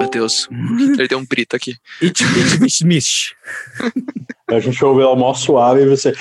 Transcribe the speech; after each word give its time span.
Meu 0.00 0.08
Deus, 0.08 0.48
ele 0.50 1.06
deu 1.06 1.18
um 1.18 1.26
brito 1.26 1.54
aqui. 1.54 1.76
It, 2.02 2.24
it, 2.24 2.58
mish, 2.58 2.80
mish. 2.80 3.34
A 4.48 4.58
gente 4.58 4.82
ouve 4.82 5.02
ela 5.02 5.14
mó 5.14 5.34
suave 5.34 5.82
e 5.82 5.86
você. 5.86 6.14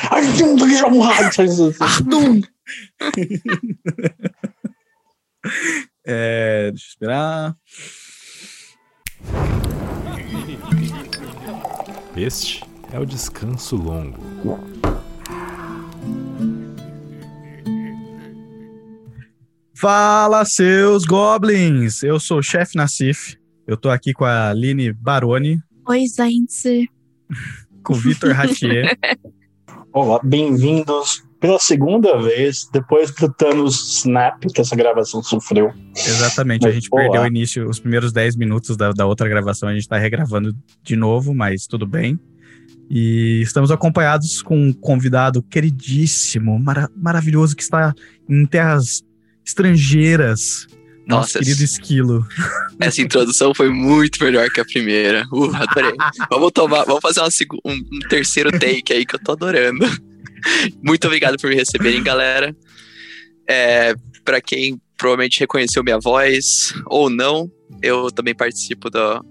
É, 6.06 6.72
deixa 6.72 6.86
eu 6.86 6.90
esperar. 6.90 7.56
Este 12.18 12.64
é 12.92 13.00
o 13.00 13.06
descanso 13.06 13.78
longo. 13.78 14.20
Fala, 19.74 20.44
seus 20.44 21.06
goblins! 21.06 22.04
Eu 22.04 22.20
sou 22.20 22.40
o 22.40 22.44
chefe 22.44 22.76
Nassif. 22.76 23.39
Eu 23.70 23.78
tô 23.78 23.90
aqui 23.92 24.14
com 24.14 24.26
a 24.26 24.50
Aline 24.50 24.92
Baroni, 24.92 25.60
Oi, 25.88 26.06
gente. 26.08 26.90
com 27.84 27.94
o 27.94 27.96
Vitor 27.96 28.32
Ratier. 28.34 28.98
Olá, 29.94 30.20
bem-vindos 30.24 31.24
pela 31.40 31.60
segunda 31.60 32.20
vez, 32.20 32.68
depois 32.74 33.12
do 33.12 33.32
Thanos 33.32 34.00
Snap 34.00 34.42
que 34.56 34.60
essa 34.60 34.76
gravação 34.76 35.22
sofreu. 35.22 35.72
Exatamente, 35.96 36.64
a 36.66 36.70
Mas, 36.70 36.76
gente 36.76 36.88
olá. 36.92 37.04
perdeu 37.04 37.22
o 37.22 37.28
início, 37.28 37.70
os 37.70 37.80
primeiros 37.80 38.12
10 38.12 38.38
minutos 38.38 38.76
da, 38.76 38.92
da 38.92 39.06
outra 39.06 39.30
gravação, 39.30 39.70
a 39.70 39.74
gente 39.76 39.88
tá 39.88 40.00
regravando 40.00 40.52
de 40.82 40.96
novo, 40.96 41.36
mas 41.36 41.68
tudo 41.68 41.86
bem. 41.86 42.20
E 42.90 43.40
estamos 43.44 43.70
acompanhados 43.70 44.42
com 44.42 44.58
um 44.60 44.74
convidado 44.74 45.44
queridíssimo, 45.44 46.58
mara- 46.60 46.90
maravilhoso, 46.98 47.56
que 47.56 47.62
está 47.62 47.94
em 48.28 48.48
terras 48.48 49.04
estrangeiras. 49.46 50.66
Nosso 51.10 51.22
Nossa, 51.22 51.40
querido 51.40 51.64
Esquilo. 51.64 52.28
essa 52.80 53.02
introdução 53.02 53.52
foi 53.56 53.68
muito 53.68 54.24
melhor 54.24 54.48
que 54.52 54.62
a 54.62 54.66
primeira. 54.66 55.26
Uh, 55.34 55.50
adorei. 55.56 55.96
Vamos 56.30 56.52
tomar, 56.52 56.86
vamos 56.86 57.02
fazer 57.02 57.22
uma 57.22 57.30
um, 57.66 57.74
um 57.74 58.00
terceiro 58.08 58.52
take 58.52 58.94
aí 58.94 59.04
que 59.04 59.16
eu 59.16 59.20
tô 59.20 59.32
adorando. 59.32 59.86
Muito 60.82 61.06
obrigado 61.06 61.38
por 61.38 61.50
me 61.50 61.56
receberem, 61.56 62.04
galera. 62.04 62.56
É, 63.50 63.94
para 64.24 64.40
quem 64.40 64.80
provavelmente 64.96 65.40
reconheceu 65.40 65.84
minha 65.84 66.00
voz 66.00 66.74
ou 66.86 67.10
não, 67.10 67.52
eu 67.82 68.12
também 68.12 68.36
participo 68.36 68.90
do, 68.90 69.26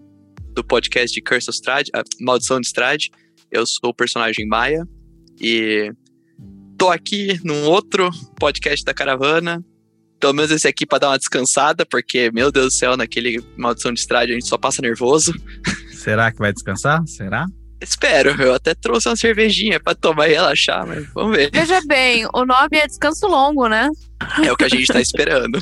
do 0.54 0.64
podcast 0.64 1.14
de 1.14 1.22
Curse 1.22 1.48
of 1.48 1.56
Strahd, 1.56 1.88
a 1.94 2.02
Maldição 2.20 2.60
de 2.60 2.66
Strahd. 2.66 3.08
Eu 3.50 3.64
sou 3.64 3.90
o 3.90 3.94
personagem 3.94 4.46
Maia 4.46 4.86
e 5.40 5.92
tô 6.76 6.90
aqui 6.90 7.38
num 7.44 7.64
outro 7.64 8.10
podcast 8.38 8.84
da 8.84 8.92
Caravana. 8.92 9.64
Pelo 10.20 10.33
menos 10.33 10.50
esse 10.50 10.66
aqui 10.66 10.84
pra 10.84 10.98
dar 10.98 11.08
uma 11.11 11.19
descansada, 11.19 11.86
porque, 11.86 12.30
meu 12.33 12.50
Deus 12.50 12.66
do 12.66 12.72
céu, 12.72 12.97
naquele 12.97 13.42
Maldição 13.56 13.92
de 13.92 14.00
Strahd 14.00 14.30
a 14.30 14.34
gente 14.34 14.47
só 14.48 14.58
passa 14.58 14.83
nervoso. 14.83 15.33
Será 15.94 16.30
que 16.33 16.38
vai 16.38 16.52
descansar? 16.52 17.02
Será? 17.06 17.47
Espero, 17.80 18.30
eu 18.42 18.52
até 18.55 18.74
trouxe 18.74 19.08
uma 19.08 19.14
cervejinha 19.14 19.78
pra 19.78 19.94
tomar 19.94 20.28
e 20.28 20.33
relaxar, 20.33 20.84
mas 20.84 21.06
vamos 21.14 21.36
ver. 21.36 21.48
Veja 21.52 21.80
bem, 21.86 22.27
o 22.34 22.44
nome 22.44 22.77
é 22.77 22.86
Descanso 22.89 23.28
Longo, 23.28 23.69
né? 23.69 23.89
É 24.42 24.50
o 24.50 24.56
que 24.56 24.64
a 24.64 24.69
gente 24.69 24.89
tá 24.92 25.00
esperando. 25.00 25.61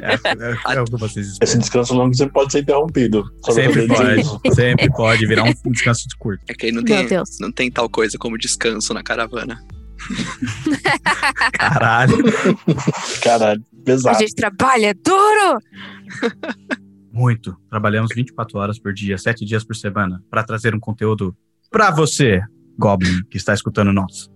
É, 0.00 0.14
é- 0.14 0.76
é 0.76 0.80
o 0.80 0.84
que 0.84 0.92
vocês 0.92 1.26
esperam. 1.26 1.38
Esse 1.42 1.58
descanso 1.58 1.92
longo 1.92 2.14
sempre 2.14 2.34
pode 2.34 2.52
ser 2.52 2.60
interrompido. 2.60 3.24
Sempre 3.50 3.88
pode, 3.88 4.54
sempre 4.54 4.88
pode 4.92 5.26
virar 5.26 5.42
um 5.42 5.72
descanso 5.72 6.06
de 6.08 6.16
curto. 6.16 6.40
É 6.46 6.54
que 6.54 6.66
aí 6.66 6.72
não 6.72 6.84
tem, 6.84 7.04
Deus. 7.04 7.30
não 7.40 7.50
tem 7.50 7.68
tal 7.68 7.88
coisa 7.90 8.16
como 8.16 8.38
descanso 8.38 8.94
na 8.94 9.02
caravana. 9.02 9.58
Caralho. 11.52 12.16
Caralho, 13.20 13.62
A 14.08 14.14
gente 14.14 14.34
trabalha 14.34 14.94
duro! 14.94 15.58
Muito. 17.12 17.56
Trabalhamos 17.70 18.10
24 18.14 18.58
horas 18.58 18.78
por 18.78 18.92
dia, 18.92 19.16
7 19.16 19.44
dias 19.44 19.64
por 19.64 19.74
semana, 19.74 20.22
para 20.30 20.44
trazer 20.44 20.74
um 20.74 20.80
conteúdo 20.80 21.34
pra 21.70 21.90
você, 21.90 22.40
Goblin, 22.78 23.22
que 23.30 23.36
está 23.36 23.54
escutando 23.54 23.92
nós. 23.92 24.30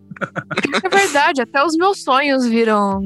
É 0.85 0.89
verdade, 0.89 1.43
até 1.43 1.63
os 1.65 1.77
meus 1.77 2.03
sonhos 2.03 2.47
viram, 2.47 3.03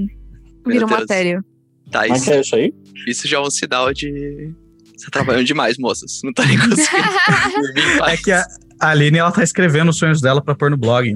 viram 0.67 0.87
matéria. 0.89 1.45
Tá, 1.91 2.07
é 2.07 2.13
isso, 2.13 2.25
que 2.25 2.31
é 2.31 2.41
isso 2.41 2.57
aí? 2.57 2.75
isso 3.07 3.29
já 3.29 3.37
é 3.37 3.41
um 3.41 3.51
sinal 3.51 3.93
de. 3.93 4.53
Você 4.97 5.07
tá 5.07 5.11
trabalhando 5.13 5.45
demais, 5.45 5.77
moças. 5.77 6.21
Não 6.25 6.33
tá 6.33 6.47
nem 6.47 6.57
conseguindo 6.59 8.05
É 8.07 8.17
que 8.17 8.33
a 8.33 8.45
Aline, 8.81 9.19
ela 9.19 9.33
tá 9.33 9.43
escrevendo 9.43 9.91
os 9.91 9.99
sonhos 9.99 10.21
dela 10.21 10.43
pra 10.43 10.55
pôr 10.55 10.71
no 10.71 10.77
blog. 10.77 11.15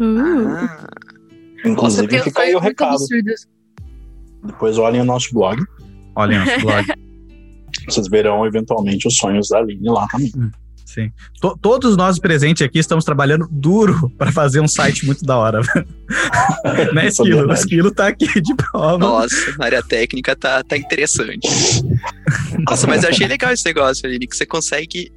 Uh, 0.00 0.18
Ah, 0.56 0.86
Inclusive, 1.64 2.22
fica 2.22 2.42
aí 2.42 2.54
o 2.54 2.58
recado. 2.58 2.94
absurdos. 2.94 3.46
Depois 4.44 4.78
olhem 4.78 5.00
o 5.00 5.04
nosso 5.04 5.32
blog. 5.32 5.62
Olha 6.14 6.44
nosso 6.44 6.60
blog. 6.60 6.86
Vocês 7.88 8.08
verão 8.08 8.44
eventualmente 8.46 9.06
os 9.06 9.16
sonhos 9.16 9.48
da 9.48 9.58
Aline 9.58 9.88
lá 9.88 10.06
também. 10.10 10.32
Sim. 10.84 11.10
To- 11.40 11.58
todos 11.60 11.96
nós 11.96 12.18
presentes 12.18 12.62
aqui 12.64 12.78
estamos 12.78 13.04
trabalhando 13.04 13.46
duro 13.50 14.08
pra 14.16 14.32
fazer 14.32 14.60
um 14.60 14.68
site 14.68 15.04
muito 15.04 15.24
da 15.24 15.36
hora. 15.36 15.60
né, 16.94 17.04
é 17.04 17.06
Esquilo? 17.08 17.34
O 17.34 17.38
verdade. 17.40 17.60
Esquilo 17.60 17.90
tá 17.90 18.06
aqui 18.06 18.40
de 18.40 18.54
prova. 18.54 18.96
nossa, 18.98 19.54
na 19.58 19.66
área 19.66 19.82
técnica 19.82 20.34
tá, 20.34 20.62
tá 20.62 20.76
interessante. 20.76 21.48
Nossa, 22.66 22.86
mas 22.86 23.02
eu 23.02 23.10
achei 23.10 23.26
legal 23.26 23.52
esse 23.52 23.64
negócio, 23.64 24.06
Aline, 24.06 24.26
que 24.26 24.36
você 24.36 24.46
consegue. 24.46 25.12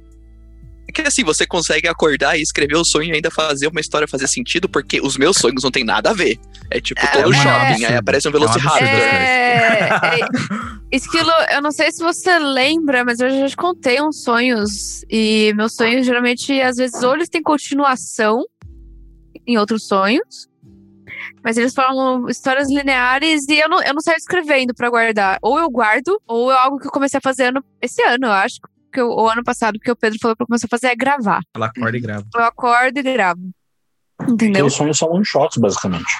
É 0.90 0.92
que 0.92 1.02
assim, 1.02 1.22
você 1.22 1.46
consegue 1.46 1.86
acordar 1.86 2.36
e 2.36 2.42
escrever 2.42 2.76
o 2.76 2.84
sonho 2.84 3.10
e 3.10 3.12
ainda 3.12 3.30
fazer 3.30 3.68
uma 3.68 3.80
história 3.80 4.08
fazer 4.08 4.26
sentido, 4.26 4.68
porque 4.68 5.00
os 5.00 5.16
meus 5.16 5.36
sonhos 5.36 5.62
não 5.62 5.70
tem 5.70 5.84
nada 5.84 6.10
a 6.10 6.12
ver. 6.12 6.36
É 6.68 6.80
tipo, 6.80 7.00
tô 7.12 7.18
É, 7.20 7.22
no 7.22 7.32
é 7.32 7.36
shopping, 7.36 7.84
aí 7.84 7.96
aparece 7.96 8.26
um 8.26 8.30
É 8.30 8.32
Velociraptor. 8.32 8.82
É, 8.82 9.88
é, 9.88 10.20
Esquilo, 10.90 11.30
eu 11.52 11.62
não 11.62 11.70
sei 11.70 11.92
se 11.92 12.02
você 12.02 12.40
lembra, 12.40 13.04
mas 13.04 13.20
eu 13.20 13.30
já 13.30 13.48
te 13.48 13.56
contei 13.56 14.02
uns 14.02 14.24
sonhos. 14.24 15.04
E 15.08 15.52
meus 15.54 15.76
sonhos, 15.76 16.04
geralmente, 16.04 16.60
às 16.60 16.76
vezes, 16.76 17.00
ou 17.04 17.14
eles 17.14 17.28
têm 17.28 17.40
continuação 17.40 18.44
em 19.46 19.56
outros 19.56 19.86
sonhos. 19.86 20.48
Mas 21.44 21.56
eles 21.56 21.72
falam 21.72 22.28
histórias 22.28 22.68
lineares 22.68 23.48
e 23.48 23.60
eu 23.60 23.68
não, 23.68 23.80
eu 23.80 23.94
não 23.94 24.00
saio 24.00 24.16
escrevendo 24.16 24.74
pra 24.74 24.90
guardar. 24.90 25.38
Ou 25.40 25.56
eu 25.56 25.70
guardo, 25.70 26.20
ou 26.26 26.50
é 26.50 26.56
algo 26.56 26.80
que 26.80 26.88
eu 26.88 26.90
comecei 26.90 27.18
a 27.18 27.22
fazer 27.22 27.44
ano, 27.44 27.64
esse 27.80 28.02
ano, 28.02 28.26
eu 28.26 28.32
acho. 28.32 28.58
Que 28.92 29.00
eu, 29.00 29.08
ou 29.08 29.28
ano 29.30 29.42
passado, 29.44 29.78
que 29.78 29.90
o 29.90 29.96
Pedro 29.96 30.18
falou 30.20 30.36
pra 30.36 30.44
eu 30.44 30.46
começar 30.48 30.66
a 30.66 30.68
fazer 30.70 30.88
é 30.88 30.96
gravar. 30.96 31.40
Ela 31.54 31.66
acorda 31.66 31.96
e 31.96 32.00
grava. 32.00 32.24
Eu 32.34 32.42
acordo 32.44 32.98
e 32.98 33.02
gravo. 33.02 33.50
Entendeu? 34.28 34.66
Os 34.66 34.74
sonhos 34.74 34.98
são 34.98 35.08
one-shots, 35.10 35.58
basicamente. 35.58 36.12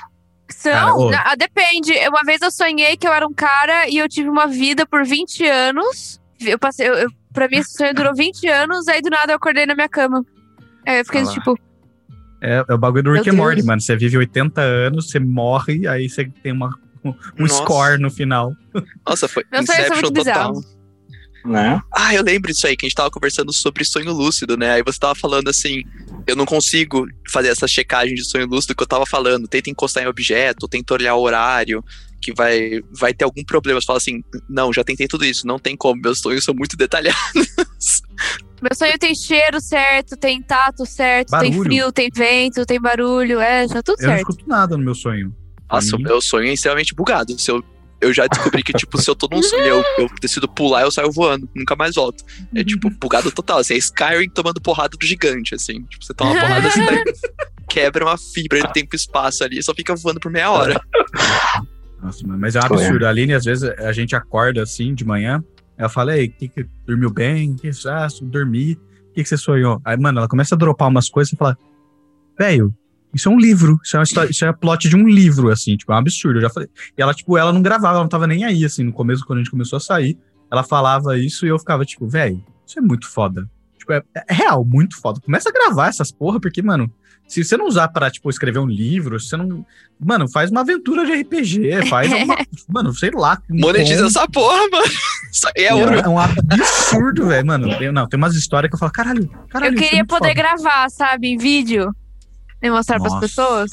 São, 0.49 0.73
Cara, 0.73 0.95
ô. 0.97 1.11
ah, 1.15 1.35
depende. 1.37 1.93
Uma 2.09 2.23
vez 2.25 2.41
eu 2.43 2.51
sonhei 2.51 2.97
que 2.97 3.07
eu 3.07 3.13
era 3.13 3.27
um 3.27 3.33
cara 3.33 3.89
e 3.89 3.97
eu 3.99 4.09
tive 4.09 4.29
uma 4.29 4.47
vida 4.47 4.87
por 4.87 5.05
20 5.05 5.47
anos. 5.47 6.21
Eu 6.41 6.59
passei, 6.59 6.89
eu, 6.89 6.95
eu- 6.95 7.11
pra 7.33 7.47
mim 7.49 7.59
esse 7.59 7.77
sonho 7.77 7.95
durou 7.95 8.15
20 8.15 8.49
anos, 8.49 8.89
aí 8.89 9.01
do 9.01 9.11
nada 9.11 9.33
eu 9.33 9.37
acordei 9.37 9.67
na 9.67 9.75
minha 9.75 9.89
cama. 9.89 10.25
Aí 10.87 10.99
eu 11.01 11.05
fiquei 11.05 11.21
Ah 11.23 11.27
tipo, 11.27 11.57
É, 12.43 12.65
é 12.69 12.75
o 12.75 12.79
bagulho 12.79 13.03
do 13.05 13.13
Rick 13.13 13.29
and 13.31 13.35
Morty, 13.35 13.63
mano. 13.63 13.81
Você 13.81 13.95
vive 13.97 14.17
80 14.17 14.61
anos, 14.61 15.11
você 15.11 15.21
morre, 15.21 15.87
aí 15.87 16.09
você 16.09 16.29
tem 16.43 16.53
uma, 16.53 16.75
um 17.05 17.15
Nossa. 17.39 17.55
score 17.63 17.99
no 18.01 18.11
final. 18.11 18.53
Nossa, 19.07 19.29
foi 19.29 19.45
Meu 19.53 19.65
sonho 19.65 19.79
é 19.79 19.83
Inception 19.83 20.11
total. 20.13 20.15
bizarro. 20.55 20.80
Né? 21.45 21.81
Ah, 21.95 22.15
eu 22.15 22.23
lembro 22.23 22.53
disso 22.53 22.67
aí, 22.67 22.77
que 22.77 22.85
a 22.85 22.89
gente 22.89 22.97
tava 22.97 23.11
conversando 23.11 23.53
sobre 23.53 23.85
sonho 23.85 24.13
lúcido, 24.13 24.57
né? 24.57 24.73
Aí 24.73 24.83
você 24.83 24.99
tava 24.99 25.15
falando 25.15 25.49
assim, 25.49 25.83
eu 26.27 26.37
não 26.37 26.45
consigo 26.45 27.07
fazer 27.31 27.49
essa 27.49 27.67
checagem 27.67 28.15
de 28.15 28.25
sonho 28.25 28.47
lúcido 28.47 28.75
que 28.75 28.83
eu 28.83 28.87
tava 28.87 29.07
falando. 29.07 29.49
Tenta 29.49 29.71
encostar 29.71 30.03
em 30.03 30.07
objeto, 30.07 30.69
tenta 30.69 30.95
olhar 30.95 31.15
o 31.15 31.23
horário, 31.23 31.83
que 32.21 32.33
vai, 32.35 32.83
vai 32.93 33.15
ter 33.15 33.25
algum 33.25 33.43
problema. 33.43 33.81
Você 33.81 33.87
fala 33.87 33.97
assim, 33.97 34.23
não, 34.49 34.73
já 34.73 34.85
tentei 34.85 35.09
tudo 35.09 35.25
isso, 35.25 35.47
não 35.47 35.59
tem 35.59 35.77
como, 35.77 36.01
meus 36.01 36.21
sonhos 36.21 36.45
são 36.45 36.55
muito 36.55 36.77
detalhados. 36.79 37.23
Meu 38.61 38.75
sonho 38.75 38.99
tem 38.99 39.15
cheiro 39.15 39.59
certo, 39.61 40.17
tem 40.19 40.43
tato 40.43 40.85
certo, 40.85 41.31
tem 41.31 41.51
Barulho. 41.51 41.63
frio, 41.63 41.93
tem 41.93 42.11
vento, 42.15 42.67
tem 42.67 42.79
barulho, 42.79 43.41
é, 43.41 43.67
tá 43.67 43.83
tudo 43.83 43.97
Eu 44.01 44.09
não 44.09 44.15
certo. 44.17 44.31
escuto 44.31 44.49
nada 44.49 44.77
no 44.77 44.85
meu 44.85 44.95
sonho. 44.95 45.35
Nossa, 45.71 45.97
o 45.97 45.99
meu 46.01 46.21
sonho 46.21 46.49
é 46.49 46.53
extremamente 46.53 46.95
bugado. 46.95 47.39
Se 47.39 47.51
eu, 47.51 47.65
eu 48.01 48.13
já 48.13 48.27
descobri 48.27 48.63
que, 48.63 48.73
tipo, 48.73 49.01
se 49.01 49.11
eu 49.11 49.15
tô 49.15 49.29
num 49.31 49.43
sonho 49.43 49.63
eu, 49.63 49.85
eu 49.99 50.11
decido 50.21 50.49
pular, 50.49 50.83
eu 50.83 50.91
saio 50.91 51.13
voando, 51.13 51.49
nunca 51.55 51.77
mais 51.77 51.95
volto. 51.95 52.25
É 52.55 52.65
tipo, 52.65 52.91
bugado 52.91 53.31
total. 53.31 53.59
Assim, 53.59 53.75
é 53.75 53.77
Skyrim 53.77 54.31
tomando 54.31 54.61
porrada 54.61 54.97
do 54.97 55.07
gigante, 55.07 55.55
assim. 55.55 55.83
Tipo, 55.85 56.05
você 56.05 56.15
toma 56.15 56.33
uma 56.33 56.41
porrada 56.41 56.69
assim, 56.69 56.85
daí 56.85 57.05
quebra 57.69 58.05
uma 58.05 58.17
fibra 58.17 58.63
de 58.63 58.73
tempo 58.73 58.95
e 58.95 58.97
espaço 58.97 59.45
ali 59.45 59.59
e 59.59 59.63
só 59.63 59.75
fica 59.75 59.95
voando 59.95 60.19
por 60.19 60.31
meia 60.31 60.51
hora. 60.51 60.81
Nossa, 62.03 62.27
mano, 62.27 62.41
mas 62.41 62.57
é 62.57 62.61
um 62.61 62.65
absurdo. 62.65 63.07
A 63.07 63.11
Aline, 63.11 63.35
às 63.35 63.45
vezes, 63.45 63.69
a 63.79 63.93
gente 63.93 64.17
acorda 64.17 64.63
assim 64.63 64.95
de 64.95 65.05
manhã. 65.05 65.45
Ela 65.77 65.89
fala, 65.89 66.17
ei, 66.17 66.29
que, 66.29 66.49
que 66.49 66.67
dormiu 66.87 67.11
bem? 67.11 67.55
Que 67.55 67.71
ah, 67.87 68.09
dormi. 68.23 68.73
O 68.73 69.13
que, 69.13 69.23
que 69.23 69.29
você 69.29 69.37
sonhou? 69.37 69.81
Aí, 69.85 69.97
mano, 69.97 70.19
ela 70.19 70.29
começa 70.29 70.55
a 70.55 70.59
dropar 70.59 70.89
umas 70.89 71.09
coisas 71.09 71.33
e 71.33 71.37
fala, 71.37 71.57
velho, 72.39 72.75
isso 73.15 73.29
é 73.29 73.33
um 73.33 73.39
livro. 73.39 73.79
Isso 73.85 73.97
é 73.97 73.99
uma 73.99 74.05
história, 74.05 74.31
isso 74.31 74.45
é 74.45 74.49
a 74.49 74.53
plot 74.53 74.89
de 74.89 74.97
um 74.97 75.09
livro, 75.09 75.51
assim, 75.51 75.77
tipo, 75.77 75.93
é 75.93 75.95
um 75.95 75.99
absurdo. 75.99 76.39
Eu 76.39 76.43
já 76.43 76.51
falei. 76.51 76.69
E 76.97 77.03
ela, 77.03 77.13
tipo, 77.15 77.37
ela 77.37 77.53
não 77.53 77.63
gravava, 77.63 77.95
ela 77.95 78.03
não 78.05 78.09
tava 78.09 78.27
nem 78.27 78.45
aí, 78.45 78.65
assim, 78.65 78.85
no 78.85 78.93
começo, 78.93 79.25
quando 79.27 79.39
a 79.39 79.43
gente 79.43 79.51
começou 79.51 79.77
a 79.77 79.81
sair. 79.81 80.19
Ela 80.51 80.63
falava 80.63 81.17
isso 81.19 81.47
e 81.47 81.49
eu 81.49 81.59
ficava, 81.59 81.85
tipo, 81.85 82.07
velho, 82.09 82.43
isso 82.67 82.79
é 82.79 82.83
muito 82.83 83.09
foda. 83.09 83.49
Tipo, 83.79 83.93
é, 83.93 84.03
é 84.29 84.35
real, 84.35 84.65
muito 84.65 85.01
foda. 85.01 85.21
Começa 85.21 85.49
a 85.49 85.53
gravar 85.53 85.89
essas 85.89 86.11
porra, 86.13 86.41
porque, 86.41 86.61
mano, 86.63 86.93
se 87.27 87.45
você 87.45 87.57
não 87.57 87.67
usar 87.67 87.87
pra, 87.89 88.11
tipo, 88.11 88.29
escrever 88.29 88.59
um 88.59 88.67
livro, 88.67 89.19
se 89.21 89.29
você 89.29 89.37
não. 89.37 89.65
Mano, 89.99 90.29
faz 90.29 90.51
uma 90.51 90.63
aventura 90.63 91.07
de 91.07 91.13
RPG, 91.13 91.87
faz 91.89 92.13
uma. 92.13 92.37
mano, 92.69 92.93
sei 92.93 93.11
lá. 93.15 93.41
um 93.49 93.61
Monetiza 93.61 94.07
essa 94.07 94.27
porra, 94.29 94.69
mano. 94.69 94.85
Isso 95.33 95.47
aí 95.57 95.65
é 95.65 95.73
ouro. 95.75 95.95
É 95.95 96.09
um 96.09 96.19
absurdo, 96.19 97.27
velho, 97.29 97.47
mano. 97.47 97.79
Tem- 97.79 97.93
Não, 97.93 98.09
tem 98.09 98.19
umas 98.19 98.35
histórias 98.35 98.69
que 98.69 98.75
eu 98.75 98.79
falo, 98.81 98.91
caralho, 98.91 99.29
caralho. 99.49 99.75
Eu 99.75 99.79
é 99.79 99.83
queria 99.83 99.99
muito 99.99 100.09
poder 100.09 100.29
foda. 100.31 100.35
gravar, 100.35 100.91
sabe, 100.91 101.29
em 101.29 101.37
vídeo. 101.37 101.95
E 102.63 102.71
mostrar 102.71 102.99
pras 102.99 103.13
Nossa. 103.13 103.27
pessoas. 103.27 103.71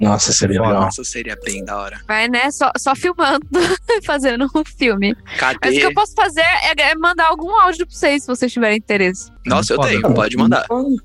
Nossa, 0.00 0.32
seria 0.32 0.56
Foda. 0.56 0.68
legal. 0.68 0.84
Nossa, 0.84 1.04
seria 1.04 1.36
bem 1.44 1.62
da 1.62 1.76
hora. 1.76 2.00
Vai, 2.08 2.26
né? 2.26 2.50
Só, 2.50 2.72
só 2.78 2.96
filmando, 2.96 3.46
fazendo 4.04 4.50
um 4.54 4.64
filme. 4.64 5.14
Mas 5.38 5.56
o 5.56 5.60
Cadê? 5.60 5.78
que 5.78 5.84
eu 5.84 5.92
posso 5.92 6.14
fazer 6.14 6.40
é, 6.40 6.90
é 6.90 6.94
mandar 6.94 7.26
algum 7.26 7.54
áudio 7.60 7.86
pra 7.86 7.94
vocês, 7.94 8.22
se 8.22 8.26
vocês 8.26 8.50
tiverem 8.50 8.78
interesse. 8.78 9.30
Nossa, 9.44 9.74
eu 9.74 9.76
Foda. 9.76 9.88
tenho, 9.88 10.14
pode 10.14 10.36
mandar. 10.38 10.64
Mano. 10.70 10.96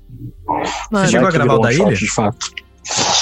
Você 0.90 1.08
chegou 1.08 1.28
a 1.28 1.30
gravar 1.30 1.54
o 1.54 1.58
da 1.58 1.72
ilha? 1.72 1.94
De 1.94 2.10
fato. 2.10 2.50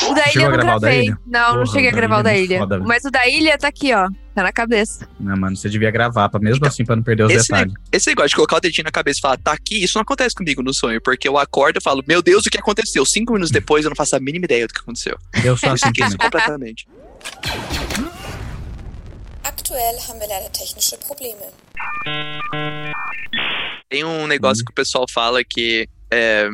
O 0.08 0.14
da 0.14 0.28
ilha 0.30 0.42
eu 0.42 0.50
não 0.50 0.58
gravei. 0.58 1.08
Não, 1.26 1.40
não 1.40 1.52
Porra, 1.54 1.66
cheguei 1.66 1.88
a 1.88 1.92
o 1.92 1.94
da 1.94 1.96
gravar 2.00 2.16
o 2.16 2.20
ilha 2.20 2.24
da 2.24 2.32
é 2.34 2.40
ilha. 2.42 2.58
foda, 2.58 2.76
velho. 2.76 2.88
Mas 2.88 3.04
o 3.04 3.10
da 3.10 3.28
ilha 3.28 3.58
tá 3.58 3.68
aqui, 3.68 3.94
ó. 3.94 4.08
Tá 4.34 4.42
na 4.42 4.52
cabeça. 4.52 5.08
Não, 5.20 5.36
mano, 5.36 5.56
você 5.56 5.68
devia 5.68 5.90
gravar, 5.90 6.28
pra 6.28 6.40
mesmo 6.40 6.56
Então, 6.56 6.68
assim, 6.68 6.84
pra 6.84 6.96
não 6.96 7.02
perder 7.02 7.24
os 7.24 7.32
esse 7.32 7.48
detalhes. 7.48 7.72
Esse 7.92 8.08
negócio 8.10 8.30
de 8.30 8.34
colocar 8.36 8.56
o 8.56 8.60
dedinho 8.60 8.84
na 8.84 8.90
cabeça 8.90 9.18
e 9.18 9.22
falar, 9.22 9.38
tá 9.38 9.52
aqui, 9.52 9.82
isso 9.82 9.96
não 9.96 10.02
acontece 10.02 10.34
comigo 10.34 10.60
no 10.62 10.74
sonho, 10.74 11.00
porque 11.00 11.28
eu 11.28 11.38
acordo 11.38 11.78
e 11.78 11.82
falo, 11.82 12.02
meu 12.06 12.20
Deus, 12.20 12.44
o 12.44 12.50
que 12.50 12.58
aconteceu? 12.58 13.06
Cinco 13.06 13.32
minutos 13.32 13.52
depois 13.52 13.84
eu 13.84 13.90
não 13.90 13.96
faço 13.96 14.16
a 14.16 14.20
mínima 14.20 14.44
ideia 14.44 14.66
do 14.66 14.74
que 14.74 14.80
aconteceu. 14.80 15.16
Eu 15.44 15.56
sou 15.56 15.70
assim 15.70 15.92
também. 15.92 16.16
completamente. 16.18 16.86
Aktuell 19.44 19.98
haben 20.08 20.18
wir 20.20 20.28
leider 20.28 20.50
technische 20.50 20.96
Probleme. 21.06 21.44
Tem 23.88 24.04
um 24.04 24.26
negócio 24.26 24.64
que 24.64 24.70
o 24.72 24.74
pessoal 24.74 25.04
fala 25.08 25.42
que. 25.44 25.88
é, 26.10 26.48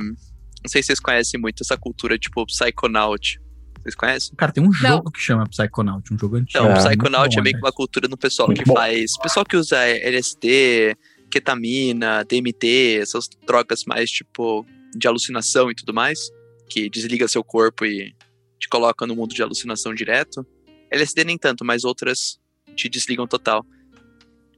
não 0.62 0.68
sei 0.70 0.82
se 0.82 0.86
vocês 0.88 1.00
conhecem 1.00 1.40
muito 1.40 1.62
essa 1.62 1.76
cultura, 1.76 2.18
tipo, 2.18 2.44
Psychonaut. 2.46 3.40
Vocês 3.82 3.94
conhecem? 3.94 4.34
Cara, 4.36 4.52
tem 4.52 4.62
um 4.62 4.72
jogo 4.72 5.10
que 5.10 5.20
chama 5.20 5.46
Psychonaut, 5.46 6.12
um 6.12 6.18
jogo 6.18 6.36
antigo. 6.36 6.50
Então, 6.64 6.70
É, 6.70 6.74
Psychonaut 6.88 7.38
é 7.38 7.42
meio 7.42 7.56
que 7.56 7.62
uma 7.62 7.72
cultura 7.72 8.06
do 8.06 8.16
pessoal 8.16 8.48
Muito 8.48 8.62
que 8.62 8.68
bom. 8.68 8.74
faz. 8.74 9.16
Pessoal 9.18 9.44
que 9.44 9.56
usa 9.56 9.78
LSD, 9.78 10.96
ketamina, 11.30 12.24
DMT, 12.24 12.98
essas 13.00 13.28
drogas 13.46 13.84
mais, 13.86 14.10
tipo, 14.10 14.66
de 14.94 15.06
alucinação 15.08 15.70
e 15.70 15.74
tudo 15.74 15.94
mais, 15.94 16.30
que 16.68 16.90
desliga 16.90 17.26
seu 17.28 17.42
corpo 17.42 17.84
e 17.86 18.14
te 18.58 18.68
coloca 18.68 19.06
no 19.06 19.16
mundo 19.16 19.34
de 19.34 19.42
alucinação 19.42 19.94
direto. 19.94 20.46
LSD 20.90 21.24
nem 21.24 21.38
tanto, 21.38 21.64
mas 21.64 21.84
outras 21.84 22.38
te 22.76 22.88
desligam 22.88 23.26
total. 23.26 23.64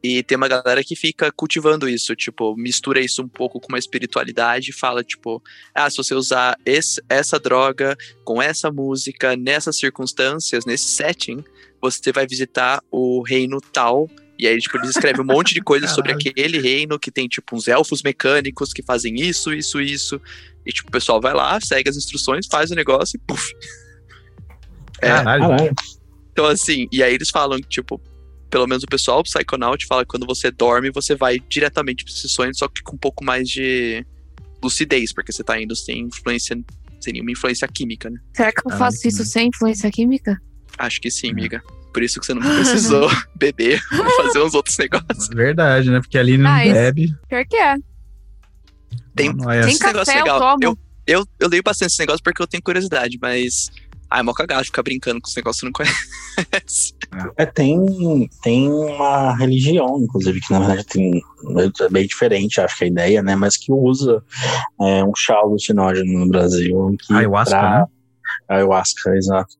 E 0.02 0.22
tem 0.22 0.36
uma 0.36 0.48
galera 0.48 0.82
que 0.82 0.96
fica 0.96 1.30
cultivando 1.30 1.88
isso, 1.88 2.16
tipo, 2.16 2.56
mistura 2.56 3.00
isso 3.00 3.22
um 3.22 3.28
pouco 3.28 3.60
com 3.60 3.68
uma 3.68 3.78
espiritualidade 3.78 4.70
e 4.70 4.72
fala, 4.72 5.04
tipo, 5.04 5.40
ah, 5.72 5.88
se 5.88 5.96
você 5.96 6.12
usar 6.14 6.58
esse- 6.66 7.00
essa 7.08 7.38
droga 7.38 7.96
com 8.24 8.42
essa 8.42 8.70
música, 8.70 9.36
nessas 9.36 9.76
circunstâncias, 9.78 10.64
nesse 10.66 10.88
setting, 10.88 11.44
você 11.80 12.10
vai 12.12 12.26
visitar 12.26 12.82
o 12.90 13.22
reino 13.22 13.60
tal. 13.60 14.10
E 14.36 14.48
aí, 14.48 14.58
tipo, 14.58 14.76
eles 14.78 14.90
escrevem 14.90 15.20
um 15.22 15.24
monte 15.26 15.54
de 15.54 15.60
coisas 15.62 15.90
sobre 15.92 16.10
aquele 16.12 16.58
reino 16.60 16.98
que 16.98 17.12
tem, 17.12 17.28
tipo, 17.28 17.54
uns 17.54 17.68
elfos 17.68 18.02
mecânicos 18.02 18.72
que 18.72 18.82
fazem 18.82 19.14
isso, 19.20 19.52
isso, 19.54 19.80
isso. 19.80 20.20
E, 20.66 20.72
tipo, 20.72 20.88
o 20.88 20.92
pessoal 20.92 21.20
vai 21.20 21.32
lá, 21.32 21.60
segue 21.60 21.88
as 21.88 21.96
instruções, 21.96 22.46
faz 22.50 22.72
o 22.72 22.74
negócio 22.74 23.16
e 23.16 23.20
puf. 23.24 23.52
É, 25.00 25.08
Caralho. 25.08 25.42
Caralho. 25.48 25.74
então, 26.30 26.44
assim, 26.46 26.86
e 26.92 27.02
aí 27.02 27.12
eles 27.12 27.28
falam 27.30 27.58
que, 27.60 27.68
tipo, 27.68 28.00
pelo 28.52 28.66
menos 28.68 28.84
o 28.84 28.86
pessoal, 28.86 29.20
o 29.20 29.22
Psychonaut, 29.24 29.84
fala 29.86 30.02
que 30.04 30.10
quando 30.10 30.26
você 30.26 30.50
dorme, 30.50 30.90
você 30.92 31.16
vai 31.16 31.40
diretamente 31.48 32.04
pra 32.04 32.12
esses 32.12 32.30
sonhos, 32.30 32.58
só 32.58 32.68
que 32.68 32.82
com 32.82 32.94
um 32.94 32.98
pouco 32.98 33.24
mais 33.24 33.48
de 33.48 34.06
lucidez, 34.62 35.12
porque 35.12 35.32
você 35.32 35.42
tá 35.42 35.60
indo 35.60 35.74
sem 35.74 36.00
influência, 36.02 36.54
sem 37.00 37.14
nenhuma 37.14 37.32
influência 37.32 37.66
química, 37.66 38.10
né? 38.10 38.20
Será 38.36 38.52
que 38.52 38.60
eu 38.64 38.72
Ah, 38.72 38.76
faço 38.76 39.08
isso 39.08 39.18
bem. 39.18 39.26
sem 39.26 39.48
influência 39.48 39.90
química? 39.90 40.38
Acho 40.78 41.00
que 41.00 41.10
sim, 41.10 41.28
É. 41.28 41.30
amiga. 41.32 41.62
Por 41.94 42.02
isso 42.02 42.20
que 42.20 42.26
você 42.26 42.34
não 42.34 42.42
precisou 42.42 43.08
beber 43.34 43.82
ou 43.98 44.10
fazer 44.24 44.38
uns 44.42 44.54
outros 44.54 44.76
negócios. 44.78 45.28
Verdade, 45.28 45.90
né? 45.90 46.00
Porque 46.00 46.18
ali 46.18 46.36
não 46.38 46.54
Nice. 46.54 46.72
bebe. 46.72 47.14
Pior 47.28 47.44
que 47.46 47.56
é. 47.56 47.74
Tem- 49.16 49.32
não 49.34 49.50
é 49.50 49.60
Tem 49.62 49.68
assim. 49.68 49.70
Esse 49.76 49.84
negócio 49.86 50.06
café, 50.14 50.18
eu 50.20 50.24
legal. 50.24 50.38
tomo. 50.40 50.58
Eu, 50.62 50.78
eu, 51.06 51.26
eu 51.40 51.48
leio 51.48 51.62
bastante 51.62 51.90
esse 51.90 51.98
negócio 52.00 52.22
porque 52.22 52.40
eu 52.42 52.46
tenho 52.46 52.62
curiosidade, 52.62 53.18
mas. 53.20 53.70
Ah, 54.14 54.18
é 54.18 54.22
mó 54.22 54.34
cagado 54.34 54.64
ficar 54.64 54.82
brincando 54.82 55.20
com 55.22 55.28
os 55.28 55.34
negócios 55.34 55.60
que 55.60 55.66
você 55.66 55.66
não 55.66 55.72
conhece. 55.72 56.92
É, 57.36 57.44
tem, 57.44 58.28
tem 58.42 58.70
uma 58.72 59.36
religião, 59.36 59.98
inclusive, 60.00 60.40
que 60.40 60.50
na 60.50 60.60
verdade 60.60 60.86
tem, 60.86 61.20
é 61.80 61.88
bem 61.90 62.06
diferente, 62.06 62.58
acho 62.58 62.78
que 62.78 62.84
a 62.84 62.86
ideia, 62.86 63.22
né? 63.22 63.36
Mas 63.36 63.58
que 63.58 63.70
usa 63.70 64.22
é, 64.80 65.04
um 65.04 65.14
chá 65.14 65.34
alucinógeno 65.34 66.20
no 66.20 66.28
Brasil. 66.28 66.96
Que 67.06 67.12
Ayahuasca, 67.12 67.50
pra- 67.58 67.80
né? 67.80 67.84
Ayahuasca, 68.48 69.14
exato. 69.14 69.54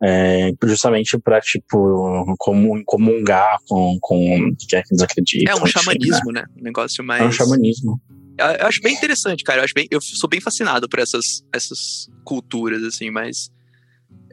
É, 0.00 0.52
justamente 0.62 1.18
pra, 1.18 1.40
tipo, 1.40 2.36
comun- 2.38 2.84
comungar 2.84 3.58
com, 3.68 3.98
com 4.00 4.48
o 4.50 4.56
que 4.56 4.76
é 4.76 4.82
que 4.82 4.92
eles 4.94 5.02
acreditam. 5.02 5.52
É 5.52 5.56
um 5.56 5.62
enfim, 5.64 5.80
xamanismo, 5.80 6.30
né? 6.32 6.44
Um 6.56 6.62
negócio 6.62 7.02
né? 7.02 7.06
mais. 7.08 7.22
É 7.22 7.26
um 7.26 7.32
xamanismo. 7.32 8.00
Eu, 8.38 8.46
eu 8.46 8.66
acho 8.66 8.80
bem 8.80 8.94
interessante, 8.94 9.42
cara. 9.42 9.60
Eu, 9.60 9.64
acho 9.64 9.74
bem, 9.74 9.88
eu 9.90 10.00
sou 10.00 10.28
bem 10.28 10.40
fascinado 10.40 10.88
por 10.88 11.00
essas, 11.00 11.42
essas 11.52 12.08
culturas, 12.24 12.82
assim, 12.84 13.10
mas. 13.10 13.50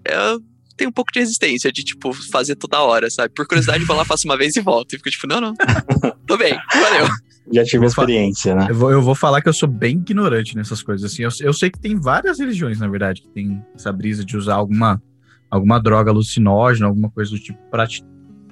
Eu 0.06 0.42
tenho 0.76 0.90
um 0.90 0.94
pouco 0.94 1.12
de 1.12 1.20
resistência 1.20 1.72
de, 1.72 1.84
tipo, 1.84 2.14
fazer 2.32 2.56
toda 2.56 2.82
hora, 2.82 3.10
sabe? 3.10 3.34
Por 3.34 3.48
curiosidade, 3.48 3.82
eu 3.82 3.88
vou 3.88 3.96
lá, 3.96 4.04
faço 4.06 4.28
uma 4.28 4.38
vez 4.38 4.56
e 4.56 4.62
volto. 4.62 4.94
E 4.94 4.98
fico 4.98 5.10
tipo, 5.10 5.28
não, 5.28 5.40
não. 5.40 5.54
Tô 6.26 6.38
bem, 6.38 6.58
valeu. 6.74 7.08
Já 7.52 7.64
tive 7.64 7.86
experiência, 7.86 8.56
né? 8.56 8.68
Eu 8.70 8.76
vou, 8.76 8.92
eu 8.92 9.02
vou 9.02 9.16
falar 9.16 9.42
que 9.42 9.50
eu 9.50 9.54
sou 9.54 9.68
bem 9.68 9.98
ignorante 9.98 10.56
nessas 10.56 10.82
coisas. 10.82 11.12
Assim, 11.12 11.24
eu, 11.24 11.30
eu 11.42 11.54
sei 11.54 11.70
que 11.70 11.80
tem 11.80 12.00
várias 12.00 12.40
religiões, 12.40 12.80
na 12.80 12.88
verdade, 12.88 13.22
que 13.22 13.28
tem 13.30 13.64
essa 13.76 13.92
brisa 13.92 14.24
de 14.24 14.38
usar 14.38 14.56
alguma, 14.56 15.02
alguma 15.50 15.80
droga 15.80 16.10
alucinógena, 16.10 16.88
alguma 16.88 17.10
coisa 17.10 17.32
do 17.32 17.40
tipo 17.40 17.60
pra 17.70 17.86
te, 17.86 18.04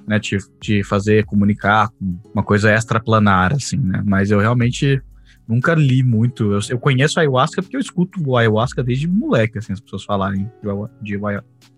né, 0.06 0.20
te, 0.20 0.36
te 0.60 0.84
fazer 0.84 1.24
comunicar 1.24 1.88
com 1.90 2.18
uma 2.34 2.42
coisa 2.42 2.72
extraplanar, 2.72 3.54
assim, 3.54 3.78
né? 3.78 4.02
Mas 4.04 4.30
eu 4.30 4.38
realmente 4.38 5.00
nunca 5.48 5.74
li 5.74 6.02
muito. 6.02 6.52
Eu, 6.52 6.60
eu 6.70 6.78
conheço 6.78 7.18
a 7.18 7.22
ayahuasca 7.22 7.62
porque 7.62 7.76
eu 7.76 7.80
escuto 7.80 8.20
o 8.24 8.36
ayahuasca 8.36 8.82
desde 8.82 9.06
moleque, 9.08 9.58
assim, 9.58 9.72
as 9.72 9.80
pessoas 9.80 10.04
falarem 10.04 10.50
de, 11.02 11.16
de 11.16 11.20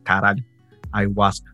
caralho, 0.03 0.45
ayahuasca. 0.93 1.53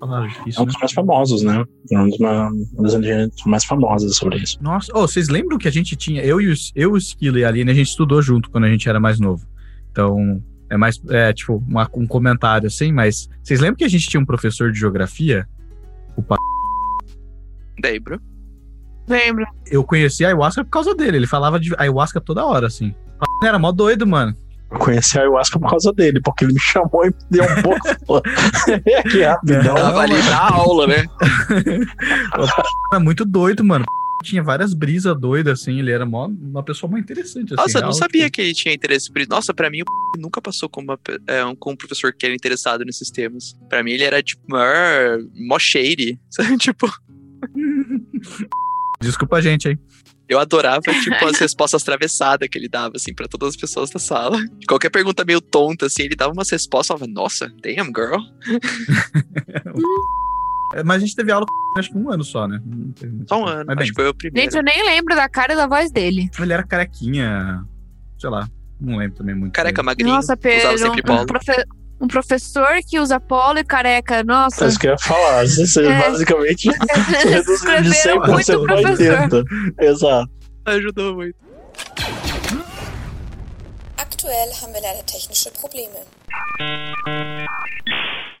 Falaram 0.00 0.26
É 0.26 0.28
difícil, 0.28 0.62
um 0.62 0.64
né? 0.66 0.70
dos 0.72 0.80
mais 0.80 0.92
famosos, 0.92 1.42
né? 1.42 1.64
É 1.90 1.98
um 2.00 2.08
dos 2.08 2.18
ma- 2.18 2.48
uma 2.50 2.82
das 2.82 2.92
religiões 2.94 3.30
mais 3.46 3.64
famosas 3.64 4.16
sobre 4.16 4.38
isso. 4.38 4.56
Nossa, 4.62 4.96
ô, 4.96 5.00
vocês 5.08 5.28
lembram 5.28 5.58
que 5.58 5.66
a 5.66 5.72
gente 5.72 5.96
tinha, 5.96 6.22
eu 6.22 6.40
e 6.40 6.52
o, 6.52 6.54
eu, 6.76 6.92
o 6.92 6.96
Esquilo 6.96 7.36
e 7.38 7.44
a 7.44 7.48
Aline, 7.48 7.70
a 7.70 7.74
gente 7.74 7.88
estudou 7.88 8.22
junto 8.22 8.48
quando 8.50 8.64
a 8.64 8.70
gente 8.70 8.88
era 8.88 9.00
mais 9.00 9.18
novo. 9.18 9.44
Então, 9.90 10.40
é 10.70 10.76
mais, 10.76 11.00
é, 11.08 11.32
tipo, 11.32 11.56
uma- 11.66 11.90
um 11.94 12.06
comentário 12.06 12.68
assim, 12.68 12.92
mas 12.92 13.28
vocês 13.42 13.58
lembram 13.58 13.76
que 13.76 13.84
a 13.84 13.88
gente 13.88 14.08
tinha 14.08 14.20
um 14.20 14.24
professor 14.26 14.70
de 14.70 14.78
geografia? 14.78 15.48
Daí, 17.80 17.98
bro. 17.98 18.14
Lembro. 18.14 18.27
Eu 19.70 19.84
conheci 19.84 20.24
a 20.24 20.28
ayahuasca 20.28 20.64
por 20.64 20.70
causa 20.70 20.94
dele, 20.94 21.18
ele 21.18 21.26
falava 21.26 21.58
de 21.58 21.74
ayahuasca 21.76 22.20
toda 22.20 22.44
hora, 22.44 22.66
assim. 22.66 22.94
Era 23.42 23.58
mó 23.58 23.72
doido, 23.72 24.06
mano. 24.06 24.36
Eu 24.70 24.78
conheci 24.78 25.18
a 25.18 25.22
ayahuasca 25.22 25.58
por 25.58 25.70
causa 25.70 25.92
dele, 25.92 26.20
porque 26.22 26.44
ele 26.44 26.52
me 26.52 26.60
chamou 26.60 27.06
e 27.06 27.12
deu 27.30 27.44
um 27.44 27.62
pouco. 27.62 28.22
que 29.10 29.22
rapidão. 29.22 29.74
Tava 29.74 30.00
ali 30.00 30.22
pra 30.22 30.50
aula, 30.50 30.86
né? 30.86 31.04
Era 32.92 33.00
muito 33.00 33.24
doido, 33.24 33.64
mano. 33.64 33.84
Tinha 34.22 34.42
várias 34.42 34.74
brisas 34.74 35.18
doidas, 35.18 35.60
assim, 35.60 35.78
ele 35.78 35.92
era 35.92 36.04
mó, 36.04 36.26
uma 36.26 36.62
pessoa 36.62 36.90
muito 36.90 37.04
interessante, 37.04 37.54
assim. 37.54 37.62
Nossa, 37.62 37.78
eu 37.78 37.82
não 37.82 37.92
sabia 37.92 38.24
tipo, 38.24 38.34
que 38.34 38.40
ele 38.40 38.52
tinha 38.52 38.74
interesse 38.74 39.12
por 39.12 39.20
isso. 39.20 39.30
Nossa, 39.30 39.54
pra 39.54 39.70
mim, 39.70 39.82
o 39.82 40.18
nunca 40.18 40.42
passou 40.42 40.68
como, 40.68 40.88
uma 40.88 40.98
é, 41.28 41.44
um, 41.44 41.54
como 41.54 41.74
um 41.74 41.76
professor 41.76 42.12
que 42.12 42.26
era 42.26 42.34
interessado 42.34 42.84
nesses 42.84 43.10
temas. 43.10 43.56
Pra 43.68 43.80
mim, 43.82 43.92
ele 43.92 44.02
era, 44.02 44.20
tipo, 44.20 44.42
maior, 44.48 45.20
mó 45.36 45.56
shady. 45.56 46.18
Sabe? 46.30 46.56
Tipo, 46.56 46.92
Desculpa 49.00 49.36
a 49.36 49.40
gente 49.40 49.68
aí. 49.68 49.78
eu 50.28 50.38
adorava, 50.38 50.80
tipo, 50.82 51.24
as 51.26 51.36
respostas 51.38 51.82
atravessadas 51.82 52.48
que 52.48 52.58
ele 52.58 52.68
dava, 52.68 52.96
assim, 52.96 53.14
pra 53.14 53.26
todas 53.28 53.50
as 53.50 53.56
pessoas 53.56 53.90
da 53.90 53.98
sala. 53.98 54.38
Qualquer 54.68 54.90
pergunta 54.90 55.24
meio 55.24 55.40
tonta, 55.40 55.86
assim, 55.86 56.02
ele 56.02 56.16
dava 56.16 56.32
umas 56.32 56.50
respostas, 56.50 56.90
eu 56.90 56.98
falava, 56.98 57.12
nossa, 57.12 57.48
damn, 57.62 57.86
girl. 57.94 58.18
Mas 60.84 60.96
a 60.96 61.00
gente 61.00 61.16
teve 61.16 61.32
aula 61.32 61.46
com 61.46 61.80
acho 61.80 61.90
que 61.90 61.96
um 61.96 62.10
ano 62.10 62.24
só, 62.24 62.46
né? 62.46 62.60
Só 63.26 63.40
um 63.42 63.46
ano, 63.46 63.64
Mas 63.68 63.76
bem, 63.76 63.82
acho 63.84 63.92
que 63.92 64.02
foi 64.02 64.10
o 64.10 64.14
primeiro. 64.14 64.50
Gente, 64.50 64.58
eu 64.58 64.62
nem 64.64 64.84
lembro 64.84 65.14
da 65.14 65.28
cara 65.28 65.54
e 65.54 65.56
da 65.56 65.66
voz 65.66 65.90
dele. 65.90 66.28
Ele 66.38 66.52
era 66.52 66.62
carequinha, 66.62 67.64
sei 68.18 68.28
lá, 68.28 68.48
não 68.80 68.96
lembro 68.98 69.16
também 69.16 69.34
muito. 69.34 69.52
Careca, 69.52 69.76
dele. 69.76 69.86
magrinho, 69.86 70.14
Nossa, 70.14 70.36
Pedro. 70.36 70.58
usava 70.74 70.78
sempre 70.78 71.10
Um, 71.12 71.20
um 71.22 71.26
profe- 71.26 71.64
um 72.00 72.06
professor 72.06 72.78
que 72.86 72.98
usa 73.00 73.18
polo 73.18 73.58
e 73.58 73.64
careca. 73.64 74.22
Nossa. 74.24 74.64
É 74.64 74.68
isso 74.68 74.78
que 74.78 74.86
eu 74.86 74.92
ia 74.92 74.98
falar. 74.98 75.44
Você 75.46 75.84
É. 75.86 75.98
basicamente 75.98 76.68
reduziu 77.24 77.42
de 77.44 77.88
Escreveram 77.88 78.22
100% 78.22 78.28
muito 78.28 78.62
para 78.66 78.82
professor. 78.82 79.44
80%. 79.44 79.82
Exato. 79.82 80.30
Ajudou 80.66 81.14
muito. 81.14 81.36
Aktuell 83.96 84.50
haben 84.62 84.72
wir 84.72 84.82
leider 84.82 85.02
technische 85.04 85.50
Probleme. 85.60 85.98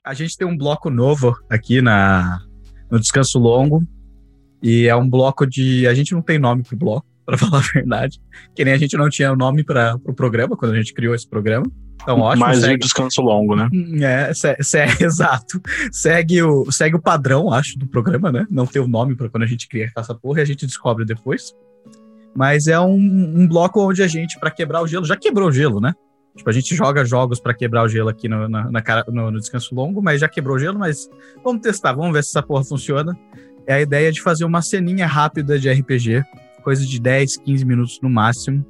A 0.04 0.14
gente 0.14 0.36
tem 0.36 0.46
um 0.46 0.56
bloco 0.56 0.88
novo 0.90 1.36
aqui 1.50 1.82
na, 1.82 2.40
no 2.90 2.98
Descanso 3.00 3.38
Longo. 3.38 3.82
E 4.62 4.86
é 4.88 4.96
um 4.96 5.08
bloco 5.08 5.46
de. 5.46 5.86
A 5.86 5.94
gente 5.94 6.12
não 6.12 6.22
tem 6.22 6.38
nome 6.38 6.62
pro 6.62 6.76
bloco. 6.76 7.06
pra 7.28 7.36
falar 7.36 7.58
a 7.58 7.72
verdade. 7.74 8.18
Que 8.54 8.64
nem 8.64 8.72
a 8.72 8.78
gente 8.78 8.96
não 8.96 9.10
tinha 9.10 9.34
nome 9.36 9.62
para 9.62 9.94
o 9.96 9.98
pro 10.00 10.14
programa 10.14 10.56
quando 10.56 10.72
a 10.72 10.76
gente 10.78 10.94
criou 10.94 11.14
esse 11.14 11.28
programa. 11.28 11.66
Então, 12.02 12.20
ótimo. 12.20 12.46
Mais 12.46 12.58
um 12.58 12.60
segue, 12.62 12.78
descanso 12.78 13.20
longo, 13.20 13.54
né? 13.54 13.68
é, 14.02 14.32
se, 14.32 14.56
se, 14.60 14.78
exato. 15.04 15.60
Segue 15.92 16.42
o, 16.42 16.70
segue 16.70 16.96
o 16.96 17.02
padrão, 17.02 17.52
acho, 17.52 17.78
do 17.78 17.86
programa, 17.86 18.32
né? 18.32 18.46
Não 18.50 18.66
ter 18.66 18.80
o 18.80 18.88
nome 18.88 19.14
para 19.14 19.28
quando 19.28 19.42
a 19.42 19.46
gente 19.46 19.68
cria 19.68 19.90
essa 19.96 20.14
porra 20.14 20.40
e 20.40 20.42
a 20.42 20.46
gente 20.46 20.66
descobre 20.66 21.04
depois. 21.04 21.54
Mas 22.34 22.66
é 22.66 22.78
um, 22.78 22.94
um 22.94 23.48
bloco 23.48 23.80
onde 23.80 24.02
a 24.02 24.06
gente, 24.06 24.38
para 24.38 24.50
quebrar 24.50 24.82
o 24.82 24.86
gelo, 24.86 25.04
já 25.04 25.16
quebrou 25.16 25.48
o 25.48 25.52
gelo, 25.52 25.80
né? 25.80 25.92
Tipo, 26.36 26.50
a 26.50 26.52
gente 26.52 26.74
joga 26.74 27.04
jogos 27.04 27.40
para 27.40 27.52
quebrar 27.52 27.82
o 27.82 27.88
gelo 27.88 28.08
aqui 28.08 28.28
no, 28.28 28.48
na, 28.48 28.70
na 28.70 28.80
cara, 28.80 29.04
no, 29.08 29.30
no, 29.30 29.40
descanso 29.40 29.74
longo, 29.74 30.00
mas 30.00 30.20
já 30.20 30.28
quebrou 30.28 30.56
o 30.56 30.58
gelo, 30.58 30.78
mas 30.78 31.08
vamos 31.42 31.62
testar, 31.62 31.92
vamos 31.92 32.12
ver 32.12 32.22
se 32.22 32.30
essa 32.30 32.42
porra 32.42 32.64
funciona. 32.64 33.18
É 33.66 33.74
a 33.74 33.80
ideia 33.80 34.12
de 34.12 34.22
fazer 34.22 34.44
uma 34.44 34.62
ceninha 34.62 35.06
rápida 35.06 35.58
de 35.58 35.68
RPG, 35.68 36.22
coisa 36.62 36.86
de 36.86 37.00
10, 37.00 37.38
15 37.38 37.64
minutos 37.64 37.98
no 38.00 38.08
máximo, 38.08 38.64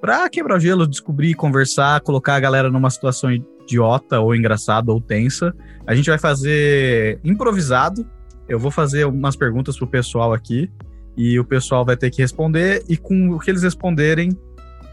pra 0.00 0.28
quebrar 0.28 0.56
o 0.56 0.60
gelo, 0.60 0.86
descobrir, 0.86 1.34
conversar, 1.34 2.00
colocar 2.00 2.34
a 2.34 2.40
galera 2.40 2.70
numa 2.70 2.90
situação 2.90 3.30
idiota 3.30 4.20
ou 4.20 4.34
engraçada 4.34 4.92
ou 4.92 5.00
tensa. 5.00 5.54
A 5.86 5.94
gente 5.94 6.08
vai 6.08 6.18
fazer 6.18 7.20
improvisado. 7.24 8.06
Eu 8.48 8.58
vou 8.58 8.70
fazer 8.70 9.04
umas 9.06 9.34
perguntas 9.36 9.76
pro 9.76 9.86
pessoal 9.86 10.32
aqui 10.32 10.70
e 11.16 11.38
o 11.38 11.44
pessoal 11.44 11.84
vai 11.84 11.96
ter 11.96 12.10
que 12.10 12.22
responder 12.22 12.84
e 12.88 12.96
com 12.96 13.30
o 13.30 13.38
que 13.38 13.50
eles 13.50 13.62
responderem 13.62 14.36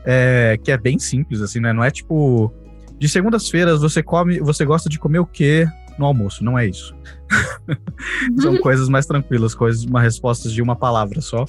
é, 0.06 0.60
que 0.62 0.72
é 0.72 0.78
bem 0.78 1.00
simples, 1.00 1.42
assim, 1.42 1.60
né? 1.60 1.74
Não 1.74 1.84
é 1.84 1.92
tipo. 1.92 2.54
De 3.00 3.10
segundas-feiras 3.10 3.82
você 3.82 4.02
come, 4.02 4.40
você 4.40 4.64
gosta 4.64 4.88
de 4.88 5.00
comer 5.00 5.20
o 5.20 5.26
quê 5.26 5.68
no 5.98 6.06
almoço? 6.06 6.44
Não 6.44 6.58
é 6.58 6.66
isso. 6.68 6.96
São 8.40 8.58
coisas 8.62 8.88
mais 8.88 9.06
tranquilas, 9.06 9.54
coisas, 9.54 9.84
uma 9.84 10.02
respostas 10.02 10.54
de 10.54 10.62
uma 10.62 10.76
palavra 10.76 11.20
só. 11.20 11.46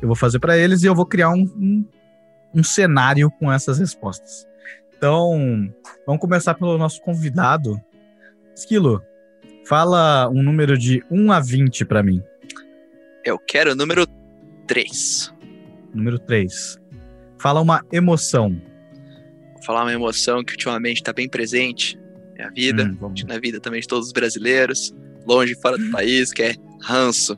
Eu 0.00 0.08
vou 0.08 0.16
fazer 0.16 0.38
para 0.38 0.56
eles 0.56 0.82
e 0.82 0.86
eu 0.86 0.94
vou 0.94 1.06
criar 1.06 1.30
um, 1.30 1.44
um, 1.56 1.84
um 2.56 2.64
cenário 2.64 3.30
com 3.30 3.52
essas 3.52 3.78
respostas. 3.78 4.46
Então, 4.96 5.70
vamos 6.06 6.20
começar 6.20 6.54
pelo 6.54 6.78
nosso 6.78 7.02
convidado. 7.02 7.78
Esquilo, 8.54 9.02
fala 9.66 10.28
um 10.30 10.42
número 10.42 10.78
de 10.78 11.04
1 11.10 11.32
a 11.32 11.38
20 11.38 11.84
para 11.84 12.02
mim. 12.02 12.22
Eu 13.22 13.38
quero 13.38 13.72
o 13.72 13.74
número 13.74 14.06
3. 14.66 15.34
Número 15.92 16.18
3. 16.18 16.78
Fala 17.38 17.60
uma 17.60 17.84
emoção. 17.92 18.60
Vou 19.52 19.62
falar 19.62 19.82
uma 19.82 19.92
emoção 19.92 20.42
que 20.42 20.52
ultimamente 20.52 20.98
está 20.98 21.12
bem 21.12 21.28
presente. 21.28 21.98
É 22.38 22.44
a 22.44 22.50
vida, 22.50 22.84
Hum, 22.84 23.14
na 23.26 23.38
vida 23.38 23.60
também 23.60 23.80
de 23.80 23.86
todos 23.86 24.08
os 24.08 24.12
brasileiros, 24.12 24.94
longe 25.26 25.52
e 25.52 25.60
fora 25.60 25.76
do 25.76 25.90
país, 25.90 26.32
que 26.32 26.42
é 26.42 26.54
ranço. 26.82 27.36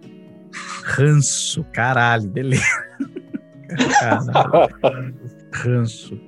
Ranço, 0.84 1.64
caralho, 1.72 2.28
beleza. 2.28 2.62
Caralho, 4.00 5.14
ranço. 5.52 6.18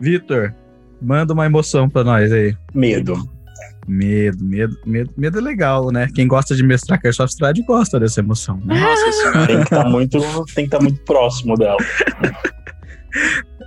Vitor, 0.00 0.54
manda 1.00 1.32
uma 1.32 1.46
emoção 1.46 1.88
pra 1.88 2.04
nós 2.04 2.32
aí. 2.32 2.56
Medo. 2.74 3.28
Medo, 3.86 4.42
medo, 4.42 4.78
medo, 4.86 5.12
medo 5.16 5.38
é 5.38 5.42
legal, 5.42 5.90
né? 5.90 6.08
Quem 6.14 6.26
gosta 6.26 6.54
de 6.54 6.62
mestrar 6.62 7.00
Curse 7.00 7.22
Stride 7.24 7.62
gosta 7.62 8.00
dessa 8.00 8.20
emoção, 8.20 8.58
né? 8.64 8.80
Nossa 8.80 9.12
senhora. 9.12 9.46
Tem 9.46 9.56
que 9.56 9.62
estar 9.64 9.84
muito, 9.84 10.18
tem 10.46 10.54
que 10.54 10.62
estar 10.62 10.80
muito 10.80 11.04
próximo 11.04 11.54
dela. 11.54 11.76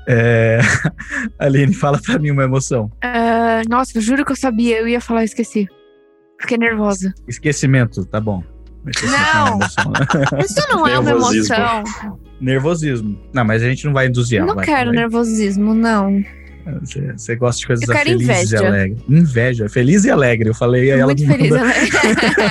É... 0.08 0.60
Aline, 1.38 1.74
fala 1.74 2.00
pra 2.02 2.18
mim 2.18 2.32
uma 2.32 2.44
emoção. 2.44 2.92
Ah, 3.04 3.62
nossa, 3.70 3.98
eu 3.98 4.02
juro 4.02 4.26
que 4.26 4.32
eu 4.32 4.36
sabia, 4.36 4.80
eu 4.80 4.88
ia 4.88 5.02
falar 5.02 5.22
e 5.22 5.26
esqueci. 5.26 5.68
Fiquei 6.40 6.58
nervosa. 6.58 7.14
Esquecimento, 7.28 8.06
tá 8.06 8.20
bom. 8.20 8.44
Não. 9.04 9.48
emoção. 9.56 9.94
Isso 10.40 10.68
não 10.70 10.88
é 10.88 11.00
uma 11.00 11.12
emoção. 11.12 11.84
Nervosismo. 12.40 13.20
Não, 13.34 13.44
mas 13.46 13.64
a 13.64 13.66
gente 13.68 13.86
não 13.86 13.94
vai 13.94 14.08
induzir. 14.08 14.46
não 14.46 14.56
vai, 14.56 14.66
quero 14.66 14.90
vai. 14.92 15.00
nervosismo, 15.00 15.74
não. 15.74 16.24
Você, 17.16 17.36
gosta 17.38 17.62
de 17.62 17.68
coisas 17.68 17.88
Eu 17.88 17.96
quero 17.96 18.10
felizes 18.10 18.28
e 18.28 18.56
inveja. 18.56 18.68
alegres. 18.68 19.04
Inveja, 19.10 19.70
feliz 19.70 20.04
e 20.04 20.12
alegre. 20.12 20.50
Eu 20.50 20.54
falei, 20.54 20.92
aí 20.92 21.00
ela 21.00 21.14
Muito 21.14 21.26
feliz. 21.26 21.50
manda, 21.50 21.64
né? 21.64 21.74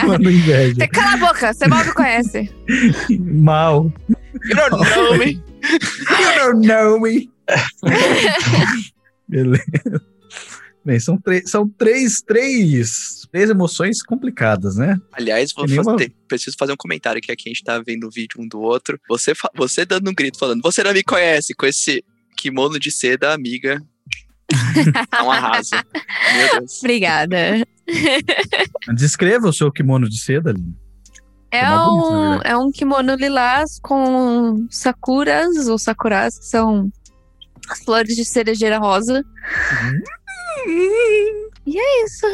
manda 0.06 0.32
inveja. 0.32 0.74
Você 0.74 0.88
cala 0.88 1.12
a 1.12 1.16
boca, 1.18 1.52
você 1.52 1.68
mal 1.68 1.84
me 1.84 1.92
conhece. 1.92 2.50
Mal. 3.20 3.92
You 4.48 4.56
don't 4.56 4.90
know 4.90 5.18
me. 5.18 5.32
You 5.32 6.38
don't 6.38 6.66
know 6.66 7.00
me. 7.00 7.30
Beleza. 9.28 10.02
Bem, 10.86 11.00
são, 11.00 11.18
três 11.18 11.50
são 11.50 11.68
três, 11.68 12.22
três, 12.22 13.26
três 13.32 13.50
emoções 13.50 14.00
complicadas, 14.04 14.76
né? 14.76 14.96
Aliás, 15.12 15.52
vou 15.52 15.66
uma- 15.66 15.82
fazer- 15.82 16.12
preciso 16.28 16.56
fazer 16.56 16.72
um 16.72 16.76
comentário 16.76 17.20
que 17.20 17.32
aqui 17.32 17.48
a 17.48 17.50
gente 17.50 17.64
tá 17.64 17.82
vendo 17.84 18.06
o 18.06 18.10
vídeo 18.10 18.40
um 18.40 18.46
do 18.46 18.60
outro. 18.60 18.96
Você, 19.08 19.32
você 19.56 19.84
dando 19.84 20.08
um 20.08 20.14
grito 20.14 20.38
falando, 20.38 20.62
você 20.62 20.84
não 20.84 20.92
me 20.92 21.02
conhece, 21.02 21.54
com 21.54 21.66
esse 21.66 22.04
kimono 22.36 22.78
de 22.78 22.92
seda, 22.92 23.34
amiga. 23.34 23.82
É 25.18 25.22
um 25.22 25.30
arraso. 25.32 25.70
Meu 26.36 26.60
Deus. 26.60 26.78
Obrigada. 26.78 27.36
Descreva 28.94 29.48
o 29.48 29.52
seu 29.52 29.72
kimono 29.72 30.08
de 30.08 30.18
seda, 30.20 30.50
Aline. 30.50 30.72
É 31.50 31.60
É 31.60 31.70
um, 31.80 32.42
é 32.42 32.56
um 32.56 32.70
kimono 32.70 33.14
lilás 33.16 33.78
com 33.82 34.66
sakuras 34.70 35.66
ou 35.68 35.78
sakuras, 35.78 36.38
que 36.38 36.44
são 36.46 36.90
as 37.68 37.80
flores 37.82 38.14
de 38.14 38.24
cerejeira 38.24 38.78
rosa. 38.78 39.24
E 40.66 41.78
é 41.78 42.04
isso. 42.04 42.26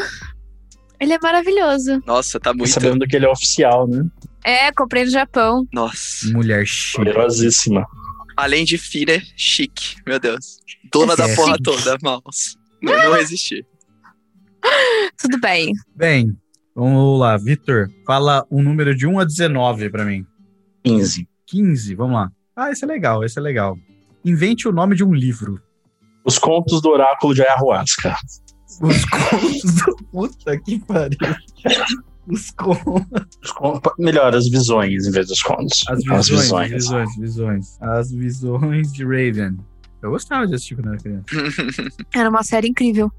Ele 1.01 1.13
é 1.13 1.19
maravilhoso. 1.21 2.03
Nossa, 2.07 2.39
tá 2.39 2.53
muito. 2.55 2.71
Sabendo 2.71 3.07
que 3.07 3.17
ele 3.17 3.27
é 3.27 3.29
oficial, 3.29 3.89
né? 3.89 4.05
É, 4.45 4.73
comprei 4.73 5.05
no 5.05 5.11
Japão. 5.11 5.67
Nossa. 5.73 6.31
Mulher 6.33 6.67
chique. 6.67 6.97
Poderosíssima. 6.99 7.87
Além 8.37 8.65
de 8.65 8.77
é 8.77 9.23
chique. 9.37 9.97
Meu 10.07 10.19
Deus. 10.19 10.59
Dona 10.93 11.17
da 11.17 11.29
É 11.29 11.35
porra 11.37 11.53
chique. 11.53 11.63
toda, 11.63 11.97
mouse. 12.03 12.57
Não, 12.81 12.93
não 12.93 13.13
resisti. 13.13 13.65
Tudo 15.21 15.39
bem. 15.41 15.73
Bem, 15.95 16.37
vamos 16.75 17.19
lá. 17.21 17.37
Vitor, 17.37 17.89
fala 18.07 18.47
um 18.51 18.63
número 18.63 18.95
de 18.95 19.07
1 19.07 19.21
a 19.21 19.25
19 19.25 19.91
pra 19.91 20.05
mim. 20.05 20.25
15. 20.85 21.29
15, 21.47 21.95
vamos 21.95 22.15
lá. 22.15 22.31
Ah, 22.57 22.71
esse 22.71 22.85
é 22.85 22.87
legal, 22.89 23.25
esse 23.25 23.39
é 23.39 23.43
legal. 23.43 23.77
Invente 24.25 24.69
o 24.69 24.73
nome 24.73 24.95
de 24.95 25.05
um 25.05 25.13
livro. 25.13 25.61
Os 26.25 26.39
contos 26.39 26.81
do 26.81 26.91
oráculo 26.91 27.35
de 27.35 27.43
Ayahuasca. 27.43 28.15
Os 28.81 29.05
contos 29.05 29.75
do... 29.85 29.97
Puta 30.13 30.59
que 30.61 30.79
pariu. 30.81 31.19
Os 32.29 32.51
contos. 32.53 33.05
Os 33.43 33.51
con- 33.53 33.81
Melhor, 33.99 34.35
as 34.35 34.49
visões 34.49 35.07
em 35.07 35.11
vez 35.11 35.27
dos 35.29 35.43
contos. 35.43 35.83
As 35.89 35.99
visões, 36.05 36.53
as 36.53 36.71
visões, 36.71 37.17
visões. 37.19 37.79
As 37.83 38.11
visões 38.13 38.93
de 38.93 39.05
Raven. 39.05 39.59
Eu 40.03 40.11
gostava 40.11 40.47
desse 40.47 40.67
tipo, 40.67 40.83
né, 40.87 40.97
criança? 41.03 41.25
Era 42.15 42.29
uma 42.31 42.43
série 42.43 42.69
incrível. 42.69 43.11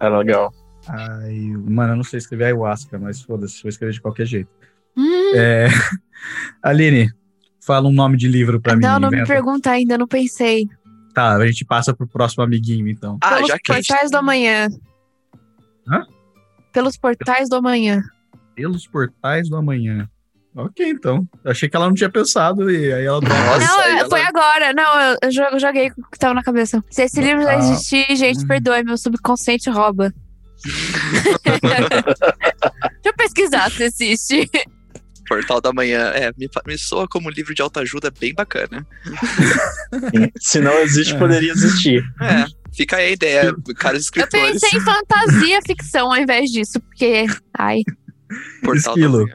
É 0.00 0.08
legal. 0.08 0.52
Ai, 0.88 1.38
mano, 1.68 1.92
eu 1.92 1.96
não 1.96 2.04
sei 2.04 2.18
escrever 2.18 2.44
ayahuasca, 2.44 2.98
mas 2.98 3.20
foda-se, 3.22 3.62
vou 3.62 3.68
escrever 3.68 3.92
de 3.92 4.00
qualquer 4.00 4.26
jeito. 4.26 4.50
Hum, 4.96 5.32
É... 5.34 5.68
Aline, 6.62 7.10
fala 7.64 7.88
um 7.88 7.92
nome 7.92 8.16
de 8.16 8.28
livro 8.28 8.60
pra 8.60 8.74
mim. 8.76 8.82
não, 8.82 8.98
não 8.98 9.10
me 9.10 9.24
pergunta 9.26 9.70
ainda, 9.70 9.96
não 9.98 10.06
pensei. 10.06 10.68
Tá, 11.16 11.34
a 11.36 11.46
gente 11.46 11.64
passa 11.64 11.94
pro 11.94 12.06
próximo 12.06 12.44
amiguinho, 12.44 12.86
então. 12.88 13.16
Ah, 13.22 13.36
Pelos 13.36 13.48
já 13.48 13.58
que 13.58 13.72
a 13.72 13.76
gente 13.76 13.86
portais 13.88 14.10
do 14.10 14.18
amanhã. 14.18 14.68
Hã? 15.88 16.06
Pelos 16.74 16.98
portais 16.98 17.48
do 17.48 17.56
amanhã. 17.56 18.02
Pelos 18.54 18.86
portais 18.86 19.48
do 19.48 19.56
amanhã. 19.56 20.06
Ok, 20.54 20.86
então. 20.86 21.26
Eu 21.42 21.50
achei 21.52 21.70
que 21.70 21.74
ela 21.76 21.86
não 21.86 21.94
tinha 21.94 22.10
pensado 22.10 22.70
e 22.70 22.92
aí 22.92 23.06
ela. 23.06 23.20
Nossa, 23.22 23.58
não, 23.66 23.80
aí 23.80 23.92
é- 23.92 23.98
ela- 24.00 24.08
foi 24.10 24.20
agora. 24.20 24.74
Não, 24.74 25.16
eu 25.22 25.58
joguei 25.58 25.88
o 25.88 26.10
que 26.10 26.18
tava 26.18 26.34
na 26.34 26.42
cabeça. 26.42 26.84
Se 26.90 27.02
esse 27.04 27.18
livro 27.18 27.42
já 27.44 27.52
Ah. 27.52 27.58
existir, 27.60 28.14
gente, 28.14 28.44
Hum. 28.44 28.46
perdoe, 28.46 28.84
meu 28.84 28.98
subconsciente 28.98 29.70
rouba. 29.70 30.12
Deixa 31.44 33.06
eu 33.06 33.14
pesquisar 33.16 33.70
se 33.70 33.84
existe. 33.84 34.50
Portal 35.26 35.60
da 35.60 35.72
Manhã. 35.72 36.10
É, 36.14 36.30
me, 36.38 36.48
me 36.66 36.78
soa 36.78 37.06
como 37.08 37.28
um 37.28 37.30
livro 37.30 37.54
de 37.54 37.62
autoajuda 37.62 38.10
bem 38.18 38.34
bacana. 38.34 38.86
Se 40.40 40.60
não 40.60 40.78
existe, 40.80 41.14
É. 41.14 41.18
poderia 41.18 41.52
existir. 41.52 42.04
É, 42.20 42.44
fica 42.74 42.96
aí 42.96 43.08
a 43.08 43.10
ideia, 43.10 43.54
caros 43.76 43.98
Eu 43.98 44.04
escritores. 44.04 44.60
pensei 44.60 44.78
em 44.78 44.82
fantasia 44.82 45.60
ficção 45.66 46.12
ao 46.12 46.16
invés 46.16 46.50
disso, 46.50 46.80
porque. 46.80 47.26
Ai. 47.56 47.80
Portal 48.62 48.94
da 48.94 49.00
Esquilo. 49.00 49.22
Manhã. 49.24 49.34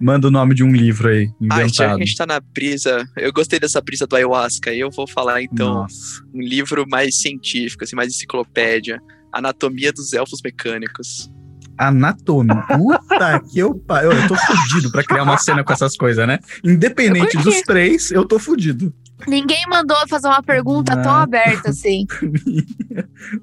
Manda 0.00 0.28
o 0.28 0.30
nome 0.30 0.54
de 0.54 0.62
um 0.62 0.70
livro 0.70 1.08
aí, 1.08 1.24
Ah, 1.50 1.56
já 1.56 1.58
que 1.58 1.64
inventado. 1.66 1.96
a 1.96 1.98
gente 1.98 2.16
tá 2.16 2.24
na 2.26 2.38
brisa. 2.38 3.04
Eu 3.16 3.32
gostei 3.32 3.58
dessa 3.58 3.80
brisa 3.80 4.06
do 4.06 4.14
ayahuasca. 4.14 4.72
Eu 4.72 4.90
vou 4.92 5.08
falar 5.08 5.42
então 5.42 5.74
Nossa. 5.74 6.22
um 6.32 6.40
livro 6.40 6.84
mais 6.88 7.18
científico, 7.18 7.82
assim, 7.82 7.96
mais 7.96 8.14
enciclopédia. 8.14 9.00
Anatomia 9.32 9.92
dos 9.92 10.12
Elfos 10.12 10.40
Mecânicos. 10.42 11.28
Anatomia. 11.78 12.62
Puta 12.66 13.40
que 13.40 13.58
eu 13.58 13.74
pariu. 13.74 14.12
Eu 14.12 14.28
tô 14.28 14.34
fudido 14.36 14.90
pra 14.90 15.02
criar 15.04 15.22
uma 15.22 15.38
cena 15.38 15.62
com 15.64 15.72
essas 15.72 15.96
coisas, 15.96 16.26
né? 16.26 16.38
Independente 16.64 17.36
dos 17.38 17.60
três, 17.62 18.10
eu 18.10 18.24
tô 18.26 18.38
fudido. 18.38 18.92
Ninguém 19.26 19.64
mandou 19.68 19.96
fazer 20.08 20.28
uma 20.28 20.42
pergunta 20.42 20.96
tão 20.96 21.12
aberta 21.12 21.70
assim. 21.70 22.06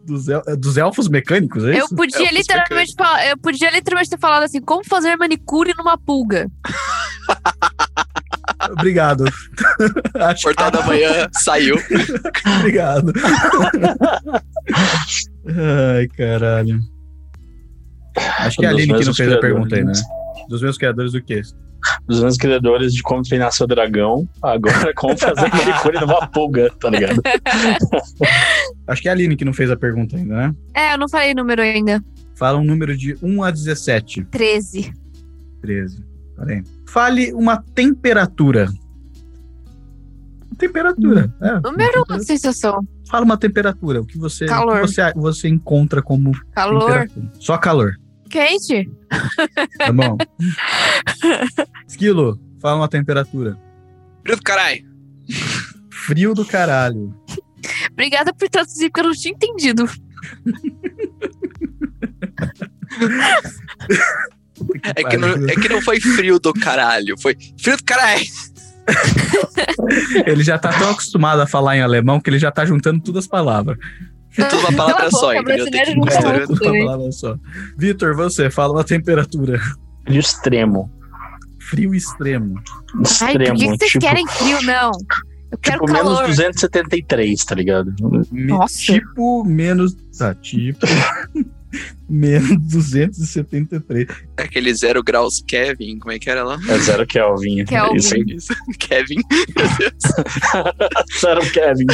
Dos, 0.06 0.28
el- 0.30 0.42
dos 0.58 0.78
elfos 0.78 1.10
mecânicos, 1.10 1.64
é 1.66 1.72
Eu 1.80 1.86
isso? 1.86 1.96
podia 1.96 2.20
Elfos 2.22 2.38
literalmente 2.38 2.94
eu 3.30 3.38
podia 3.38 3.70
literalmente 3.70 4.10
ter 4.10 4.20
falado 4.20 4.44
assim, 4.44 4.62
como 4.62 4.84
fazer 4.86 5.16
manicure 5.18 5.74
numa 5.78 5.98
pulga. 5.98 6.50
Obrigado. 8.72 9.26
Acho 10.16 10.44
Portal 10.44 10.72
da 10.72 10.82
manhã 10.86 11.28
saiu. 11.34 11.76
Obrigado. 12.58 13.14
Ai, 15.48 16.08
caralho. 16.18 16.80
Acho 18.40 18.58
que 18.58 18.66
é 18.66 18.70
a 18.70 18.72
Aline 18.72 18.94
que 18.98 19.06
não 19.06 19.14
fez 19.14 19.32
a 19.32 19.40
pergunta 19.40 19.76
aí, 19.76 19.84
né? 19.84 19.92
criadores. 19.94 20.48
Dos 20.50 20.62
meus 20.62 20.78
criadores 20.78 21.12
do 21.12 21.22
quê? 21.22 21.42
Dos 22.08 22.22
meus 22.22 22.38
criadores 22.38 22.94
de 22.94 23.04
como 23.04 23.22
treinar 23.22 23.52
seu 23.52 23.68
dragão, 23.68 24.28
agora 24.42 24.94
como 24.96 25.16
fazer 25.18 25.50
manicure 25.54 26.00
numa 26.00 26.28
pulga, 26.28 26.70
tá 26.80 26.90
ligado? 26.90 27.22
Acho 28.88 29.02
que 29.02 29.08
é 29.08 29.12
a 29.12 29.14
Aline 29.14 29.36
que 29.36 29.46
não 29.46 29.54
fez 29.54 29.70
a 29.70 29.76
pergunta 29.76 30.16
ainda, 30.16 30.36
né? 30.36 30.56
É, 30.74 30.94
eu 30.94 30.98
não 30.98 31.08
falei 31.10 31.34
número 31.34 31.62
ainda. 31.62 32.04
Fala 32.36 32.58
um 32.58 32.64
número 32.64 32.98
de 32.98 33.18
1 33.22 33.44
a 33.44 33.52
17. 33.52 34.26
13. 34.26 34.94
13. 35.62 36.04
Peraí. 36.38 36.64
Fale 36.88 37.34
uma 37.34 37.64
temperatura. 37.74 38.68
Temperatura. 40.58 41.34
É, 41.42 41.52
uma 41.52 41.62
Número 41.62 41.92
temperatura. 41.92 42.24
sensação? 42.24 42.88
Fala 43.10 43.26
uma 43.26 43.38
temperatura. 43.38 44.02
O 44.02 44.06
que 44.06 44.18
você, 44.18 44.46
Calor. 44.46 44.78
o 44.78 44.82
que 44.82 44.88
você, 44.88 45.14
você 45.16 45.48
encontra 45.48 46.02
como 46.02 46.32
Calor. 46.52 47.08
Só 47.40 47.58
calor. 47.58 47.96
Quente? 48.36 48.92
Tá 49.78 49.94
bom? 49.94 50.18
Esquilo, 51.88 52.38
fala 52.62 52.76
uma 52.76 52.90
temperatura. 52.90 53.58
Frio 54.24 54.36
do 54.36 54.44
caralho. 54.44 54.86
Frio 55.90 56.34
do 56.34 56.46
caralho. 56.46 57.16
Obrigada 57.94 58.34
por 58.34 58.50
traduzir, 58.50 58.90
porque 58.90 59.00
eu 59.00 59.06
não 59.06 59.14
tinha 59.14 59.34
entendido. 59.34 59.90
É 64.98 65.04
que, 65.06 65.16
não, 65.16 65.30
é 65.30 65.56
que 65.56 65.70
não 65.70 65.82
foi 65.82 66.02
frio 66.02 66.38
do 66.38 66.54
caralho, 66.54 67.16
foi 67.18 67.38
frio 67.58 67.78
do 67.78 67.84
caralho. 67.86 68.26
Ele 70.26 70.44
já 70.44 70.60
tá 70.60 70.78
tão 70.78 70.90
acostumado 70.90 71.42
a 71.42 71.48
falar 71.48 71.78
em 71.78 71.82
alemão 71.82 72.20
que 72.20 72.30
ele 72.30 72.40
já 72.40 72.52
tá 72.52 72.66
juntando 72.66 73.02
todas 73.02 73.24
as 73.24 73.30
palavras. 73.30 73.78
Tudo 74.36 74.60
uma 74.60 74.74
palavra 74.74 75.12
só, 75.12 75.34
entendeu? 75.34 75.70
Tem 75.72 75.84
que. 75.84 76.48
Tudo 76.48 76.64
uma 76.66 76.86
palavra 76.86 77.12
só. 77.12 77.38
Vitor, 77.78 78.16
você, 78.16 78.50
fala 78.50 78.74
uma 78.74 78.84
temperatura. 78.84 79.60
De 80.08 80.20
extremo. 80.20 80.92
Frio 81.60 81.96
extremo. 81.96 82.56
Ai, 82.60 83.34
por 83.34 83.42
Extremo. 83.42 83.56
que, 83.56 83.66
que 83.66 83.78
vocês 83.78 83.92
tipo, 83.92 84.06
querem 84.06 84.28
frio? 84.28 84.62
Não. 84.64 84.92
Eu 85.52 85.58
quero 85.58 85.80
tipo 85.80 85.94
menos 85.94 86.14
calor. 86.14 86.28
273, 86.28 87.46
tá 87.46 87.56
ligado? 87.56 87.94
Nossa. 88.32 88.78
Tipo 88.78 89.44
menos. 89.44 89.96
Tá, 90.18 90.36
tipo. 90.36 90.86
menos 92.10 92.58
273. 92.72 94.08
Aquele 94.38 94.74
zero 94.74 95.04
graus 95.04 95.44
Kevin, 95.48 96.00
como 96.00 96.12
é 96.12 96.20
que 96.20 96.30
era 96.30 96.44
lá? 96.44 96.60
É 96.68 96.78
zero 96.80 97.06
Kelvin. 97.06 97.66
Kelvin. 97.66 97.96
Isso. 97.96 98.16
Isso. 98.28 98.54
Kevin. 98.80 99.22
Meu 99.56 99.68
Deus. 99.78 99.94
Zero 101.20 101.42
Kevin. 101.52 101.86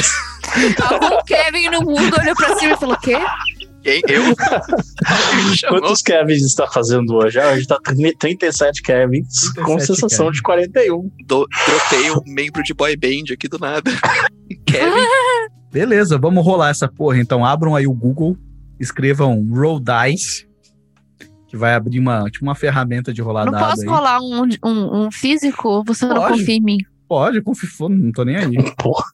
Algum 0.89 1.23
Kevin 1.25 1.69
no 1.69 1.81
mundo 1.81 2.15
olhou 2.19 2.35
pra 2.35 2.57
cima 2.57 2.73
e 2.73 2.77
falou: 2.77 2.95
o 2.95 2.99
quê? 2.99 3.17
Quem? 3.83 4.01
Eu? 4.07 4.35
Quantos 5.69 6.01
Kevins 6.01 6.43
está 6.43 6.67
fazendo 6.67 7.15
hoje? 7.15 7.39
Ah, 7.39 7.51
hoje 7.51 7.65
tá 7.65 7.79
37 8.19 8.81
Kevins, 8.83 9.49
com 9.55 9.77
37 9.77 9.85
sensação 9.87 10.25
Kevin. 10.25 10.35
de 10.35 10.41
41. 10.43 11.11
Do, 11.25 11.47
dropei 11.65 12.11
um 12.11 12.21
membro 12.27 12.61
de 12.61 12.73
boy 12.73 12.95
band 12.95 13.33
aqui 13.33 13.47
do 13.47 13.57
nada. 13.57 13.91
Kevin. 14.65 15.07
Beleza, 15.71 16.17
vamos 16.17 16.45
rolar 16.45 16.69
essa 16.69 16.87
porra. 16.87 17.17
Então 17.17 17.45
abram 17.45 17.75
aí 17.75 17.87
o 17.87 17.93
Google, 17.93 18.37
escrevam 18.81 19.47
Roll 19.53 19.79
Dice, 19.79 20.47
que 21.47 21.55
vai 21.55 21.73
abrir 21.73 21.99
uma, 21.99 22.25
tipo 22.29 22.43
uma 22.45 22.55
ferramenta 22.55 23.13
de 23.13 23.21
rolar 23.21 23.45
Não 23.45 23.51
dado 23.51 23.69
posso 23.69 23.81
aí. 23.81 23.87
rolar 23.87 24.19
um, 24.21 24.43
um, 24.65 25.05
um 25.05 25.11
físico? 25.11 25.83
Você 25.85 26.05
não 26.05 26.15
Pode. 26.15 26.39
confia 26.39 26.55
em 26.55 26.61
mim. 26.61 26.77
Pode, 27.07 27.41
confia, 27.41 27.69
não 27.89 28.11
tô 28.11 28.23
nem 28.23 28.37
aí. 28.37 28.55
Porra. 28.77 29.05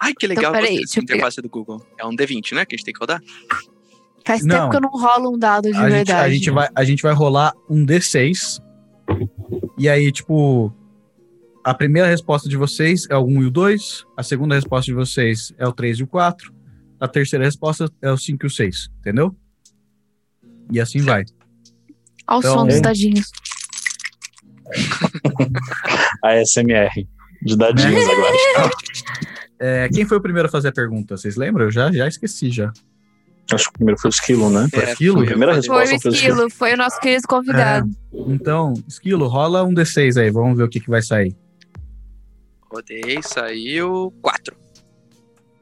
Ai, 0.00 0.12
que 0.14 0.26
legal 0.26 0.50
Então, 0.50 0.52
peraí, 0.52 0.86
você 0.86 1.00
interface 1.00 1.40
do 1.40 1.48
Google. 1.48 1.84
É 1.98 2.04
um 2.06 2.10
D20, 2.14 2.52
né? 2.54 2.64
Que 2.64 2.74
a 2.74 2.76
gente 2.76 2.84
tem 2.84 2.94
que 2.94 3.00
rodar? 3.00 3.20
Faz 4.26 4.44
Não. 4.44 4.56
tempo 4.56 4.70
que 4.70 4.76
eu 4.76 4.80
não 4.80 4.90
rolo 4.90 5.34
um 5.34 5.38
dado 5.38 5.70
de 5.70 5.76
A 5.76 5.82
gente, 5.82 5.90
verdade. 5.92 6.20
a, 6.24 6.30
gente 6.30 6.50
vai, 6.50 6.68
a 6.74 6.84
gente 6.84 7.02
vai 7.02 7.12
rolar 7.12 7.52
um 7.68 7.84
D6. 7.84 8.60
E 9.78 9.88
aí, 9.88 10.10
tipo, 10.10 10.72
a 11.62 11.74
primeira 11.74 12.08
resposta 12.08 12.48
de 12.48 12.56
vocês 12.56 13.06
é 13.10 13.16
o 13.16 13.24
1 13.24 13.42
e 13.42 13.46
o 13.46 13.50
2. 13.50 14.04
A 14.16 14.22
segunda 14.22 14.54
resposta 14.54 14.86
de 14.86 14.94
vocês 14.94 15.52
é 15.58 15.66
o 15.66 15.72
3 15.72 15.98
e 15.98 16.02
o 16.04 16.06
4. 16.06 16.52
A 17.04 17.08
terceira 17.08 17.44
resposta 17.44 17.90
é 18.00 18.10
o 18.10 18.16
5 18.16 18.44
e 18.44 18.46
o 18.46 18.50
6. 18.50 18.88
Entendeu? 19.00 19.36
E 20.72 20.80
assim 20.80 21.00
vai. 21.02 21.22
Ao 22.26 22.38
Então, 22.38 22.54
som 22.60 22.66
dos 22.66 22.76
um- 22.78 22.80
dadinhos. 22.80 23.30
A 26.24 26.36
SMR. 26.44 27.06
De 27.42 27.56
dadinhos 27.56 28.04
agora. 28.08 28.70
É, 29.58 29.88
quem 29.92 30.06
foi 30.06 30.16
o 30.16 30.20
primeiro 30.20 30.48
a 30.48 30.50
fazer 30.50 30.68
a 30.68 30.72
pergunta? 30.72 31.16
Vocês 31.16 31.36
lembram? 31.36 31.66
Eu 31.66 31.70
já, 31.70 31.92
já 31.92 32.08
esqueci 32.08 32.50
já. 32.50 32.72
Acho 33.52 33.64
que 33.64 33.70
o 33.70 33.72
primeiro 33.74 34.00
foi 34.00 34.08
o 34.08 34.12
esquilo, 34.12 34.48
né? 34.48 34.66
Foi 34.72 34.82
É, 34.82 34.96
fui 34.96 35.08
eu 35.08 35.14
Primeira 35.26 35.52
falei. 35.62 35.66
Foi 35.68 35.76
o 35.76 35.78
resposta 35.80 36.00
foi 36.00 36.10
o 36.10 36.14
esquilo, 36.14 36.50
foi 36.50 36.72
o 36.72 36.76
nosso 36.78 36.98
querido 37.00 37.28
convidado. 37.28 37.90
Então, 38.28 38.72
Esquilo, 38.88 39.28
rola 39.28 39.62
um 39.62 39.74
D6 39.74 40.16
aí. 40.18 40.30
Vamos 40.30 40.56
ver 40.56 40.64
o 40.64 40.68
que, 40.68 40.80
que 40.80 40.88
vai 40.88 41.02
sair. 41.02 41.36
Rodei, 42.72 43.20
saiu 43.22 44.10
4. 44.22 44.56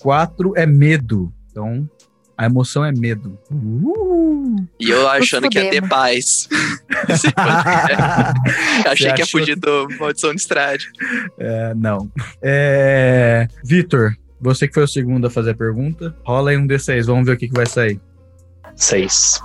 4 0.03 0.55
é 0.57 0.67
medo. 0.67 1.33
Então, 1.51 1.89
a 2.37 2.47
emoção 2.47 2.85
é 2.85 2.91
medo. 2.91 3.39
Uh! 3.51 4.57
E 4.81 4.91
eu 4.91 5.09
achando 5.09 5.49
que 5.49 5.59
ia 5.59 5.71
ter 5.71 5.89
paz. 5.89 6.49
Achei 8.87 9.09
Você 9.09 9.15
que 9.15 9.23
ia 9.23 9.27
fugir 9.27 9.57
do 9.57 9.89
Maldição 9.99 10.35
de 10.35 10.41
Estrade. 10.41 10.91
É, 11.39 11.75
não. 11.75 12.11
É, 12.43 13.47
Vitor, 13.65 14.17
você 14.41 14.67
que 14.67 14.75
foi 14.75 14.83
o 14.83 14.89
segundo 14.89 15.27
a 15.27 15.31
fazer 15.31 15.51
a 15.51 15.55
pergunta, 15.55 16.17
rola 16.25 16.51
aí 16.51 16.57
um 16.57 16.67
D6, 16.67 17.07
vamos 17.07 17.27
ver 17.27 17.35
o 17.35 17.37
que, 17.37 17.49
que 17.49 17.55
vai 17.55 17.67
sair. 17.67 18.01
Seis. 18.75 19.41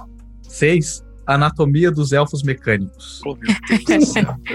6. 0.47 1.05
Anatomia 1.27 1.91
dos 1.91 2.13
elfos 2.13 2.41
mecânicos. 2.41 3.21
Oh, 3.25 3.35
meu 3.35 3.53
Deus 3.67 3.99
do 3.99 4.05
céu. 4.05 4.33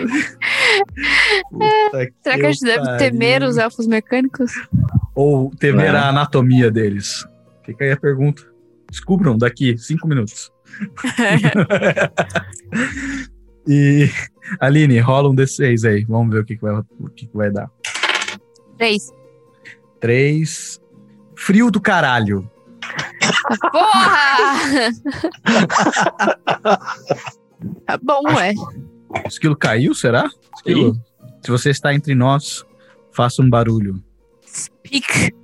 Será 2.22 2.38
que 2.38 2.46
a 2.46 2.52
gente 2.52 2.64
deve 2.64 2.96
temer 2.96 3.42
os 3.42 3.58
elfos 3.58 3.86
mecânicos? 3.86 4.50
Ou 5.14 5.50
temer 5.50 5.94
É. 5.94 5.98
a 5.98 6.08
anatomia 6.08 6.70
deles? 6.70 7.26
Fica 7.64 7.84
aí 7.84 7.92
a 7.92 7.96
pergunta. 7.96 8.42
Descubram 8.90 9.36
daqui 9.36 9.76
cinco 9.78 10.06
minutos. 10.08 10.50
e 13.66 14.08
Aline, 14.60 14.98
rola 15.00 15.30
um 15.30 15.34
D6 15.34 15.88
aí. 15.88 16.04
Vamos 16.04 16.32
ver 16.34 16.40
o 16.40 16.44
que, 16.44 16.56
que, 16.56 16.62
vai, 16.62 16.74
o 16.98 17.08
que, 17.10 17.26
que 17.26 17.36
vai 17.36 17.50
dar. 17.50 17.70
Três. 18.76 19.10
3. 20.00 20.80
Frio 21.36 21.70
do 21.70 21.80
caralho. 21.80 22.50
Porra! 23.70 24.90
tá 27.86 27.98
bom, 28.02 28.22
ué. 28.34 28.52
O 29.24 29.28
esquilo 29.28 29.56
caiu, 29.56 29.94
será? 29.94 30.28
Esquilo, 30.56 30.94
se 31.44 31.50
você 31.50 31.70
está 31.70 31.94
entre 31.94 32.14
nós, 32.14 32.64
faça 33.12 33.42
um 33.42 33.48
barulho. 33.48 34.02
Pique. 34.82 35.34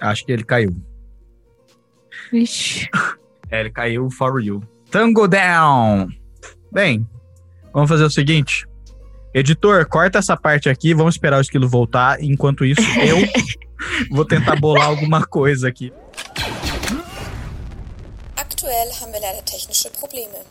Acho 0.00 0.24
que 0.24 0.32
ele 0.32 0.44
caiu. 0.44 0.74
Vixe. 2.30 2.88
É, 3.50 3.60
ele 3.60 3.70
caiu 3.70 4.10
for 4.10 4.42
you. 4.42 4.62
Tango 4.90 5.26
down! 5.26 6.06
Bem, 6.70 7.08
vamos 7.72 7.88
fazer 7.88 8.04
o 8.04 8.10
seguinte. 8.10 8.66
Editor, 9.32 9.88
corta 9.88 10.18
essa 10.18 10.36
parte 10.36 10.68
aqui, 10.68 10.92
vamos 10.92 11.14
esperar 11.14 11.38
o 11.38 11.40
esquilo 11.40 11.66
voltar. 11.66 12.22
Enquanto 12.22 12.62
isso, 12.62 12.82
eu 13.00 13.16
vou 14.14 14.26
tentar 14.26 14.56
bolar 14.56 14.84
alguma 14.84 15.24
coisa 15.24 15.66
aqui. 15.66 15.90
Aktuell 18.36 18.90
haben 19.00 19.12
wir 19.12 19.20
leider 19.22 19.42
technische 19.44 19.88
Probleme. 19.98 20.44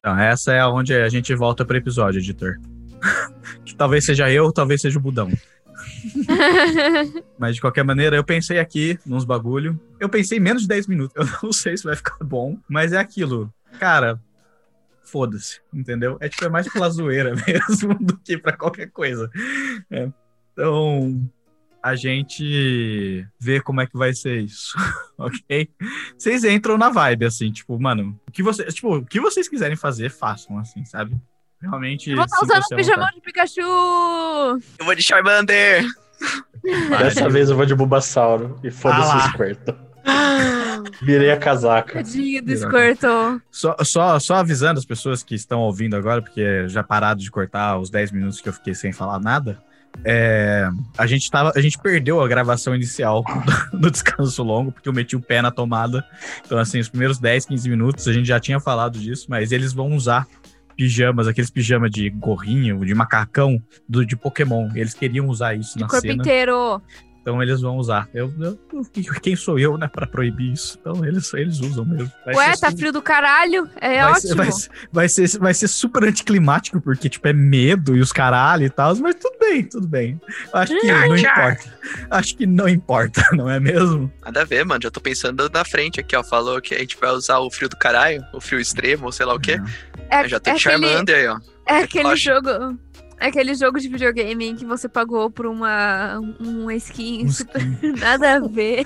Então, 0.00 0.18
essa 0.18 0.52
é 0.52 0.66
onde 0.66 0.94
a 0.94 1.08
gente 1.08 1.34
volta 1.34 1.64
para 1.64 1.74
o 1.74 1.78
episódio, 1.78 2.20
editor. 2.20 2.56
Talvez 3.76 4.04
seja 4.04 4.30
eu, 4.30 4.52
talvez 4.52 4.80
seja 4.80 4.98
o 4.98 5.02
Budão. 5.02 5.30
Mas 7.38 7.54
de 7.54 7.60
qualquer 7.60 7.84
maneira, 7.84 8.16
eu 8.16 8.24
pensei 8.24 8.58
aqui 8.58 8.98
nos 9.06 9.24
bagulho. 9.24 9.80
Eu 9.98 10.08
pensei 10.08 10.40
menos 10.40 10.62
de 10.62 10.68
10 10.68 10.86
minutos. 10.86 11.16
Eu 11.16 11.26
não 11.42 11.52
sei 11.52 11.76
se 11.76 11.84
vai 11.84 11.96
ficar 11.96 12.18
bom, 12.22 12.58
mas 12.68 12.92
é 12.92 12.98
aquilo. 12.98 13.52
Cara, 13.78 14.20
foda-se, 15.04 15.60
entendeu? 15.72 16.16
É 16.20 16.28
tipo, 16.28 16.44
é 16.44 16.48
mais 16.48 16.70
pela 16.70 16.90
zoeira 16.90 17.34
mesmo 17.46 17.94
do 17.94 18.16
que 18.18 18.36
pra 18.36 18.56
qualquer 18.56 18.90
coisa. 18.90 19.30
É. 19.90 20.10
Então, 20.52 21.30
a 21.82 21.94
gente 21.94 23.26
vê 23.38 23.60
como 23.60 23.80
é 23.80 23.86
que 23.86 23.96
vai 23.96 24.12
ser 24.12 24.40
isso, 24.40 24.76
ok? 25.16 25.70
Vocês 26.16 26.44
entram 26.44 26.76
na 26.76 26.90
vibe, 26.90 27.24
assim, 27.24 27.50
tipo, 27.52 27.78
mano, 27.78 28.18
o 28.26 28.32
que 28.32 28.42
vocês, 28.42 28.74
tipo, 28.74 28.96
o 28.96 29.04
que 29.04 29.20
vocês 29.20 29.48
quiserem 29.48 29.76
fazer, 29.76 30.10
façam, 30.10 30.58
assim, 30.58 30.84
sabe? 30.84 31.16
Realmente. 31.60 32.10
Eu 32.10 32.16
vou 32.16 32.24
estar 32.24 32.38
sintam-se 32.38 32.60
usando 32.60 32.72
o 32.72 32.76
pijamão 32.76 33.06
vontade. 33.06 33.16
de 33.16 33.22
Pikachu! 33.22 33.60
Eu 34.78 34.84
vou 34.84 34.94
de 34.94 35.02
Charmander. 35.02 35.84
Dessa 36.98 37.28
vez 37.28 37.50
eu 37.50 37.56
vou 37.56 37.66
de 37.66 37.74
Bulbasauro. 37.74 38.58
E 38.62 38.70
foda-se 38.70 39.10
Ah 39.10 39.16
o 39.16 39.20
Squirtle. 39.30 39.88
Virei 41.02 41.30
a 41.30 41.36
casaca. 41.36 41.94
Tadinho 41.94 42.42
do. 42.42 42.56
Squirtle. 42.56 43.40
Só, 43.50 43.76
só, 43.82 44.18
só 44.18 44.34
avisando 44.36 44.78
as 44.78 44.84
pessoas 44.84 45.22
que 45.22 45.34
estão 45.34 45.60
ouvindo 45.60 45.96
agora, 45.96 46.22
porque 46.22 46.68
já 46.68 46.82
pararam 46.82 47.18
de 47.18 47.30
cortar 47.30 47.78
os 47.78 47.90
10 47.90 48.12
minutos 48.12 48.40
que 48.40 48.48
eu 48.48 48.52
fiquei 48.52 48.74
sem 48.74 48.92
falar 48.92 49.20
nada. 49.20 49.62
é, 50.04 50.68
a, 50.96 51.06
gente 51.06 51.30
tava, 51.30 51.52
a 51.54 51.60
gente 51.60 51.78
perdeu 51.78 52.20
a 52.20 52.28
gravação 52.28 52.74
inicial 52.74 53.24
do, 53.72 53.78
do 53.78 53.90
descanso 53.90 54.42
longo, 54.42 54.70
porque 54.70 54.88
eu 54.88 54.92
meti 54.92 55.16
o 55.16 55.20
pé 55.20 55.42
na 55.42 55.50
tomada. 55.50 56.04
Então, 56.44 56.58
assim, 56.58 56.78
os 56.78 56.88
primeiros 56.88 57.18
10, 57.18 57.46
15 57.46 57.68
minutos 57.68 58.08
a 58.08 58.12
gente 58.12 58.26
já 58.26 58.38
tinha 58.38 58.60
falado 58.60 58.98
disso, 58.98 59.26
mas 59.28 59.52
eles 59.52 59.72
vão 59.72 59.92
usar 59.92 60.26
pijamas, 60.78 61.26
aqueles 61.26 61.50
pijamas 61.50 61.90
de 61.90 62.08
gorrinho, 62.08 62.86
de 62.86 62.94
macacão 62.94 63.60
do, 63.88 64.06
de 64.06 64.16
Pokémon. 64.16 64.70
Eles 64.76 64.94
queriam 64.94 65.26
usar 65.26 65.54
isso 65.54 65.74
De 65.74 65.80
na 65.82 65.88
corpo 65.88 66.06
cena. 66.06 66.14
inteiro. 66.22 66.80
Então 67.20 67.42
eles 67.42 67.60
vão 67.60 67.76
usar. 67.76 68.08
Eu, 68.14 68.32
eu- 68.40 68.58
quem 69.20 69.36
sou 69.36 69.58
eu, 69.58 69.76
né, 69.76 69.86
pra 69.86 70.06
proibir 70.06 70.52
isso? 70.52 70.78
Então 70.80 71.04
eles, 71.04 71.32
eles 71.34 71.60
usam 71.60 71.84
mesmo. 71.84 72.10
Vai 72.24 72.34
Ué, 72.34 72.56
tá 72.56 72.70
su- 72.70 72.76
frio 72.78 72.92
do 72.92 73.02
caralho. 73.02 73.68
É 73.80 74.02
vai 74.02 74.12
ótimo. 74.12 74.28
Ser, 74.28 74.34
vai, 74.34 74.50
ser- 74.52 74.70
vai, 74.92 75.08
ser, 75.08 75.38
vai 75.38 75.54
ser 75.54 75.68
super 75.68 76.04
anticlimático, 76.04 76.80
porque, 76.80 77.08
tipo, 77.08 77.28
é 77.28 77.32
medo 77.32 77.94
e 77.96 78.00
os 78.00 78.12
caralho 78.12 78.64
e 78.64 78.70
tal, 78.70 78.96
mas 78.96 79.14
tudo 79.16 79.36
bem, 79.38 79.62
tudo 79.64 79.86
bem. 79.86 80.18
Acho 80.52 80.80
que 80.80 80.86
não 80.86 81.16
importa. 81.16 81.78
Acho 82.10 82.36
que 82.36 82.46
não 82.46 82.68
importa, 82.68 83.22
não 83.36 83.50
é 83.50 83.60
mesmo? 83.60 84.10
Nada 84.24 84.42
a 84.42 84.44
ver, 84.44 84.64
mano. 84.64 84.80
Já 84.82 84.90
tô 84.90 85.00
pensando 85.00 85.50
na 85.52 85.64
frente 85.64 86.00
aqui, 86.00 86.16
ó. 86.16 86.22
Falou 86.24 86.60
que 86.62 86.74
a 86.74 86.78
gente 86.78 86.96
vai 86.98 87.10
usar 87.10 87.38
o 87.40 87.50
frio 87.50 87.68
do 87.68 87.76
caralho, 87.76 88.24
o 88.32 88.40
frio 88.40 88.60
extremo, 88.60 89.06
ou 89.06 89.12
sei 89.12 89.26
lá 89.26 89.34
o 89.34 89.40
quê. 89.40 89.60
É, 90.10 90.24
Eu 90.24 90.28
já 90.28 90.40
tô 90.40 90.50
é 90.50 90.54
de 90.54 90.66
aquele, 90.68 90.82
Charmander 90.86 91.16
aí, 91.16 91.26
ó. 91.28 91.38
é 91.66 91.82
aquele 91.82 92.08
Acho. 92.08 92.22
jogo. 92.24 92.78
É 93.20 93.26
aquele 93.26 93.54
jogo 93.54 93.80
de 93.80 93.88
videogame 93.88 94.46
em 94.46 94.54
que 94.56 94.64
você 94.64 94.88
pagou 94.88 95.28
por 95.28 95.46
uma, 95.46 96.18
uma 96.38 96.74
skin 96.76 97.24
Um 97.26 97.30
super 97.32 97.60
skin. 97.60 97.92
nada 97.98 98.34
a 98.36 98.40
ver. 98.40 98.84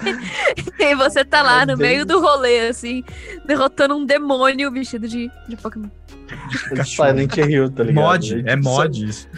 e 0.79 0.95
você 0.95 1.25
tá 1.25 1.43
lá 1.43 1.67
Meu 1.67 1.77
no 1.77 1.83
meio 1.83 2.07
do 2.07 2.19
rolê, 2.21 2.69
assim, 2.69 3.05
derrotando 3.47 3.95
um 3.97 4.07
demônio 4.07 4.71
vestido 4.71 5.07
de, 5.07 5.31
de 5.49 5.57
Pokémon. 5.57 5.89
Silent 6.87 7.37
Hill, 7.37 7.71
tá 7.71 7.85
ligado? 7.85 8.05
Mod, 8.05 8.41
é 8.47 8.57
tipo- 8.57 8.63
mod 8.63 9.05
isso. 9.05 9.29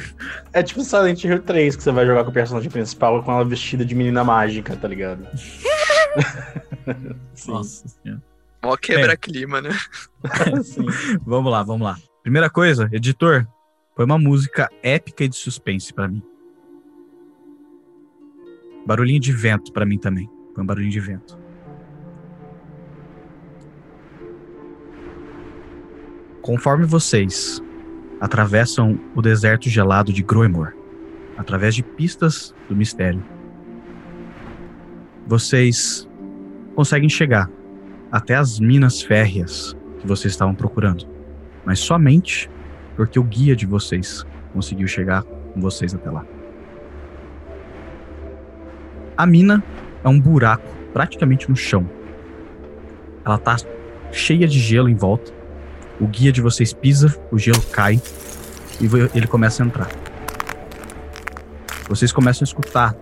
É 0.52 0.62
tipo 0.62 0.82
Silent 0.84 1.24
Hill 1.24 1.42
3, 1.42 1.74
que 1.74 1.82
você 1.82 1.90
vai 1.90 2.06
jogar 2.06 2.22
com 2.22 2.30
o 2.30 2.34
personagem 2.34 2.70
principal 2.70 3.20
com 3.22 3.32
ela 3.32 3.44
vestida 3.44 3.84
de 3.84 3.94
menina 3.96 4.22
mágica, 4.22 4.76
tá 4.76 4.86
ligado? 4.86 5.26
Nossa 7.48 7.88
senhora. 7.88 8.22
Mó 8.62 8.76
quebra-clima, 8.76 9.60
né? 9.60 9.70
sim. 10.62 10.86
Vamos 11.26 11.50
lá, 11.52 11.62
vamos 11.62 11.82
lá. 11.84 11.96
Primeira 12.22 12.48
coisa, 12.48 12.88
editor, 12.92 13.46
foi 13.94 14.04
uma 14.04 14.18
música 14.18 14.68
épica 14.82 15.24
e 15.24 15.28
de 15.28 15.36
suspense 15.36 15.92
pra 15.92 16.08
mim. 16.08 16.22
Barulhinho 18.86 19.20
de 19.20 19.32
vento 19.32 19.72
pra 19.72 19.86
mim 19.86 19.98
também. 19.98 20.28
Foi 20.54 20.62
um 20.62 20.66
barulhinho 20.66 20.92
de 20.92 21.00
vento. 21.00 21.38
Conforme 26.42 26.84
vocês 26.84 27.62
atravessam 28.20 29.00
o 29.14 29.22
deserto 29.22 29.68
gelado 29.68 30.12
de 30.12 30.22
Groemor, 30.22 30.74
através 31.36 31.74
de 31.74 31.82
pistas 31.82 32.54
do 32.68 32.76
mistério, 32.76 33.24
vocês 35.26 36.08
conseguem 36.74 37.08
chegar 37.08 37.50
até 38.12 38.34
as 38.34 38.60
minas 38.60 39.00
férreas 39.00 39.74
que 39.98 40.06
vocês 40.06 40.32
estavam 40.32 40.54
procurando 40.54 41.14
mas 41.64 41.78
somente 41.78 42.50
porque 42.96 43.18
o 43.18 43.22
guia 43.24 43.54
de 43.56 43.66
vocês 43.66 44.24
conseguiu 44.52 44.86
chegar 44.86 45.22
com 45.22 45.60
vocês 45.60 45.94
até 45.94 46.10
lá. 46.10 46.24
A 49.16 49.26
mina 49.26 49.62
é 50.02 50.08
um 50.08 50.20
buraco 50.20 50.68
praticamente 50.92 51.48
no 51.48 51.56
chão. 51.56 51.88
Ela 53.24 53.38
tá 53.38 53.56
cheia 54.12 54.46
de 54.46 54.58
gelo 54.58 54.88
em 54.88 54.94
volta. 54.94 55.32
O 56.00 56.06
guia 56.06 56.32
de 56.32 56.40
vocês 56.40 56.72
pisa, 56.72 57.14
o 57.30 57.38
gelo 57.38 57.62
cai 57.72 58.00
e 58.80 58.86
ele 59.16 59.26
começa 59.26 59.62
a 59.62 59.66
entrar. 59.66 59.88
Vocês 61.88 62.12
começam 62.12 62.42
a 62.42 62.46
escutar 62.46 62.94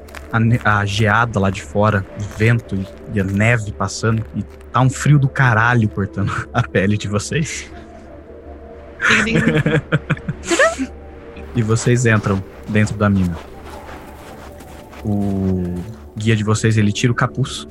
a, 0.64 0.78
a 0.80 0.84
geada 0.84 1.38
lá 1.40 1.50
de 1.50 1.62
fora, 1.62 2.04
o 2.20 2.38
vento 2.38 2.74
e- 2.74 2.86
e 3.14 3.20
a 3.20 3.24
neve 3.24 3.72
passando 3.72 4.24
e 4.34 4.42
tá 4.42 4.80
um 4.80 4.90
frio 4.90 5.18
do 5.18 5.28
caralho 5.28 5.88
cortando 5.88 6.30
a 6.52 6.62
pele 6.62 6.98
de 6.98 7.08
vocês. 7.08 7.70
E 11.54 11.60
vocês 11.62 12.06
entram 12.06 12.42
dentro 12.68 12.96
da 12.96 13.10
mina. 13.10 13.36
O 15.04 15.74
guia 16.16 16.34
de 16.34 16.42
vocês, 16.42 16.78
ele 16.78 16.90
tira 16.92 17.12
o 17.12 17.14
capuz. 17.14 17.68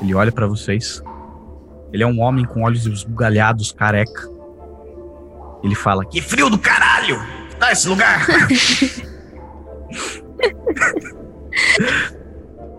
Ele 0.00 0.14
olha 0.14 0.30
pra 0.30 0.46
vocês. 0.46 1.02
Ele 1.92 2.04
é 2.04 2.06
um 2.06 2.20
homem 2.20 2.44
com 2.44 2.62
olhos 2.62 2.86
esbugalhados, 2.86 3.72
careca. 3.72 4.28
Ele 5.62 5.74
fala: 5.74 6.04
Que 6.04 6.22
frio 6.22 6.48
do 6.48 6.58
caralho! 6.58 7.18
Que 7.48 7.56
tá 7.56 7.72
esse 7.72 7.88
lugar? 7.88 8.24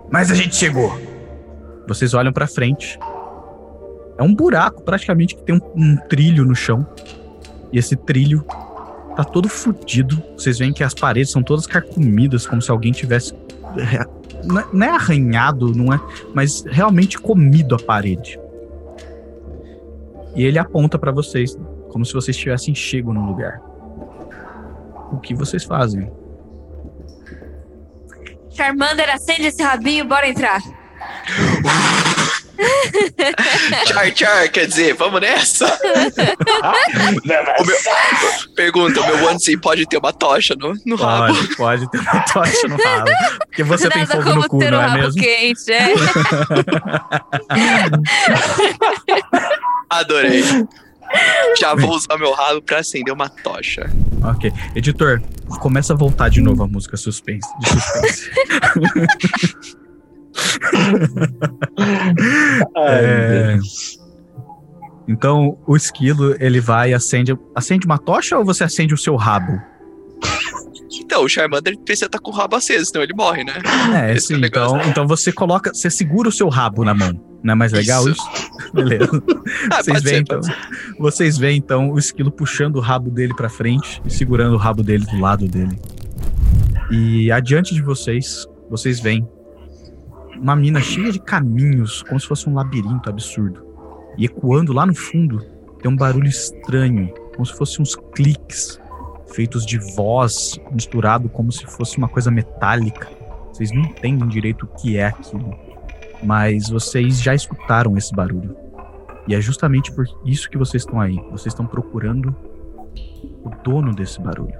Mas 0.09 0.31
a 0.31 0.35
gente 0.35 0.55
chegou. 0.55 0.97
Vocês 1.87 2.13
olham 2.13 2.31
pra 2.31 2.47
frente. 2.47 2.97
É 4.17 4.23
um 4.23 4.33
buraco, 4.33 4.81
praticamente, 4.83 5.35
que 5.35 5.43
tem 5.43 5.55
um, 5.55 5.61
um 5.75 5.97
trilho 6.07 6.45
no 6.45 6.55
chão. 6.55 6.87
E 7.71 7.77
esse 7.79 7.95
trilho 7.95 8.43
tá 9.15 9.23
todo 9.23 9.47
fudido. 9.49 10.21
Vocês 10.37 10.57
veem 10.59 10.73
que 10.73 10.83
as 10.83 10.93
paredes 10.93 11.31
são 11.31 11.41
todas 11.43 11.65
carcomidas, 11.67 12.45
como 12.47 12.61
se 12.61 12.69
alguém 12.71 12.91
tivesse. 12.91 13.33
é, 13.77 14.05
Não 14.43 14.59
é- 14.59 14.65
não 14.73 14.87
é 14.87 14.89
arranhado, 14.89 15.71
não 15.75 15.93
é. 15.93 15.99
Mas 16.33 16.63
realmente 16.65 17.19
comido 17.19 17.75
a 17.75 17.79
parede. 17.79 18.39
E 20.35 20.43
ele 20.43 20.57
aponta 20.57 20.97
pra 20.97 21.11
vocês, 21.11 21.55
como 21.89 22.03
se 22.05 22.13
vocês 22.13 22.35
tivessem 22.35 22.73
chego 22.73 23.13
no 23.13 23.23
lugar. 23.25 23.61
O 25.11 25.17
que 25.19 25.35
vocês 25.35 25.63
fazem? 25.63 26.09
Charmander, 28.49 29.13
acende 29.13 29.43
esse 29.47 29.61
rabinho, 29.61 30.05
bora 30.05 30.27
entrar. 30.27 30.59
Char, 33.87 34.15
char, 34.15 34.49
quer 34.49 34.67
dizer, 34.67 34.93
vamos 34.93 35.21
nessa? 35.21 35.65
O 37.59 37.65
meu... 37.65 37.75
Pergunta, 38.55 39.01
o 39.01 39.05
meu 39.07 39.25
onesie 39.27 39.57
pode 39.57 39.85
ter 39.87 39.97
uma 39.97 40.13
tocha 40.13 40.55
no, 40.55 40.73
no 40.85 40.95
rabo? 40.95 41.33
Pode, 41.35 41.55
pode 41.55 41.91
ter 41.91 41.99
uma 41.99 42.19
tocha 42.21 42.67
no 42.67 42.77
rabo. 42.77 43.09
Porque 43.47 43.63
você 43.63 43.89
tem 43.89 44.03
Nada 44.03 44.13
fogo 44.13 44.23
como 44.23 44.41
no 44.41 44.47
cu, 44.47 44.59
ter 44.59 44.71
não 44.71 44.79
um 44.79 44.81
é 44.81 44.85
rabo 44.85 45.03
mesmo? 45.03 45.21
quente, 45.21 45.71
é. 45.71 45.93
Adorei. 49.89 50.43
Já 51.59 51.75
vou 51.75 51.91
usar 51.95 52.17
meu 52.17 52.31
rabo 52.33 52.61
pra 52.61 52.79
acender 52.79 53.13
uma 53.13 53.29
tocha. 53.29 53.89
Ok. 54.23 54.51
Editor, 54.75 55.21
começa 55.59 55.93
a 55.93 55.95
voltar 55.95 56.29
de 56.29 56.41
novo 56.41 56.63
a 56.63 56.67
música 56.67 56.95
suspense. 56.97 57.47
De 57.59 57.69
suspense. 57.69 58.31
Ai, 62.75 63.05
É. 63.05 63.57
Então, 65.07 65.57
o 65.67 65.75
esquilo, 65.75 66.35
ele 66.39 66.61
vai 66.61 66.91
e 66.91 66.93
acende. 66.93 67.37
Acende 67.55 67.85
uma 67.85 67.97
tocha 67.97 68.37
ou 68.37 68.45
você 68.45 68.63
acende 68.63 68.93
o 68.93 68.97
seu 68.97 69.15
rabo? 69.15 69.59
Então, 70.99 71.23
o 71.23 71.29
Charmander 71.29 71.77
precisa 71.79 72.05
estar 72.05 72.19
com 72.19 72.31
o 72.31 72.33
rabo 72.33 72.55
aceso, 72.55 72.85
senão 72.85 73.03
ele 73.03 73.13
morre, 73.13 73.43
né? 73.43 73.53
É, 73.93 74.13
Esse 74.13 74.31
é 74.33 74.35
sim. 74.35 74.41
negócio. 74.41 74.77
Então, 74.77 74.89
então 74.89 75.07
você 75.07 75.31
coloca. 75.31 75.73
Você 75.73 75.89
segura 75.89 76.29
o 76.29 76.31
seu 76.31 76.47
rabo 76.47 76.85
na 76.85 76.93
mão. 76.93 77.19
Não 77.43 77.53
é 77.53 77.55
mais 77.55 77.71
legal 77.73 78.07
isso? 78.07 78.21
Beleza. 78.73 79.09
Ah, 79.71 79.81
Vocês 79.81 80.03
veem, 80.03 80.15
ser, 80.15 80.21
então, 80.21 80.43
ser. 80.43 80.55
vocês 80.99 81.37
veem 81.37 81.57
então 81.57 81.89
o 81.91 81.97
esquilo 81.97 82.31
puxando 82.31 82.75
o 82.75 82.79
rabo 82.79 83.09
dele 83.09 83.33
pra 83.33 83.49
frente 83.49 84.01
e 84.05 84.11
segurando 84.13 84.53
o 84.53 84.57
rabo 84.57 84.83
dele 84.83 85.05
do 85.05 85.19
lado 85.19 85.47
dele. 85.47 85.77
E 86.91 87.31
adiante 87.31 87.73
de 87.73 87.81
vocês, 87.81 88.45
vocês 88.69 88.99
veem 88.99 89.27
uma 90.41 90.55
mina 90.55 90.81
cheia 90.81 91.11
de 91.11 91.19
caminhos, 91.19 92.01
como 92.01 92.19
se 92.19 92.27
fosse 92.27 92.49
um 92.49 92.55
labirinto 92.55 93.09
absurdo. 93.09 93.63
E 94.17 94.25
ecoando 94.25 94.73
lá 94.73 94.87
no 94.87 94.95
fundo, 94.95 95.39
tem 95.79 95.89
um 95.91 95.95
barulho 95.95 96.27
estranho, 96.27 97.13
como 97.35 97.45
se 97.45 97.53
fossem 97.53 97.83
uns 97.83 97.95
cliques 98.15 98.81
feitos 99.33 99.65
de 99.65 99.77
voz 99.95 100.59
misturado 100.71 101.29
como 101.29 101.51
se 101.51 101.65
fosse 101.65 101.97
uma 101.97 102.09
coisa 102.09 102.31
metálica. 102.31 103.07
Vocês 103.53 103.71
não 103.71 103.83
entendem 103.83 104.27
direito 104.27 104.63
o 104.63 104.67
que 104.67 104.97
é 104.97 105.05
aquilo, 105.05 105.55
mas 106.23 106.69
vocês 106.69 107.21
já 107.21 107.33
escutaram 107.35 107.95
esse 107.95 108.13
barulho. 108.13 108.55
E 109.27 109.35
é 109.35 109.39
justamente 109.39 109.91
por 109.91 110.05
isso 110.25 110.49
que 110.49 110.57
vocês 110.57 110.83
estão 110.83 110.99
aí. 110.99 111.15
Vocês 111.29 111.53
estão 111.53 111.65
procurando 111.65 112.35
o 113.43 113.49
dono 113.63 113.93
desse 113.93 114.19
barulho. 114.19 114.55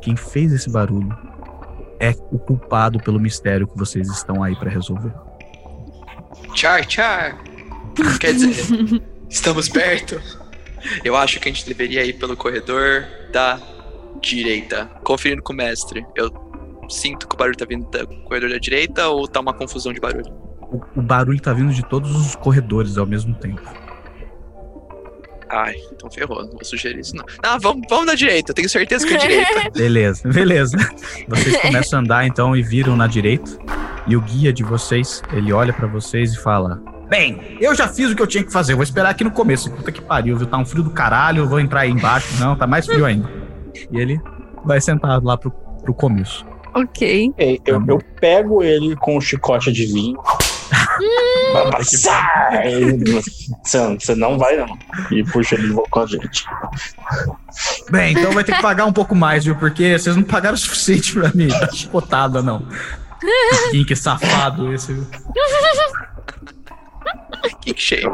Quem 0.00 0.16
fez 0.16 0.52
esse 0.52 0.70
barulho 0.70 1.14
é 2.00 2.10
o 2.30 2.38
culpado 2.38 2.98
pelo 3.00 3.20
mistério 3.20 3.66
que 3.66 3.76
vocês 3.76 4.08
estão 4.08 4.42
aí 4.42 4.54
pra 4.56 4.70
resolver. 4.70 5.12
Char, 6.54 6.88
char. 6.88 7.42
Quer 8.20 8.34
dizer, 8.34 9.02
estamos 9.28 9.68
perto. 9.68 10.20
Eu 11.04 11.16
acho 11.16 11.40
que 11.40 11.48
a 11.48 11.52
gente 11.52 11.66
deveria 11.66 12.04
ir 12.04 12.14
pelo 12.14 12.36
corredor 12.36 13.04
da 13.32 13.60
direita. 14.20 14.86
Conferindo 15.02 15.42
com 15.42 15.52
o 15.52 15.56
mestre. 15.56 16.04
Eu 16.14 16.30
sinto 16.88 17.26
que 17.26 17.34
o 17.34 17.38
barulho 17.38 17.56
tá 17.56 17.64
vindo 17.64 17.88
do 17.88 18.06
corredor 18.24 18.50
da 18.50 18.58
direita 18.58 19.08
ou 19.08 19.26
tá 19.26 19.40
uma 19.40 19.54
confusão 19.54 19.92
de 19.92 20.00
barulho? 20.00 20.44
o, 20.74 21.00
o 21.00 21.02
barulho 21.02 21.40
tá 21.40 21.52
vindo 21.52 21.72
de 21.72 21.82
todos 21.88 22.14
os 22.14 22.34
corredores 22.34 22.98
ao 22.98 23.06
mesmo 23.06 23.34
tempo. 23.34 23.62
Ai, 25.54 25.76
então 25.92 26.10
ferrou. 26.10 26.42
Não 26.42 26.50
vou 26.50 26.64
sugerir 26.64 26.98
isso, 26.98 27.14
não. 27.14 27.24
Não, 27.42 27.60
vamos, 27.60 27.86
vamos 27.88 28.06
na 28.06 28.14
direita. 28.16 28.50
Eu 28.50 28.54
tenho 28.54 28.68
certeza 28.68 29.06
que 29.06 29.14
é 29.14 29.18
direita. 29.18 29.70
Beleza, 29.72 30.28
beleza. 30.28 30.76
Vocês 31.28 31.60
começam 31.60 32.00
a 32.00 32.02
andar 32.02 32.26
então 32.26 32.56
e 32.56 32.62
viram 32.62 32.96
na 32.96 33.06
direita. 33.06 33.50
E 34.06 34.16
o 34.16 34.20
guia 34.20 34.52
de 34.52 34.64
vocês, 34.64 35.22
ele 35.32 35.52
olha 35.52 35.72
pra 35.72 35.86
vocês 35.86 36.34
e 36.34 36.38
fala: 36.38 36.82
Bem, 37.08 37.56
eu 37.60 37.72
já 37.72 37.86
fiz 37.86 38.10
o 38.10 38.16
que 38.16 38.22
eu 38.22 38.26
tinha 38.26 38.42
que 38.42 38.52
fazer. 38.52 38.74
Vou 38.74 38.82
esperar 38.82 39.10
aqui 39.10 39.22
no 39.22 39.30
começo. 39.30 39.70
Puta 39.70 39.92
que 39.92 40.00
pariu, 40.00 40.36
viu? 40.36 40.46
Tá 40.46 40.58
um 40.58 40.66
frio 40.66 40.82
do 40.82 40.90
caralho. 40.90 41.44
Eu 41.44 41.48
vou 41.48 41.60
entrar 41.60 41.80
aí 41.80 41.90
embaixo. 41.90 42.34
Não, 42.40 42.56
tá 42.56 42.66
mais 42.66 42.84
frio 42.86 43.06
ainda. 43.06 43.30
E 43.92 43.98
ele 43.98 44.20
vai 44.64 44.80
sentado 44.80 45.24
lá 45.24 45.36
pro, 45.36 45.52
pro 45.52 45.94
começo. 45.94 46.44
Ok. 46.74 47.32
Ei, 47.38 47.60
eu, 47.64 47.82
eu 47.86 47.98
pego 48.20 48.62
ele 48.62 48.96
com 48.96 49.16
um 49.16 49.20
chicote 49.20 49.70
de 49.70 49.86
vinho. 49.86 50.18
Vai 51.52 51.70
passar! 51.70 52.50
Você 53.62 53.96
você 53.98 54.14
não 54.14 54.38
vai, 54.38 54.56
não. 54.56 54.78
E 55.10 55.24
puxa 55.24 55.54
ele 55.54 55.74
com 55.90 56.00
a 56.00 56.06
gente. 56.06 56.44
Bem, 57.90 58.12
então 58.12 58.32
vai 58.32 58.44
ter 58.44 58.54
que 58.56 58.62
pagar 58.62 58.86
um 58.86 58.92
pouco 58.92 59.14
mais, 59.14 59.44
viu? 59.44 59.56
Porque 59.56 59.98
vocês 59.98 60.16
não 60.16 60.22
pagaram 60.22 60.54
o 60.54 60.58
suficiente 60.58 61.12
pra 61.12 61.30
mim 61.34 61.48
dar 61.48 61.72
chicotada, 61.72 62.42
não. 62.42 62.66
Quem 63.70 63.84
que 63.84 63.94
safado 63.96 64.72
esse. 64.72 64.92
viu? 64.92 65.06
Que 67.60 67.74
cheio. 67.76 68.10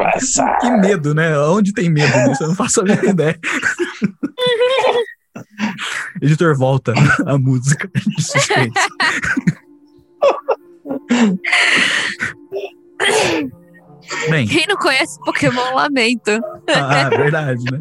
Que 0.60 0.70
medo, 0.70 1.14
né? 1.14 1.38
Onde 1.38 1.72
tem 1.72 1.88
medo? 1.90 2.12
Eu 2.40 2.48
não 2.48 2.54
faço 2.54 2.80
a 2.80 2.84
mínima 2.84 3.10
ideia. 3.10 3.38
Editor, 6.20 6.56
volta 6.56 6.92
a 7.26 7.38
música 7.38 7.88
de 7.94 8.22
suspense. 8.22 8.70
Bem, 14.28 14.46
Quem 14.46 14.66
não 14.66 14.76
conhece 14.76 15.18
Pokémon 15.24 15.74
Lamento? 15.74 16.40
ah, 16.74 17.08
verdade, 17.10 17.64
né? 17.70 17.80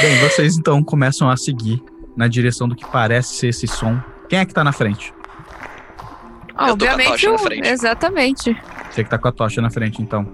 Bem, 0.00 0.18
vocês 0.20 0.56
então 0.56 0.82
começam 0.82 1.28
a 1.30 1.36
seguir 1.36 1.82
na 2.16 2.28
direção 2.28 2.68
do 2.68 2.76
que 2.76 2.86
parece 2.86 3.34
ser 3.34 3.48
esse 3.48 3.66
som. 3.66 4.00
Quem 4.28 4.38
é 4.38 4.44
que 4.44 4.52
tá 4.54 4.62
na 4.62 4.72
frente? 4.72 5.12
Eu 5.12 6.04
tô 6.06 6.54
com 6.54 6.62
a 6.64 6.72
Obviamente, 6.72 7.08
tocha 7.10 7.28
na 7.28 7.34
o- 7.34 7.38
frente. 7.38 7.68
exatamente. 7.68 8.56
Você 8.90 9.04
que 9.04 9.10
tá 9.10 9.18
com 9.18 9.28
a 9.28 9.32
tocha 9.32 9.60
na 9.62 9.70
frente, 9.70 10.00
então. 10.02 10.24
Tá 10.24 10.32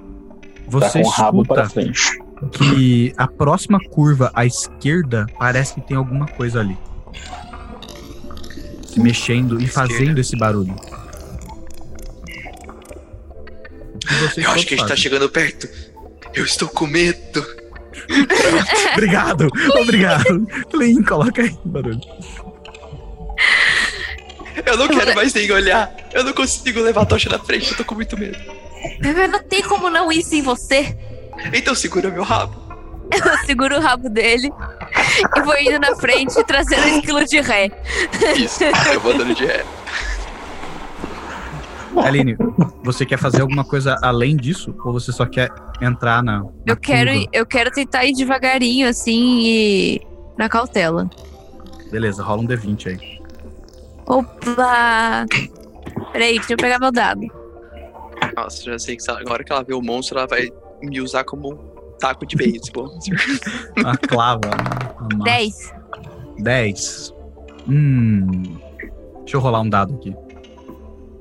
Você 0.68 1.02
com 1.02 1.08
o 1.08 1.10
rabo 1.10 1.42
escuta 1.42 1.60
para 1.60 1.70
frente. 1.70 2.18
que 2.52 3.12
a 3.16 3.26
próxima 3.28 3.78
curva 3.90 4.30
à 4.34 4.44
esquerda 4.44 5.26
parece 5.38 5.74
que 5.74 5.80
tem 5.82 5.96
alguma 5.96 6.26
coisa 6.26 6.60
ali. 6.60 6.76
Se 8.86 9.00
mexendo 9.00 9.60
e 9.60 9.66
fazendo 9.66 10.18
esse 10.18 10.36
barulho. 10.36 10.74
Eu 14.36 14.50
acho 14.50 14.66
que 14.66 14.74
a 14.74 14.76
gente 14.76 14.88
tá 14.88 14.96
chegando 14.96 15.28
perto. 15.28 15.68
Eu 16.34 16.44
estou 16.44 16.68
com 16.68 16.86
medo. 16.86 17.44
Obrigado, 18.92 19.48
obrigado. 19.80 20.46
Lin, 20.74 21.02
coloca 21.02 21.42
aí 21.42 21.56
o 21.64 21.68
barulho. 21.68 22.00
Eu 24.66 24.76
não 24.76 24.88
quero 24.88 25.14
mais 25.14 25.32
nem 25.32 25.50
olhar. 25.50 25.94
Eu 26.12 26.24
não 26.24 26.32
consigo 26.32 26.80
levar 26.80 27.02
a 27.02 27.06
tocha 27.06 27.30
na 27.30 27.38
frente. 27.38 27.70
Eu 27.70 27.76
tô 27.76 27.84
com 27.84 27.94
muito 27.94 28.18
medo. 28.18 28.38
Mas 29.00 29.30
não 29.30 29.42
tem 29.42 29.62
como 29.62 29.88
não 29.88 30.12
ir 30.12 30.22
sem 30.22 30.42
você. 30.42 30.96
Então 31.52 31.74
segura 31.74 32.10
meu 32.10 32.22
rabo. 32.22 32.62
Eu 33.10 33.38
seguro 33.44 33.76
o 33.76 33.80
rabo 33.80 34.08
dele 34.08 34.50
e 35.36 35.40
vou 35.42 35.56
indo 35.58 35.78
na 35.78 35.94
frente 35.96 36.42
trazendo 36.44 36.82
um 36.86 36.98
esquilo 36.98 37.24
de 37.24 37.40
ré. 37.40 37.70
Isso. 38.36 38.64
Eu 38.92 39.00
vou 39.00 39.16
dando 39.16 39.34
de 39.34 39.44
ré. 39.44 39.64
Aline, 42.04 42.36
você 42.82 43.04
quer 43.06 43.18
fazer 43.18 43.42
alguma 43.42 43.64
coisa 43.64 43.96
além 44.02 44.36
disso? 44.36 44.74
Ou 44.84 44.92
você 44.92 45.12
só 45.12 45.24
quer 45.26 45.50
entrar 45.80 46.22
na. 46.22 46.40
na 46.40 46.48
Eu 46.66 46.76
quero, 46.76 47.10
curva? 47.12 47.28
eu 47.32 47.46
quero 47.46 47.70
tentar 47.70 48.04
ir 48.04 48.12
devagarinho, 48.14 48.88
assim, 48.88 49.40
e 49.44 50.00
na 50.36 50.48
cautela. 50.48 51.08
Beleza, 51.90 52.22
rola 52.22 52.42
um 52.42 52.46
D20 52.46 52.86
aí. 52.88 53.20
Opa! 54.06 55.26
Peraí, 56.12 56.34
deixa 56.38 56.52
eu 56.52 56.56
pegar 56.56 56.78
meu 56.78 56.92
dado. 56.92 57.20
Nossa, 58.36 58.62
já 58.64 58.78
sei 58.78 58.96
que 58.96 59.08
ela- 59.08 59.20
agora 59.20 59.44
que 59.44 59.52
ela 59.52 59.62
vê 59.62 59.74
o 59.74 59.80
monstro, 59.82 60.18
ela 60.18 60.26
vai 60.26 60.48
me 60.82 61.00
usar 61.00 61.24
como 61.24 61.52
um 61.54 61.58
taco 61.98 62.26
de 62.26 62.36
beisebol. 62.36 62.90
A 63.84 63.96
clava. 63.96 64.40
né? 64.48 64.54
A 64.98 65.02
massa. 65.16 65.24
10. 65.24 65.72
10. 66.38 67.14
Hum. 67.68 68.42
Deixa 69.20 69.36
eu 69.36 69.40
rolar 69.40 69.60
um 69.60 69.68
dado 69.68 69.94
aqui. 69.94 70.14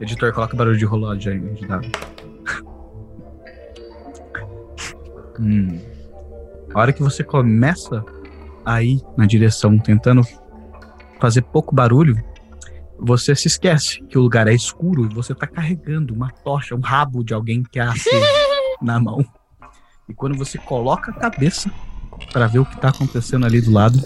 Editor, 0.03 0.33
coloca 0.33 0.55
barulho 0.55 0.77
de 0.77 0.85
rolagem 0.85 1.33
aí 1.33 1.39
de 1.39 1.65
dado. 1.65 1.87
hum. 5.39 5.79
A 6.73 6.79
hora 6.79 6.93
que 6.93 7.01
você 7.01 7.23
começa 7.23 8.03
a 8.65 8.83
ir 8.83 9.01
na 9.17 9.25
direção, 9.25 9.77
tentando 9.77 10.21
fazer 11.19 11.41
pouco 11.41 11.73
barulho, 11.73 12.21
você 12.99 13.35
se 13.35 13.47
esquece 13.47 14.03
que 14.03 14.17
o 14.17 14.21
lugar 14.21 14.47
é 14.47 14.53
escuro 14.53 15.05
e 15.05 15.13
você 15.13 15.33
tá 15.33 15.47
carregando 15.47 16.13
uma 16.13 16.29
tocha, 16.29 16.75
um 16.75 16.81
rabo 16.81 17.23
de 17.23 17.33
alguém 17.33 17.63
que 17.63 17.79
é 17.79 17.83
acesa 17.83 18.25
na 18.81 18.99
mão. 18.99 19.25
E 20.07 20.13
quando 20.13 20.37
você 20.37 20.57
coloca 20.57 21.11
a 21.11 21.13
cabeça 21.13 21.71
para 22.31 22.47
ver 22.47 22.59
o 22.59 22.65
que 22.65 22.79
tá 22.79 22.89
acontecendo 22.89 23.45
ali 23.45 23.61
do 23.61 23.71
lado, 23.71 23.99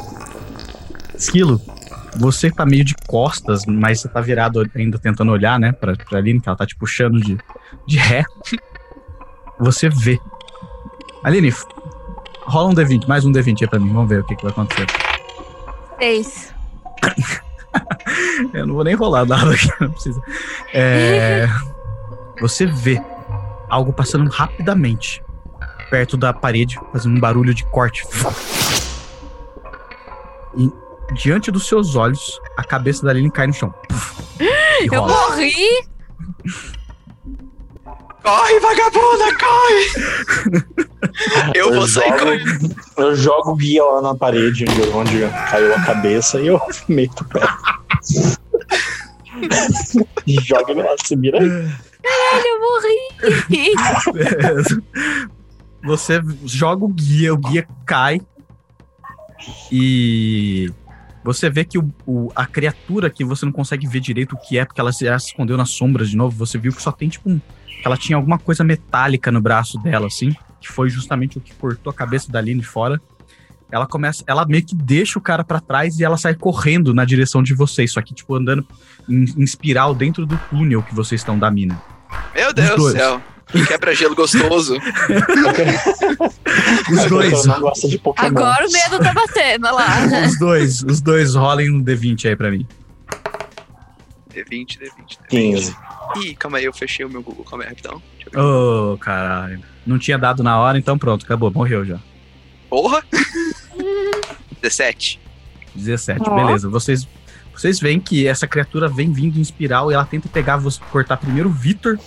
Esquilo, 1.17 1.59
você 2.17 2.51
tá 2.51 2.65
meio 2.65 2.83
de 2.83 2.95
costas, 3.07 3.65
mas 3.65 4.01
você 4.01 4.09
tá 4.09 4.19
virado 4.21 4.67
ainda 4.75 4.97
tentando 4.97 5.31
olhar, 5.31 5.59
né, 5.59 5.71
pra, 5.71 5.95
pra 5.95 6.19
Aline, 6.19 6.39
que 6.39 6.49
ela 6.49 6.57
tá 6.57 6.65
te 6.65 6.75
puxando 6.75 7.19
de, 7.19 7.37
de 7.85 7.97
ré. 7.97 8.23
Você 9.59 9.89
vê. 9.89 10.19
Aline, 11.23 11.53
rola 12.43 12.69
um 12.69 12.73
D20, 12.73 13.07
mais 13.07 13.25
um 13.25 13.31
D20 13.31 13.61
aí 13.61 13.67
pra 13.67 13.79
mim, 13.79 13.91
vamos 13.91 14.09
ver 14.09 14.21
o 14.21 14.23
que, 14.23 14.35
que 14.35 14.43
vai 14.43 14.51
acontecer. 14.51 14.87
6. 15.99 16.53
Eu 18.53 18.67
não 18.67 18.75
vou 18.75 18.83
nem 18.83 18.95
rolar 18.95 19.25
nada 19.25 19.53
aqui, 19.53 19.69
não 19.79 19.89
precisa. 19.91 20.21
É, 20.73 21.47
você 22.39 22.65
vê 22.65 23.01
algo 23.69 23.91
passando 23.91 24.29
rapidamente 24.29 25.23
perto 25.89 26.17
da 26.17 26.33
parede, 26.33 26.79
fazendo 26.91 27.15
um 27.15 27.19
barulho 27.19 27.53
de 27.53 27.63
corte. 27.65 28.03
E 30.55 30.71
diante 31.13 31.51
dos 31.51 31.67
seus 31.67 31.95
olhos, 31.95 32.39
a 32.57 32.63
cabeça 32.63 33.03
da 33.05 33.11
Aline 33.11 33.31
cai 33.31 33.47
no 33.47 33.53
chão. 33.53 33.73
Eu 34.91 35.05
morri! 35.07 35.53
Corre, 38.27 38.59
vagabunda, 38.59 39.25
corre! 39.39 39.85
Eu 41.55 41.73
vou 41.73 41.87
sair 41.87 42.09
jogo, 42.09 42.19
correndo. 42.19 42.75
eu 42.97 43.15
jogo 43.15 43.51
o 43.51 43.55
guia 43.55 43.81
lá 43.85 44.01
na 44.01 44.15
parede 44.15 44.65
onde 44.93 45.21
caiu 45.49 45.73
a 45.73 45.81
cabeça 45.85 46.41
e 46.41 46.47
eu 46.47 46.59
meto 46.89 47.21
o 47.21 47.25
pé. 47.25 47.39
joga 50.45 50.71
ele 50.71 50.83
lá, 50.83 50.93
se 51.05 51.15
vira 51.15 51.39
aí. 51.39 51.47
Eu 52.45 52.59
morri! 52.59 53.73
Você 55.85 56.19
joga 56.43 56.83
o 56.83 56.89
guia, 56.89 57.33
o 57.33 57.37
guia 57.37 57.65
cai 57.85 58.19
e 59.71 60.69
você 61.27 61.49
vê 61.49 61.63
que 61.65 61.77
o, 61.77 61.91
o- 62.05 62.31
a 62.35 62.45
criatura 62.45 63.09
que 63.09 63.23
você 63.23 63.45
não 63.45 63.51
consegue 63.51 63.85
ver 63.87 63.99
direito 63.99 64.33
o 64.33 64.37
que 64.37 64.57
é, 64.57 64.65
porque 64.65 64.79
ela 64.81 64.91
se, 64.91 65.05
ela 65.07 65.19
se 65.19 65.27
escondeu 65.27 65.57
nas 65.57 65.69
sombras 65.71 66.09
de 66.09 66.17
novo, 66.17 66.35
você 66.35 66.57
viu 66.57 66.71
que 66.73 66.81
só 66.81 66.91
tem 66.91 67.09
tipo 67.09 67.29
um. 67.29 67.39
que 67.39 67.81
Ela 67.85 67.97
tinha 67.97 68.15
alguma 68.15 68.39
coisa 68.39 68.63
metálica 68.63 69.31
no 69.31 69.39
braço 69.41 69.77
dela, 69.79 70.07
assim, 70.07 70.33
que 70.61 70.67
foi 70.71 70.89
justamente 70.89 71.37
o 71.37 71.41
que 71.41 71.53
cortou 71.53 71.91
a 71.91 71.93
cabeça 71.93 72.31
da 72.31 72.39
Aline 72.39 72.63
fora. 72.63 72.99
Ela 73.69 73.85
começa, 73.85 74.23
ela 74.25 74.45
meio 74.45 74.63
que 74.65 74.73
deixa 74.73 75.19
o 75.19 75.21
cara 75.21 75.43
pra 75.43 75.59
trás 75.59 75.99
e 75.99 76.03
ela 76.03 76.15
sai 76.17 76.33
correndo 76.33 76.93
na 76.93 77.03
direção 77.03 77.43
de 77.43 77.53
vocês, 77.53 77.91
só 77.91 78.01
que 78.01 78.13
tipo 78.13 78.33
andando 78.33 78.65
em, 79.09 79.25
em 79.37 79.43
espiral 79.43 79.93
dentro 79.93 80.25
do 80.25 80.37
túnel 80.49 80.81
que 80.81 80.95
vocês 80.95 81.19
estão 81.19 81.37
da 81.37 81.51
mina. 81.51 81.79
Meu 82.33 82.53
Deus 82.53 82.69
do 82.69 82.75
céu. 82.97 83.21
Que 83.47 83.65
quebra-gelo 83.65 84.13
gostoso. 84.15 84.77
Os 86.91 87.05
dois. 87.05 87.47
Agora 88.17 88.67
o 88.67 88.71
medo 88.71 88.99
tá 89.03 89.13
batendo, 89.13 89.67
olha 89.67 89.75
lá. 89.75 90.25
Os 90.25 90.37
dois, 90.37 90.83
os 90.83 91.01
dois 91.01 91.33
rolem 91.35 91.71
um 91.71 91.81
D20 91.83 92.25
aí 92.25 92.35
pra 92.35 92.51
mim. 92.51 92.67
D20, 94.33 94.79
D20, 94.79 94.79
D20. 94.79 95.27
15. 95.29 95.75
Ih, 96.17 96.35
calma 96.35 96.57
aí, 96.57 96.65
eu 96.65 96.73
fechei 96.73 97.05
o 97.05 97.09
meu 97.09 97.21
Google. 97.21 97.45
Calma 97.45 97.63
aí, 97.63 97.69
rapidão. 97.69 98.01
Deixa 98.15 98.29
eu 98.29 98.31
ver. 98.31 98.39
Ô, 98.39 98.97
caralho. 98.97 99.61
Não 99.85 99.97
tinha 99.97 100.17
dado 100.17 100.43
na 100.43 100.59
hora, 100.59 100.77
então 100.77 100.97
pronto, 100.97 101.25
acabou, 101.25 101.49
morreu 101.51 101.85
já. 101.85 101.99
Porra! 102.69 103.03
17. 104.61 105.19
17, 105.73 106.21
Ó. 106.27 106.35
beleza. 106.35 106.69
Vocês, 106.69 107.07
vocês 107.57 107.79
veem 107.79 107.99
que 107.99 108.27
essa 108.27 108.47
criatura 108.47 108.87
vem 108.87 109.11
vindo 109.11 109.37
em 109.37 109.41
espiral 109.41 109.91
e 109.91 109.95
ela 109.95 110.05
tenta 110.05 110.29
pegar, 110.29 110.57
você 110.57 110.79
cortar 110.91 111.17
primeiro 111.17 111.49
o 111.49 111.51
Vitor. 111.51 111.97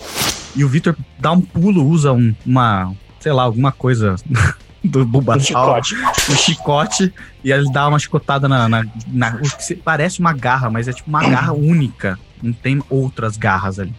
E 0.55 0.63
o 0.63 0.69
Vitor 0.69 0.95
dá 1.19 1.31
um 1.31 1.41
pulo, 1.41 1.85
usa 1.87 2.11
um- 2.13 2.33
uma, 2.45 2.93
sei 3.19 3.31
lá, 3.31 3.43
alguma 3.43 3.71
coisa 3.71 4.15
do 4.83 5.01
Um 5.01 5.05
Bulbasaur. 5.05 5.83
chicote. 5.83 5.95
um 6.31 6.35
chicote 6.35 7.13
e 7.43 7.51
ele 7.51 7.71
dá 7.71 7.87
uma 7.87 7.99
chicotada 7.99 8.47
na, 8.49 8.67
na, 8.67 8.85
na- 9.07 9.35
o 9.35 9.41
que 9.57 9.63
se- 9.63 9.75
parece 9.75 10.19
uma 10.19 10.33
garra, 10.33 10.69
mas 10.69 10.87
é 10.87 10.93
tipo 10.93 11.09
uma 11.09 11.21
garra 11.27 11.53
única. 11.53 12.17
Não 12.41 12.51
tem 12.53 12.81
outras 12.89 13.37
garras 13.37 13.77
ali. 13.79 13.93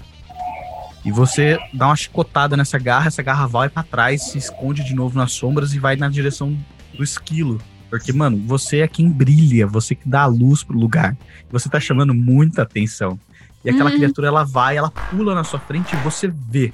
E 1.04 1.10
você 1.10 1.58
dá 1.74 1.86
uma 1.86 1.96
chicotada 1.96 2.56
nessa 2.56 2.78
garra, 2.78 3.08
essa 3.08 3.22
garra 3.22 3.46
vai 3.46 3.68
pra 3.68 3.82
trás, 3.82 4.22
se 4.30 4.38
esconde 4.38 4.84
de 4.84 4.94
novo 4.94 5.18
nas 5.18 5.32
sombras 5.32 5.72
e 5.74 5.78
vai 5.78 5.96
na 5.96 6.08
direção 6.08 6.56
do 6.96 7.02
esquilo. 7.02 7.60
Porque, 7.92 8.11
mano, 8.11 8.42
você 8.46 8.78
é 8.78 8.88
quem 8.88 9.12
brilha, 9.12 9.66
você 9.66 9.94
que 9.94 10.09
dá 10.09 10.22
a 10.22 10.26
luz 10.26 10.64
pro 10.64 10.78
lugar. 10.78 11.14
Você 11.50 11.68
tá 11.68 11.78
chamando 11.78 12.14
muita 12.14 12.62
atenção. 12.62 13.20
E 13.62 13.68
aquela 13.68 13.90
Uhum. 13.90 13.96
criatura, 13.96 14.28
ela 14.28 14.44
vai, 14.44 14.78
ela 14.78 14.90
pula 15.11 15.35
na 15.35 15.44
sua 15.44 15.61
frente 15.61 15.92
e 15.92 16.02
você 16.02 16.26
vê. 16.28 16.72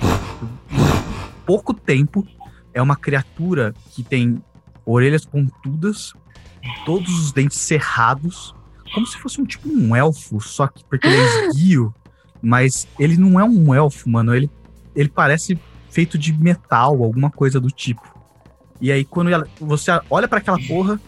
Em 0.71 1.45
pouco 1.45 1.75
tempo, 1.75 2.25
é 2.73 2.81
uma 2.81 2.95
criatura 2.95 3.75
que 3.91 4.05
tem 4.05 4.41
orelhas 4.87 5.27
pontudas, 5.27 6.13
todos 6.87 7.11
os 7.19 7.33
dentes 7.33 7.59
cerrados, 7.59 8.55
como 8.95 9.05
se 9.05 9.19
fosse 9.19 9.41
um 9.41 9.45
tipo 9.45 9.69
um 9.69 9.97
elfo, 9.97 10.41
só 10.41 10.69
que 10.69 10.85
porque 10.89 11.09
ele 11.09 11.17
é 11.17 11.25
esguio, 11.51 11.93
mas 12.41 12.87
ele 12.97 13.17
não 13.17 13.41
é 13.41 13.45
um 13.45 13.75
elfo, 13.75 14.09
mano, 14.09 14.33
ele, 14.33 14.49
ele 14.95 15.09
parece 15.09 15.61
feito 15.91 16.17
de 16.17 16.33
metal, 16.33 17.03
alguma 17.03 17.29
coisa 17.29 17.59
do 17.61 17.73
tipo. 17.73 18.09
E 18.81 18.93
aí 18.93 19.05
quando 19.05 19.31
ela- 19.31 19.47
você 19.61 19.91
olha 20.11 20.29
pra 20.29 20.39
aquela 20.39 20.59
porra, 20.67 21.01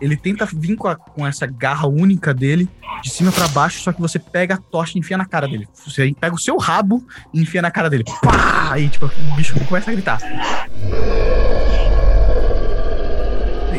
ele 0.00 0.16
tenta 0.16 0.46
vir 0.46 0.76
com, 0.76 0.88
a- 0.88 0.96
com 0.96 1.26
essa 1.26 1.46
garra 1.46 1.86
única 1.86 2.32
dele, 2.32 2.68
de 3.02 3.10
cima 3.10 3.30
pra 3.30 3.46
baixo, 3.48 3.80
só 3.80 3.92
que 3.92 4.00
você 4.00 4.18
pega 4.18 4.54
a 4.54 4.58
tocha 4.58 4.96
e 4.96 5.00
enfia 5.00 5.18
na 5.18 5.26
cara 5.26 5.46
dele. 5.46 5.68
Você 5.84 6.14
pega 6.18 6.34
o 6.34 6.38
seu 6.38 6.56
rabo 6.56 7.04
e 7.34 7.42
enfia 7.42 7.60
na 7.60 7.70
cara 7.70 7.90
dele. 7.90 8.04
Pá! 8.22 8.70
Aí, 8.72 8.88
tipo, 8.88 9.06
o 9.06 9.34
bicho 9.36 9.54
começa 9.66 9.90
a 9.90 9.94
gritar. 9.94 10.18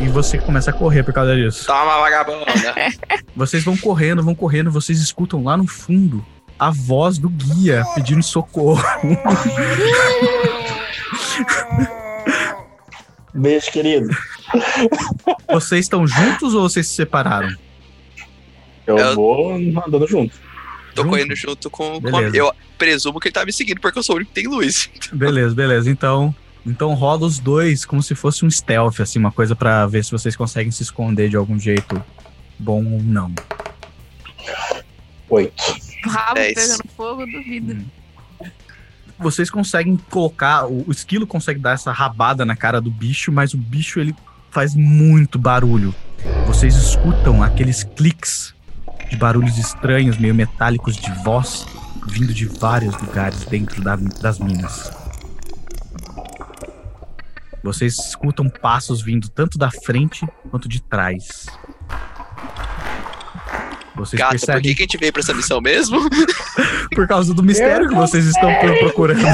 E 0.03 0.07
você 0.09 0.37
começa 0.39 0.71
a 0.71 0.73
correr 0.73 1.03
por 1.03 1.13
causa 1.13 1.35
disso. 1.35 1.65
Toma, 1.65 1.99
vagabunda. 1.99 2.45
Vocês 3.35 3.63
vão 3.63 3.77
correndo, 3.77 4.21
vão 4.23 4.35
correndo, 4.35 4.69
vocês 4.71 4.99
escutam 4.99 5.41
lá 5.43 5.55
no 5.55 5.65
fundo 5.65 6.25
a 6.59 6.69
voz 6.69 7.17
do 7.17 7.29
guia 7.29 7.83
pedindo 7.95 8.21
socorro. 8.21 8.83
Beijo, 13.33 13.71
querido. 13.71 14.09
Vocês 15.51 15.85
estão 15.85 16.05
juntos 16.05 16.53
ou 16.53 16.61
vocês 16.67 16.87
se 16.87 16.93
separaram? 16.95 17.55
Eu, 18.85 18.97
Eu- 18.97 19.15
vou 19.15 19.53
andando 19.53 20.07
junto. 20.07 20.33
Tô 20.93 21.03
Junto? 21.03 21.09
correndo 21.11 21.35
junto 21.35 21.69
com, 21.69 22.01
com 22.01 22.17
a. 22.17 22.21
Eu 22.23 22.51
presumo 22.77 23.19
que 23.19 23.29
ele 23.29 23.33
tá 23.33 23.45
me 23.45 23.53
seguindo 23.53 23.79
porque 23.79 23.97
eu 23.97 24.03
sou 24.03 24.15
o 24.15 24.17
único 24.17 24.33
que 24.33 24.41
tem 24.41 24.49
luz. 24.51 24.89
Beleza, 25.13 25.55
beleza. 25.55 25.89
Então, 25.89 26.35
então 26.65 26.93
rola 26.93 27.25
os 27.25 27.39
dois 27.39 27.85
como 27.85 28.03
se 28.03 28.13
fosse 28.15 28.43
um 28.45 28.51
stealth, 28.51 28.99
assim, 28.99 29.17
uma 29.19 29.31
coisa 29.31 29.55
pra 29.55 29.85
ver 29.87 30.03
se 30.03 30.11
vocês 30.11 30.35
conseguem 30.35 30.71
se 30.71 30.83
esconder 30.83 31.29
de 31.29 31.37
algum 31.37 31.57
jeito 31.57 32.03
bom 32.59 32.83
ou 32.83 33.01
não. 33.01 33.33
Oito. 35.29 35.63
Rabo 36.03 36.33
pegando 36.35 36.83
fogo, 36.97 37.25
duvido. 37.25 37.85
Vocês 39.21 39.49
conseguem 39.51 39.97
colocar, 40.09 40.65
o, 40.65 40.83
o 40.87 40.91
esquilo 40.91 41.27
consegue 41.27 41.59
dar 41.59 41.71
essa 41.73 41.91
rabada 41.91 42.43
na 42.45 42.55
cara 42.55 42.81
do 42.81 42.89
bicho, 42.89 43.31
mas 43.31 43.53
o 43.53 43.57
bicho 43.57 43.99
ele 43.99 44.15
faz 44.49 44.73
muito 44.75 45.37
barulho. 45.37 45.93
Vocês 46.47 46.75
escutam 46.75 47.41
aqueles 47.43 47.83
cliques 47.83 48.53
de 49.09 49.15
barulhos 49.17 49.57
estranhos, 49.57 50.17
meio 50.17 50.33
metálicos 50.33 50.95
de 50.95 51.11
voz, 51.23 51.65
vindo 52.07 52.33
de 52.33 52.45
vários 52.45 52.97
lugares 52.99 53.45
dentro 53.45 53.81
da- 53.83 53.95
das 53.95 54.39
minas. 54.39 54.91
Vocês 57.63 57.97
escutam 57.99 58.49
passos 58.49 59.03
vindo 59.03 59.29
tanto 59.29 59.57
da 59.57 59.69
frente 59.69 60.25
quanto 60.49 60.67
de 60.67 60.81
trás. 60.81 61.45
Vocês 63.95 64.19
Gata, 64.19 64.31
por 64.31 64.39
que, 64.39 64.45
percebem 64.45 64.75
que 64.75 64.81
a 64.81 64.85
gente 64.85 64.97
veio 64.97 65.13
pra 65.13 65.21
essa 65.21 65.33
missão 65.33 65.59
mesmo? 65.61 65.99
por 66.95 67.07
causa 67.07 67.33
do 67.33 67.43
mistério 67.43 67.89
que 67.89 67.95
vocês 67.95 68.25
estão 68.25 68.49
procurando. 68.79 69.21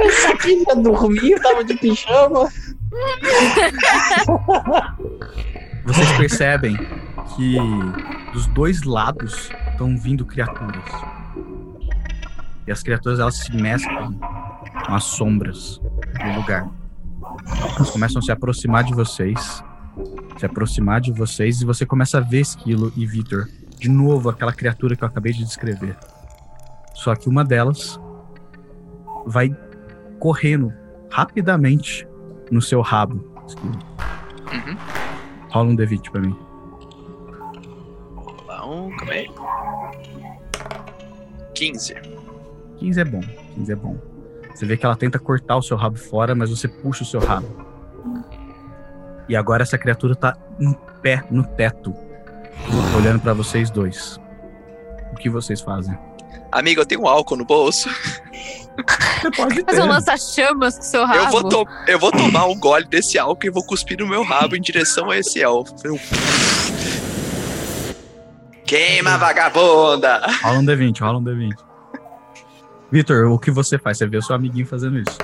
Essa 0.00 0.32
aqui 0.32 0.62
já 0.66 0.74
dormiu, 0.74 1.40
tava 1.40 1.64
de 1.64 1.74
pijama. 1.74 2.48
Vocês 5.84 6.12
percebem 6.16 6.76
que 7.36 7.56
dos 8.32 8.46
dois 8.48 8.82
lados 8.82 9.50
estão 9.70 9.96
vindo 9.96 10.24
criaturas. 10.24 10.84
E 12.66 12.72
as 12.72 12.82
criaturas 12.82 13.18
elas 13.18 13.36
se 13.36 13.54
mesclam 13.54 14.18
com 14.86 14.94
as 14.94 15.04
sombras 15.04 15.78
do 15.78 16.40
lugar. 16.40 16.68
Elas 17.76 17.90
começam 17.90 18.20
a 18.20 18.22
se 18.22 18.32
aproximar 18.32 18.84
de 18.84 18.94
vocês. 18.94 19.62
Se 20.38 20.46
aproximar 20.46 21.00
de 21.00 21.12
vocês 21.12 21.60
e 21.60 21.64
você 21.64 21.86
começa 21.86 22.18
a 22.18 22.20
ver 22.20 22.40
Esquilo 22.40 22.92
e 22.96 23.06
Victor. 23.06 23.48
De 23.78 23.88
novo, 23.88 24.28
aquela 24.28 24.52
criatura 24.52 24.96
que 24.96 25.04
eu 25.04 25.08
acabei 25.08 25.32
de 25.32 25.44
descrever. 25.44 25.96
Só 26.94 27.14
que 27.14 27.28
uma 27.28 27.44
delas 27.44 28.00
vai 29.26 29.54
correndo 30.18 30.72
rapidamente 31.10 32.06
no 32.50 32.60
seu 32.60 32.80
rabo, 32.80 33.24
Esquilo. 33.46 33.78
Uhum. 34.52 34.76
Rola 35.50 35.70
um 35.70 35.76
D20 35.76 36.10
pra 36.10 36.20
mim. 36.20 36.36
Um, 38.64 38.96
calma 38.96 39.12
aí. 39.12 39.30
15. 41.54 41.94
15 42.78 43.00
é 43.00 43.04
bom, 43.04 43.20
15 43.54 43.72
é 43.72 43.76
bom. 43.76 43.98
Você 44.54 44.66
vê 44.66 44.76
que 44.76 44.86
ela 44.86 44.96
tenta 44.96 45.18
cortar 45.18 45.56
o 45.56 45.62
seu 45.62 45.76
rabo 45.76 45.98
fora, 45.98 46.34
mas 46.34 46.50
você 46.50 46.68
puxa 46.68 47.02
o 47.02 47.06
seu 47.06 47.20
rabo. 47.20 47.63
E 49.28 49.34
agora 49.36 49.62
essa 49.62 49.78
criatura 49.78 50.14
tá 50.14 50.36
em 50.60 50.72
pé 51.02 51.24
no 51.30 51.44
teto, 51.44 51.94
olhando 52.96 53.20
pra 53.20 53.32
vocês 53.32 53.70
dois. 53.70 54.18
O 55.12 55.16
que 55.16 55.30
vocês 55.30 55.60
fazem? 55.60 55.96
Amigo, 56.52 56.80
eu 56.80 56.86
tenho 56.86 57.02
um 57.02 57.08
álcool 57.08 57.36
no 57.36 57.44
bolso. 57.44 57.88
Você 59.22 59.30
pode 59.30 59.62
Fazer 59.64 59.82
um 59.82 59.86
lança-chamas 59.86 60.76
com 60.76 60.82
seu 60.82 61.04
rabo. 61.04 61.18
Eu 61.20 61.28
vou, 61.30 61.48
to- 61.48 61.66
eu 61.86 61.98
vou 61.98 62.10
tomar 62.12 62.46
um 62.46 62.58
gole 62.58 62.84
desse 62.84 63.18
álcool 63.18 63.46
e 63.46 63.50
vou 63.50 63.64
cuspir 63.64 63.98
no 63.98 64.06
meu 64.06 64.22
rabo 64.22 64.54
em 64.56 64.60
direção 64.60 65.10
a 65.10 65.18
esse 65.18 65.40
elfo. 65.42 65.74
Eu- 65.84 65.98
Queima, 68.64 69.18
vagabunda! 69.18 70.20
Rola 70.42 70.58
um 70.58 70.64
D20, 70.64 71.00
rola 71.00 71.18
um 71.18 71.24
D20. 71.24 71.54
Vitor, 72.90 73.26
o 73.30 73.38
que 73.38 73.50
você 73.50 73.78
faz? 73.78 73.98
Você 73.98 74.06
vê 74.06 74.16
o 74.16 74.22
seu 74.22 74.34
amiguinho 74.34 74.66
fazendo 74.66 74.98
isso. 74.98 75.18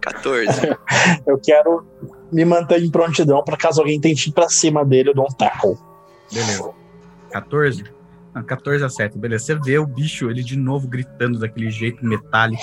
14. 0.00 0.48
Eu 1.26 1.38
quero 1.42 1.86
me 2.34 2.44
manter 2.44 2.82
em 2.82 2.90
prontidão 2.90 3.42
pra 3.44 3.56
caso 3.56 3.80
alguém 3.80 4.00
tente 4.00 4.28
ir 4.28 4.32
pra 4.32 4.48
cima 4.48 4.84
dele, 4.84 5.10
eu 5.10 5.14
dou 5.14 5.24
um 5.24 5.34
tackle. 5.34 5.78
Beleza. 6.32 6.70
14? 7.30 7.84
Ah, 8.34 8.42
14 8.42 8.84
acerta, 8.84 9.16
beleza. 9.16 9.44
Você 9.44 9.54
vê 9.54 9.78
o 9.78 9.86
bicho, 9.86 10.28
ele 10.28 10.42
de 10.42 10.56
novo 10.56 10.88
gritando 10.88 11.38
daquele 11.38 11.70
jeito 11.70 12.04
metálico 12.04 12.62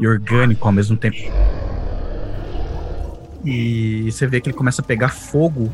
e 0.00 0.06
orgânico 0.06 0.66
ao 0.66 0.72
mesmo 0.72 0.96
tempo. 0.96 1.18
E 3.44 4.10
você 4.10 4.26
vê 4.26 4.40
que 4.40 4.48
ele 4.48 4.56
começa 4.56 4.80
a 4.80 4.84
pegar 4.84 5.10
fogo, 5.10 5.70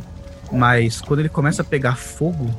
mas 0.51 1.01
quando 1.01 1.21
ele 1.21 1.29
começa 1.29 1.63
a 1.63 1.65
pegar 1.65 1.97
fogo, 1.97 2.51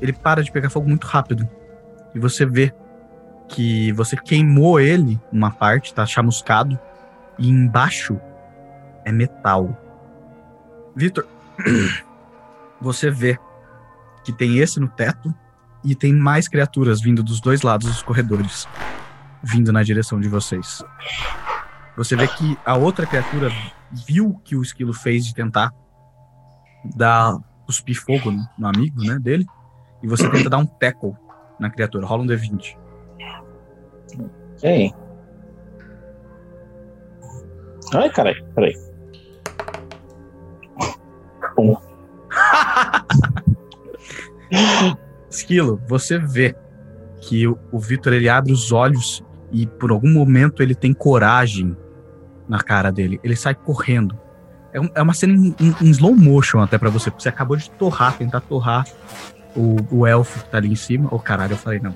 ele 0.00 0.12
para 0.12 0.42
de 0.42 0.50
pegar 0.50 0.70
fogo 0.70 0.88
muito 0.88 1.06
rápido. 1.06 1.46
E 2.14 2.18
você 2.18 2.46
vê 2.46 2.72
que 3.48 3.92
você 3.92 4.16
queimou 4.16 4.80
ele 4.80 5.20
uma 5.30 5.50
parte, 5.50 5.92
tá 5.92 6.06
chamuscado, 6.06 6.78
e 7.38 7.48
embaixo 7.48 8.18
é 9.04 9.12
metal. 9.12 9.76
Vitor, 10.94 11.26
você 12.80 13.10
vê 13.10 13.38
que 14.24 14.32
tem 14.32 14.58
esse 14.58 14.80
no 14.80 14.88
teto 14.88 15.34
e 15.84 15.94
tem 15.94 16.12
mais 16.12 16.48
criaturas 16.48 17.00
vindo 17.00 17.22
dos 17.22 17.40
dois 17.40 17.62
lados 17.62 17.86
dos 17.88 18.02
corredores, 18.02 18.66
vindo 19.42 19.72
na 19.72 19.82
direção 19.82 20.18
de 20.18 20.28
vocês. 20.28 20.82
Você 21.96 22.16
vê 22.16 22.26
que 22.26 22.58
a 22.64 22.74
outra 22.76 23.06
criatura 23.06 23.50
viu 24.06 24.40
que 24.42 24.56
o 24.56 24.62
esquilo 24.62 24.92
fez 24.92 25.26
de 25.26 25.34
tentar 25.34 25.72
dar 26.96 27.38
cuspir 27.66 28.00
fogo 28.00 28.30
no, 28.30 28.46
no 28.58 28.66
amigo, 28.66 29.02
né, 29.02 29.18
dele, 29.18 29.46
e 30.02 30.08
você 30.08 30.28
tenta 30.30 30.50
dar 30.50 30.58
um 30.58 30.66
tackle 30.66 31.14
na 31.58 31.70
criatura. 31.70 32.06
Rola 32.06 32.22
um 32.22 32.26
D20. 32.26 32.76
Ok. 34.56 34.94
Ai, 37.94 38.10
carai, 38.10 38.34
peraí. 38.54 38.93
Esquilo, 45.30 45.80
você 45.88 46.18
vê 46.18 46.54
que 47.20 47.46
o, 47.46 47.58
o 47.72 47.78
Vitor 47.78 48.12
ele 48.12 48.28
abre 48.28 48.52
os 48.52 48.70
olhos 48.72 49.24
e 49.50 49.66
por 49.66 49.90
algum 49.90 50.12
momento 50.12 50.62
ele 50.62 50.74
tem 50.74 50.92
coragem 50.92 51.76
na 52.48 52.60
cara 52.60 52.90
dele. 52.92 53.18
Ele 53.24 53.34
sai 53.36 53.54
correndo. 53.54 54.18
É, 54.72 54.80
um- 54.80 54.90
é 54.94 55.02
uma 55.02 55.14
cena 55.14 55.32
em, 55.32 55.54
em- 55.58 55.76
em 55.80 55.90
slow 55.90 56.14
motion 56.14 56.60
até 56.60 56.76
pra 56.78 56.90
você, 56.90 57.10
porque 57.10 57.22
você 57.22 57.28
acabou 57.28 57.56
de 57.56 57.70
torrar, 57.72 58.16
tentar 58.16 58.40
torrar 58.40 58.84
o, 59.56 59.76
o 59.90 60.06
elfo 60.06 60.44
que 60.44 60.50
tá 60.50 60.58
ali 60.58 60.70
em 60.70 60.74
cima. 60.76 61.08
Oh, 61.10 61.18
caralho, 61.18 61.54
eu 61.54 61.58
falei 61.58 61.80
não. 61.80 61.94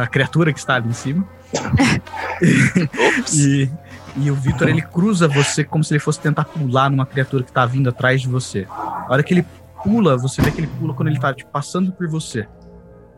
A 0.00 0.06
criatura 0.06 0.52
que 0.52 0.58
está 0.58 0.74
ali 0.76 0.88
em 0.88 0.92
cima. 0.92 1.26
E, 3.34 3.68
e 4.16 4.30
o 4.30 4.34
Vitor 4.34 4.68
ele 4.68 4.82
cruza 4.82 5.28
você 5.28 5.64
como 5.64 5.84
se 5.84 5.92
ele 5.92 6.00
fosse 6.00 6.20
tentar 6.20 6.44
pular 6.44 6.90
numa 6.90 7.06
criatura 7.06 7.44
que 7.44 7.52
tá 7.52 7.64
vindo 7.66 7.88
atrás 7.88 8.20
de 8.20 8.28
você. 8.28 8.66
A 8.70 9.06
hora 9.08 9.22
que 9.22 9.34
ele 9.34 9.46
pula, 9.82 10.16
você 10.16 10.42
vê 10.42 10.50
que 10.50 10.60
ele 10.60 10.66
pula 10.78 10.94
quando 10.94 11.08
ele 11.08 11.18
tá 11.18 11.32
tipo, 11.32 11.50
passando 11.50 11.92
por 11.92 12.08
você. 12.08 12.46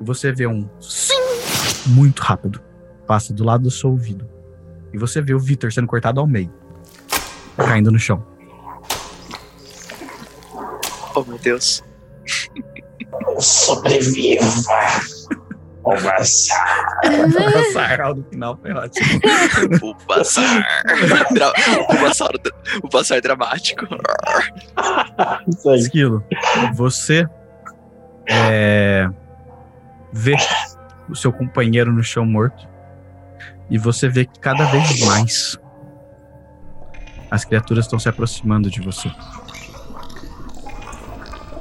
E 0.01 0.05
você 0.05 0.32
vê 0.32 0.47
um 0.47 0.68
sim 0.80 1.20
muito 1.86 2.20
rápido. 2.20 2.61
Passa 3.07 3.32
do 3.32 3.45
lado 3.45 3.64
do 3.64 3.70
seu 3.70 3.90
ouvido. 3.90 4.28
E 4.93 4.99
você 4.99 5.20
vê 5.20 5.34
o 5.34 5.40
Victor 5.40 5.72
sendo 5.72 5.86
cortado 5.86 6.20
ao 6.20 6.26
meio. 6.26 6.53
Caindo 7.57 7.90
no 7.90 7.99
chão. 7.99 8.24
Oh, 11.14 11.24
meu 11.24 11.38
Deus. 11.38 11.82
Sobreviva! 13.38 14.45
O 15.85 15.91
Bassar. 16.01 16.87
Essa 17.03 18.14
no 18.14 18.22
final 18.24 18.59
foi 18.61 18.72
ótimo. 18.72 19.20
O 19.83 19.95
passar. 20.07 20.64
O 21.89 21.97
passar, 21.97 22.30
o 22.83 22.89
passar 22.89 23.20
dramático. 23.20 23.87
Isso 25.49 25.68
aí. 25.68 25.78
Esquilo, 25.78 26.24
você 26.74 27.28
é, 28.28 29.09
vê 30.12 30.37
o 31.09 31.16
seu 31.16 31.33
companheiro 31.33 31.93
no 31.93 32.03
chão 32.03 32.24
morto 32.24 32.68
e 33.68 33.76
você 33.76 34.09
vê 34.09 34.24
que 34.24 34.39
cada 34.39 34.64
vez 34.66 35.01
mais 35.01 35.59
as 37.30 37.45
criaturas 37.45 37.87
estão 37.87 37.99
se 37.99 38.09
aproximando 38.09 38.70
de 38.70 38.80
você. 38.80 39.11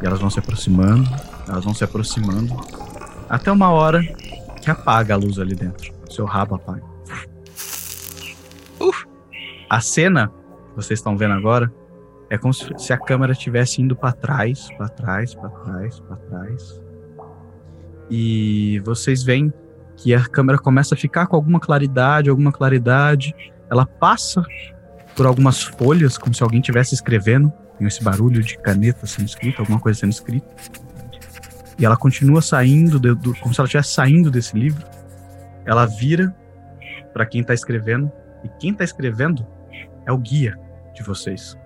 E 0.01 0.05
elas 0.05 0.19
vão 0.19 0.29
se 0.29 0.37
aproximando, 0.37 1.09
elas 1.47 1.63
vão 1.63 1.73
se 1.73 1.83
aproximando, 1.83 2.53
até 3.31 3.49
uma 3.49 3.69
hora 3.69 4.03
que 4.61 4.69
apaga 4.69 5.13
a 5.13 5.17
luz 5.17 5.39
ali 5.39 5.55
dentro. 5.55 5.93
Seu 6.09 6.25
rabo 6.25 6.55
apaga. 6.55 6.83
Uf. 8.77 9.07
A 9.69 9.79
cena 9.79 10.27
que 10.27 10.75
vocês 10.75 10.99
estão 10.99 11.15
vendo 11.15 11.33
agora 11.33 11.73
é 12.29 12.37
como 12.37 12.53
se, 12.53 12.67
se 12.77 12.91
a 12.91 12.97
câmera 12.97 13.31
estivesse 13.31 13.81
indo 13.81 13.95
para 13.95 14.11
trás, 14.11 14.67
para 14.77 14.89
trás, 14.89 15.33
para 15.33 15.49
trás, 15.49 15.99
para 16.01 16.17
trás. 16.17 16.81
E 18.09 18.81
vocês 18.83 19.23
veem 19.23 19.53
que 19.95 20.13
a 20.13 20.27
câmera 20.27 20.57
começa 20.57 20.93
a 20.93 20.97
ficar 20.97 21.27
com 21.27 21.37
alguma 21.37 21.59
claridade, 21.59 22.29
alguma 22.29 22.51
claridade. 22.51 23.33
Ela 23.69 23.85
passa 23.85 24.43
por 25.15 25.25
algumas 25.25 25.63
folhas, 25.63 26.17
como 26.17 26.35
se 26.35 26.43
alguém 26.43 26.59
estivesse 26.59 26.93
escrevendo. 26.93 27.49
Tem 27.77 27.87
esse 27.87 28.03
barulho 28.03 28.43
de 28.43 28.57
caneta 28.57 29.07
sendo 29.07 29.27
escrita, 29.27 29.61
alguma 29.61 29.79
coisa 29.79 30.01
sendo 30.01 30.11
escrita. 30.11 30.47
E 31.81 31.85
ela 31.85 31.97
continua 31.97 32.43
saindo, 32.43 32.99
de- 32.99 33.15
do- 33.15 33.33
como 33.39 33.55
se 33.55 33.59
ela 33.59 33.65
estivesse 33.65 33.91
saindo 33.93 34.29
desse 34.29 34.55
livro. 34.55 34.85
Ela 35.65 35.87
vira 35.87 36.31
para 37.11 37.25
quem 37.25 37.43
tá 37.43 37.55
escrevendo. 37.55 38.11
E 38.43 38.49
quem 38.59 38.71
tá 38.71 38.83
escrevendo 38.83 39.43
é 40.05 40.11
o 40.11 40.17
guia 40.19 40.55
de 40.93 41.01
vocês. 41.01 41.57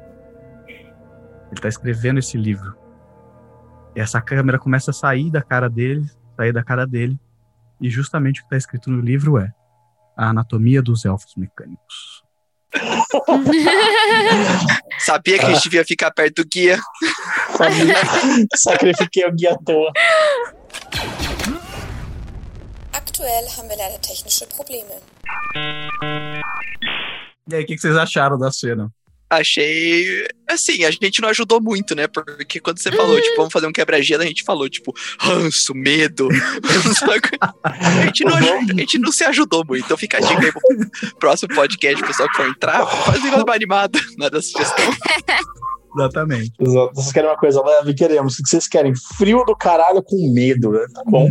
Ele 1.52 1.60
tá 1.62 1.68
escrevendo 1.68 2.20
esse 2.20 2.38
livro. 2.38 2.78
E 3.94 4.00
essa 4.00 4.22
câmera 4.22 4.58
começa 4.58 4.92
a 4.92 4.94
sair 4.94 5.30
da 5.30 5.42
cara 5.42 5.70
dele, 5.70 6.10
sair 6.38 6.54
da 6.54 6.64
cara 6.64 6.88
dele. 6.88 7.20
E 7.82 7.90
justamente 7.90 8.40
o 8.40 8.46
que 8.46 8.50
tá 8.52 8.56
escrito 8.58 8.90
no 8.90 9.02
livro 9.02 9.38
é 9.38 9.52
a 10.18 10.30
anatomia 10.30 10.82
dos 10.82 11.04
elfos 11.04 11.36
mecânicos. 11.36 12.24
Sabia 15.00 15.40
que 15.40 15.46
a 15.46 15.54
gente 15.54 15.64
devia 15.64 15.86
ficar 15.86 16.12
perto 16.12 16.44
do 16.44 16.50
guia. 16.50 16.78
Sabia? 17.58 17.96
Sacrifiquei 18.56 19.26
o 19.26 19.32
guia 19.32 19.52
à 19.54 19.58
toa. 19.58 19.92
Aktuell 22.94 23.48
haben 23.58 23.70
wir 23.70 23.78
leider 23.78 24.00
technische 24.00 24.46
Probleme. 24.48 24.96
E 27.50 27.56
aí, 27.56 27.64
o 27.64 27.66
que 27.66 27.76
que 27.76 27.82
vocês 27.82 27.96
acharam 27.96 28.38
da 28.38 28.52
cena? 28.52 28.90
Achei. 29.30 30.28
Assim, 30.48 30.86
a 30.86 30.92
gente 30.92 31.22
não 31.22 31.30
ajudou 31.30 31.60
muito, 31.62 31.96
né? 31.96 32.08
Porque 32.08 32.60
quando 32.60 32.80
você 32.80 32.92
falou, 32.92 33.20
tipo, 33.20 33.36
vamos 33.38 33.52
fazer 33.52 33.66
um 33.68 33.72
quebra-gelo, 33.72 34.24
a 34.24 34.26
gente 34.26 34.44
falou, 34.44 34.70
tipo, 34.70 34.94
ranço, 35.20 35.74
medo. 35.74 36.30
A, 37.64 38.06
gente 38.06 38.24
não 38.24 38.36
ajuda- 38.36 38.74
a 38.74 38.80
gente 38.80 39.00
não 39.00 39.12
se 39.12 39.24
ajudou 39.24 39.66
muito. 39.68 39.84
Então 39.86 39.98
fica 39.98 40.18
a 40.18 40.20
dica 40.22 40.40
aí 40.46 40.52
pro 40.52 41.16
próximo 41.20 41.54
podcast, 41.56 42.04
o 42.04 42.08
pessoal 42.08 42.30
que 42.30 42.36
for 42.38 42.48
entrar, 42.48 42.86
faz 42.86 43.20
um 43.20 43.24
negócio 43.24 43.46
mais 43.46 43.58
animado. 43.58 44.00
Nada 44.18 44.42
sugestão. 44.42 44.94
Exatamente. 45.96 46.54
Exato. 46.60 46.92
Vocês 46.94 47.12
querem 47.12 47.30
uma 47.30 47.38
coisa 47.38 47.64
leve? 47.64 47.94
Queremos. 47.94 48.40
O 48.40 48.44
que 48.44 48.50
vocês 48.50 48.68
querem? 48.68 48.94
Frio 49.18 49.44
do 49.46 49.56
caralho 49.56 50.04
com 50.04 50.34
medo, 50.34 50.72
né? 50.72 50.86
Tá 50.94 51.04
bom. 51.06 51.30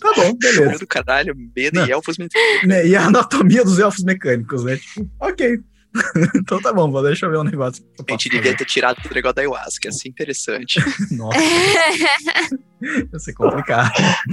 Tá 0.00 0.12
bom, 0.14 0.34
beleza. 0.38 0.70
Meu 0.70 0.78
do 0.78 0.86
caralho, 0.86 1.34
medo 1.56 1.80
Não. 1.80 1.86
e 1.86 1.90
elfos 1.90 2.18
me 2.18 2.28
Né, 2.64 2.86
E 2.86 2.96
a 2.96 3.06
anatomia 3.06 3.64
dos 3.64 3.78
elfos 3.78 4.04
mecânicos, 4.04 4.64
né? 4.64 4.76
Tipo, 4.76 5.08
ok. 5.20 5.58
então 6.34 6.60
tá 6.60 6.72
bom, 6.72 6.90
vou 6.90 7.02
deixa 7.02 7.26
eu 7.26 7.30
ver 7.30 7.38
um 7.38 7.44
negócio. 7.44 7.84
A 8.08 8.12
gente 8.12 8.30
devia 8.30 8.56
ter 8.56 8.64
tirado 8.64 8.98
o 9.04 9.14
negócio 9.14 9.34
da 9.34 9.42
ayahuasca, 9.42 9.88
ia 9.88 9.92
ser 9.92 10.08
interessante. 10.08 10.80
Nossa, 11.12 11.38
ia 12.80 13.18
ser 13.18 13.34
complicado. 13.34 13.92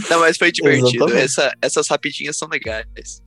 Não, 0.10 0.22
mas 0.22 0.38
foi 0.38 0.52
divertido. 0.52 1.12
Essa, 1.18 1.54
essas 1.62 1.88
rapidinhas 1.88 2.38
são 2.38 2.48
legais. 2.48 3.22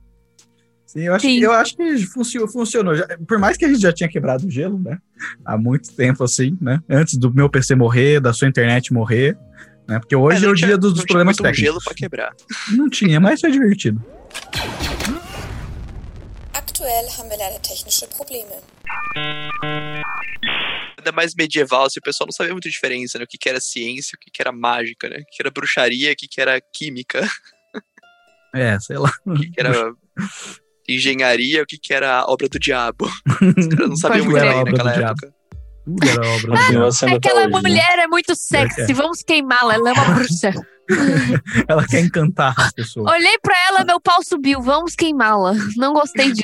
Sim, 0.93 1.01
eu 1.07 1.13
acho, 1.15 1.25
Sim. 1.25 1.39
Que, 1.39 1.45
eu 1.45 1.51
acho 1.51 1.75
que 1.75 1.97
funcionou. 2.05 2.47
funcionou. 2.47 2.95
Já- 2.95 3.07
por 3.27 3.39
mais 3.39 3.57
que 3.57 3.65
a 3.65 3.67
gente 3.67 3.81
já 3.81 3.91
tinha 3.91 4.07
quebrado 4.07 4.45
o 4.45 4.51
gelo, 4.51 4.77
né? 4.79 4.99
Há 5.43 5.57
muito 5.57 5.91
tempo, 5.95 6.23
assim, 6.23 6.55
né? 6.61 6.79
Antes 6.87 7.17
do 7.17 7.33
meu 7.33 7.49
PC 7.49 7.73
morrer, 7.73 8.19
da 8.19 8.31
sua 8.31 8.47
internet 8.47 8.93
morrer. 8.93 9.35
Né? 9.87 9.97
Porque 9.99 10.15
hoje 10.15 10.37
é 10.37 10.41
não 10.45 10.51
o 10.51 10.55
tinha- 10.55 10.67
dia 10.67 10.77
dos, 10.77 10.91
não 10.91 10.93
dos 10.93 10.99
tinha 11.03 11.07
problemas 11.07 11.35
muito 11.37 11.41
um 11.41 11.51
técnicos. 11.51 11.65
gelo 11.73 11.79
pra 11.83 11.93
quebrar. 11.95 12.31
Não 12.77 12.89
tinha, 12.89 13.19
mas 13.19 13.41
foi 13.41 13.49
divertido. 13.51 13.99
Aktuell 16.53 17.07
haben 17.17 17.29
wir 17.29 17.37
leider 17.39 17.59
technische 17.59 18.05
Probleme. 18.15 18.51
Ainda 20.97 21.11
mais 21.11 21.33
medieval, 21.35 21.85
assim, 21.85 21.99
o 21.99 22.03
pessoal 22.03 22.27
não 22.27 22.31
sabia 22.31 22.53
muito 22.53 22.67
a 22.67 22.71
diferença, 22.71 23.17
né? 23.17 23.23
O 23.25 23.27
que, 23.27 23.37
que 23.37 23.49
era 23.49 23.59
ciência, 23.59 24.15
o 24.15 24.19
que, 24.19 24.29
que 24.31 24.41
era 24.41 24.51
mágica, 24.51 25.09
né? 25.09 25.17
O 25.17 25.25
que 25.25 25.41
era 25.41 25.51
bruxaria, 25.51 26.11
o 26.13 26.15
que, 26.15 26.27
que 26.27 26.39
era 26.39 26.61
química, 26.73 27.27
É, 28.55 28.79
sei 28.79 28.97
lá. 28.97 29.11
o 29.25 29.33
que, 29.33 29.49
que 29.49 29.59
era 29.59 29.91
engenharia, 30.87 31.63
o 31.63 31.65
que, 31.65 31.77
que 31.77 31.93
era 31.93 32.25
obra 32.27 32.47
do 32.49 32.59
diabo. 32.59 33.05
Os 33.57 33.67
caras 33.67 33.89
não 33.89 33.95
sabiam 33.95 34.25
Pode 34.25 34.39
muito 34.39 34.41
bem 34.41 34.63
do 34.63 34.71
naquela 34.71 34.93
época. 35.09 35.33
Tudo 35.85 36.09
era 36.09 36.27
obra 36.27 36.51
do 36.51 36.67
diabo. 36.71 36.91
sendo 36.91 37.15
até 37.15 37.29
Aquela 37.29 37.41
hoje, 37.41 37.51
né? 37.53 37.59
mulher 37.61 37.99
é 37.99 38.07
muito 38.07 38.35
sexy, 38.35 38.93
vamos 38.93 39.21
queimá-la, 39.23 39.73
ela 39.75 39.89
é 39.89 39.93
uma 39.93 40.05
bruxa. 40.15 40.53
Ela 41.65 41.87
quer 41.87 42.01
encantar 42.01 42.53
as 42.57 42.73
pessoas. 42.73 43.09
Olhei 43.09 43.37
pra 43.41 43.55
ela, 43.69 43.85
meu 43.85 44.01
pau 44.01 44.21
subiu, 44.21 44.61
vamos 44.61 44.95
queimá-la. 44.95 45.53
Não 45.77 45.93
gostei 45.93 46.33
disso. 46.33 46.43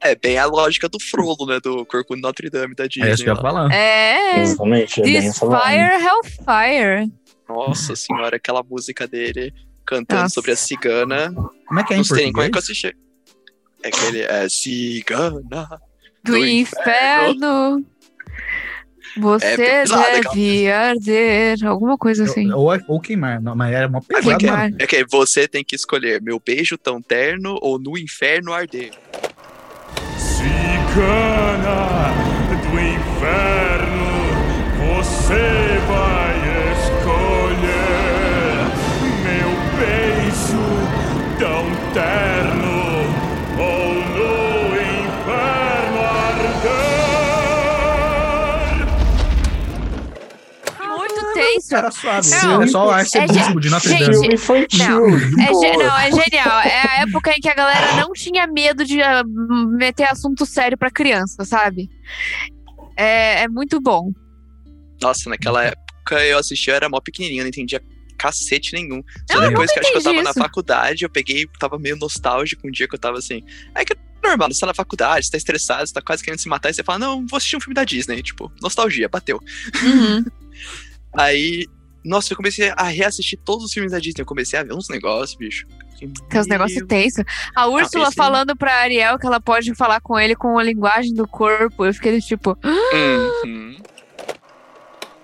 É 0.00 0.14
bem 0.14 0.38
a 0.38 0.46
lógica 0.46 0.88
do 0.88 1.00
Frollo, 1.00 1.44
né? 1.44 1.58
Do 1.60 1.84
Corcunda 1.84 2.28
Notre 2.28 2.48
Dame 2.50 2.76
da 2.76 2.86
Disney. 2.86 3.10
É 3.10 3.14
isso 3.14 3.24
que 3.24 3.30
eu 3.30 3.34
ia 3.34 3.40
falar. 3.40 3.68
É. 3.72 4.40
Exatamente. 4.42 5.00
É. 5.00 5.04
Desfire 5.04 6.04
Hellfire. 6.04 7.12
Nossa 7.48 7.96
senhora, 7.96 8.36
aquela 8.36 8.62
música 8.62 9.08
dele 9.08 9.52
cantando 9.84 10.22
Nossa. 10.22 10.34
sobre 10.34 10.52
a 10.52 10.56
cigana. 10.56 11.34
Como 11.66 11.80
é 11.80 11.82
que 11.82 11.94
é 11.94 11.96
em 11.96 11.98
não 11.98 12.04
sei 12.04 12.24
nem 12.24 12.32
como 12.32 12.44
é 12.44 12.50
que 12.50 12.56
eu 12.56 12.62
português? 12.62 12.84
assisti. 12.84 12.96
É 13.82 13.88
aquele. 13.88 14.22
É 14.22 14.48
cigana. 14.48 15.40
Do, 16.24 16.32
Do 16.32 16.36
inferno. 16.38 17.84
Você 19.16 19.46
É 19.46 19.82
aquela 19.82 20.20
deve 20.20 20.70
arder. 20.70 21.66
Alguma 21.66 21.96
coisa 21.98 22.24
assim. 22.24 22.52
Ou, 22.52 22.68
ou 22.86 23.00
queimar. 23.00 23.40
Não, 23.40 23.54
mas 23.56 23.72
era 23.72 23.88
uma 23.88 23.98
é 23.98 24.02
pesada. 24.02 24.38
que 24.38 24.46
é? 24.46 24.48
Queimar. 24.48 24.70
É 24.78 24.86
que 24.86 25.04
você 25.10 25.48
tem 25.48 25.64
que 25.64 25.74
escolher 25.74 26.20
meu 26.22 26.40
beijo 26.44 26.76
tão 26.78 27.00
terno 27.02 27.58
ou 27.60 27.78
no 27.78 27.96
inferno 27.98 28.52
arder. 28.52 28.90
Cigana 30.18 31.78
do 32.62 32.78
inferno, 32.78 34.08
você 34.78 35.78
vai 35.88 36.36
escolher 36.74 37.78
meu 39.24 39.50
beijo 39.78 40.62
tão 41.38 41.92
terno 41.92 42.27
Tenso. 51.52 51.76
Era 51.76 51.90
suave. 51.90 52.30
Não, 52.30 52.62
é 52.62 52.66
só 52.66 52.86
o 52.86 52.90
arcebispo 52.90 53.60
de 53.60 53.70
Notre 53.70 53.98
Dame. 53.98 54.12
Filme 54.12 54.34
infantil. 54.34 55.00
Não, 55.00 55.64
É, 55.64 55.76
não, 55.76 55.98
é 55.98 56.10
genial. 56.10 56.60
É 56.60 56.82
a 56.88 57.02
época 57.02 57.32
em 57.32 57.40
que 57.40 57.48
a 57.48 57.54
galera 57.54 57.94
não 57.96 58.12
tinha 58.12 58.46
medo 58.46 58.84
de 58.84 59.00
ah, 59.02 59.22
meter 59.24 60.04
assunto 60.10 60.44
sério 60.44 60.76
pra 60.76 60.90
criança, 60.90 61.44
sabe? 61.44 61.88
É, 62.96 63.42
é 63.42 63.48
muito 63.48 63.80
bom. 63.80 64.12
Nossa, 65.00 65.30
naquela 65.30 65.64
época 65.64 66.24
eu 66.24 66.38
assisti, 66.38 66.70
eu 66.70 66.76
era 66.76 66.88
mó 66.88 67.00
pequenininho, 67.00 67.42
não 67.42 67.48
entendia 67.48 67.80
cacete 68.18 68.74
nenhum. 68.74 69.02
Só 69.30 69.40
Eu 69.40 69.48
depois 69.48 69.70
que 69.70 69.78
eu 69.78 69.82
acho 69.82 69.92
que 69.92 69.98
eu 69.98 70.02
tava 70.02 70.14
entendi 70.16 70.24
na 70.24 70.30
isso. 70.30 70.40
faculdade, 70.40 71.04
eu 71.04 71.10
peguei, 71.10 71.46
tava 71.58 71.78
meio 71.78 71.96
nostálgico 71.96 72.66
um 72.66 72.70
dia 72.70 72.88
que 72.88 72.94
eu 72.94 72.98
tava 72.98 73.18
assim. 73.18 73.44
É 73.74 73.84
que 73.84 73.92
é 73.92 73.96
normal, 74.22 74.52
você 74.52 74.60
tá 74.60 74.66
na 74.66 74.74
faculdade, 74.74 75.26
você 75.26 75.30
tá 75.30 75.38
estressado, 75.38 75.86
você 75.86 75.94
tá 75.94 76.02
quase 76.02 76.24
querendo 76.24 76.40
se 76.40 76.48
matar, 76.48 76.70
e 76.70 76.74
você 76.74 76.82
fala, 76.82 76.98
não, 76.98 77.24
vou 77.26 77.36
assistir 77.36 77.56
um 77.56 77.60
filme 77.60 77.74
da 77.74 77.84
Disney. 77.84 78.20
Tipo, 78.22 78.52
nostalgia, 78.60 79.08
bateu. 79.08 79.40
Uhum. 79.82 80.24
Aí, 81.16 81.66
nossa, 82.04 82.32
eu 82.32 82.36
comecei 82.36 82.72
a 82.76 82.84
reassistir 82.84 83.38
todos 83.44 83.64
os 83.64 83.72
filmes 83.72 83.92
da 83.92 83.98
Disney. 83.98 84.22
Eu 84.22 84.26
comecei 84.26 84.58
a 84.58 84.62
ver 84.62 84.74
uns 84.74 84.88
negócios, 84.88 85.36
bicho. 85.36 85.66
Tem 85.98 86.40
uns 86.40 86.46
negócios 86.46 86.86
tensos. 86.86 87.24
A 87.56 87.66
Úrsula 87.66 88.06
esse- 88.06 88.14
falando 88.14 88.56
pra 88.56 88.72
Ariel 88.82 89.18
que 89.18 89.26
ela 89.26 89.40
pode 89.40 89.74
falar 89.74 90.00
com 90.00 90.18
ele 90.18 90.36
com 90.36 90.56
a 90.58 90.62
linguagem 90.62 91.12
do 91.12 91.26
corpo. 91.26 91.84
Eu 91.84 91.92
fiquei 91.92 92.20
tipo, 92.20 92.56
Uhum. 92.64 93.76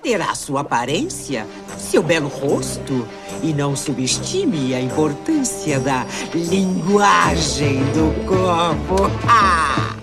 Terá 0.03 0.35
sua 0.35 0.61
aparência, 0.61 1.47
seu 1.79 2.03
belo 2.03 2.29
rosto 2.29 3.09
E 3.43 3.55
não 3.55 3.75
subestime 3.75 4.75
a 4.75 4.81
importância 4.81 5.81
da 5.81 6.05
linguagem 6.35 7.79
do 7.93 8.13
corpo. 8.27 8.97
Ah! 9.29 9.95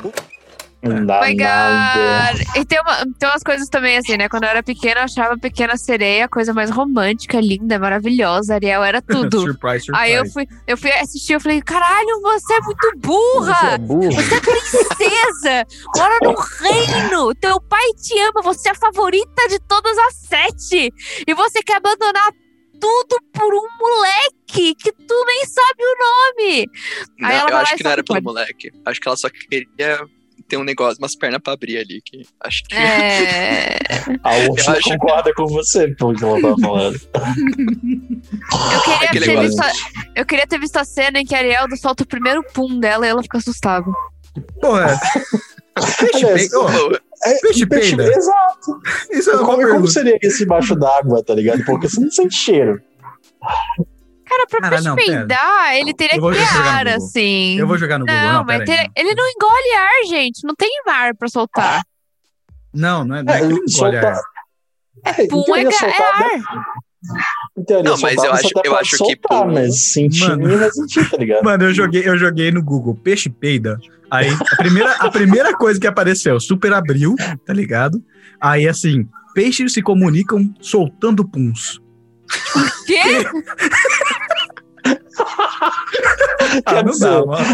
Não 0.83 1.05
dá 1.05 1.21
my 1.21 1.35
nada. 1.35 2.33
God. 2.33 2.57
E 2.57 2.65
tem, 2.65 2.79
uma- 2.81 3.05
tem 3.19 3.29
umas 3.29 3.43
coisas 3.43 3.69
também 3.69 3.97
assim, 3.97 4.17
né? 4.17 4.27
Quando 4.27 4.43
eu 4.45 4.49
era 4.49 4.63
pequena, 4.63 5.01
eu 5.01 5.03
achava 5.05 5.35
a 5.35 5.37
Pequena 5.37 5.77
Sereia 5.77 6.25
a 6.25 6.27
coisa 6.27 6.53
mais 6.53 6.71
romântica, 6.71 7.39
linda, 7.39 7.77
maravilhosa. 7.77 8.55
Ariel 8.55 8.83
era 8.83 8.99
tudo. 9.03 9.41
surprise, 9.41 9.85
surprise. 9.85 9.91
Aí 9.93 10.13
eu 10.13 10.25
fui, 10.25 10.47
eu 10.65 10.75
fui 10.77 10.91
assistir, 10.93 11.33
eu 11.33 11.39
falei, 11.41 11.61
caralho, 11.61 12.21
você 12.21 12.53
é 12.53 12.59
muito 12.61 12.91
burra! 12.97 13.53
Você 13.55 13.65
é 13.73 13.77
burro. 13.77 14.11
Você 14.11 14.35
é 14.35 14.39
princesa! 14.39 15.65
Mora 15.95 16.17
no 16.23 16.35
reino! 16.35 17.35
Teu 17.35 17.61
pai 17.61 17.87
te 18.01 18.17
ama, 18.19 18.41
você 18.41 18.69
é 18.69 18.71
a 18.71 18.75
favorita 18.75 19.47
de 19.49 19.59
todas 19.67 19.97
as 19.97 20.15
sete! 20.15 20.91
E 21.27 21.33
você 21.35 21.61
quer 21.61 21.77
abandonar 21.77 22.31
tudo 22.79 23.21
por 23.31 23.53
um 23.53 23.67
moleque 23.79 24.73
que 24.73 24.91
tu 24.91 25.25
nem 25.27 25.45
sabe 25.45 25.83
o 25.83 25.97
nome! 25.99 26.69
Não, 27.19 27.29
Aí 27.29 27.35
ela 27.35 27.49
eu 27.51 27.57
acho 27.57 27.75
que 27.75 27.83
não 27.83 27.91
era 27.91 28.03
pelo 28.03 28.21
moleque. 28.23 28.71
Acho 28.83 28.99
que 28.99 29.07
ela 29.07 29.17
só 29.17 29.29
queria 29.29 29.99
ter 30.51 30.57
um 30.57 30.63
negócio, 30.65 30.97
umas 31.01 31.15
pernas 31.15 31.41
pra 31.41 31.53
abrir 31.53 31.77
ali. 31.77 32.01
Que 32.01 32.23
acho 32.43 32.63
que. 32.65 32.75
É. 32.75 33.77
A 34.23 34.37
Eu 34.39 34.51
Úrsula 34.51 34.77
acho- 34.77 34.89
concorda 34.89 35.33
com 35.33 35.47
você, 35.47 35.87
pelo 35.95 36.13
que 36.13 36.23
ela 36.23 36.41
tá 36.41 36.55
falando. 36.61 36.99
Eu 39.03 39.09
queria, 39.09 39.25
ter 39.25 39.39
visto 39.41 39.59
a, 39.61 39.71
eu 40.15 40.25
queria 40.25 40.47
ter 40.47 40.59
visto 40.59 40.77
a 40.77 40.83
cena 40.83 41.19
em 41.19 41.25
que 41.25 41.33
a 41.33 41.37
Ariel 41.39 41.65
solta 41.77 42.03
o 42.03 42.07
primeiro 42.07 42.43
pum 42.53 42.79
dela 42.79 43.05
e 43.05 43.09
ela 43.09 43.23
fica 43.23 43.37
assustada. 43.37 43.85
Porra. 44.59 44.99
Peixe 45.99 46.25
Aliás. 46.25 46.53
Ô, 46.53 46.67
É, 47.23 47.39
Peixe 47.41 47.65
peida. 47.65 48.03
Exato. 48.03 48.79
Isso 49.11 49.31
é 49.31 49.37
Como, 49.37 49.67
como 49.69 49.87
seria 49.87 50.17
isso 50.21 50.43
embaixo 50.43 50.75
d'água, 50.75 51.23
tá 51.23 51.33
ligado? 51.33 51.63
Porque 51.65 51.87
você 51.87 51.99
não 52.01 52.11
sente 52.11 52.35
cheiro. 52.35 52.81
Pra 54.51 54.59
Cara, 54.59 54.75
peixe 54.75 54.87
não, 54.89 54.95
pera. 54.95 55.17
peidar, 55.19 55.75
ele 55.77 55.93
teria 55.93 56.19
que 56.19 56.31
ter 56.37 56.57
ar, 56.67 56.87
assim. 56.89 57.57
Eu 57.57 57.65
vou 57.65 57.77
jogar 57.77 57.97
no 57.97 58.05
Google. 58.05 58.21
Não, 58.21 58.33
Não, 58.33 58.43
mas 58.43 58.69
aí. 58.69 58.87
ele 58.95 59.15
não 59.15 59.25
engole 59.27 59.75
ar, 59.77 60.07
gente. 60.09 60.43
Não 60.45 60.53
tem 60.53 60.69
ar 60.89 61.15
pra 61.15 61.27
soltar. 61.29 61.81
Não, 62.73 63.03
não 63.05 63.15
é, 63.15 63.23
não 63.23 63.33
é 63.33 63.37
que 63.39 63.45
ele 63.45 63.59
engole 63.67 63.97
ar. 63.97 64.19
É, 65.05 65.27
Pum 65.27 65.55
é, 65.55 65.61
é 65.63 65.71
soltar, 65.71 66.21
ar. 66.21 66.65
Em 67.57 67.63
teoria, 67.63 67.89
Não, 67.91 67.97
mas 67.99 68.23
eu 68.23 68.31
acho- 68.31 68.49
eu 68.63 68.75
acho 68.75 68.91
que 68.91 68.97
soltar, 68.97 69.17
pum- 69.45 69.53
Mas 69.53 69.81
sentir 69.91 70.19
Mano. 70.27 70.47
não 70.57 70.71
sentir, 70.71 71.09
tá 71.09 71.17
ligado? 71.17 71.43
Mano, 71.43 71.63
eu 71.63 71.73
joguei, 71.73 72.07
eu 72.07 72.17
joguei 72.17 72.51
no 72.51 72.61
Google 72.61 72.93
peixe 72.93 73.29
peida. 73.29 73.79
Aí 74.11 74.29
a 74.29 74.55
primeira, 74.57 74.91
a 74.95 75.09
primeira 75.09 75.53
coisa 75.57 75.79
que 75.79 75.87
apareceu, 75.87 76.39
super 76.39 76.73
abril, 76.73 77.15
tá 77.45 77.53
ligado? 77.53 78.03
Aí 78.39 78.67
assim, 78.67 79.07
peixes 79.33 79.71
se 79.73 79.81
comunicam 79.81 80.53
soltando 80.61 81.25
puns. 81.27 81.79
Quê? 82.85 83.01
Ah, 86.65 86.73
Quer 86.73 86.83
não 86.83 86.91
dizer- 86.91 87.09
dá, 87.09 87.25
mano. 87.25 87.45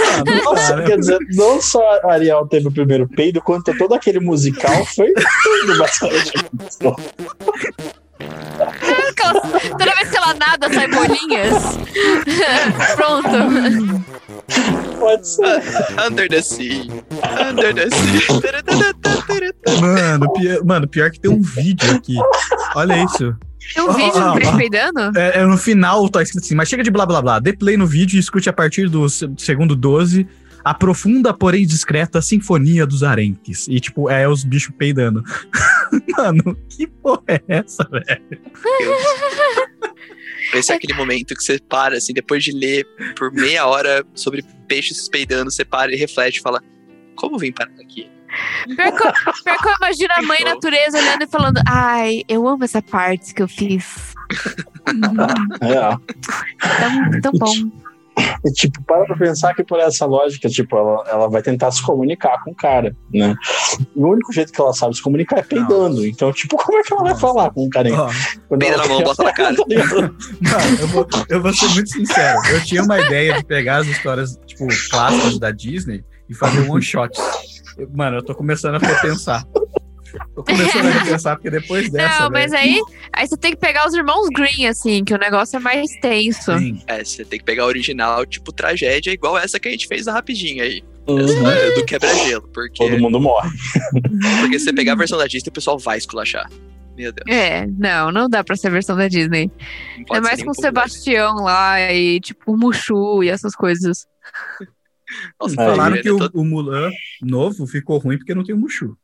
Ah, 0.00 0.22
não 0.26 0.44
Nossa, 0.44 0.70
dá, 0.70 0.76
né? 0.76 0.86
quer 0.86 0.98
dizer, 0.98 1.18
não 1.34 1.60
só 1.62 1.80
a 2.02 2.12
Ariel 2.14 2.46
teve 2.48 2.66
o 2.68 2.72
primeiro 2.72 3.06
peido, 3.08 3.40
quanto 3.40 3.76
todo 3.78 3.94
aquele 3.94 4.18
musical 4.18 4.84
foi 4.86 5.12
tudo. 5.14 5.84
Aquelas- 9.08 9.42
Toda 9.70 9.94
vez 9.94 10.10
que 10.10 10.16
ela 10.16 10.34
nada, 10.34 10.72
sai 10.72 10.88
bolinhas. 10.88 11.62
Pronto. 12.96 13.28
Pode 14.98 15.28
ser. 15.28 15.62
Under 16.06 16.28
the 16.28 16.42
sea. 16.42 16.82
Under 17.48 17.74
the 17.74 17.88
sea. 17.90 18.40
Mano, 19.80 20.32
pior, 20.32 20.64
mano, 20.64 20.88
pior 20.88 21.10
que 21.10 21.20
tem 21.20 21.30
um 21.30 21.40
vídeo 21.40 21.94
aqui. 21.94 22.16
Olha 22.74 23.04
isso. 23.04 23.34
Tem 23.74 23.82
um 23.82 23.92
vídeo 23.92 24.16
Ah, 24.16 24.32
do 24.32 24.38
peixe 24.40 24.56
peidando? 24.56 25.18
É, 25.18 25.38
é 25.40 25.44
no 25.44 25.56
final 25.58 26.08
tá 26.08 26.22
escrito 26.22 26.44
assim, 26.44 26.54
mas 26.54 26.68
chega 26.68 26.82
de 26.82 26.90
blá 26.90 27.04
blá 27.06 27.20
blá. 27.22 27.38
Dê 27.38 27.52
play 27.52 27.76
no 27.76 27.86
vídeo 27.86 28.16
e 28.16 28.20
escute 28.20 28.48
a 28.48 28.52
partir 28.52 28.88
do 28.88 29.08
se- 29.08 29.30
segundo 29.36 29.76
12 29.76 30.26
a 30.62 30.74
profunda, 30.74 31.32
porém 31.32 31.66
discreta 31.66 32.20
sinfonia 32.20 32.86
dos 32.86 33.02
arenques. 33.02 33.66
E, 33.68 33.80
tipo, 33.80 34.10
é 34.10 34.28
os 34.28 34.44
bichos 34.44 34.74
peidando. 34.76 35.22
Mano, 36.16 36.54
que 36.68 36.86
porra 36.86 37.22
é 37.28 37.40
essa, 37.48 37.88
velho? 37.90 38.40
Esse 40.54 40.72
é 40.72 40.74
aquele 40.76 40.94
momento 40.94 41.34
que 41.34 41.42
você 41.42 41.58
para, 41.60 41.96
assim, 41.96 42.12
depois 42.12 42.42
de 42.42 42.50
ler 42.52 42.86
por 43.16 43.32
meia 43.32 43.66
hora 43.66 44.04
sobre 44.14 44.44
peixes 44.66 45.08
peidando, 45.08 45.50
você 45.50 45.64
para 45.64 45.94
e 45.94 45.96
reflete 45.96 46.38
e 46.38 46.42
fala: 46.42 46.60
Como 47.14 47.38
vim 47.38 47.52
parar 47.52 47.70
aqui? 47.80 48.10
Pior 48.66 48.92
que, 48.92 49.06
eu, 49.06 49.12
pior 49.44 49.58
que 49.58 49.68
eu 49.68 49.74
imagino 49.76 50.14
a 50.16 50.22
mãe 50.22 50.44
natureza 50.44 50.98
olhando 50.98 51.22
e 51.22 51.26
falando: 51.26 51.60
Ai, 51.66 52.22
eu 52.28 52.46
amo 52.46 52.64
essa 52.64 52.82
parte 52.82 53.34
que 53.34 53.42
eu 53.42 53.48
fiz. 53.48 54.14
É. 55.60 55.80
Tão, 57.20 57.20
tão 57.20 57.32
bom. 57.32 57.70
E, 58.44 58.52
tipo, 58.52 58.82
para 58.84 59.04
pra 59.04 59.16
pensar 59.16 59.54
que 59.54 59.62
por 59.62 59.78
essa 59.78 60.04
lógica, 60.06 60.48
tipo, 60.48 60.76
ela, 60.76 61.04
ela 61.08 61.28
vai 61.28 61.42
tentar 61.42 61.70
se 61.70 61.82
comunicar 61.82 62.42
com 62.42 62.50
o 62.50 62.54
cara, 62.54 62.94
né? 63.12 63.34
E 63.94 64.00
o 64.00 64.08
único 64.08 64.32
jeito 64.32 64.52
que 64.52 64.60
ela 64.60 64.72
sabe 64.72 64.96
se 64.96 65.02
comunicar 65.02 65.38
é 65.38 65.42
peidando. 65.42 66.06
Então, 66.06 66.32
tipo, 66.32 66.56
como 66.56 66.78
é 66.78 66.82
que 66.82 66.92
ela 66.92 67.02
vai 67.02 67.12
Nossa. 67.12 67.26
falar 67.26 67.50
com 67.50 67.66
o 67.66 67.70
cara? 67.70 67.88
Quando 68.48 68.60
Peida 68.60 68.74
ela 68.76 68.86
na 68.86 68.94
mão, 68.94 69.02
bota 69.02 69.22
na 69.22 69.32
cara. 69.32 69.56
Tá? 69.56 69.64
Mano, 69.68 70.78
eu 70.80 70.88
vou, 70.88 71.06
eu 71.28 71.42
vou 71.42 71.52
ser 71.52 71.68
muito 71.68 71.90
sincero. 71.90 72.40
Eu 72.50 72.64
tinha 72.64 72.82
uma 72.82 73.00
ideia 73.00 73.34
de 73.34 73.44
pegar 73.44 73.78
as 73.78 73.86
histórias, 73.86 74.38
tipo, 74.46 74.66
clássicas 74.90 75.38
da 75.38 75.50
Disney 75.50 76.04
e 76.28 76.34
fazer 76.34 76.68
one 76.70 76.82
shot. 76.82 77.16
Mano, 77.92 78.18
eu 78.18 78.22
tô 78.22 78.34
começando 78.34 78.76
a 78.76 78.78
repensar. 78.78 79.44
Tô 80.34 80.42
começando 80.42 80.86
a 80.86 80.90
repensar, 80.90 81.36
porque 81.36 81.50
depois 81.50 81.90
dessa. 81.90 82.24
Não, 82.24 82.30
mas 82.30 82.50
velho, 82.50 82.62
aí, 82.62 82.82
aí 83.12 83.28
você 83.28 83.36
tem 83.36 83.52
que 83.52 83.58
pegar 83.58 83.86
os 83.86 83.94
irmãos 83.94 84.28
Green, 84.28 84.66
assim, 84.66 85.04
que 85.04 85.14
o 85.14 85.18
negócio 85.18 85.56
é 85.56 85.60
mais 85.60 85.88
tenso. 86.00 86.58
sim. 86.58 86.82
É, 86.86 87.04
você 87.04 87.24
tem 87.24 87.38
que 87.38 87.44
pegar 87.44 87.62
a 87.62 87.66
original, 87.66 88.26
tipo, 88.26 88.52
tragédia, 88.52 89.12
igual 89.12 89.38
essa 89.38 89.60
que 89.60 89.68
a 89.68 89.70
gente 89.70 89.86
fez 89.86 90.06
rapidinho 90.06 90.62
aí. 90.62 90.82
Uhum. 91.06 91.20
Essa 91.20 91.48
é 91.48 91.74
do 91.74 91.84
quebra-gelo. 91.84 92.48
Porque, 92.52 92.84
Todo 92.84 93.00
mundo 93.00 93.20
morre. 93.20 93.50
porque 94.40 94.58
se 94.58 94.66
você 94.66 94.72
pegar 94.72 94.92
a 94.92 94.96
versão 94.96 95.18
da 95.18 95.26
Disney, 95.26 95.48
o 95.48 95.52
pessoal 95.52 95.78
vai 95.78 95.98
esculachar. 95.98 96.48
Meu 96.96 97.12
Deus. 97.12 97.26
É, 97.28 97.66
não, 97.66 98.12
não 98.12 98.28
dá 98.28 98.44
pra 98.44 98.56
ser 98.56 98.68
a 98.68 98.70
versão 98.70 98.96
da 98.96 99.08
Disney. 99.08 99.50
Não 100.08 100.16
é 100.16 100.20
mais 100.20 100.42
com 100.42 100.48
um 100.48 100.52
o. 100.52 100.54
Sebastião 100.54 101.36
lá 101.36 101.80
e, 101.92 102.20
tipo, 102.20 102.52
o 102.52 102.56
Mushu 102.56 103.22
e 103.22 103.28
essas 103.28 103.54
coisas. 103.54 104.06
Nossa, 105.40 105.60
Aí, 105.60 105.66
Falaram 105.68 106.00
que 106.02 106.08
é 106.08 106.12
o, 106.12 106.18
todo- 106.18 106.40
o 106.40 106.44
Mulan 106.44 106.90
novo 107.22 107.66
ficou 107.66 107.98
ruim 107.98 108.18
porque 108.18 108.34
não 108.34 108.44
tem 108.44 108.54
o 108.54 108.58
Mushu. 108.58 108.96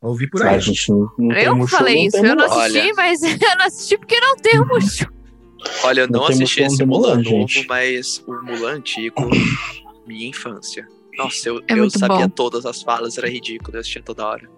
Ouvi 0.00 0.28
por 0.28 0.42
A 0.42 0.50
aí. 0.50 0.60
gente 0.60 0.90
não, 0.90 1.10
não 1.18 1.28
tem 1.34 1.44
eu 1.44 1.56
Mushu, 1.56 1.76
falei 1.76 1.94
não 1.96 2.02
isso, 2.06 2.16
eu 2.18 2.36
não 2.36 2.44
assisti, 2.44 2.78
Olha. 2.78 2.94
mas 2.94 3.22
eu 3.22 3.56
não 3.58 3.66
assisti 3.66 3.98
porque 3.98 4.20
não 4.20 4.36
tem 4.36 4.60
o 4.60 4.66
Mushu. 4.66 5.06
Olha, 5.84 6.00
eu 6.02 6.08
Não 6.08 6.20
não 6.20 6.26
assisti 6.28 6.62
esse 6.62 6.84
Mulan 6.84 7.08
Mulan, 7.08 7.22
novo, 7.22 7.48
gente. 7.48 7.66
mas 7.68 8.18
o 8.26 8.32
Mulan 8.42 8.74
antigo, 8.76 9.28
minha 10.06 10.28
infância. 10.28 10.86
Nossa, 11.16 11.48
eu, 11.48 11.60
É 11.68 11.78
eu 11.78 11.88
sabia 11.90 12.26
bom. 12.26 12.28
todas 12.30 12.64
as 12.66 12.82
falas, 12.82 13.16
era 13.18 13.28
ridículo, 13.28 13.76
eu 13.76 13.80
assistia 13.80 14.02
toda 14.02 14.26
hora. 14.26 14.48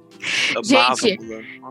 Eu 0.55 0.62
amava 0.78 0.97
Gente. 0.97 1.22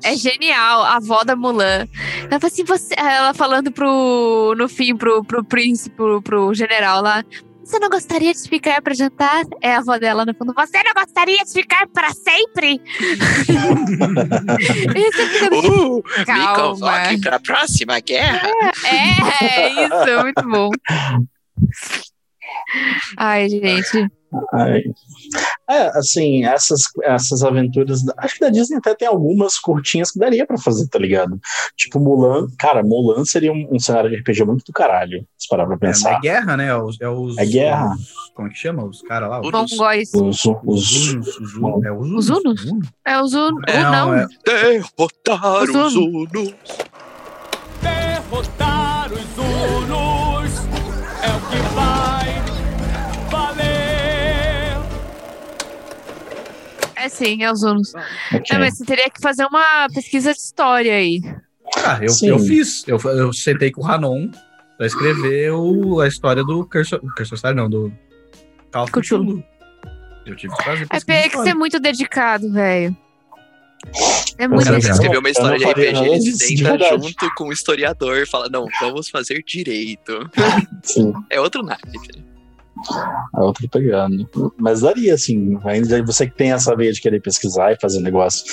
É 0.03 0.15
genial, 0.15 0.83
a 0.83 0.97
avó 0.97 1.23
da 1.23 1.35
Mulan. 1.35 1.87
Ela 2.29 2.39
fala 2.39 2.45
assim, 2.47 2.63
você, 2.63 2.93
ela 2.97 3.33
falando 3.33 3.71
pro, 3.71 4.53
no 4.57 4.67
fim, 4.69 4.95
pro, 4.95 5.23
pro 5.23 5.43
príncipe, 5.43 5.95
pro, 5.95 6.21
pro 6.21 6.53
general 6.53 7.01
lá. 7.01 7.23
Você 7.63 7.79
não 7.79 7.89
gostaria 7.89 8.33
de 8.33 8.41
ficar 8.49 8.81
pra 8.81 8.93
jantar? 8.93 9.43
É 9.61 9.75
a 9.75 9.79
avó 9.79 9.97
dela 9.97 10.25
no 10.25 10.33
fundo. 10.35 10.53
Você 10.53 10.83
não 10.83 10.93
gostaria 10.93 11.43
de 11.43 11.51
ficar 11.51 11.87
pra 11.87 12.11
sempre? 12.13 12.81
Uh, 15.53 16.01
me 16.17 16.25
Calma. 16.25 16.55
convoque 16.55 17.21
pra 17.21 17.39
próxima 17.39 17.99
guerra. 17.99 18.49
é, 18.85 19.45
é 19.45 19.69
isso, 19.85 20.23
muito 20.23 20.47
bom. 20.47 20.69
Ai, 23.17 23.49
gente. 23.49 24.09
É, 25.69 25.87
assim, 25.97 26.45
essas, 26.45 26.81
essas 27.03 27.43
aventuras. 27.43 28.01
Acho 28.17 28.35
que 28.35 28.39
da 28.41 28.49
Disney 28.49 28.77
até 28.77 28.93
tem 28.95 29.07
algumas 29.07 29.57
curtinhas 29.57 30.11
que 30.11 30.19
daria 30.19 30.45
pra 30.45 30.57
fazer, 30.57 30.87
tá 30.87 30.99
ligado? 30.99 31.39
Tipo, 31.77 31.99
Mulan. 31.99 32.47
Cara, 32.59 32.83
Mulan 32.83 33.23
seria 33.25 33.51
um, 33.51 33.67
um 33.71 33.79
cenário 33.79 34.09
de 34.09 34.17
RPG 34.17 34.43
muito 34.45 34.65
do 34.65 34.73
caralho, 34.73 35.25
se 35.37 35.47
parar 35.47 35.65
pra 35.65 35.75
É, 35.75 35.77
mas 35.81 35.97
pensar. 36.03 36.15
é 36.15 36.19
guerra, 36.19 36.57
né? 36.57 36.67
É 36.67 36.75
os, 36.77 36.99
é, 37.01 37.07
os, 37.09 37.37
É 37.37 37.45
guerra. 37.45 37.93
os- 37.95 38.23
como 38.35 38.47
é 38.47 38.51
que 38.51 38.57
chama? 38.57 38.83
Os 38.85 39.01
caras 39.03 39.29
lá? 39.29 39.39
Os, 39.41 39.51
Mongóis. 39.51 40.11
Os, 40.13 40.45
os 40.45 40.45
os, 40.45 41.13
Unos. 41.13 41.27
Os 41.37 41.53
Unos. 41.55 41.85
É 41.85 41.91
os 41.91 42.07
Unos? 42.09 42.29
Os 42.29 42.29
Unos? 42.29 42.65
Unos? 42.65 42.87
É 43.05 43.21
os 43.21 43.33
Un... 43.33 43.51
É, 43.67 43.77
Ou 43.85 43.91
não. 43.91 44.13
é- 44.15 44.27
Derrotar 44.45 45.63
Os 45.63 45.69
os 45.69 45.95
Unos. 45.95 46.55
Derrotar 47.81 48.62
É 57.03 57.09
sim, 57.09 57.43
é 57.43 57.51
os 57.51 57.63
Unos. 57.63 57.93
ok. 57.95 58.41
Não, 58.51 58.59
mas 58.59 58.77
você 58.77 58.85
teria 58.85 59.09
que 59.09 59.21
fazer 59.21 59.45
uma 59.45 59.87
pesquisa 59.93 60.31
de 60.33 60.39
história 60.39 60.93
aí. 60.93 61.21
Ah, 61.77 61.99
eu, 62.01 62.09
Sim. 62.09 62.27
eu 62.29 62.39
fiz. 62.39 62.83
Eu, 62.87 62.97
eu 63.05 63.33
sentei 63.33 63.71
com 63.71 63.81
o 63.81 63.83
Ranon 63.83 64.29
pra 64.77 64.85
escrever 64.85 65.51
o, 65.51 65.99
a 66.01 66.07
história 66.07 66.43
do 66.43 66.65
Curso, 66.67 66.99
Curso 67.15 67.35
Star, 67.37 67.55
não, 67.55 67.69
do 67.69 67.91
Call 68.71 68.83
of 68.83 68.91
Cthulhu. 68.91 69.43
Eu 70.25 70.35
tive 70.35 70.55
que 70.55 70.63
fazer 70.63 70.83
É 70.89 70.99
tem 70.99 70.99
que 70.99 71.27
histórica. 71.27 71.43
ser 71.43 71.53
muito 71.53 71.79
dedicado, 71.79 72.51
velho. 72.51 72.95
É 74.37 74.47
muito 74.47 74.65
ver. 74.71 74.77
escreveu 74.79 75.19
uma 75.19 75.29
história 75.29 75.57
de 75.57 75.65
RPG, 75.65 76.05
ele 76.05 76.19
de 76.19 76.31
senta 76.37 76.89
junto 76.97 77.35
com 77.35 77.45
o 77.49 77.53
historiador 77.53 78.17
e 78.17 78.25
fala, 78.25 78.47
não, 78.49 78.65
vamos 78.79 79.09
fazer 79.09 79.43
direito. 79.45 80.29
Sim, 80.83 81.11
É 81.29 81.39
outro 81.41 81.63
naipe. 81.63 82.23
É 83.35 83.39
outra 83.39 83.67
pegando. 83.71 84.27
Mas 84.57 84.81
daria, 84.81 85.13
assim. 85.13 85.57
Ainda 85.63 86.03
você 86.03 86.27
que 86.27 86.35
tem 86.35 86.51
essa 86.51 86.75
veia 86.75 86.91
de 86.91 87.01
querer 87.01 87.21
pesquisar 87.21 87.71
e 87.71 87.79
fazer 87.79 87.99
um 87.99 88.03
negócio 88.03 88.45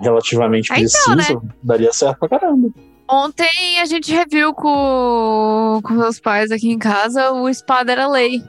relativamente 0.00 0.72
Ah, 0.72 0.80
então, 0.80 1.14
preciso, 1.14 1.42
daria 1.62 1.92
certo 1.92 2.18
pra 2.18 2.28
caramba. 2.28 2.68
Ontem 3.08 3.80
a 3.80 3.84
gente 3.84 4.12
reviu 4.12 4.54
com, 4.54 5.80
com 5.82 5.94
meus 5.94 6.18
pais 6.18 6.50
aqui 6.50 6.70
em 6.70 6.78
casa 6.78 7.32
o 7.32 7.48
Espada 7.48 7.92
era 7.92 8.08
Lei. 8.08 8.42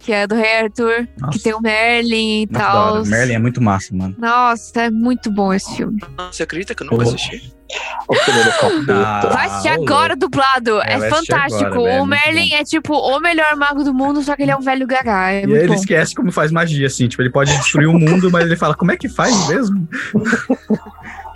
Que 0.00 0.12
é 0.12 0.26
do 0.26 0.34
Rei 0.34 0.62
Arthur, 0.62 1.06
Nossa, 1.18 1.32
que 1.32 1.44
tem 1.44 1.52
o 1.52 1.60
Merlin 1.60 2.42
e 2.42 2.46
tal. 2.46 3.04
Merlin 3.04 3.34
é 3.34 3.38
muito 3.38 3.60
massa, 3.60 3.94
mano. 3.94 4.16
Nossa, 4.18 4.84
é 4.84 4.90
muito 4.90 5.30
bom 5.30 5.52
esse 5.52 5.76
filme. 5.76 6.00
Você 6.32 6.42
acredita 6.42 6.74
que 6.74 6.82
eu 6.82 6.86
nunca 6.86 7.02
assisti? 7.02 7.52
O 8.08 8.14
filho 8.14 8.44
do 8.44 8.50
capeta. 8.50 8.92
Ah, 9.06 9.20
Vai 9.32 9.46
assistir 9.46 9.70
ô, 9.78 9.82
agora 9.82 10.16
dublado. 10.16 10.80
É, 10.82 10.94
É, 10.94 11.08
fantástico. 11.10 11.64
agora, 11.66 11.92
é 11.92 12.00
o 12.02 12.06
Merlin 12.06 12.52
é 12.54 12.64
tipo 12.64 12.94
o 12.94 13.20
melhor 13.20 13.54
mago 13.56 13.84
do 13.84 13.94
mundo, 13.94 14.22
só 14.22 14.34
que 14.34 14.42
ele 14.42 14.50
é 14.50 14.56
um 14.56 14.60
velho 14.60 14.86
gagá. 14.86 15.30
É 15.32 15.40
E 15.44 15.52
ele 15.52 15.68
bom. 15.68 15.74
esquece 15.74 16.14
como 16.14 16.32
faz 16.32 16.50
magia, 16.50 16.86
assim. 16.86 17.06
Tipo, 17.08 17.22
ele 17.22 17.30
pode 17.30 17.56
destruir 17.56 17.86
o 17.86 17.92
mundo, 17.98 18.30
mas 18.30 18.44
ele 18.46 18.56
fala, 18.56 18.74
como 18.74 18.90
é 18.92 18.96
que 18.96 19.08
faz 19.08 19.48
mesmo? 19.48 19.88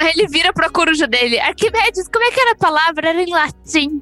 Aí 0.01 0.13
ele 0.17 0.27
vira 0.27 0.53
pra 0.53 0.69
coruja 0.69 1.07
dele. 1.07 1.39
Arquimedes, 1.39 2.09
como 2.09 2.25
é 2.25 2.31
que 2.31 2.41
era 2.41 2.53
a 2.53 2.57
palavra? 2.57 3.09
Era 3.11 3.23
em 3.23 3.31
latim. 3.33 4.01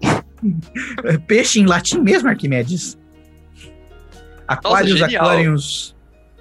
É 1.04 1.18
Peixe 1.18 1.60
em 1.60 1.66
latim 1.66 2.00
mesmo, 2.00 2.28
Arquimedes? 2.28 2.98
Aquários, 4.48 5.00
aquários, 5.02 5.96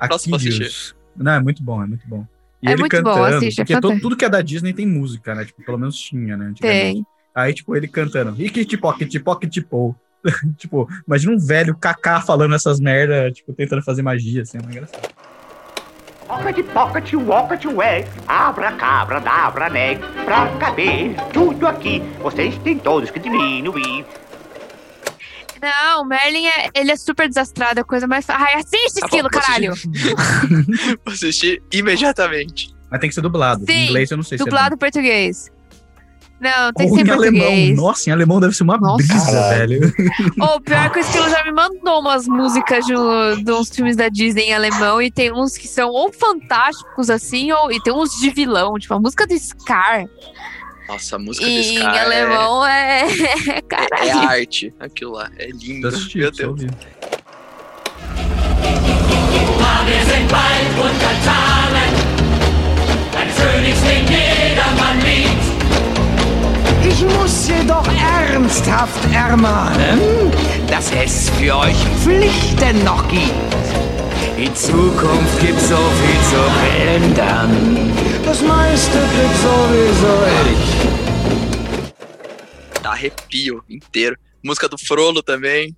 Nossa, 0.10 0.30
vou 0.30 0.38
aquídeos. 0.38 0.96
Não, 1.16 1.34
é 1.34 1.40
muito 1.40 1.62
bom, 1.64 1.84
é 1.84 1.86
muito 1.86 2.08
bom. 2.08 2.26
E 2.62 2.68
É 2.70 2.72
ele 2.74 2.82
muito 2.82 3.02
bom, 3.04 3.14
cantando, 3.14 3.38
assiste, 3.38 3.60
é 3.62 3.64
porque 3.66 3.80
todo- 3.82 4.00
tudo 4.00 4.16
que 4.16 4.26
é 4.26 4.30
da 4.30 4.42
Disney 4.42 4.74
tem 4.74 4.86
música, 4.88 5.34
né? 5.34 5.46
Tipo, 5.46 5.64
pelo 5.64 5.78
menos 5.78 5.98
tinha, 5.98 6.38
né? 6.38 6.54
Tem. 6.60 7.06
Aí, 7.34 7.54
tipo, 7.54 7.76
ele 7.76 7.88
cantando. 7.88 8.40
Ikitipocketipocketipou. 8.42 9.96
tipo, 10.58 10.88
imagina 11.08 11.34
um 11.34 11.40
velho 11.40 11.76
cacá 11.76 12.22
falando 12.22 12.54
essas 12.54 12.80
merda, 12.80 13.32
tipo, 13.32 13.54
tentando 13.54 13.82
fazer 13.82 14.04
magia, 14.04 14.44
assim, 14.44 14.58
é 14.58 14.62
uma 14.62 14.70
engraçado. 14.72 15.10
Pocket, 16.28 16.66
pocket, 16.68 17.14
walket 17.14 17.66
away. 17.66 18.06
Abra, 18.28 18.72
cabra, 18.74 19.20
dabra, 19.20 19.70
neg. 19.70 20.00
Pra 20.24 20.48
caber 20.58 21.16
tudo 21.34 21.68
aqui, 21.68 22.02
vocês 22.22 22.58
têm 22.60 22.78
todos 22.78 23.10
que 23.12 23.20
diminuir. 23.20 24.06
Não, 25.62 26.02
o 26.02 26.06
Merlin 26.06 26.46
é, 26.48 26.70
ele 26.74 26.92
é 26.92 26.96
super 26.96 27.28
desastrado, 27.28 27.80
é 27.80 27.82
a 27.82 27.86
coisa 27.86 28.08
mais. 28.08 28.28
Ai, 28.30 28.56
assiste 28.56 29.00
Tá 29.02 29.08
vou 29.10 29.30
caralho! 29.30 29.72
assistir. 29.74 30.16
Vou 31.06 31.14
assistir 31.14 31.64
imediatamente. 31.72 32.74
Mas 32.90 33.00
tem 33.00 33.10
que 33.10 33.16
ser 33.16 33.22
dublado. 33.22 33.66
Sim, 33.66 33.72
em 33.72 33.86
inglês 33.86 34.12
eu 34.12 34.18
não 34.18 34.24
sei 34.24 34.38
Dublado 34.38 34.76
em 34.76 34.78
português. 34.78 35.50
Não, 36.42 36.68
se 36.70 36.74
tem 36.74 36.88
é 36.88 36.90
que 36.90 36.96
ser 36.96 37.02
em 37.06 37.08
em 37.08 37.12
alemão. 37.12 37.42
português. 37.42 37.78
Nossa, 37.78 38.10
em 38.10 38.14
alemão 38.14 38.40
deve 38.40 38.56
ser 38.56 38.64
uma 38.64 38.78
Nossa. 38.78 38.98
brisa, 39.08 39.26
Caralho. 39.32 39.80
velho. 39.80 39.94
Ou 40.40 40.60
pior 40.60 40.92
que 40.92 40.98
o 40.98 41.02
Esquilo 41.02 41.30
já 41.30 41.44
me 41.44 41.52
mandou 41.52 42.00
umas 42.00 42.28
músicas 42.28 42.84
de, 42.86 42.94
de 43.44 43.52
uns 43.52 43.70
filmes 43.70 43.96
da 43.96 44.10
Disney 44.10 44.46
em 44.46 44.54
alemão 44.56 45.00
e 45.00 45.12
tem 45.12 45.32
uns 45.32 45.56
que 45.56 45.68
são 45.68 45.90
ou 45.92 46.12
fantásticos 46.12 47.12
assim, 47.12 47.52
ou 47.52 47.72
e 47.72 47.80
tem 47.84 47.94
uns 47.94 48.10
de 48.20 48.32
vilão, 48.32 48.74
tipo 48.80 48.92
a 48.96 49.00
música 49.00 49.28
do 49.28 49.38
Scar 49.38 50.06
Nossa, 50.92 51.16
a 51.16 51.20
música 51.20 51.48
em 51.48 51.56
desse 51.56 51.76
cara 51.80 51.98
é, 52.14 52.22
alemão 52.22 52.66
é, 52.66 53.04
é, 53.08 53.58
é 53.58 53.62
caralho. 53.62 54.28
arte. 54.28 54.74
Aquilo 54.78 55.14
lá, 55.14 55.30
é 55.38 55.48
lindo. 55.48 55.88
Assisti, 55.88 56.18
Meu 56.18 56.28
eu 56.28 56.32
Deus. 56.34 56.50
ouvi. 56.50 56.68
Wir 59.84 60.04
sind 60.06 60.32
weit 60.32 60.74
unter 60.78 61.16
Zahlen. 61.26 61.92
Ein 63.20 63.30
Phönix, 63.30 63.82
den 63.82 64.06
jedermann 64.08 65.00
liebt. 65.00 65.46
Ich 66.86 67.02
muss 67.18 67.48
Sie 67.48 67.66
doch 67.68 67.88
ernsthaft 68.30 69.00
ermahnen, 69.14 70.00
dass 70.68 70.92
es 70.92 71.30
für 71.32 71.56
euch 71.58 71.76
Pflichten 72.04 72.84
noch 72.84 73.08
gibt. 73.08 73.34
Die 74.38 74.54
Zukunft 74.54 75.40
gibt 75.40 75.60
so 75.62 75.76
viel 75.78 76.20
zu 76.30 76.42
verändern. 76.60 77.92
Ich. 78.32 78.40
Dá 82.82 82.92
arrepio 82.92 83.62
inteiro. 83.70 84.18
Música 84.42 84.70
do 84.70 84.78
Frollo 84.78 85.22
também. 85.22 85.76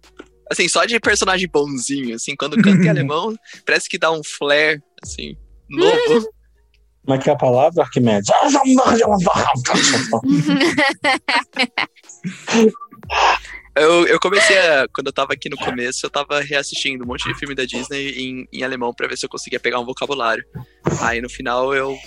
Assim, 0.51 0.69
só 0.69 0.85
de 0.85 0.99
personagem 0.99 1.49
bonzinho, 1.51 2.15
assim, 2.15 2.35
quando 2.35 2.61
canta 2.61 2.85
em 2.85 2.89
alemão, 2.89 3.35
parece 3.65 3.89
que 3.89 3.97
dá 3.97 4.11
um 4.11 4.21
flare, 4.23 4.79
assim, 5.01 5.35
novo. 5.67 6.29
Como 7.03 7.17
é 7.17 7.17
que 7.17 7.29
é 7.29 7.33
a 7.33 7.35
palavra, 7.35 7.83
Arquimedes? 7.83 8.29
Eu, 13.75 14.05
eu 14.05 14.19
comecei 14.19 14.55
a. 14.55 14.87
Quando 14.93 15.07
eu 15.07 15.13
tava 15.13 15.33
aqui 15.33 15.49
no 15.49 15.57
começo, 15.57 16.05
eu 16.05 16.09
tava 16.09 16.39
reassistindo 16.41 17.03
um 17.03 17.07
monte 17.07 17.27
de 17.27 17.33
filme 17.33 17.55
da 17.55 17.65
Disney 17.65 18.11
em, 18.11 18.47
em 18.53 18.63
alemão 18.63 18.93
pra 18.93 19.07
ver 19.07 19.17
se 19.17 19.25
eu 19.25 19.29
conseguia 19.29 19.59
pegar 19.59 19.79
um 19.79 19.85
vocabulário. 19.85 20.45
Aí 21.01 21.19
no 21.19 21.27
final 21.27 21.73
eu 21.73 21.97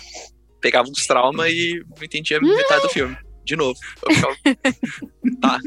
pegava 0.60 0.88
uns 0.88 1.06
traumas 1.06 1.52
e 1.52 1.84
não 1.96 2.04
entendia 2.04 2.40
metade 2.40 2.82
do 2.82 2.88
filme. 2.88 3.16
De 3.44 3.54
novo. 3.54 3.78
Eu 4.02 4.14
ficava. 4.14 4.36
tá. 5.40 5.60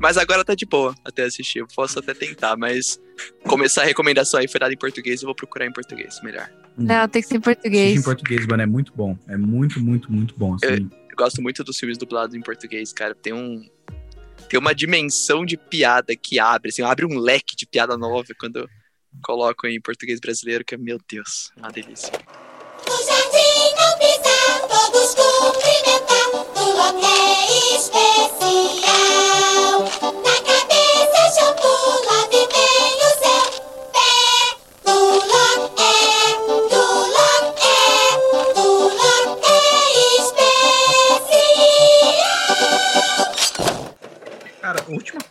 Mas 0.00 0.16
agora 0.16 0.44
tá 0.44 0.54
de 0.54 0.66
boa 0.66 0.94
até 1.04 1.24
assistir. 1.24 1.58
Eu 1.58 1.66
posso 1.66 1.98
até 1.98 2.14
tentar, 2.14 2.56
mas 2.56 3.00
começar 3.44 3.82
a 3.82 3.84
recomendação 3.84 4.38
aí 4.38 4.46
foi 4.46 4.60
dada 4.60 4.72
em 4.72 4.76
português, 4.76 5.22
eu 5.22 5.26
vou 5.26 5.34
procurar 5.34 5.66
em 5.66 5.72
português 5.72 6.20
melhor. 6.22 6.48
Não, 6.76 7.08
tem 7.08 7.22
que 7.22 7.28
ser 7.28 7.34
em 7.34 7.38
Assiste 7.38 7.54
português. 7.54 7.98
em 7.98 8.02
português, 8.02 8.46
mano, 8.46 8.62
é 8.62 8.66
muito 8.66 8.92
bom. 8.94 9.18
É 9.26 9.36
muito, 9.36 9.80
muito, 9.80 10.12
muito 10.12 10.34
bom. 10.36 10.54
Assim. 10.54 10.88
Eu 11.10 11.16
gosto 11.16 11.42
muito 11.42 11.64
dos 11.64 11.78
filmes 11.78 11.98
dublados 11.98 12.36
em 12.36 12.40
português, 12.40 12.92
cara. 12.92 13.14
Tem 13.14 13.32
um. 13.32 13.68
Tem 14.48 14.58
uma 14.58 14.74
dimensão 14.74 15.44
de 15.44 15.56
piada 15.56 16.14
que 16.16 16.38
abre, 16.38 16.70
assim, 16.70 16.82
abre 16.82 17.04
um 17.04 17.18
leque 17.18 17.54
de 17.54 17.66
piada 17.66 17.98
nova 17.98 18.28
quando 18.38 18.68
coloco 19.22 19.66
em 19.66 19.80
português 19.80 20.20
brasileiro, 20.20 20.64
que 20.64 20.74
é, 20.74 20.78
meu 20.78 20.98
Deus, 21.10 21.50
é 21.56 21.60
uma 21.60 21.70
delícia. 21.70 22.12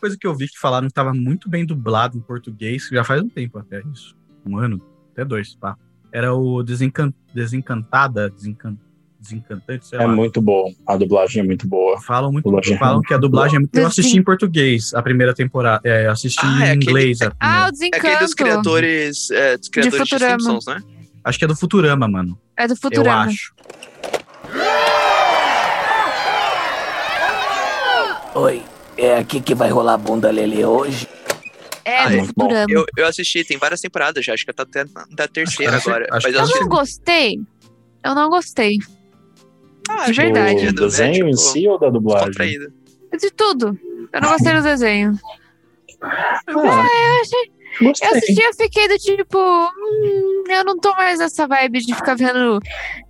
Coisa 0.07 0.17
que 0.17 0.25
eu 0.25 0.33
vi 0.33 0.47
que 0.47 0.57
falaram 0.57 0.87
que 0.87 0.93
tava 0.93 1.13
muito 1.13 1.49
bem 1.49 1.65
dublado 1.65 2.17
em 2.17 2.21
português, 2.21 2.87
já 2.89 3.03
faz 3.03 3.21
um 3.21 3.27
tempo 3.27 3.57
até 3.57 3.81
isso. 3.91 4.15
Um 4.45 4.57
ano, 4.57 4.81
até 5.11 5.25
dois, 5.25 5.53
pá. 5.55 5.77
Era 6.17 6.33
o 6.33 6.63
Desencan... 6.63 7.13
Desencantada, 7.33 8.27
Desencan... 8.31 8.75
Desencantante, 9.19 9.85
sei 9.87 9.99
É 9.99 10.05
lá. 10.05 10.15
muito 10.15 10.41
bom. 10.41 10.71
A 10.87 10.95
dublagem 10.95 11.41
é 11.41 11.45
muito 11.45 11.67
boa. 11.67 11.99
Falam 12.01 12.31
muito, 12.31 12.45
Dublagem 12.45 12.75
é 12.75 12.77
falam 12.77 13.01
que 13.01 13.13
a 13.13 13.17
dublagem 13.17 13.57
é 13.57 13.59
muito. 13.59 13.75
Eu 13.75 13.85
assisti 13.87 14.17
em 14.17 14.23
português 14.23 14.93
a 14.93 15.01
primeira 15.01 15.33
temporada. 15.33 15.81
É, 15.83 16.05
eu 16.07 16.11
assisti 16.11 16.39
Ah, 16.43 16.65
é 16.65 16.69
em 16.69 16.71
aquele- 16.77 16.83
inglês 16.85 17.21
a 17.21 17.31
Ah, 17.39 17.65
o 17.65 17.67
É 17.67 17.71
Desencanto. 17.71 18.05
aquele 18.07 18.19
dos 18.19 18.33
criadores, 18.33 19.29
é, 19.31 19.57
dos 19.57 19.67
criadores 19.69 20.03
de, 20.07 20.09
Futurama. 20.09 20.39
Simpsons, 20.39 20.65
né? 20.67 20.81
Acho 21.23 21.37
que 21.39 21.45
é 21.45 21.47
do 21.47 21.55
Futurama, 21.55 22.07
mano. 22.07 22.39
É 22.55 22.67
do 22.67 22.73
Eu 22.73 22.77
Futurama. 22.77 23.23
acho. 23.25 23.53
Oi, 28.35 28.61
é 28.97 29.17
aqui 29.17 29.41
que 29.41 29.55
vai 29.55 29.69
rolar 29.69 29.97
bunda 29.97 30.29
lelê 30.31 30.63
hoje? 30.63 31.07
É, 31.89 31.99
Ah, 31.99 32.09
do 32.09 32.15
é. 32.17 32.23
Futurama. 32.25 32.65
Eu, 32.69 32.85
eu 32.97 33.05
assisti, 33.07 33.43
tem 33.45 33.57
várias 33.57 33.79
temporadas 33.79 34.25
já, 34.25 34.33
acho 34.33 34.45
que 34.45 34.51
tá 34.51 34.63
até 34.63 34.83
na 34.93 35.05
da 35.09 35.27
terceira 35.27 35.77
Acho 35.77 35.89
agora. 35.89 36.07
acho 36.11 36.27
Mas 36.27 36.35
eu 36.35 36.41
assisti. 36.41 36.59
não 36.59 36.67
gostei. 36.69 37.39
Eu 38.03 38.13
não 38.15 38.29
gostei. 38.29 38.77
Ah, 39.89 40.05
de 40.05 40.11
verdade. 40.13 40.67
O 40.67 40.73
desenho 40.73 41.29
em 41.29 41.33
si 41.33 41.65
ou 41.67 41.79
da 41.79 41.89
dublagem? 41.89 42.59
De 43.17 43.31
tudo. 43.31 43.79
Eu 44.11 44.21
não 44.21 44.29
gostei 44.31 44.53
do 44.53 44.61
desenho. 44.63 45.17
Ah, 46.01 46.41
Eu 46.47 46.59
achei. 47.21 47.51
Eu 47.81 47.87
gostei. 47.87 48.07
assisti 48.09 48.41
e 48.41 48.53
fiquei 48.53 48.87
do 48.87 48.97
tipo. 48.97 49.37
hum, 49.37 50.43
eu 50.49 50.63
não 50.63 50.79
tô 50.79 50.93
mais 50.95 51.19
nessa 51.19 51.47
vibe 51.47 51.79
de 51.79 51.93
ficar 51.95 52.15
vendo 52.15 52.59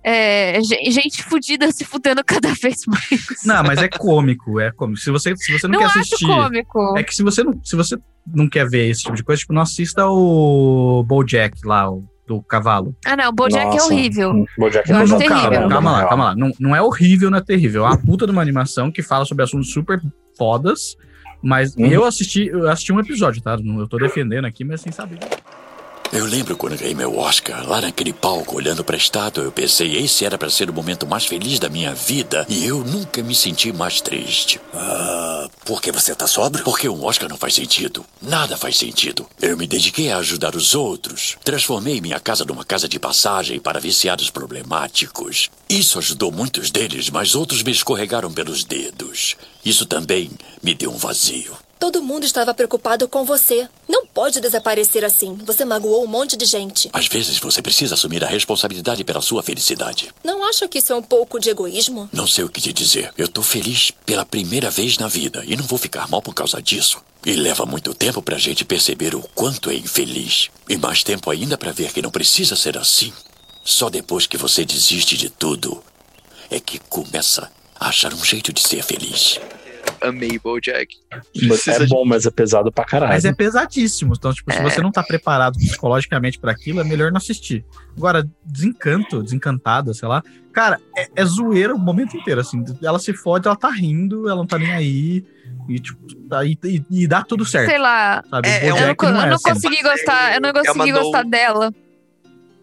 é, 0.04 0.60
ge- 0.62 0.90
gente 0.90 1.22
fudida 1.22 1.70
se 1.72 1.84
fudendo 1.84 2.22
cada 2.24 2.52
vez 2.60 2.82
mais. 2.86 3.44
Não, 3.44 3.62
mas 3.64 3.78
é 3.82 3.88
cômico, 3.88 4.60
é 4.60 4.70
cômico. 4.72 5.00
Se 5.00 5.10
você, 5.10 5.36
se 5.36 5.52
você 5.58 5.66
não, 5.66 5.72
Não 5.72 5.80
quer 5.80 5.86
acho 5.86 5.98
assistir. 6.00 6.26
cômico. 6.26 6.98
É 6.98 7.02
que 7.02 7.14
se 7.14 7.22
você, 7.22 7.42
não, 7.42 7.60
se 7.64 7.76
você 7.76 7.96
não 8.26 8.48
quer 8.48 8.68
ver 8.68 8.88
esse 8.90 9.02
tipo 9.02 9.16
de 9.16 9.22
coisa, 9.24 9.40
tipo, 9.40 9.52
não 9.52 9.62
assista 9.62 10.06
o 10.06 11.02
Bojack 11.06 11.66
lá, 11.66 11.90
o 11.90 12.04
do 12.26 12.42
cavalo. 12.42 12.94
Ah, 13.06 13.16
não, 13.16 13.30
o 13.30 13.32
Bojack 13.32 13.62
é 13.68 13.70
Nossa. 13.70 13.86
horrível. 13.86 14.44
Bojack 14.58 14.90
Eu 14.90 14.96
é 14.98 15.06
bom, 15.06 15.16
terrível. 15.16 15.50
calma 15.50 15.80
na 15.80 15.90
lá, 15.92 16.06
calma 16.06 16.24
lá. 16.24 16.34
Não, 16.36 16.52
não 16.60 16.76
é 16.76 16.82
horrível, 16.82 17.30
não 17.30 17.38
é 17.38 17.42
terrível. 17.42 17.84
É 17.86 17.88
uma 17.88 17.96
puta 17.96 18.26
de 18.26 18.32
uma 18.32 18.42
animação 18.42 18.92
que 18.92 19.02
fala 19.02 19.24
sobre 19.24 19.44
assuntos 19.44 19.72
super 19.72 19.98
fodas. 20.36 20.94
Mas 21.42 21.74
Uhum. 21.76 21.86
eu 21.86 22.04
assisti, 22.04 22.46
eu 22.48 22.68
assisti 22.68 22.92
um 22.92 22.98
episódio, 23.00 23.40
tá? 23.42 23.56
Eu 23.56 23.88
tô 23.88 23.96
defendendo 23.98 24.44
aqui, 24.44 24.64
mas 24.64 24.80
sem 24.80 24.92
saber. 24.92 25.18
Eu 26.10 26.24
lembro 26.24 26.56
quando 26.56 26.78
ganhei 26.78 26.94
meu 26.94 27.18
Oscar, 27.18 27.68
lá 27.68 27.82
naquele 27.82 28.14
palco, 28.14 28.56
olhando 28.56 28.82
pra 28.82 28.96
estátua, 28.96 29.44
eu 29.44 29.52
pensei, 29.52 29.98
esse 29.98 30.24
era 30.24 30.38
pra 30.38 30.48
ser 30.48 30.70
o 30.70 30.72
momento 30.72 31.06
mais 31.06 31.26
feliz 31.26 31.58
da 31.58 31.68
minha 31.68 31.94
vida, 31.94 32.46
e 32.48 32.64
eu 32.64 32.82
nunca 32.82 33.22
me 33.22 33.34
senti 33.34 33.70
mais 33.72 34.00
triste. 34.00 34.58
Ah, 34.72 35.46
por 35.66 35.82
que 35.82 35.92
você 35.92 36.14
tá 36.14 36.26
sóbrio? 36.26 36.64
Porque 36.64 36.88
um 36.88 37.04
Oscar 37.04 37.28
não 37.28 37.36
faz 37.36 37.54
sentido. 37.54 38.06
Nada 38.22 38.56
faz 38.56 38.78
sentido. 38.78 39.26
Eu 39.40 39.54
me 39.56 39.66
dediquei 39.66 40.10
a 40.10 40.16
ajudar 40.16 40.56
os 40.56 40.74
outros. 40.74 41.36
Transformei 41.44 42.00
minha 42.00 42.18
casa 42.18 42.42
numa 42.42 42.64
casa 42.64 42.88
de 42.88 42.98
passagem 42.98 43.60
para 43.60 43.78
viciados 43.78 44.30
problemáticos. 44.30 45.50
Isso 45.68 45.98
ajudou 45.98 46.32
muitos 46.32 46.70
deles, 46.70 47.10
mas 47.10 47.34
outros 47.34 47.62
me 47.62 47.70
escorregaram 47.70 48.32
pelos 48.32 48.64
dedos. 48.64 49.36
Isso 49.62 49.84
também 49.84 50.30
me 50.62 50.74
deu 50.74 50.90
um 50.90 50.96
vazio. 50.96 51.54
Todo 51.78 52.02
mundo 52.02 52.24
estava 52.24 52.52
preocupado 52.52 53.06
com 53.06 53.24
você. 53.24 53.68
Não 53.88 54.04
pode 54.04 54.40
desaparecer 54.40 55.04
assim. 55.04 55.34
Você 55.44 55.64
magoou 55.64 56.02
um 56.02 56.08
monte 56.08 56.36
de 56.36 56.44
gente. 56.44 56.90
Às 56.92 57.06
vezes 57.06 57.38
você 57.38 57.62
precisa 57.62 57.94
assumir 57.94 58.24
a 58.24 58.26
responsabilidade 58.26 59.04
pela 59.04 59.20
sua 59.20 59.44
felicidade. 59.44 60.12
Não 60.24 60.44
acha 60.44 60.66
que 60.66 60.78
isso 60.78 60.92
é 60.92 60.96
um 60.96 61.02
pouco 61.02 61.38
de 61.38 61.50
egoísmo? 61.50 62.08
Não 62.12 62.26
sei 62.26 62.42
o 62.42 62.48
que 62.48 62.60
te 62.60 62.72
dizer. 62.72 63.12
Eu 63.16 63.28
tô 63.28 63.42
feliz 63.42 63.92
pela 64.04 64.24
primeira 64.24 64.70
vez 64.70 64.98
na 64.98 65.06
vida 65.06 65.44
e 65.46 65.56
não 65.56 65.64
vou 65.64 65.78
ficar 65.78 66.08
mal 66.08 66.20
por 66.20 66.34
causa 66.34 66.60
disso. 66.60 67.00
E 67.24 67.32
leva 67.34 67.64
muito 67.64 67.94
tempo 67.94 68.20
pra 68.20 68.38
gente 68.38 68.64
perceber 68.64 69.14
o 69.14 69.22
quanto 69.34 69.70
é 69.70 69.74
infeliz. 69.74 70.50
E 70.68 70.76
mais 70.76 71.04
tempo 71.04 71.30
ainda 71.30 71.56
pra 71.56 71.70
ver 71.70 71.92
que 71.92 72.02
não 72.02 72.10
precisa 72.10 72.56
ser 72.56 72.76
assim. 72.76 73.12
Só 73.64 73.88
depois 73.88 74.26
que 74.26 74.36
você 74.36 74.64
desiste 74.64 75.16
de 75.16 75.30
tudo 75.30 75.82
é 76.50 76.58
que 76.58 76.80
começa 76.80 77.50
a 77.78 77.88
achar 77.88 78.12
um 78.12 78.24
jeito 78.24 78.52
de 78.52 78.60
ser 78.66 78.82
feliz. 78.82 79.38
Amei 80.00 80.38
Bojack. 80.38 80.96
É 81.68 81.86
bom, 81.86 82.04
mas 82.04 82.24
é 82.26 82.30
pesado 82.30 82.70
pra 82.70 82.84
caralho. 82.84 83.12
Mas 83.12 83.24
é 83.24 83.32
pesadíssimo. 83.32 84.14
Então, 84.16 84.32
tipo, 84.32 84.52
se 84.52 84.58
É. 84.58 84.62
você 84.62 84.80
não 84.80 84.92
tá 84.92 85.02
preparado 85.02 85.58
psicologicamente 85.58 86.38
pra 86.38 86.52
aquilo, 86.52 86.80
é 86.80 86.84
melhor 86.84 87.10
não 87.10 87.18
assistir. 87.18 87.64
Agora, 87.96 88.28
desencanto, 88.44 89.22
desencantada, 89.22 89.92
sei 89.92 90.08
lá. 90.08 90.22
Cara, 90.52 90.80
é, 90.96 91.08
é 91.16 91.24
zoeira 91.24 91.74
o 91.74 91.78
momento 91.78 92.16
inteiro, 92.16 92.40
assim. 92.40 92.64
Ela 92.82 92.98
se 92.98 93.12
fode, 93.12 93.46
ela 93.46 93.56
tá 93.56 93.70
rindo, 93.70 94.26
ela 94.28 94.36
não 94.36 94.46
tá 94.46 94.58
nem 94.58 94.72
aí. 94.72 95.24
E, 95.68 95.78
tipo, 95.80 95.98
tá, 96.28 96.44
e, 96.44 96.56
e- 96.64 96.84
e 96.90 97.06
dá 97.06 97.22
tudo 97.22 97.44
certo. 97.44 97.68
Sei 97.68 97.78
lá. 97.78 98.22
Sabe? 98.30 98.48
É, 98.48 98.64
O 98.64 98.66
é 98.66 98.72
um- 98.74 98.78
Eu 98.78 98.86
não, 98.86 99.10
não 99.12 99.20
eu 99.20 99.22
é 99.24 99.28
não 99.28 99.34
assim. 99.36 99.52
consegui 99.52 99.82
gostar, 99.82 100.34
eu 100.34 100.40
não 100.40 100.48
É 100.50 100.52
consegui 100.52 100.92
no- 100.92 101.00
gostar 101.02 101.24
dela. 101.24 101.74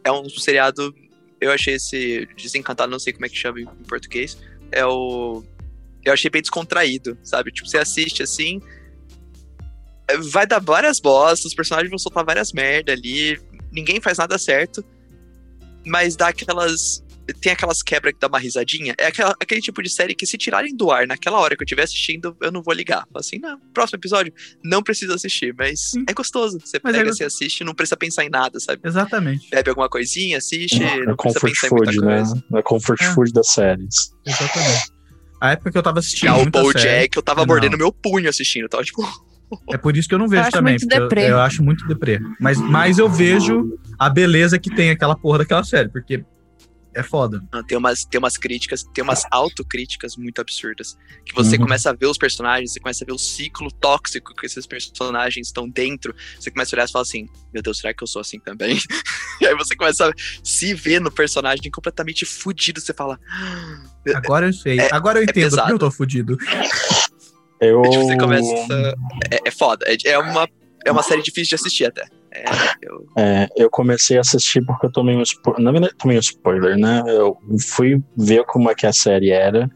É 0.04 0.12
um 0.12 0.28
seriado. 0.30 0.94
Eu 1.42 1.52
achei 1.52 1.76
esse 1.76 2.28
Desencantado, 2.38 2.90
não 2.92 3.00
sei 3.00 3.12
como 3.14 3.26
é 3.26 3.30
que 3.30 3.36
chama 3.36 3.60
em 3.60 3.66
português. 3.88 4.38
É 4.72 4.86
o. 4.86 5.44
Eu 6.06 6.14
achei 6.14 6.30
bem 6.30 6.42
descontraído, 6.42 7.18
sabe? 7.24 7.52
Tipo, 7.52 7.68
você 7.68 7.78
assiste 7.80 8.22
assim. 8.24 8.62
é, 10.08 10.18
Vai 10.18 10.46
dar 10.46 10.60
várias 10.60 11.00
bostas, 11.00 11.46
os 11.46 11.54
personagens 11.56 11.90
vão 11.90 11.98
soltar 12.00 12.24
várias 12.24 12.54
merda 12.54 12.92
ali. 12.92 13.40
Ninguém 13.72 14.00
faz 14.00 14.18
nada 14.18 14.38
certo. 14.38 14.84
Mas 15.86 16.16
dá 16.16 16.28
aquelas. 16.30 17.04
Tem 17.42 17.52
aquelas 17.54 17.82
quebras 17.82 18.14
que 18.14 18.20
dá 18.20 18.28
uma 18.28 18.38
risadinha. 18.38 18.94
É 19.00 19.08
aquela- 19.08 19.36
aquele 19.42 19.60
tipo 19.60 19.82
de 19.82 19.90
série 19.90 20.14
que, 20.14 20.28
se 20.28 20.38
tirarem 20.38 20.76
do 20.76 20.92
ar 20.92 21.08
naquela 21.08 21.40
hora 21.40 21.56
que 21.58 21.64
eu 21.64 21.66
estiver 21.66 21.82
assistindo, 21.82 22.38
eu 22.40 22.52
não 22.52 22.62
vou 22.62 22.72
ligar. 22.72 23.00
Fala 23.12 23.20
assim, 23.20 23.40
não, 23.40 23.60
próximo 23.74 23.98
episódio, 23.98 24.32
não 24.64 24.84
precisa 24.84 25.16
assistir. 25.16 25.52
Mas 25.58 25.94
é 26.08 26.14
gostoso. 26.14 26.60
Você 26.64 26.80
Mas 26.84 26.94
é 26.94 26.98
pega, 27.00 27.10
gost- 27.10 27.18
você 27.18 27.24
assiste 27.24 27.64
não 27.64 27.74
precisa 27.74 27.98
pensar 27.98 28.24
em 28.26 28.30
nada, 28.30 28.60
sabe? 28.60 28.80
Exatamente. 28.86 29.50
bebe 29.50 29.70
alguma 29.72 29.90
coisinha, 29.90 30.38
assiste, 30.38 30.76
É 30.84 31.04
não 31.04 31.16
precisa 31.16 31.16
comfort 31.16 31.42
pensar 31.54 31.68
em 31.68 31.72
muita 31.72 31.92
food, 31.94 32.06
né? 32.06 32.16
coisa. 32.18 32.44
É 32.54 32.62
comfort 32.62 33.02
É. 33.02 33.14
food 33.16 33.34
das 33.34 33.48
séries. 33.48 33.96
Exatamente. 34.24 34.95
A 35.46 35.52
época 35.52 35.72
que 35.72 35.78
eu 35.78 35.84
tava 35.84 36.00
assistindo. 36.00 36.30
Já 36.30 36.36
o 36.36 36.42
muita 36.42 36.60
série- 36.62 36.74
Bojack, 36.74 37.18
eu 37.18 37.24
tava 37.24 37.42
Não. 37.42 37.48
mordendo 37.48 37.78
meu 37.78 37.92
punho 37.92 38.30
assistindo, 38.30 38.68
tava 38.70 38.84
tipo... 38.84 39.02
É 39.72 39.78
por 39.78 39.96
isso 39.96 40.10
que 40.10 40.16
eu 40.16 40.20
não 40.20 40.28
vejo 40.28 40.42
acho 40.42 40.52
também. 40.52 40.76
eu-. 40.92 41.20
Eu, 41.20 41.40
acho 41.40 41.64
muito 41.64 41.86
deprê. 41.88 42.20
Mas, 42.40 42.60
mas 42.60 42.98
eu 42.98 43.08
vejo 43.08 43.78
a 43.98 44.10
beleza 44.10 44.58
que 44.58 44.74
tem 44.74 44.90
aquela 44.90 45.16
porra 45.16 45.38
daquela 45.40 45.64
série, 45.64 45.88
porque 45.88 46.26
é 46.96 47.04
foda. 47.04 47.40
Não, 47.54 47.64
Tem 47.64 47.78
umas, 47.78 48.04
tem 48.06 48.18
umas 48.18 48.38
críticas, 48.38 48.84
tem 48.94 49.04
umas 49.04 49.24
autocríticas 49.30 50.16
muito 50.18 50.42
absurdas. 50.42 50.98
Que 51.24 51.34
você 51.36 51.58
Uhum. 51.58 51.64
começa 51.64 51.92
a 51.92 51.94
ver 51.94 52.08
os 52.08 52.18
personagens, 52.18 52.74
você 52.74 52.80
começa 52.80 53.04
a 53.04 53.06
ver 53.06 53.12
o 53.14 53.20
ciclo 53.20 53.70
tóxico 53.72 54.34
que 54.34 54.46
esses 54.48 54.66
personagens 54.66 55.48
estão 55.48 55.70
dentro. 55.70 56.16
Você 56.40 56.50
começa 56.50 56.74
a 56.74 56.78
olhar 56.78 56.88
e 56.90 56.92
fala 56.92 57.04
assim: 57.04 57.28
Meu 57.54 57.62
Deus, 57.62 57.78
será 57.78 57.94
que 57.94 58.02
eu 58.04 58.08
sou 58.08 58.22
assim 58.22 58.40
também? 58.40 58.80
e 59.42 59.46
aí 59.46 59.54
você 59.56 59.76
começa 59.76 60.10
a 60.10 60.14
se 60.44 60.74
ver 60.74 61.00
no 61.00 61.12
personagem 61.12 61.70
completamente 61.70 62.26
fudido. 62.26 62.82
Você 62.82 62.94
fala. 62.94 63.20
Agora 64.14 64.48
eu 64.48 64.54
sei. 64.54 64.80
É- 64.80 64.90
Agora 64.92 65.18
eu 65.20 65.22
é 65.22 65.24
entendo 65.24 65.34
porque 65.34 65.50
pesado. 65.50 65.72
eu 65.72 65.80
tô 65.80 65.92
fudido. 65.92 66.38
Eu... 67.60 67.82
Tipo, 67.84 68.04
você 68.04 68.18
começa. 68.18 68.54
É, 69.32 69.40
é 69.46 69.52
foda. 69.52 69.86
É, 69.88 69.96
é 70.12 70.20
uma, 70.20 70.48
é 70.86 70.92
uma 70.92 71.04
série 71.04 71.22
difícil 71.22 71.50
de 71.50 71.56
assistir 71.56 71.86
até. 71.86 72.04
É, 72.32 72.44
eu, 72.82 73.06
É, 73.18 73.48
eu 73.56 73.70
comecei 73.70 74.18
a 74.18 74.22
assistir 74.22 74.62
porque 74.66 74.86
eu 74.88 74.92
tomei 74.92 75.16
um 75.16 75.22
spoiler. 75.22 75.64
Na 75.64 75.72
verdade, 75.72 75.94
tomei 75.98 76.18
um 76.18 76.20
spoiler, 76.20 76.78
né? 76.78 77.02
Eu 77.08 77.38
fui 77.66 78.04
ver 78.18 78.44
como 78.44 78.70
é 78.70 78.76
que 78.76 78.86
a 78.86 78.92
série 78.92 79.32
era 79.32 79.70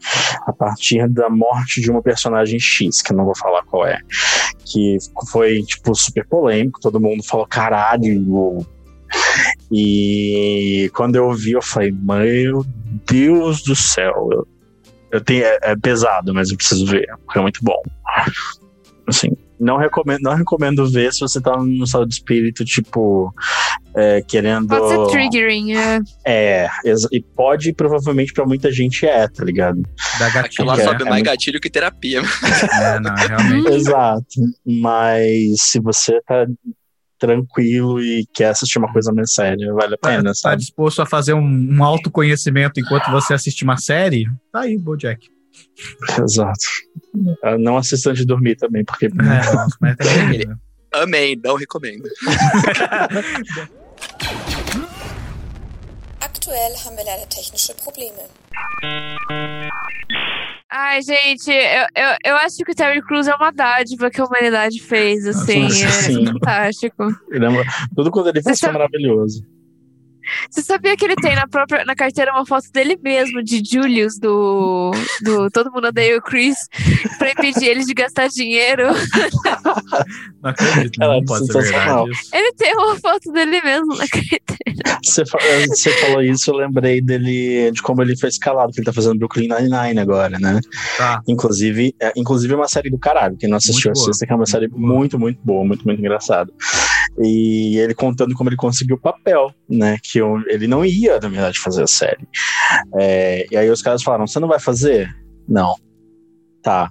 a 0.46 0.52
partir 0.52 1.08
da 1.08 1.30
morte 1.30 1.80
de 1.80 1.90
uma 1.90 2.02
personagem 2.02 2.60
X, 2.60 3.00
que 3.00 3.12
eu 3.12 3.16
não 3.16 3.24
vou 3.24 3.34
falar 3.36 3.62
qual 3.64 3.86
é. 3.86 3.98
Que 4.66 4.98
foi, 5.32 5.62
tipo, 5.62 5.94
super 5.94 6.26
polêmico, 6.28 6.80
todo 6.80 7.00
mundo 7.00 7.24
falou 7.24 7.46
caralho. 7.46 8.58
E 9.72 10.90
quando 10.94 11.16
eu 11.16 11.32
vi, 11.32 11.52
eu 11.52 11.62
falei, 11.62 11.92
meu 11.92 12.64
Deus 13.06 13.62
do 13.62 13.76
céu. 13.76 14.28
Eu, 14.32 14.48
eu 15.12 15.20
tenho, 15.20 15.44
é, 15.44 15.58
é 15.62 15.76
pesado, 15.76 16.34
mas 16.34 16.50
eu 16.50 16.56
preciso 16.56 16.86
ver, 16.86 17.06
porque 17.24 17.38
é 17.38 17.42
muito 17.42 17.60
bom. 17.62 17.80
Assim, 19.06 19.30
não 19.58 19.76
recomendo, 19.76 20.22
não 20.22 20.34
recomendo 20.34 20.88
ver 20.88 21.12
se 21.12 21.20
você 21.20 21.40
tá 21.40 21.56
no 21.56 21.84
estado 21.84 22.06
de 22.06 22.14
espírito, 22.14 22.64
tipo, 22.64 23.32
é, 23.94 24.22
querendo. 24.22 24.68
Pode 24.68 24.88
ser 24.88 25.12
triggering. 25.12 25.76
É. 25.76 26.00
É, 26.24 26.68
e 27.12 27.20
pode, 27.20 27.72
provavelmente, 27.74 28.32
pra 28.32 28.46
muita 28.46 28.72
gente 28.72 29.06
é, 29.06 29.28
tá 29.28 29.44
ligado? 29.44 29.82
Da 30.18 30.26
aquilo 30.28 30.42
gatilho. 30.42 30.66
lá 30.66 30.80
é, 30.80 30.84
sobe 30.84 31.02
é 31.02 31.10
mais 31.10 31.22
gatilho 31.22 31.60
que 31.60 31.68
terapia. 31.68 32.22
É, 32.72 33.00
não, 33.00 33.14
realmente. 33.14 33.72
Exato. 33.74 34.40
Mas 34.64 35.56
se 35.58 35.80
você 35.80 36.20
tá 36.22 36.46
tranquilo 37.20 38.00
e 38.02 38.26
quer 38.34 38.46
assistir 38.46 38.78
uma 38.78 38.92
coisa 38.92 39.12
mais 39.12 39.32
séria, 39.34 39.72
vale 39.74 39.94
a 39.94 39.98
pena, 39.98 40.30
Tá 40.30 40.34
sabe? 40.34 40.56
disposto 40.56 41.00
a 41.02 41.06
fazer 41.06 41.34
um, 41.34 41.44
um 41.76 41.84
autoconhecimento 41.84 42.80
enquanto 42.80 43.10
você 43.12 43.34
assiste 43.34 43.62
uma 43.62 43.76
série? 43.76 44.24
Tá 44.50 44.60
aí, 44.62 44.76
Bojack. 44.76 45.28
Exato. 46.22 46.58
Não 47.60 47.76
assista 47.76 48.10
antes 48.10 48.22
de 48.22 48.26
dormir 48.26 48.56
também, 48.56 48.84
porque. 48.84 49.06
É, 49.06 49.10
mas 49.80 49.96
também, 49.96 50.34
Ele- 50.40 50.54
Amém, 50.92 51.40
não 51.44 51.54
recomendo. 51.54 52.02
Aktuell 56.20 56.74
haben 56.84 56.96
wir 56.96 57.04
leider 57.04 57.26
technische 57.28 57.74
Probleme. 57.74 58.22
Ai, 60.72 61.02
gente, 61.02 61.50
eu, 61.50 61.86
eu, 61.96 62.16
eu 62.24 62.36
acho 62.36 62.58
que 62.58 62.70
o 62.70 62.74
Terry 62.74 63.02
Crews 63.02 63.26
é 63.26 63.34
uma 63.34 63.50
dádiva 63.50 64.08
que 64.08 64.20
a 64.20 64.24
humanidade 64.24 64.80
fez, 64.80 65.26
assim. 65.26 65.64
Nossa, 65.64 65.84
é 65.84 65.90
sim. 65.90 66.26
fantástico. 66.26 67.08
Caramba, 67.28 67.64
Tudo 67.94 68.10
quando 68.12 68.28
ele 68.28 68.40
Você 68.40 68.66
é 68.66 68.70
maravilhoso. 68.70 69.44
Você 70.50 70.62
sabia 70.62 70.96
que 70.96 71.04
ele 71.04 71.16
tem 71.16 71.34
na 71.34 71.46
própria 71.46 71.84
na 71.84 71.94
carteira 71.94 72.32
uma 72.32 72.46
foto 72.46 72.70
dele 72.72 72.98
mesmo, 73.02 73.42
de 73.42 73.62
Julius, 73.64 74.18
do, 74.18 74.90
do 75.22 75.50
Todo 75.50 75.70
Mundo 75.72 75.88
Odeia 75.88 76.16
o 76.18 76.22
Chris, 76.22 76.56
pra 77.18 77.30
impedir 77.32 77.66
ele 77.66 77.84
de 77.84 77.94
gastar 77.94 78.28
dinheiro? 78.28 78.88
Não 80.42 80.50
acredito, 80.50 80.98
não 80.98 81.06
Caralho, 81.06 81.24
pode 81.26 81.46
ser 81.46 81.52
sensacional. 81.52 82.04
verdade 82.04 82.20
isso. 82.22 82.30
Ele 82.36 82.52
tem 82.54 82.74
uma 82.74 82.96
foto 82.96 83.32
dele 83.32 83.60
mesmo 83.62 83.96
na 83.96 84.08
carteira. 84.08 85.00
Você, 85.04 85.26
fa- 85.26 85.38
eh, 85.42 85.66
você 85.66 85.90
falou 86.00 86.22
isso, 86.22 86.50
eu 86.50 86.56
lembrei 86.56 87.00
dele, 87.00 87.70
de 87.72 87.82
como 87.82 88.02
ele 88.02 88.16
foi 88.16 88.28
escalado, 88.28 88.72
que 88.72 88.80
ele 88.80 88.86
tá 88.86 88.92
fazendo 88.92 89.18
Brooklyn 89.18 89.48
Nine-Nine 89.48 90.00
agora, 90.00 90.38
né? 90.38 90.60
Tá. 90.96 91.20
Inclusive, 91.26 91.94
é, 92.00 92.12
inclusive 92.16 92.52
é 92.52 92.56
uma 92.56 92.68
série 92.68 92.90
do 92.90 92.98
caralho. 92.98 93.36
Quem 93.36 93.48
não 93.48 93.56
assistiu, 93.56 93.92
assista, 93.92 94.26
que 94.26 94.32
é 94.32 94.36
uma 94.36 94.46
série 94.46 94.68
muito, 94.68 95.18
muito 95.18 95.38
boa, 95.44 95.64
muito, 95.64 95.84
muito 95.84 95.98
engraçada. 95.98 96.52
E 97.22 97.76
ele 97.78 97.94
contando 97.94 98.34
como 98.34 98.48
ele 98.48 98.56
conseguiu 98.56 98.96
o 98.96 99.00
papel, 99.00 99.52
né? 99.68 99.96
Que 100.02 100.18
eu- 100.18 100.42
ele 100.48 100.66
não 100.66 100.84
ia, 100.84 101.18
na 101.20 101.28
verdade, 101.28 101.58
fazer 101.58 101.82
a 101.82 101.86
série. 101.86 102.26
É, 102.98 103.46
e 103.50 103.56
aí 103.56 103.70
os 103.70 103.82
caras 103.82 104.02
falaram: 104.02 104.26
Você 104.26 104.40
não 104.40 104.48
vai 104.48 104.58
fazer? 104.60 105.08
Não. 105.48 105.74
Tá. 106.62 106.90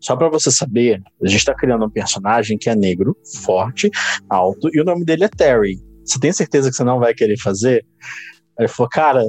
Só 0.00 0.16
pra 0.16 0.28
você 0.28 0.50
saber, 0.50 1.00
a 1.22 1.28
gente 1.28 1.44
tá 1.44 1.54
criando 1.54 1.84
um 1.84 1.90
personagem 1.90 2.56
que 2.58 2.70
é 2.70 2.74
negro, 2.74 3.16
forte, 3.42 3.90
alto, 4.28 4.68
e 4.72 4.80
o 4.80 4.84
nome 4.84 5.04
dele 5.04 5.24
é 5.24 5.28
Terry. 5.28 5.78
Você 6.04 6.18
tem 6.18 6.32
certeza 6.32 6.70
que 6.70 6.76
você 6.76 6.84
não 6.84 6.98
vai 6.98 7.12
querer 7.14 7.38
fazer? 7.38 7.84
Aí 8.58 8.64
ele 8.64 8.68
falou, 8.68 8.88
cara, 8.88 9.22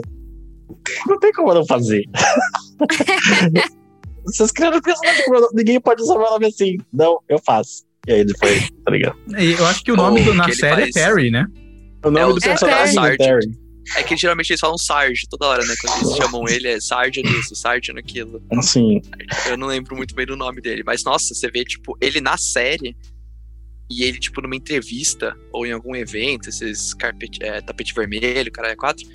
não 1.07 1.19
tem 1.19 1.31
como 1.33 1.49
eu 1.51 1.55
não 1.55 1.65
fazer. 1.65 2.03
Vocês 4.25 4.51
criaram 4.51 4.77
um 4.77 4.81
personagem, 4.81 5.23
ninguém 5.53 5.79
pode 5.81 6.01
usar 6.01 6.17
meu 6.17 6.29
nome 6.29 6.45
assim. 6.47 6.77
Não, 6.93 7.19
eu 7.27 7.39
faço. 7.39 7.83
E 8.07 8.11
aí 8.13 8.19
ele 8.21 8.33
foi, 8.37 8.59
tá 8.83 8.91
ligado? 8.91 9.17
Eu 9.37 9.65
acho 9.67 9.83
que 9.83 9.91
o 9.91 9.95
nome 9.95 10.21
Oh, 10.21 10.25
do- 10.25 10.33
na 10.33 10.51
série 10.51 10.81
faz- 10.83 10.95
é 10.95 11.05
Terry, 11.05 11.29
né? 11.31 11.45
O 12.03 12.09
nome 12.09 12.19
É 12.19 12.25
o 12.25 12.33
do 12.33 12.39
personagem 12.41 12.89
é 12.89 12.93
Sargent. 12.93 13.17
Terry. 13.19 13.61
É 13.97 14.03
que 14.03 14.15
geralmente 14.15 14.49
eles 14.51 14.59
falam 14.59 14.77
Sarge 14.77 15.27
toda 15.29 15.47
hora, 15.47 15.65
né? 15.65 15.73
Quando 15.81 16.05
eles 16.07 16.15
chamam 16.17 16.47
ele, 16.47 16.67
é 16.67 16.79
Sarge 16.79 17.21
nisso, 17.21 17.55
Sarge 17.55 17.91
naquilo. 17.93 18.41
Assim, 18.57 19.01
Eu 19.47 19.57
não 19.57 19.67
lembro 19.67 19.95
muito 19.95 20.15
bem 20.15 20.25
do 20.25 20.35
nome 20.35 20.61
dele. 20.61 20.83
Mas, 20.85 21.03
nossa, 21.03 21.33
você 21.33 21.49
vê, 21.51 21.63
tipo, 21.63 21.97
ele 22.01 22.21
na 22.21 22.37
série. 22.37 22.95
e 23.93 24.03
ele, 24.05 24.17
tipo, 24.19 24.41
numa 24.41 24.55
entrevista 24.55 25.35
ou 25.51 25.65
em 25.65 25.73
algum 25.73 25.93
evento, 25.93 26.47
esses 26.47 26.93
carpete, 26.93 27.43
é, 27.43 27.59
tapete 27.59 27.93
vermelho, 27.93 28.49
cara, 28.49 28.69
é 28.71 28.75
quatro, 28.75 29.05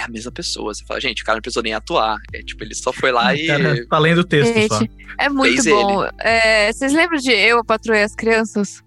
é 0.00 0.04
a 0.04 0.08
mesma 0.08 0.32
pessoa. 0.32 0.72
Você 0.72 0.84
fala, 0.84 1.00
gente, 1.00 1.22
o 1.22 1.24
cara 1.24 1.36
não 1.36 1.42
precisou 1.42 1.62
nem 1.62 1.74
atuar. 1.74 2.18
É 2.32 2.42
tipo, 2.42 2.62
ele 2.62 2.74
só 2.74 2.92
foi 2.92 3.12
lá 3.12 3.32
e. 3.36 3.46
Cara 3.46 3.86
tá 3.86 3.98
lendo 3.98 4.18
o 4.18 4.24
texto 4.24 4.52
só. 4.68 4.78
Gente, 4.78 4.90
é 5.18 5.28
muito 5.28 5.62
Fez 5.62 5.74
bom. 5.74 6.08
É, 6.20 6.72
vocês 6.72 6.92
lembram 6.92 7.18
de 7.18 7.32
Eu, 7.32 7.62
e 7.64 8.02
as 8.02 8.14
Crianças? 8.14 8.82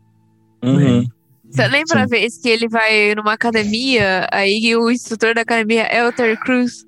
Uhum. 0.63 1.07
Você 1.49 1.67
lembra 1.67 2.03
a 2.03 2.05
vez 2.05 2.37
que 2.39 2.47
ele 2.47 2.67
vai 2.67 3.15
numa 3.15 3.33
academia, 3.33 4.27
aí 4.31 4.75
o 4.75 4.91
instrutor 4.91 5.33
da 5.33 5.41
academia 5.41 5.83
é 5.83 6.07
o 6.07 6.11
Terry 6.11 6.37
Crews? 6.37 6.85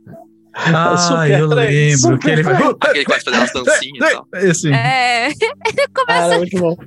Ah, 0.54 0.98
Super 0.98 1.40
eu 1.40 1.50
trem, 1.50 1.68
lembro. 1.68 1.98
super 1.98 2.20
Que 2.20 2.30
ele 2.30 2.44
vai... 2.44 2.54
Aquele 2.56 3.06
que 3.06 3.12
vai 3.12 3.20
fazer 3.22 3.38
umas 3.38 3.54
dancinhas 3.54 3.96
e 3.96 4.14
tal. 4.14 4.28
Esse. 4.36 4.72
É, 4.72 5.28
ele 5.34 5.88
começa. 5.94 6.06
Cara, 6.06 6.38
muito 6.38 6.60
bom. 6.60 6.78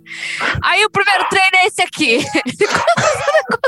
Aí 0.62 0.84
o 0.84 0.90
primeiro 0.90 1.24
treino 1.28 1.56
é 1.56 1.66
esse 1.66 1.82
aqui. 1.82 2.18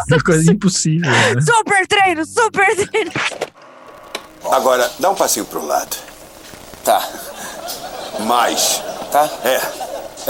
Uma 0.09 0.23
coisa 0.23 0.53
impossível. 0.53 1.11
Né? 1.11 1.41
super 1.41 1.87
treino, 1.87 2.25
super 2.25 2.77
treino. 2.77 3.11
Agora, 4.53 4.91
dá 4.99 5.11
um 5.11 5.15
passinho 5.15 5.45
pro 5.47 5.65
lado. 5.65 5.97
Tá. 6.85 7.03
Mais. 8.27 8.83
Tá? 9.11 9.29
É. 9.45 9.61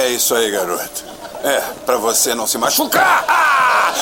É 0.02 0.08
isso 0.08 0.34
aí, 0.34 0.50
garoto. 0.50 1.04
É, 1.44 1.60
pra 1.84 1.96
você 1.96 2.34
não 2.34 2.46
se 2.46 2.58
machucar. 2.58 3.24
Ah! 3.28 3.92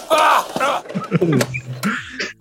Ah! 0.09 0.45
Ah! 0.59 0.83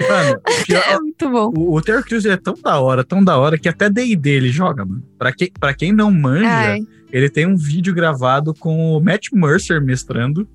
Mano, 0.08 0.32
o 0.34 0.40
pior- 0.66 0.82
É 0.86 0.98
muito 0.98 1.30
bom. 1.30 1.52
o, 1.56 1.74
o 1.76 1.80
Terry 1.82 2.02
Crews 2.02 2.26
é 2.26 2.36
tão 2.36 2.54
da 2.62 2.78
hora, 2.80 3.04
tão 3.04 3.22
da 3.24 3.38
hora, 3.38 3.58
que 3.58 3.68
até 3.68 3.88
D&D 3.88 4.30
ele 4.30 4.50
joga, 4.50 4.84
mano. 4.84 5.02
Pra 5.18 5.32
quem, 5.32 5.50
pra 5.58 5.72
quem 5.74 5.92
não 5.92 6.10
manja, 6.10 6.48
Ai. 6.48 6.80
Ele 7.14 7.30
tem 7.30 7.46
um 7.46 7.56
vídeo 7.56 7.94
gravado 7.94 8.52
com 8.52 8.96
o 8.96 9.00
Matt 9.00 9.28
Mercer 9.32 9.80
mestrando. 9.80 10.46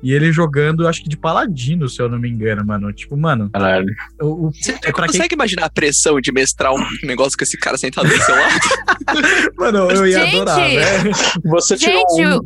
E 0.00 0.12
ele 0.12 0.30
jogando, 0.30 0.86
acho 0.86 1.02
que 1.02 1.08
de 1.08 1.16
paladino, 1.16 1.88
se 1.88 2.00
eu 2.00 2.08
não 2.08 2.20
me 2.20 2.28
engano, 2.30 2.64
mano. 2.64 2.92
Tipo, 2.92 3.16
mano, 3.16 3.50
Caralho. 3.50 3.92
o, 4.22 4.46
o- 4.46 4.52
Você 4.52 4.70
é 4.70 4.92
pra 4.92 4.92
quem 4.92 5.06
consegue 5.18 5.34
imaginar 5.34 5.64
a 5.64 5.70
pressão 5.70 6.20
de 6.20 6.30
mestrar 6.30 6.72
um 6.72 6.78
negócio 7.02 7.36
com 7.36 7.42
esse 7.42 7.58
cara 7.58 7.76
sentado 7.76 8.08
do 8.08 8.16
seu 8.22 8.34
lado? 8.36 8.60
Mano, 9.58 9.90
eu 9.90 10.06
ia 10.06 10.20
Gente! 10.20 10.36
adorar, 10.36 10.60
velho. 10.60 11.10
Você 11.46 11.76
tirou 11.76 11.98
Gente, 12.16 12.26
um. 12.28 12.36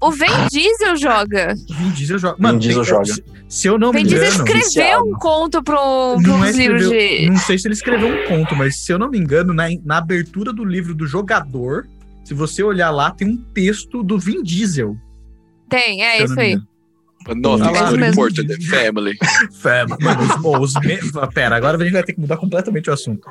o, 0.00 0.08
o 0.08 0.10
Vin 0.10 0.26
Diesel 0.50 0.96
joga. 0.96 1.54
Vin 1.78 1.90
Diesel 1.90 2.18
joga. 2.18 2.36
Mano, 2.38 2.58
Diesel 2.58 2.82
tem- 2.82 2.90
joga. 2.90 3.04
Se, 3.04 3.24
se 3.46 3.68
eu 3.68 3.78
não 3.78 3.92
me 3.92 4.00
Vin 4.00 4.06
Diesel 4.06 4.24
engano. 4.24 4.38
escreveu 4.44 4.64
viciado. 4.64 5.04
um 5.04 5.12
conto 5.18 5.62
pro, 5.62 6.16
Não, 6.22 6.38
pros 6.40 6.46
é 6.46 6.50
escreveu- 6.62 6.90
de. 6.90 7.26
não 7.30 7.36
sei 7.36 7.58
se 7.58 7.66
ele 7.68 7.74
escreveu 7.74 8.08
um 8.08 8.26
conto, 8.26 8.56
mas 8.56 8.78
se 8.82 8.90
eu 8.90 8.98
não 8.98 9.10
me 9.10 9.18
engano, 9.18 9.52
na, 9.52 9.64
na 9.84 9.98
abertura 9.98 10.50
do 10.50 10.64
livro 10.64 10.94
do 10.94 11.06
jogador, 11.06 11.86
se 12.24 12.34
você 12.34 12.62
olhar 12.62 12.90
lá, 12.90 13.10
tem 13.10 13.28
um 13.28 13.36
texto 13.36 14.02
do 14.02 14.18
Vin 14.18 14.42
Diesel. 14.42 14.96
Tem, 15.68 16.02
é 16.02 16.22
isso 16.22 16.38
aí. 16.38 16.56
Ah 16.56 16.74
more 17.26 17.96
mesmo. 17.96 18.26
important 18.26 18.62
family. 18.68 19.16
Fama. 19.60 19.96
Mano, 20.00 20.22
os, 20.22 20.44
oh, 20.44 20.58
os 20.58 20.74
me- 20.84 21.00
Pera, 21.32 21.56
agora 21.56 21.76
a 21.78 21.82
gente 21.82 21.92
vai 21.92 22.02
ter 22.02 22.12
que 22.12 22.20
mudar 22.20 22.36
completamente 22.36 22.90
o 22.90 22.92
assunto. 22.92 23.26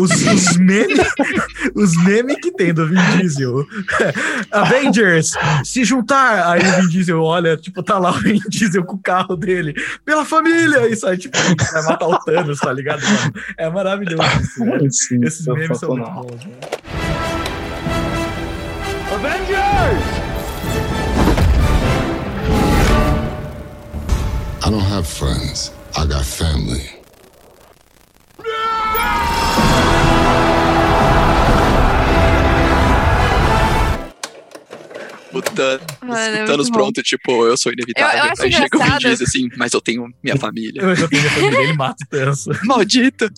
Os, 0.00 0.10
os 0.10 0.56
memes 0.56 0.98
os 1.76 1.96
meme 2.04 2.36
que 2.36 2.50
tem 2.52 2.74
do 2.74 2.86
Vin 2.88 2.96
Diesel. 3.16 3.64
Avengers, 4.50 5.32
se 5.64 5.84
juntar. 5.84 6.50
Aí 6.50 6.60
o 6.60 6.82
Vin 6.82 6.88
Diesel 6.88 7.22
olha, 7.22 7.56
tipo, 7.56 7.82
tá 7.82 7.98
lá 7.98 8.10
o 8.10 8.18
Vin 8.18 8.40
Diesel 8.48 8.84
com 8.84 8.96
o 8.96 9.02
carro 9.02 9.36
dele. 9.36 9.74
Pela 10.04 10.24
família! 10.24 10.88
E 10.88 10.96
sai, 10.96 11.16
tipo, 11.16 11.36
vai 11.72 11.82
matar 11.84 12.08
o 12.08 12.18
Thanos, 12.18 12.58
tá 12.58 12.72
ligado? 12.72 13.02
Mano? 13.02 13.32
É 13.56 13.70
maravilhoso 13.70 14.22
isso, 14.40 14.64
velho. 14.64 14.92
Sim, 14.92 15.24
Esses 15.24 15.46
memes 15.46 15.78
são 15.78 15.96
muito 15.96 16.10
bons, 16.10 16.44
né? 16.44 16.99
Avengers! 19.80 20.20
I 24.64 24.70
don't 24.70 24.80
have 24.80 25.06
friends. 25.06 25.70
I 25.96 26.06
got 26.06 26.24
family. 26.24 26.86
O 35.32 35.40
Thanos, 35.40 35.80
Mano, 36.02 36.36
é 36.36 36.42
o 36.42 36.46
Thanos 36.46 36.68
bom. 36.68 36.72
pronto, 36.74 37.02
tipo, 37.04 37.46
eu 37.46 37.56
sou 37.56 37.72
inevitável. 37.72 38.18
Eu- 38.18 38.24
eu 38.26 38.30
acho 38.32 38.42
Aí 38.42 38.52
chega 38.52 38.76
o 38.76 38.82
Vin. 38.82 38.98
Diesel 38.98 39.26
assim, 39.26 39.48
mas 39.56 39.72
eu 39.72 39.80
tenho 39.80 40.12
minha 40.24 40.36
família. 40.36 40.82
Eu 40.82 41.08
tenho 41.08 41.22
minha 41.22 41.32
família, 41.34 41.58
ele 41.60 41.72
mata 41.74 42.04
o 42.04 42.06
Thanos. 42.10 42.46
Maldito! 42.64 43.30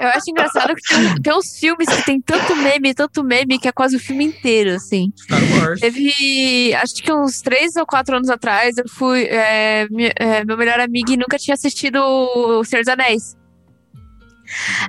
Eu 0.00 0.08
acho 0.08 0.30
engraçado 0.30 0.74
que 0.74 0.82
tem, 0.82 1.14
tem 1.22 1.34
uns 1.34 1.58
filmes 1.58 1.86
que 1.86 2.02
tem 2.06 2.20
tanto 2.20 2.56
meme, 2.56 2.94
tanto 2.94 3.22
meme, 3.22 3.58
que 3.58 3.68
é 3.68 3.72
quase 3.72 3.96
o 3.96 4.00
filme 4.00 4.24
inteiro, 4.24 4.74
assim. 4.74 5.12
Star 5.14 5.38
Wars. 5.58 5.80
Teve, 5.80 6.74
acho 6.74 6.94
que 6.94 7.12
uns 7.12 7.42
três 7.42 7.76
ou 7.76 7.84
quatro 7.84 8.16
anos 8.16 8.30
atrás, 8.30 8.78
eu 8.78 8.88
fui. 8.88 9.24
é, 9.24 9.86
é, 10.16 10.44
meu 10.44 10.56
melhor 10.56 10.80
amigo 10.80 11.14
nunca 11.16 11.36
tinha 11.36 11.54
assistido 11.54 11.98
O 11.98 12.64
Senhor 12.64 12.82
dos 12.82 12.88
Anéis. 12.88 13.36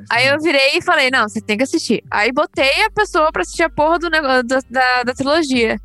Aí 0.10 0.28
eu 0.28 0.40
virei 0.40 0.78
e 0.78 0.82
falei, 0.82 1.12
não, 1.12 1.28
você 1.28 1.42
tem 1.42 1.58
que 1.58 1.64
assistir. 1.64 2.02
Aí 2.10 2.32
botei 2.32 2.86
a 2.86 2.92
pessoa 2.92 3.32
pra 3.32 3.42
assistir 3.42 3.64
a 3.64 3.70
porra 3.70 4.00
do 4.00 4.10
negócio 4.10 4.44
da, 4.44 4.60
da, 4.70 5.04
da 5.04 5.14
trilogia. 5.14 5.78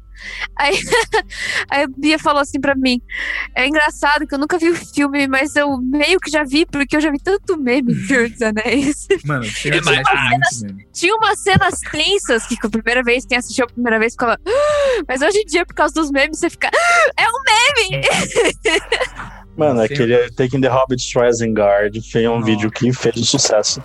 Aí, 0.57 0.75
aí 1.71 1.83
a 1.85 1.87
Bia 1.97 2.19
falou 2.19 2.41
assim 2.41 2.61
pra 2.61 2.75
mim: 2.75 3.01
É 3.55 3.67
engraçado 3.67 4.27
que 4.27 4.35
eu 4.35 4.39
nunca 4.39 4.59
vi 4.59 4.71
o 4.71 4.75
filme, 4.77 5.27
mas 5.27 5.55
eu 5.57 5.77
meio 5.79 6.19
que 6.21 6.31
já 6.31 6.45
vi, 6.45 6.65
porque 6.67 6.97
eu 6.97 7.01
já 7.01 7.11
vi 7.11 7.19
tanto 7.19 7.57
meme 7.57 7.95
do 7.95 8.07
Senhor 8.07 8.29
dos 8.29 8.43
Anéis. 8.43 9.07
Mano, 9.25 9.45
tem 9.63 9.73
É 9.73 9.81
mais- 9.83 9.97
muito 9.97 10.67
meme. 10.67 10.87
Tinha 10.93 11.15
umas 11.17 11.39
cenas 11.41 11.81
tensas 11.91 12.47
que, 12.47 12.57
a 12.63 12.71
primeira 12.71 13.03
vez, 13.03 13.25
quem 13.27 13.39
assistiu 13.39 13.65
a 13.65 13.69
primeira 13.69 13.99
vez 13.99 14.13
ficava. 14.15 14.39
"Ah!" 14.47 15.03
Mas 15.09 15.21
hoje 15.23 15.39
em 15.39 15.45
dia, 15.47 15.65
por 15.67 15.75
causa 15.75 15.95
dos 15.95 16.11
memes, 16.11 16.39
você 16.39 16.49
fica. 16.51 16.71
"Ah, 16.73 17.11
É 17.17 17.27
um 17.29 17.43
meme! 17.93 18.07
Mano, 19.57 19.79
Sim. 19.81 19.85
aquele 19.87 20.31
Taking 20.33 20.61
the 20.61 20.69
Hobbit 20.69 21.13
to 21.13 21.25
Isengard 21.25 22.01
foi 22.13 22.27
um 22.29 22.35
Nossa. 22.41 22.45
vídeo 22.47 22.71
que 22.71 22.93
fez 22.93 23.17
um 23.17 23.25
sucesso. 23.25 23.83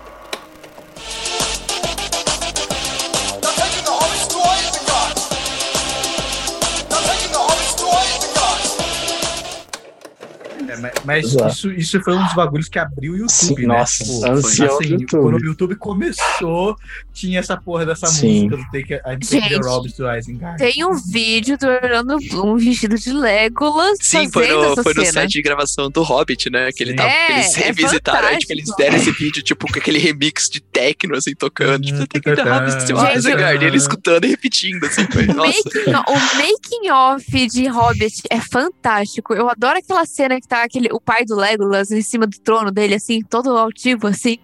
É, 10.84 10.92
mas 11.06 11.26
Exato. 11.26 11.48
isso, 11.52 11.72
isso 11.72 12.02
foi 12.02 12.16
um 12.16 12.24
dos 12.24 12.34
bagulhos 12.34 12.70
que 12.70 12.78
abriu 12.80 13.14
o 13.14 13.18
YouTube, 13.18 13.32
Sim, 13.32 13.56
né? 13.56 13.68
nossa, 13.68 14.04
ancião 14.32 14.78
assim, 14.78 14.90
do 14.90 15.02
YouTube. 15.02 15.22
Quando 15.22 15.36
o 15.42 15.46
YouTube 15.46 15.76
começou, 15.76 16.76
tinha 17.14 17.40
essa 17.40 17.58
porra 17.58 17.86
dessa 17.86 18.08
Sim. 18.08 18.50
música 18.50 18.58
do 18.58 18.64
Take, 18.72 18.94
a- 18.94 19.00
Take 19.02 19.50
the 19.50 19.60
to 19.96 20.18
Isengard. 20.18 20.58
Tem 20.58 20.86
um 20.86 20.96
vídeo 20.96 21.58
do 21.58 21.68
Orlando 21.68 22.18
Bloom 22.30 22.58
vestido 22.58 22.96
de 22.98 23.12
Legolas. 23.12 23.98
Sim, 24.02 24.30
foi 24.32 24.48
no, 24.48 24.64
essa 24.74 24.84
foi 24.84 24.94
no 24.94 25.02
cena. 25.02 25.22
set 25.22 25.30
de 25.32 25.42
gravação 25.42 25.90
do 25.90 26.04
Hobbit, 26.04 26.50
né? 26.50 26.72
Que 26.72 26.84
ele 26.84 26.94
tava, 26.96 27.10
É, 27.10 27.26
que 27.28 27.32
eles 27.34 27.58
é 27.58 27.62
revisitaram, 27.66 28.28
aí, 28.28 28.38
tipo, 28.38 28.54
eles 28.54 28.70
deram 28.78 28.96
esse 28.98 29.12
vídeo, 29.12 29.42
tipo, 29.44 29.72
com 29.72 29.80
aquele 29.80 30.00
remix 30.00 30.50
de 30.50 30.62
techno, 30.62 31.16
assim, 31.16 31.34
tocando. 31.36 31.84
Tipo, 31.86 32.08
tem 32.08 32.22
que 32.22 32.36
ter 32.36 32.48
Hobbit, 32.48 32.84
seu 32.88 32.98
Gente, 32.98 33.18
Isengard. 33.18 33.64
E 33.64 33.68
ele 33.68 33.78
escutando 33.78 34.26
e 34.26 34.28
repetindo, 34.30 34.84
assim. 34.86 35.06
Foi, 35.12 35.26
O 35.26 35.36
making, 35.36 35.92
o 36.08 36.38
making 36.38 36.90
off 36.92 37.48
de 37.48 37.68
Hobbit 37.68 38.22
é 38.30 38.40
fantástico. 38.40 39.34
Eu 39.34 39.50
adoro 39.50 39.78
aquela 39.80 40.06
cena 40.06 40.40
que 40.40 40.48
tá 40.48 40.64
aquele, 40.64 40.90
o 40.92 41.00
pai 41.06 41.26
do 41.26 41.36
Legolas 41.36 41.92
em 41.92 42.02
cima 42.02 42.26
do 42.28 42.40
trono 42.40 42.72
dele, 42.72 42.96
assim, 42.96 43.22
todo 43.22 43.58
altivo, 43.58 44.08
assim. 44.08 44.38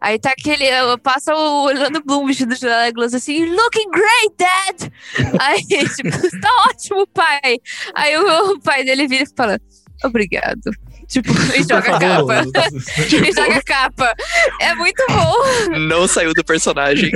Aí 0.00 0.18
tá 0.18 0.30
aquele. 0.30 0.64
Passa 1.02 1.34
o 1.34 1.64
Orlando 1.66 2.02
Bloom 2.04 2.26
vestido 2.26 2.54
de 2.54 2.66
Legolas, 2.66 3.14
assim, 3.14 3.44
looking 3.46 3.90
great, 3.90 4.34
Dad! 4.38 4.92
Aí, 5.40 5.62
tipo, 5.94 6.40
tá 6.40 6.48
ótimo, 6.68 7.06
pai! 7.08 7.58
Aí 7.94 8.16
o, 8.16 8.52
o 8.52 8.60
pai 8.60 8.84
dele 8.84 9.06
vira 9.06 9.24
e 9.24 9.36
fala, 9.36 9.58
obrigado. 10.04 10.70
Tipo, 11.08 11.30
e 11.54 11.62
joga 11.62 11.96
a 11.96 12.00
capa. 12.00 12.44
E 13.26 13.32
joga 13.32 13.58
a 13.58 13.62
capa. 13.62 14.14
É 14.60 14.74
muito 14.74 15.04
bom. 15.08 15.78
Não 15.78 16.08
saiu 16.08 16.32
do 16.34 16.44
personagem 16.44 17.10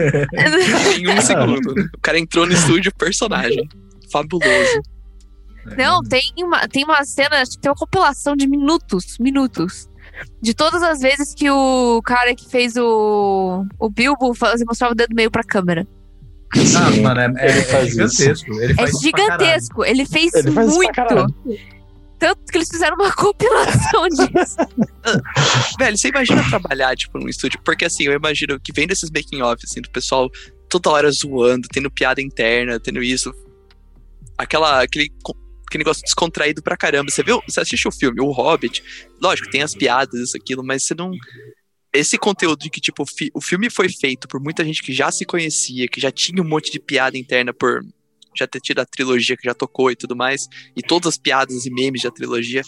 em 0.99 1.09
um 1.09 1.21
segundo. 1.21 1.75
né? 1.75 1.89
O 1.97 2.01
cara 2.01 2.19
entrou 2.19 2.47
no 2.47 2.53
estúdio, 2.53 2.93
personagem. 2.97 3.69
Fabuloso. 4.11 4.83
Não, 5.77 6.03
tem 6.03 6.33
uma, 6.39 6.69
tem 6.69 6.85
uma 6.85 7.05
cena, 7.05 7.37
acho 7.43 7.53
que 7.53 7.59
tem 7.61 7.71
uma 7.71 7.77
compilação 7.77 8.35
de 8.37 8.47
minutos, 8.47 9.17
minutos. 9.19 9.89
De 10.43 10.53
todas 10.53 10.83
as 10.83 10.99
vezes 11.01 11.33
que 11.35 11.49
o 11.51 12.01
cara 12.03 12.35
que 12.35 12.49
fez 12.49 12.75
o, 12.77 13.65
o 13.79 13.89
Bilbo 13.91 14.35
faz, 14.35 14.61
mostrava 14.67 14.93
o 14.93 14.97
dedo 14.97 15.15
meio 15.15 15.31
pra 15.31 15.45
câmera. 15.45 15.87
Ah, 16.77 16.91
mano, 17.03 17.21
é, 17.21 17.25
é- 17.39 17.51
Ele 17.51 17.61
é 17.61 17.87
gigantesco. 17.87 18.53
Ele 18.55 18.73
É 18.73 18.75
faz 18.75 18.91
caralho. 18.93 19.01
gigantesco. 19.01 19.85
Ele 19.85 20.07
fez 20.07 20.35
Ele 20.35 20.51
muito. 20.51 20.93
Tanto 22.19 22.41
que 22.51 22.59
eles 22.59 22.69
fizeram 22.69 22.97
uma 22.97 23.13
compilação 23.15 24.09
disso. 24.09 24.57
Velho, 25.79 25.97
você 25.97 26.09
imagina 26.09 26.43
trabalhar, 26.49 26.97
tipo, 26.97 27.17
num 27.19 27.29
estúdio? 27.29 27.61
Porque, 27.65 27.85
assim, 27.85 28.05
eu 28.05 28.13
imagino 28.13 28.59
que 28.59 28.73
vendo 28.73 28.91
esses 28.91 29.11
making-off, 29.11 29.63
assim, 29.65 29.81
do 29.81 29.91
pessoal 29.91 30.29
toda 30.69 30.91
hora 30.91 31.11
zoando, 31.13 31.69
tendo 31.71 31.89
piada 31.91 32.21
interna, 32.21 32.81
tendo 32.81 33.01
isso. 33.03 33.33
Aquela, 34.37 34.83
aquele, 34.83 35.11
aquele 35.69 35.83
negócio 35.85 36.03
descontraído 36.03 36.63
pra 36.63 36.77
caramba. 36.77 37.11
Você 37.11 37.23
viu? 37.23 37.41
Você 37.49 37.61
assiste 37.61 37.87
o 37.87 37.93
filme, 37.93 38.21
O 38.21 38.31
Hobbit. 38.33 38.83
Lógico, 39.21 39.49
tem 39.51 39.63
as 39.63 39.75
piadas, 39.75 40.21
isso, 40.21 40.37
aquilo, 40.37 40.65
mas 40.65 40.85
você 40.85 40.95
não. 40.95 41.13
esse 41.95 42.19
conteúdo 42.19 42.59
de 42.61 42.71
que, 42.71 42.81
tipo, 42.81 43.03
o 43.03 43.07
fi- 43.07 43.31
o 43.35 43.41
filme 43.41 43.71
foi 43.71 43.89
feito 43.89 44.27
por 44.29 44.41
muita 44.41 44.65
gente 44.65 44.83
que 44.83 44.93
já 44.93 45.11
se 45.11 45.25
conhecia, 45.25 45.89
que 45.89 46.01
já 46.01 46.11
tinha 46.11 46.43
um 46.43 46.49
monte 46.49 46.71
de 46.71 46.79
piada 46.81 47.17
interna 47.17 47.53
por 47.53 47.85
já 48.37 48.47
ter 48.47 48.61
tido 48.61 48.79
a 48.79 48.85
trilogia 48.87 49.37
que 49.37 49.45
já 49.45 49.55
tocou 49.55 49.91
e 49.91 49.97
tudo 49.97 50.15
mais, 50.15 50.47
e 50.77 50.83
todas 50.83 51.09
as 51.15 51.19
piadas 51.19 51.67
e 51.67 51.71
memes 51.71 52.03
da 52.03 52.11
trilogia. 52.11 52.63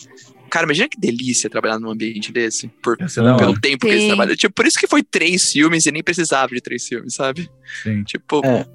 Cara, 0.50 0.64
imagina 0.64 0.88
que 0.88 0.98
delícia 0.98 1.48
trabalhar 1.48 1.78
num 1.78 1.90
ambiente 1.90 2.32
desse, 2.32 2.66
por, 2.82 2.96
pelo 2.96 3.34
hora. 3.50 3.60
tempo 3.60 3.86
que 3.86 3.92
eles 3.92 4.00
Sim. 4.02 4.08
trabalham. 4.08 4.34
Tipo, 4.34 4.52
por 4.54 4.66
isso 4.66 4.76
que 4.76 4.88
foi 4.88 5.00
três 5.04 5.52
filmes 5.52 5.86
e 5.86 5.92
nem 5.92 6.02
precisava 6.02 6.52
de 6.52 6.60
três 6.60 6.88
filmes, 6.88 7.14
sabe? 7.14 7.48
Sim. 7.84 8.02
Tipo, 8.02 8.44
É. 8.44 8.66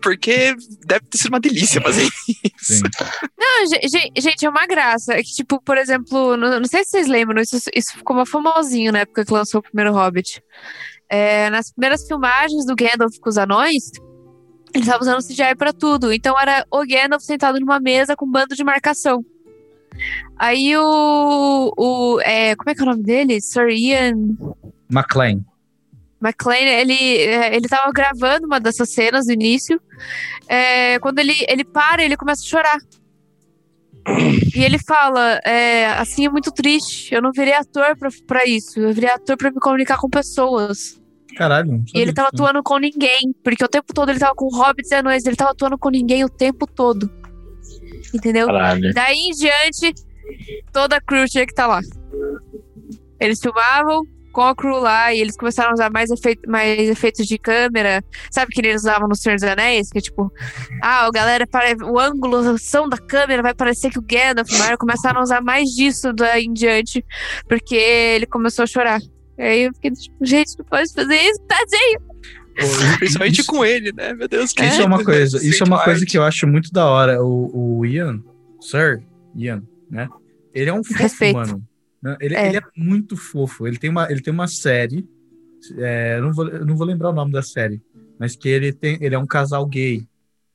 porque 0.00 0.54
deve 0.86 1.04
ter 1.10 1.18
sido 1.18 1.28
uma 1.28 1.40
delícia 1.40 1.80
fazer 1.80 2.04
isso. 2.60 2.76
Sim. 2.78 2.82
Não, 3.38 3.66
ge- 3.66 3.80
ge- 3.88 4.10
gente, 4.20 4.46
é 4.46 4.48
uma 4.48 4.66
graça. 4.66 5.12
É 5.14 5.22
que, 5.22 5.32
tipo, 5.32 5.60
por 5.62 5.76
exemplo, 5.76 6.36
não, 6.36 6.60
não 6.60 6.66
sei 6.66 6.84
se 6.84 6.90
vocês 6.90 7.06
lembram, 7.08 7.42
isso, 7.42 7.56
isso 7.74 7.92
ficou 7.96 8.16
uma 8.16 8.26
famosinho 8.26 8.92
na 8.92 9.00
época 9.00 9.24
que 9.24 9.32
lançou 9.32 9.60
o 9.60 9.62
primeiro 9.62 9.92
Hobbit. 9.92 10.42
É, 11.08 11.50
nas 11.50 11.70
primeiras 11.72 12.06
filmagens 12.06 12.64
do 12.64 12.74
Gandalf 12.74 13.18
com 13.20 13.28
os 13.28 13.36
anões, 13.36 13.90
eles 14.74 14.86
estavam 14.86 15.02
usando 15.02 15.26
CGI 15.26 15.54
pra 15.56 15.72
tudo. 15.72 16.10
Então 16.12 16.38
era 16.40 16.64
o 16.70 16.84
Gandalf 16.86 17.22
sentado 17.22 17.60
numa 17.60 17.78
mesa 17.78 18.16
com 18.16 18.24
um 18.24 18.30
bando 18.30 18.54
de 18.56 18.64
marcação. 18.64 19.22
Aí 20.38 20.74
o. 20.76 21.70
o 21.76 22.20
é, 22.22 22.56
como 22.56 22.70
é 22.70 22.74
que 22.74 22.80
é 22.80 22.84
o 22.84 22.86
nome 22.86 23.02
dele? 23.02 23.40
Sir 23.42 23.68
Ian 23.68 24.14
McLean. 24.90 25.44
McLean, 26.22 26.80
ele, 26.80 26.94
é, 26.94 27.54
ele 27.54 27.68
tava 27.68 27.90
gravando 27.92 28.46
uma 28.46 28.60
dessas 28.60 28.90
cenas 28.90 29.26
no 29.26 29.32
início. 29.32 29.80
É, 30.48 30.98
quando 31.00 31.18
ele, 31.18 31.34
ele 31.48 31.64
para, 31.64 32.04
ele 32.04 32.16
começa 32.16 32.42
a 32.42 32.46
chorar. 32.46 32.78
E 34.54 34.62
ele 34.62 34.78
fala, 34.78 35.40
é, 35.44 35.86
assim 35.92 36.26
é 36.26 36.28
muito 36.28 36.50
triste. 36.50 37.14
Eu 37.14 37.22
não 37.22 37.32
virei 37.32 37.54
ator 37.54 37.96
pra, 37.96 38.08
pra 38.26 38.46
isso. 38.46 38.78
Eu 38.80 38.92
virei 38.92 39.10
ator 39.10 39.36
pra 39.36 39.50
me 39.50 39.60
comunicar 39.60 39.98
com 39.98 40.08
pessoas. 40.08 41.00
Caralho. 41.36 41.82
E 41.94 41.98
ele 41.98 42.12
tava 42.12 42.28
atuando 42.28 42.62
com 42.62 42.78
ninguém. 42.78 43.34
Porque 43.42 43.64
o 43.64 43.68
tempo 43.68 43.92
todo 43.94 44.10
ele 44.10 44.18
tava 44.18 44.34
com 44.34 44.48
hobbits 44.48 44.90
e 44.90 44.94
anões. 44.96 45.24
Ele 45.24 45.36
tava 45.36 45.52
atuando 45.52 45.78
com 45.78 45.88
ninguém 45.88 46.24
o 46.24 46.28
tempo 46.28 46.66
todo. 46.66 47.10
Entendeu? 48.12 48.46
Caralho. 48.46 48.92
Daí 48.92 49.16
em 49.16 49.30
diante, 49.30 49.94
toda 50.72 50.96
a 50.96 51.00
crew 51.00 51.26
tinha 51.28 51.46
que 51.46 51.52
estar 51.52 51.66
lá. 51.66 51.80
Eles 53.20 53.40
filmavam 53.40 54.04
com 54.32 54.40
a 54.42 54.54
crew 54.56 54.78
lá 54.78 55.12
e 55.14 55.20
eles 55.20 55.36
começaram 55.36 55.70
a 55.70 55.74
usar 55.74 55.90
mais, 55.90 56.10
efeito, 56.10 56.50
mais 56.50 56.78
efeitos 56.88 57.26
de 57.26 57.38
câmera. 57.38 58.02
Sabe 58.30 58.50
que 58.52 58.60
eles 58.60 58.82
usavam 58.82 59.06
no 59.08 59.14
Senhor 59.14 59.36
dos 59.36 59.44
Anéis? 59.44 59.90
Que 59.90 59.98
é 59.98 60.00
tipo, 60.00 60.32
ah, 60.82 61.06
o 61.08 61.12
galera, 61.12 61.46
o 61.84 61.98
ângulo, 61.98 62.36
a 62.38 62.50
ação 62.52 62.88
da 62.88 62.96
câmera 62.96 63.42
vai 63.42 63.54
parecer 63.54 63.90
que 63.90 63.98
o 63.98 64.02
Gandalf, 64.02 64.50
mas 64.58 64.76
começaram 64.76 65.20
a 65.20 65.22
usar 65.22 65.40
mais 65.42 65.68
disso 65.70 66.12
daí 66.12 66.44
em 66.44 66.52
diante, 66.52 67.04
porque 67.48 67.76
ele 67.76 68.26
começou 68.26 68.62
a 68.64 68.66
chorar. 68.66 69.00
Aí 69.38 69.64
eu 69.64 69.74
fiquei 69.74 69.90
tipo, 69.90 70.16
gente, 70.24 70.58
não 70.58 70.64
pode 70.64 70.92
fazer 70.92 71.16
isso, 71.16 71.40
tadinho. 71.46 72.00
Principalmente 72.98 73.40
isso- 73.40 73.50
com 73.50 73.64
ele, 73.64 73.92
né? 73.92 74.12
Meu 74.14 74.28
Deus, 74.28 74.52
que 74.52 74.62
Isso 74.64 74.82
é 74.82 74.84
uma 74.84 75.02
coisa, 75.02 75.38
isso 75.46 75.62
é 75.62 75.66
uma 75.66 75.82
coisa 75.82 76.04
que 76.04 76.18
eu 76.18 76.22
acho 76.22 76.46
muito 76.46 76.70
da 76.70 76.86
hora. 76.86 77.22
O, 77.22 77.78
o 77.78 77.86
Ian, 77.86 78.20
Sir 78.60 79.02
Ian, 79.34 79.62
né? 79.90 80.08
Ele 80.54 80.68
é 80.68 80.72
um 80.72 80.84
fofo, 80.84 81.02
Respeito. 81.02 81.34
mano. 81.36 81.62
Né? 82.02 82.16
Ele 82.20 82.34
É. 82.34 82.48
ele 82.48 82.56
é 82.58 82.62
muito 82.76 83.16
fofo. 83.16 83.66
Ele 83.66 83.78
tem 83.78 83.90
uma, 83.90 84.10
ele 84.10 84.20
tem 84.20 84.32
uma 84.32 84.46
série. 84.48 85.06
é, 85.78 86.16
eu 86.18 86.22
não 86.22 86.32
vou, 86.32 86.48
eu 86.48 86.66
não 86.66 86.76
vou 86.76 86.86
lembrar 86.86 87.10
o 87.10 87.14
nome 87.14 87.30
da 87.32 87.42
série, 87.42 87.80
mas 88.18 88.34
que 88.34 88.48
ele 88.48 88.72
tem, 88.72 88.98
ele 89.00 89.14
é 89.14 89.18
um 89.18 89.26
casal 89.26 89.64
gay, 89.66 90.04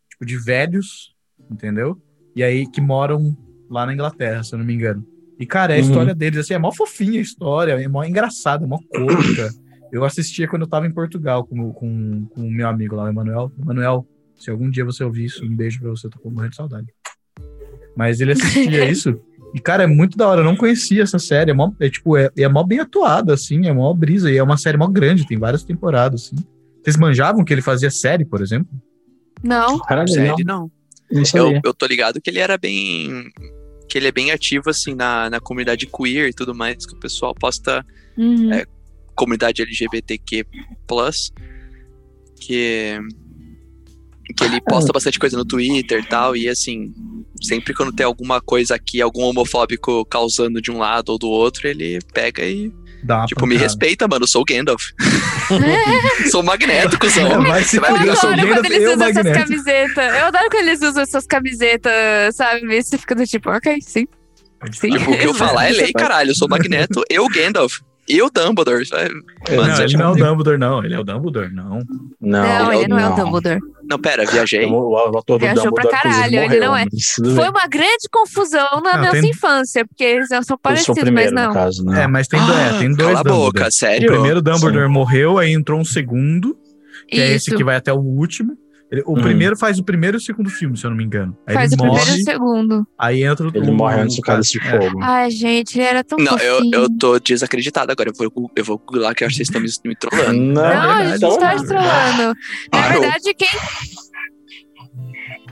tipo 0.09 0.25
de 0.25 0.37
velhos, 0.37 1.15
entendeu? 1.49 1.97
E 2.35 2.43
aí 2.43 2.69
que 2.69 2.81
moram 2.81 3.35
lá 3.69 3.85
na 3.85 3.93
Inglaterra, 3.93 4.43
se 4.43 4.53
eu 4.53 4.59
não 4.59 4.65
me 4.65 4.73
engano. 4.73 5.05
E 5.39 5.45
cara, 5.45 5.73
a 5.73 5.77
Uhum. 5.77 5.83
história 5.83 6.13
deles 6.15 6.39
assim 6.39 6.53
é 6.55 6.57
mó 6.57 6.71
fofinha 6.73 7.19
a 7.19 7.21
história, 7.21 7.71
é 7.73 7.87
mó 7.87 8.03
engraçada, 8.03 8.65
é 8.65 8.67
mó 8.67 8.79
cômica. 8.89 9.49
Eu 9.91 10.03
assistia 10.03 10.47
quando 10.47 10.63
eu 10.63 10.67
tava 10.67 10.85
em 10.85 10.91
Portugal 10.91 11.45
com, 11.45 11.71
com, 11.71 12.25
com 12.25 12.41
o 12.41 12.51
meu 12.51 12.67
amigo 12.67 12.95
lá, 12.95 13.05
o 13.05 13.07
Emanuel. 13.07 13.49
Emanuel, 13.57 14.05
se 14.35 14.49
algum 14.51 14.69
dia 14.69 14.83
você 14.83 15.03
ouvir 15.05 15.25
isso, 15.25 15.45
um 15.45 15.55
beijo 15.55 15.79
pra 15.79 15.89
você, 15.91 16.07
eu 16.07 16.11
tô 16.11 16.29
morrendo 16.29 16.49
de 16.51 16.55
saudade. 16.57 16.87
Mas 17.95 18.19
ele 18.19 18.33
assistia 18.33 18.83
isso. 18.91 19.19
E, 19.53 19.59
cara, 19.59 19.83
é 19.83 19.87
muito 19.87 20.17
da 20.17 20.27
hora. 20.27 20.41
Eu 20.41 20.45
não 20.45 20.55
conhecia 20.55 21.03
essa 21.03 21.19
série. 21.19 21.51
É, 21.51 21.53
mó, 21.53 21.71
é 21.79 21.89
tipo, 21.89 22.17
é, 22.17 22.29
é 22.37 22.47
mó 22.47 22.63
bem 22.63 22.79
atuada, 22.79 23.33
assim, 23.33 23.67
é 23.67 23.73
mó 23.73 23.93
brisa. 23.93 24.31
E 24.31 24.37
é 24.37 24.43
uma 24.43 24.57
série 24.57 24.77
mó 24.77 24.87
grande, 24.87 25.27
tem 25.27 25.37
várias 25.37 25.63
temporadas, 25.63 26.25
assim. 26.25 26.35
Vocês 26.83 26.97
manjavam 26.97 27.43
que 27.43 27.53
ele 27.53 27.61
fazia 27.61 27.89
série, 27.89 28.25
por 28.25 28.41
exemplo? 28.41 28.69
Não. 29.43 29.79
Caralho, 29.79 30.07
Série, 30.09 30.43
não. 30.43 30.71
não. 31.11 31.23
Não 31.33 31.53
Eu, 31.53 31.61
eu 31.63 31.73
tô 31.73 31.85
ligado 31.85 32.19
que 32.21 32.29
ele 32.29 32.39
era 32.39 32.57
bem. 32.57 33.31
Que 33.89 33.97
ele 33.97 34.07
é 34.07 34.11
bem 34.11 34.31
ativo, 34.31 34.69
assim, 34.69 34.93
na, 34.93 35.29
na 35.29 35.39
comunidade 35.39 35.87
queer 35.87 36.27
e 36.27 36.33
tudo 36.33 36.53
mais, 36.53 36.85
que 36.85 36.93
o 36.93 36.99
pessoal 36.99 37.33
posta 37.33 37.85
Uhum. 38.17 38.51
É, 38.51 38.65
comunidade 39.15 39.61
LGBTQ, 39.61 40.45
que. 42.39 42.99
Que 44.35 44.43
ele 44.43 44.61
posta 44.61 44.91
bastante 44.91 45.19
coisa 45.19 45.37
no 45.37 45.45
Twitter 45.45 45.99
e 45.99 46.05
tal, 46.07 46.35
e 46.35 46.49
assim, 46.49 46.91
sempre 47.41 47.73
quando 47.73 47.93
tem 47.93 48.05
alguma 48.05 48.41
coisa 48.41 48.75
aqui, 48.75 49.01
algum 49.01 49.21
homofóbico 49.23 50.05
causando 50.05 50.61
de 50.61 50.71
um 50.71 50.77
lado 50.77 51.09
ou 51.09 51.17
do 51.17 51.29
outro, 51.29 51.67
ele 51.67 51.99
pega 52.13 52.43
e. 52.43 52.71
Dá 53.03 53.25
Tipo, 53.25 53.45
me 53.45 53.55
respeita, 53.55 54.07
mano, 54.07 54.23
eu 54.23 54.27
sou 54.27 54.41
o 54.41 54.45
Gandalf. 54.45 54.81
sou 56.31 56.41
o 56.41 56.43
Magneto, 56.43 56.97
cuzão. 56.99 57.27
É, 57.27 57.47
vai 57.47 57.63
se 57.63 57.69
Você 57.69 57.79
vai 57.79 57.91
Eu 57.91 58.15
sou 58.15 58.31
adoro 58.31 58.47
quando 58.47 58.63
Gandalf 58.63 58.71
eles 58.71 58.93
usam 58.93 59.07
essas 59.07 59.37
camisetas. 59.37 60.15
Eu 60.15 60.25
adoro 60.25 60.49
quando 60.49 60.67
eles 60.67 60.81
usam 60.81 61.03
essas 61.03 61.27
camisetas, 61.27 62.35
sabe? 62.35 62.81
Você 62.81 62.97
fica 62.97 63.15
do 63.15 63.25
tipo, 63.25 63.51
ok, 63.51 63.77
sim. 63.81 64.07
Sim. 64.71 64.89
Tipo, 64.89 65.11
o 65.11 65.17
que 65.17 65.27
eu 65.27 65.33
falar 65.33 65.67
é 65.67 65.71
lei, 65.71 65.93
caralho. 65.93 66.31
Eu 66.31 66.35
sou 66.35 66.47
o 66.47 66.51
Magneto, 66.51 67.03
eu 67.09 67.27
Gandalf. 67.29 67.79
E 68.09 68.21
o 68.21 68.29
Dumbledore. 68.29 68.85
sabe? 68.85 69.09
Mano, 69.49 69.67
Não, 69.67 69.75
você 69.75 69.83
ele 69.83 69.97
não 69.97 70.05
é 70.05 70.11
o 70.11 70.15
Dumbledore, 70.15 70.57
não. 70.57 70.83
Ele 70.83 70.93
é 70.93 70.99
o 70.99 71.03
Dumbledore, 71.03 71.53
não. 71.53 71.79
Não, 72.21 72.41
Não, 72.41 72.73
ele 72.73 72.87
não 72.87 72.97
é 72.99 73.05
o 73.05 73.09
não. 73.09 73.15
Dumbledore. 73.25 73.59
Não, 73.89 73.99
pera, 73.99 74.25
viajei. 74.25 74.65
O, 74.65 74.73
o 74.91 75.17
ator 75.17 75.37
do 75.37 75.39
Viajou 75.39 75.73
pra 75.73 75.83
Dumbledore, 75.83 75.89
caralho, 75.91 76.17
inclusive, 76.35 76.55
ele 76.55 76.67
morreu, 76.67 76.69
não 76.69 76.77
é. 76.77 77.35
Foi 77.35 77.49
uma 77.49 77.67
grande 77.67 78.07
confusão 78.11 78.67
na 78.83 78.93
Não, 78.93 78.99
nossa 79.05 79.11
tem- 79.21 79.29
infância, 79.29 79.85
porque 79.85 80.03
eles 80.03 80.27
são 80.45 80.57
parecidos, 80.57 80.97
o 80.97 81.01
primeiro, 81.01 81.33
mas 81.33 81.45
não. 81.47 81.53
caso, 81.53 81.83
né? 81.85 82.03
É, 82.03 82.07
mas 82.07 82.27
tem, 82.27 82.39
do- 82.45 82.53
é, 82.53 82.79
tem 82.79 82.93
dois 82.95 83.13
Cala 83.15 83.19
a 83.19 83.23
boca, 83.23 83.67
O 83.67 83.71
sério? 83.71 84.07
primeiro 84.11 84.41
Dumbledore 84.41 84.87
morreu, 84.89 85.37
aí 85.37 85.51
entrou 85.51 85.79
um 85.79 85.85
segundo, 85.85 86.57
que 87.09 87.19
é 87.19 87.27
esse 87.33 87.49
Isso. 87.49 87.55
que 87.57 87.63
vai 87.63 87.75
até 87.75 87.91
o 87.93 87.97
último. 87.99 88.53
Ele- 88.89 89.03
o 89.05 89.17
Hum. 89.17 89.21
primeiro 89.21 89.57
faz 89.57 89.77
o 89.79 89.83
primeiro 89.83 90.15
e 90.15 90.19
o 90.19 90.21
segundo 90.21 90.49
filme, 90.49 90.77
se 90.77 90.85
eu 90.85 90.89
não 90.89 90.97
me 90.97 91.03
engano. 91.03 91.37
Aí 91.45 91.53
Faz 91.55 91.71
o 91.71 91.73
ele 91.75 91.81
primeiro 91.81 92.05
e 92.05 92.09
morre, 92.09 92.21
o 92.21 92.23
segundo. 92.23 92.87
aí 92.97 93.23
entra 93.23 93.47
o 93.47 93.51
Ele 93.53 93.71
morre 93.71 93.99
antes 94.01 94.15
do 94.15 94.21
cálice 94.21 94.53
de 94.59 94.65
é. 94.67 94.79
fogo. 94.81 94.99
Ai, 95.03 95.29
gente, 95.29 95.77
ele 95.77 95.87
era 95.87 96.03
tão 96.05 96.17
Não, 96.17 96.37
eu, 96.37 96.55
fofinho. 96.55 96.75
eu 96.75 96.97
tô 96.97 97.19
desacreditado 97.19 97.91
agora. 97.91 98.09
Eu 98.09 98.13
vou, 98.31 98.51
eu 98.55 98.63
vou 98.63 98.77
googlar 98.77 99.13
que 99.13 99.23
eu 99.23 99.27
acho 99.27 99.37
que 99.37 99.45
vocês 99.45 99.49
estão 99.49 99.61
me, 99.61 99.89
me 99.89 99.95
trolando. 99.95 100.39
Não, 100.39 100.53
Não, 100.53 100.91
a 100.91 101.17
gente 101.17 101.37
tá 101.39 101.51
é 101.51 101.55
estrolando. 101.57 102.27
Na 102.71 102.81
Parou. 102.81 103.01
verdade, 103.01 103.33
quem. 103.33 103.47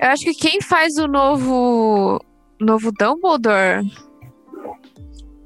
Eu 0.02 0.10
acho 0.10 0.24
que 0.24 0.34
quem 0.34 0.62
faz 0.62 0.98
o 0.98 1.08
novo. 1.08 2.20
Novo 2.60 2.92
Dumbledore. 2.98 3.82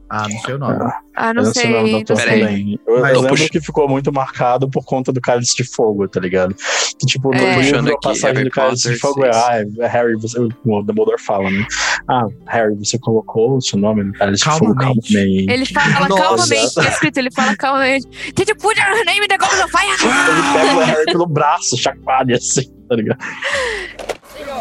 Ah, 0.10 0.28
não 0.28 0.40
sei 0.40 0.54
o 0.56 0.58
nome. 0.58 0.92
Ah, 1.16 1.34
não 1.34 1.44
Eu 1.44 1.54
sei. 1.54 1.66
o 1.68 1.70
nome 1.78 1.90
do 1.90 1.92
Não 1.92 2.02
ator 2.02 2.18
Peraí. 2.18 2.40
sei. 2.40 2.48
também. 2.48 2.80
Eu, 2.88 2.94
Mas 3.02 3.10
eu 3.10 3.16
eu 3.16 3.22
lembro 3.22 3.30
puxo- 3.38 3.50
que 3.50 3.62
ficou 3.62 3.88
muito 3.88 4.12
marcado 4.12 4.70
por 4.70 4.84
conta 4.84 5.12
do 5.12 5.22
Cálice 5.22 5.56
de 5.56 5.64
Fogo, 5.64 6.08
tá 6.08 6.20
ligado? 6.20 6.56
Que, 6.98 7.06
tipo, 7.06 7.30
no 7.30 7.36
É. 7.38 7.62
livro, 7.62 7.94
a 7.94 8.00
passagem 8.00 8.38
Harry 8.38 8.44
do 8.46 8.52
Cálice 8.52 8.90
de 8.92 8.98
Fogo 8.98 9.24
é, 9.26 9.30
ah, 9.32 9.64
é, 9.80 9.88
Harry, 9.88 10.16
você, 10.16 10.40
o 10.40 10.50
Dumbledore 10.82 11.22
fala, 11.22 11.52
né? 11.52 11.66
Ah, 12.08 12.26
Harry, 12.48 12.74
você 12.76 12.98
colocou 12.98 13.58
o 13.58 13.62
seu 13.62 13.78
nome 13.78 14.04
no 14.04 14.14
Cálice 14.14 14.44
de 14.44 14.50
Fogo 14.58 14.76
Calmamente. 14.76 15.16
Ele 15.16 15.66
fala 15.68 16.08
Nossa. 16.08 16.24
calmamente, 16.24 16.74
tá 16.74 16.88
escrito, 16.90 17.18
ele 17.18 17.32
fala 17.32 17.56
calmamente. 17.56 18.08
Did 18.34 18.50
you 18.50 18.56
put 18.56 18.80
your 18.80 19.06
name 19.06 19.26
in 19.26 19.28
the 19.28 19.38
goblet 19.38 19.64
of 19.64 19.72
fire? 19.72 19.92
Ele 19.92 20.54
pega 20.54 20.76
o 20.76 20.80
Harry 20.80 21.06
pelo 21.06 21.28
braço, 21.28 21.78
chacoalha 21.78 22.36
assim, 22.38 22.72
tá 22.88 22.96
ligado? 22.96 23.20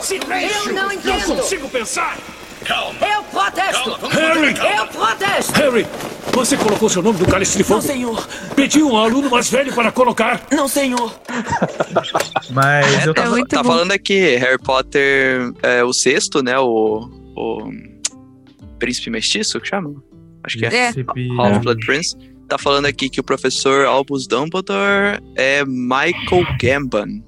Silêncio! 0.02 0.68
Eu 0.70 0.74
não 0.74 0.92
entendo. 0.92 1.28
Não 1.28 1.36
consigo 1.36 1.68
pensar! 1.68 2.16
Calma! 2.68 2.98
Eu 3.06 3.22
protesto! 3.24 3.90
Harry! 4.08 4.54
Eu 4.78 4.86
protesto! 4.88 5.52
Harry! 5.54 5.86
Você 6.32 6.56
colocou 6.56 6.88
seu 6.88 7.02
nome 7.02 7.18
no 7.18 7.26
cálice 7.26 7.56
de 7.56 7.64
fogo? 7.64 7.80
Não, 7.80 7.86
senhor! 7.86 8.28
Pediu 8.54 8.88
um 8.90 8.96
aluno 8.96 9.30
mais 9.30 9.50
velho 9.50 9.72
para 9.74 9.90
colocar? 9.90 10.42
Não, 10.52 10.68
senhor! 10.68 11.18
Mas 12.52 13.06
eu 13.06 13.14
tá, 13.14 13.22
tava. 13.22 13.34
muito 13.36 13.48
tá 13.48 13.62
bom. 13.62 13.70
falando 13.70 13.92
aqui, 13.92 14.36
Harry 14.36 14.58
Potter, 14.58 15.52
é, 15.62 15.82
o 15.82 15.92
sexto, 15.92 16.42
né? 16.42 16.58
O, 16.58 17.08
o 17.34 17.72
Príncipe 18.78 19.10
Mestiço, 19.10 19.58
que 19.60 19.66
chama? 19.68 19.94
Acho 20.44 20.58
que 20.58 20.66
é. 20.66 20.68
É. 20.68 20.92
Príncipe- 20.92 21.28
Half-Blood 21.40 21.86
Prince. 21.86 22.16
Tá 22.48 22.56
falando 22.56 22.86
aqui 22.86 23.10
que 23.10 23.20
o 23.20 23.24
professor 23.24 23.84
Albus 23.86 24.26
Dumbledore 24.26 25.20
é 25.36 25.64
Michael 25.66 26.46
Gambon. 26.60 27.22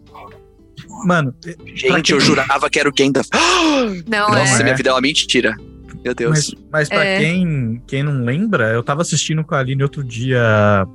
Mano, 1.04 1.34
Gente, 1.74 2.12
eu 2.12 2.20
jurava 2.20 2.68
que 2.70 2.78
era 2.78 2.88
o 2.88 2.92
Gandalf. 2.92 3.28
Não, 4.08 4.28
Nossa, 4.30 4.60
é. 4.60 4.62
minha 4.62 4.76
vida 4.76 4.90
é 4.90 4.92
uma 4.92 5.00
mentira. 5.00 5.56
Meu 6.04 6.14
Deus. 6.14 6.30
Mas, 6.52 6.54
mas 6.72 6.88
pra 6.88 7.04
É. 7.04 7.18
quem, 7.18 7.82
quem 7.86 8.02
não 8.02 8.24
lembra, 8.24 8.72
eu 8.72 8.82
tava 8.82 9.02
assistindo 9.02 9.44
com 9.44 9.54
a 9.54 9.58
Aline 9.58 9.82
outro 9.82 10.02
dia 10.02 10.86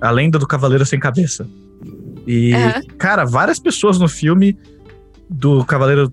A 0.00 0.10
Lenda 0.10 0.38
do 0.38 0.46
Cavaleiro 0.48 0.84
Sem 0.84 0.98
Cabeça. 0.98 1.48
E, 2.26 2.52
Aham. 2.52 2.82
cara, 2.98 3.24
várias 3.24 3.58
pessoas 3.60 3.98
no 4.00 4.08
filme 4.08 4.56
do 5.30 5.64
Cavaleiro 5.64 6.12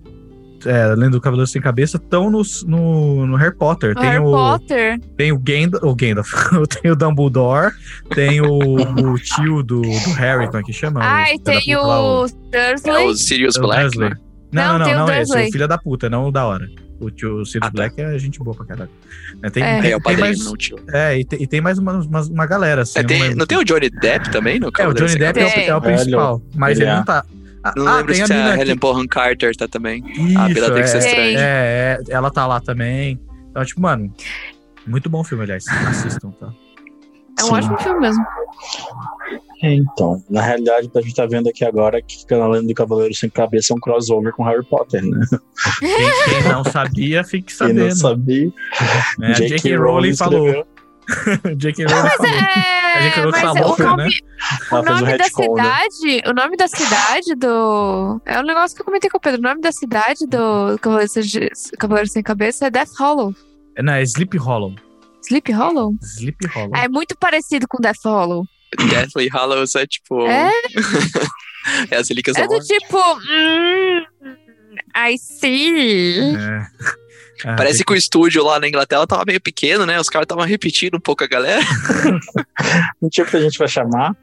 é, 0.66 0.82
além 0.82 1.08
do 1.10 1.20
Cavaleiro 1.20 1.46
Sem 1.50 1.60
Cabeça, 1.62 1.96
estão 1.96 2.30
no, 2.30 2.42
no, 2.66 3.26
no 3.26 3.36
Harry 3.36 3.54
Potter. 3.56 3.92
O 3.92 3.94
tem 4.00 4.10
Harry 4.10 4.18
o, 4.24 4.30
Potter. 4.30 5.00
Tem 5.16 5.32
o 5.32 5.38
Gandalf, 5.38 5.82
o 5.84 5.94
Gandalf, 5.94 6.30
tem 6.82 6.90
o 6.90 6.96
Dumbledore, 6.96 7.72
tem 8.14 8.40
o, 8.40 8.58
o 8.58 9.18
tio 9.18 9.62
do, 9.62 9.82
do 9.82 10.12
Harry, 10.16 10.46
como 10.46 10.58
é 10.58 10.62
que 10.62 10.72
chama? 10.72 11.00
Ah, 11.02 11.24
O 11.30 11.34
e 11.34 11.38
tem 11.38 11.60
puta 11.60 11.80
lá, 11.86 12.02
o 12.02 12.26
É 12.52 12.72
Dursley. 12.74 13.06
o 13.06 13.14
Sirius 13.14 13.56
o 13.56 13.60
Black, 13.62 13.82
Dursley. 13.82 14.10
né? 14.10 14.16
Não, 14.52 14.62
Não, 14.72 14.78
não, 14.78 14.84
tem 14.86 14.94
o 14.94 14.98
não, 14.98 15.06
não 15.06 15.12
é 15.12 15.22
esse, 15.22 15.32
o 15.48 15.52
filho 15.52 15.68
da 15.68 15.76
puta, 15.78 16.08
não 16.08 16.28
o 16.28 16.32
da 16.32 16.46
hora. 16.46 16.66
O 16.98 17.10
tio 17.10 17.40
o 17.40 17.44
Sirius 17.44 17.66
Ah, 17.68 17.70
tá. 17.70 17.76
Black 17.76 18.00
é 18.00 18.18
gente 18.18 18.38
boa 18.38 18.56
pra 18.56 18.64
caralho. 18.64 18.90
É, 19.42 19.50
tem, 19.50 19.62
É. 19.62 19.80
tem, 19.82 19.90
É, 19.90 19.96
o 19.96 20.00
padrinho, 20.00 20.20
mais, 20.26 20.44
não 20.44 20.52
o 20.52 20.56
tio. 20.56 20.78
é, 20.92 21.18
e 21.18 21.24
tem, 21.26 21.42
e 21.42 21.46
tem 21.46 21.60
mais 21.60 21.78
uma, 21.78 21.92
uma, 21.92 22.22
uma 22.22 22.46
galera, 22.46 22.82
assim. 22.82 22.98
É, 23.00 23.02
tem- 23.02 23.20
lembro. 23.22 23.36
não 23.38 23.46
tem 23.46 23.58
o 23.58 23.64
Johnny 23.64 23.90
Depp 23.90 24.30
também 24.30 24.58
no 24.58 24.68
É, 24.78 24.88
o 24.88 24.94
Johnny 24.94 25.16
Depp 25.18 25.38
é 25.40 25.44
o, 25.44 25.48
é 25.48 25.76
o 25.76 25.80
principal, 25.82 26.42
mas 26.54 26.78
Ele 26.78 26.84
ele 26.88 26.90
é. 26.90 26.96
não 26.96 27.04
tá. 27.04 27.22
Ah, 27.68 27.72
Não 27.76 27.88
ah, 27.88 27.96
lembro 27.96 28.12
tem 28.12 28.22
a 28.22 28.26
se 28.26 28.32
é 28.32 28.36
mina 28.36 28.52
a 28.52 28.58
Helen 28.58 28.76
Bonham 28.76 29.06
Carter 29.06 29.56
tá 29.56 29.66
também. 29.66 30.02
Isso, 30.12 30.38
a 30.38 30.48
Bellatrix 30.48 30.94
é, 30.94 30.98
Estrange. 30.98 31.36
é, 31.36 31.40
é, 31.40 32.12
ela 32.12 32.30
tá 32.30 32.46
lá 32.46 32.60
também. 32.60 33.20
Então, 33.50 33.64
tipo, 33.64 33.80
mano, 33.80 34.12
muito 34.86 35.08
bom 35.10 35.24
filme, 35.24 35.44
aliás. 35.44 35.64
Assistam, 35.88 36.30
tá? 36.32 36.52
É 37.38 37.42
um 37.42 37.46
Sim. 37.48 37.52
ótimo 37.54 37.78
filme 37.78 38.00
mesmo. 38.00 38.24
É, 39.62 39.72
Então, 39.74 40.22
na 40.30 40.42
realidade, 40.42 40.90
a 40.94 41.00
gente 41.00 41.14
tá 41.14 41.26
vendo 41.26 41.48
aqui 41.48 41.64
agora 41.64 41.98
é 41.98 42.02
que 42.02 42.32
a 42.34 42.46
lenda 42.46 42.68
do 42.68 42.74
Cavaleiro 42.74 43.14
Sem 43.14 43.28
Cabeça 43.28 43.72
é 43.72 43.76
um 43.76 43.80
crossover 43.80 44.32
com 44.32 44.44
Harry 44.44 44.64
Potter, 44.64 45.04
né? 45.04 45.26
Quem, 45.80 45.88
quem 45.88 46.42
não 46.50 46.62
sabia, 46.64 47.24
fique 47.24 47.54
Quem 47.56 47.72
não 47.72 47.90
sabendo. 47.90 47.96
sabia. 47.96 48.52
J.K. 49.34 49.48
J.K. 49.48 49.76
Rowling 49.76 50.16
falou. 50.16 50.66
J.K. 51.56 51.84
Rowling 51.84 52.08
falou. 52.10 52.32
A 52.32 53.00
J.K. 53.00 53.20
É, 53.20 53.22
Rowling 53.22 53.30
mas 53.30 53.40
falou, 53.40 53.74
o 53.74 53.82
nome, 53.82 54.04
né? 54.04 54.10
o 54.70 54.76
um 54.76 54.82
nome 54.82 55.02
da 55.02 55.16
né? 55.16 55.24
cidade, 55.24 56.22
o 56.26 56.32
nome 56.32 56.56
da 56.56 56.68
cidade 56.68 57.34
do. 57.34 58.20
É 58.24 58.40
um 58.40 58.42
negócio 58.42 58.76
que 58.76 58.82
eu 58.82 58.86
comentei 58.86 59.10
com 59.10 59.18
o 59.18 59.20
Pedro. 59.20 59.40
O 59.40 59.42
nome 59.42 59.60
da 59.60 59.72
cidade 59.72 60.26
do 60.26 60.78
Cavaleiro 60.80 61.10
Sem, 61.10 61.22
Cavaleiro 61.78 62.08
Sem 62.10 62.22
Cabeça 62.22 62.66
é 62.66 62.70
Death 62.70 62.90
Hollow. 62.98 63.34
Não, 63.78 63.92
é 63.92 64.02
Sleep 64.02 64.36
Hollow. 64.38 64.74
Sleep 65.22 65.52
Hollow? 65.52 65.94
Sleep 66.02 66.46
Hollow. 66.48 66.76
É 66.76 66.88
muito 66.88 67.16
parecido 67.16 67.66
com 67.68 67.78
Death 67.80 68.04
Hollow. 68.04 68.44
Deathly 68.76 69.28
Hallows 69.28 69.74
é 69.74 69.86
tipo. 69.86 70.26
É? 70.26 70.50
é 71.90 71.96
as 71.96 72.08
relíquias 72.08 72.36
É 72.36 72.46
do 72.46 72.54
morte. 72.54 72.66
tipo. 72.66 72.98
Hum, 72.98 74.04
I 74.96 75.16
see. 75.18 76.36
É. 76.36 76.66
Ah, 77.44 77.54
Parece 77.56 77.84
que 77.84 77.92
o 77.92 77.96
estúdio 77.96 78.42
lá 78.44 78.58
na 78.58 78.68
Inglaterra 78.68 79.06
tava 79.06 79.24
meio 79.26 79.40
pequeno, 79.40 79.84
né? 79.86 80.00
Os 80.00 80.08
caras 80.08 80.24
estavam 80.24 80.44
repetindo 80.44 80.96
um 80.96 81.00
pouco 81.00 81.22
a 81.24 81.26
galera. 81.26 81.60
Não 83.00 83.08
tinha 83.10 83.26
que 83.26 83.36
a 83.36 83.40
gente 83.40 83.58
vai 83.58 83.68
chamar. 83.68 84.16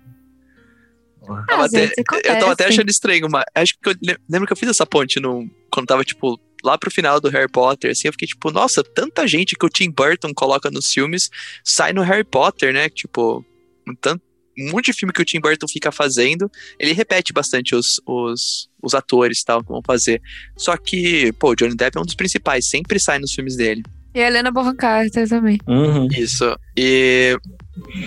Ah, 1.27 1.43
Tava 1.47 1.65
até- 1.65 1.85
eu 1.97 2.39
tava 2.39 2.51
até 2.51 2.65
achando 2.65 2.89
estranho, 2.89 3.27
mas 3.29 3.45
acho 3.55 3.73
que 3.81 3.89
eu 3.89 3.95
le- 4.01 4.17
lembro 4.29 4.45
que 4.47 4.53
eu 4.53 4.57
fiz 4.57 4.67
essa 4.69 4.85
ponte 4.85 5.19
no, 5.21 5.49
quando 5.71 5.87
tava, 5.87 6.03
tipo, 6.03 6.37
lá 6.63 6.77
pro 6.77 6.91
final 6.91 7.19
do 7.21 7.29
Harry 7.29 7.47
Potter, 7.49 7.91
assim, 7.91 8.07
eu 8.07 8.11
fiquei 8.11 8.27
tipo, 8.27 8.51
nossa, 8.51 8.83
tanta 8.83 9.25
gente 9.25 9.55
que 9.55 9.65
o 9.65 9.69
Tim 9.69 9.89
Burton 9.89 10.33
coloca 10.33 10.69
nos 10.69 10.91
filmes 10.91 11.29
sai 11.63 11.93
no 11.93 12.01
Harry 12.01 12.25
Potter, 12.25 12.73
né? 12.73 12.89
Tipo, 12.89 13.45
um, 13.87 13.95
tanto, 13.95 14.21
um 14.59 14.71
monte 14.71 14.85
de 14.85 14.93
filme 14.93 15.11
que 15.13 15.21
o 15.21 15.25
Tim 15.25 15.39
Burton 15.39 15.67
fica 15.67 15.91
fazendo, 15.91 16.49
ele 16.79 16.93
repete 16.93 17.33
bastante 17.33 17.75
os, 17.75 17.99
os, 18.05 18.69
os 18.81 18.93
atores 18.93 19.39
e 19.41 19.45
tal, 19.45 19.61
que 19.63 19.69
vão 19.69 19.81
fazer. 19.85 20.21
Só 20.57 20.75
que, 20.77 21.31
pô, 21.33 21.51
o 21.51 21.55
Johnny 21.55 21.75
Depp 21.75 21.97
é 21.97 22.01
um 22.01 22.05
dos 22.05 22.15
principais, 22.15 22.69
sempre 22.69 22.99
sai 22.99 23.19
nos 23.19 23.33
filmes 23.33 23.55
dele. 23.55 23.83
E 24.15 24.21
a 24.21 24.27
Helena 24.27 24.51
Bonham 24.51 24.75
Carter 24.75 25.27
também. 25.27 25.57
Uhum. 25.67 26.07
Isso. 26.15 26.55
E 26.77 27.35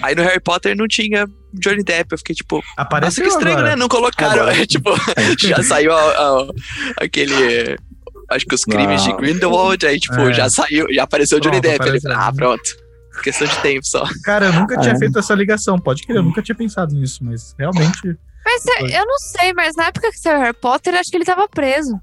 aí 0.01 0.14
no 0.14 0.22
Harry 0.22 0.38
Potter 0.38 0.76
não 0.76 0.86
tinha 0.86 1.26
Johnny 1.53 1.82
Depp. 1.82 2.12
Eu 2.12 2.18
fiquei 2.18 2.34
tipo, 2.36 2.57
nossa, 2.59 2.72
Apareceu 2.76 3.24
que 3.24 3.30
estranho, 3.30 3.57
agora. 3.59 3.70
né? 3.70 3.76
Não 3.76 3.88
colocaram. 3.88 4.47
É, 4.55 4.64
tipo, 4.64 4.90
já 5.40 5.61
saiu 5.64 5.92
a- 5.92 6.12
a- 6.12 6.49
aquele. 7.01 7.76
Acho 8.30 8.47
que 8.47 8.55
os 8.55 8.64
crimes 8.64 9.05
Não. 9.05 9.16
de 9.16 9.22
Grindelwald, 9.22 9.84
aí, 9.86 9.99
tipo, 9.99 10.20
É. 10.20 10.32
já 10.32 10.49
saiu, 10.49 10.86
já 10.92 11.03
apareceu 11.03 11.38
o 11.38 11.40
Johnny 11.40 11.61
Pronto, 11.61 11.78
Depp. 11.78 11.88
Ele, 11.88 12.14
ah, 12.14 12.32
pronto. 12.32 12.76
Questão 13.23 13.47
de 13.47 13.59
tempo 13.61 13.85
só. 13.87 14.05
Cara, 14.25 14.47
eu 14.47 14.53
nunca 14.53 14.79
tinha 14.79 14.95
É. 14.95 14.99
feito 14.99 15.19
essa 15.19 15.35
ligação. 15.35 15.79
Pode 15.79 16.03
crer, 16.05 16.17
eu 16.19 16.23
nunca 16.23 16.43
tinha 16.43 16.55
pensado 16.55 16.95
nisso, 16.95 17.25
mas 17.25 17.55
realmente 17.59 18.17
Mas 18.45 18.64
é, 18.67 19.01
eu 19.01 19.05
não 19.07 19.19
sei, 19.19 19.53
mas 19.53 19.75
na 19.75 19.87
época 19.87 20.11
que 20.11 20.19
saiu 20.19 20.39
Harry 20.41 20.57
Potter, 20.61 20.95
acho 20.95 21.11
que 21.11 21.17
ele 21.17 21.25
tava 21.25 21.49
preso. 21.49 21.99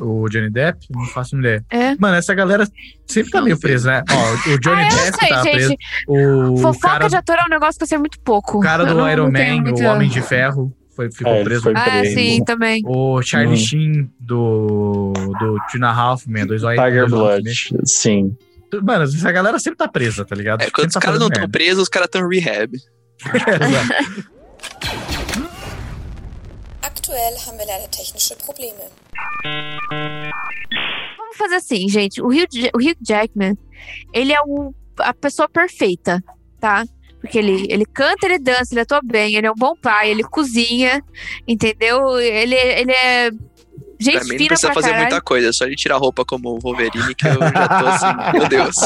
o 0.00 0.26
Johnny 0.28 0.50
Depp, 0.50 0.86
não 0.90 1.04
faço 1.06 1.36
ideia. 1.38 1.64
É. 1.70 1.94
Mano, 1.96 2.16
essa 2.16 2.34
galera 2.34 2.66
sempre 3.06 3.30
tá 3.30 3.40
meio 3.42 3.58
presa, 3.60 3.90
né? 3.92 4.02
Ó, 4.10 4.50
o 4.52 4.58
Johnny 4.58 4.82
Ah, 4.82 4.88
Depp 4.88 5.18
sei, 5.18 5.28
tá 5.28 5.40
preso. 5.42 5.68
gente. 5.68 5.84
O 6.08 6.56
Fofoca 6.56 6.88
cara, 6.88 7.08
de 7.08 7.16
ator 7.16 7.36
é 7.38 7.44
um 7.44 7.48
negócio 7.50 7.78
que 7.78 7.84
eu 7.84 7.88
sei 7.88 7.98
muito 7.98 8.18
pouco. 8.20 8.58
o 8.58 8.60
cara 8.60 8.84
do 8.84 8.94
não- 8.94 9.08
Iron 9.08 9.30
não 9.30 9.32
Man, 9.32 9.70
o 9.70 9.84
Homem 9.84 10.08
de 10.08 10.20
Ferro, 10.22 10.72
foi, 10.96 11.12
ficou 11.12 11.32
É, 11.32 11.44
preso. 11.44 11.62
foi 11.62 11.74
Ah, 11.76 11.82
preso. 12.00 12.14
sim, 12.14 12.42
também. 12.44 12.82
O 12.86 13.22
Charlie 13.22 13.50
Uhum. 13.50 13.56
Sheen 13.56 14.10
do, 14.18 15.12
do 15.38 15.56
Tina 15.70 15.92
Halfman, 15.92 16.46
dois 16.46 16.62
Tiger 16.62 17.08
Blood, 17.08 17.44
sim. 17.84 18.36
Mano, 18.80 19.04
essa 19.04 19.30
galera 19.32 19.58
sempre 19.58 19.76
tá 19.78 19.88
presa, 19.88 20.24
tá 20.24 20.34
ligado? 20.34 20.62
É, 20.62 20.70
quando 20.70 20.88
os 20.88 20.92
Sempre 20.94 21.00
tá 21.00 21.00
caras 21.00 21.20
não 21.20 21.28
estão 21.28 21.50
presos, 21.50 21.82
os 21.82 21.88
caras 21.88 22.06
estão 22.06 22.26
rehab. 22.28 22.72
Exato. 23.22 24.32
Aktuell 26.82 27.36
haben 27.46 27.58
wir 27.58 27.66
leider 27.66 27.88
technische 27.88 28.34
Probleme. 28.36 28.80
Vamos 31.18 31.36
fazer 31.36 31.56
assim, 31.56 31.88
gente. 31.88 32.20
O 32.22 32.26
Hugh, 32.28 32.48
o 32.74 32.78
Hugh 32.78 32.96
Jackman, 33.00 33.56
ele 34.12 34.32
é 34.32 34.40
o- 34.46 34.74
a 34.98 35.12
pessoa 35.14 35.48
perfeita, 35.48 36.22
tá? 36.60 36.84
Porque 37.20 37.38
ele, 37.38 37.66
ele 37.70 37.84
canta, 37.86 38.26
ele 38.26 38.38
dança, 38.38 38.72
ele 38.74 38.80
atua 38.80 39.00
bem, 39.04 39.36
ele 39.36 39.46
é 39.46 39.50
um 39.50 39.54
bom 39.56 39.76
pai, 39.76 40.10
ele 40.10 40.24
cozinha, 40.24 41.02
entendeu? 41.46 42.18
Ele, 42.18 42.54
ele 42.56 42.92
é 42.92 43.30
gente 44.02 44.14
pra 44.18 44.24
mim 44.24 44.38
não 44.38 44.46
precisa 44.48 44.66
pra 44.68 44.74
fazer 44.74 44.88
caralho. 44.88 45.02
muita 45.08 45.20
coisa, 45.22 45.48
é 45.48 45.52
só 45.52 45.64
ele 45.64 45.76
tirar 45.76 45.94
a 45.94 45.98
roupa 45.98 46.24
como 46.24 46.50
o 46.50 46.58
Wolverine 46.60 47.14
que 47.14 47.26
eu 47.26 47.32
já 47.34 47.68
tô 47.68 47.86
assim, 47.86 48.32
meu 48.38 48.48
Deus. 48.48 48.76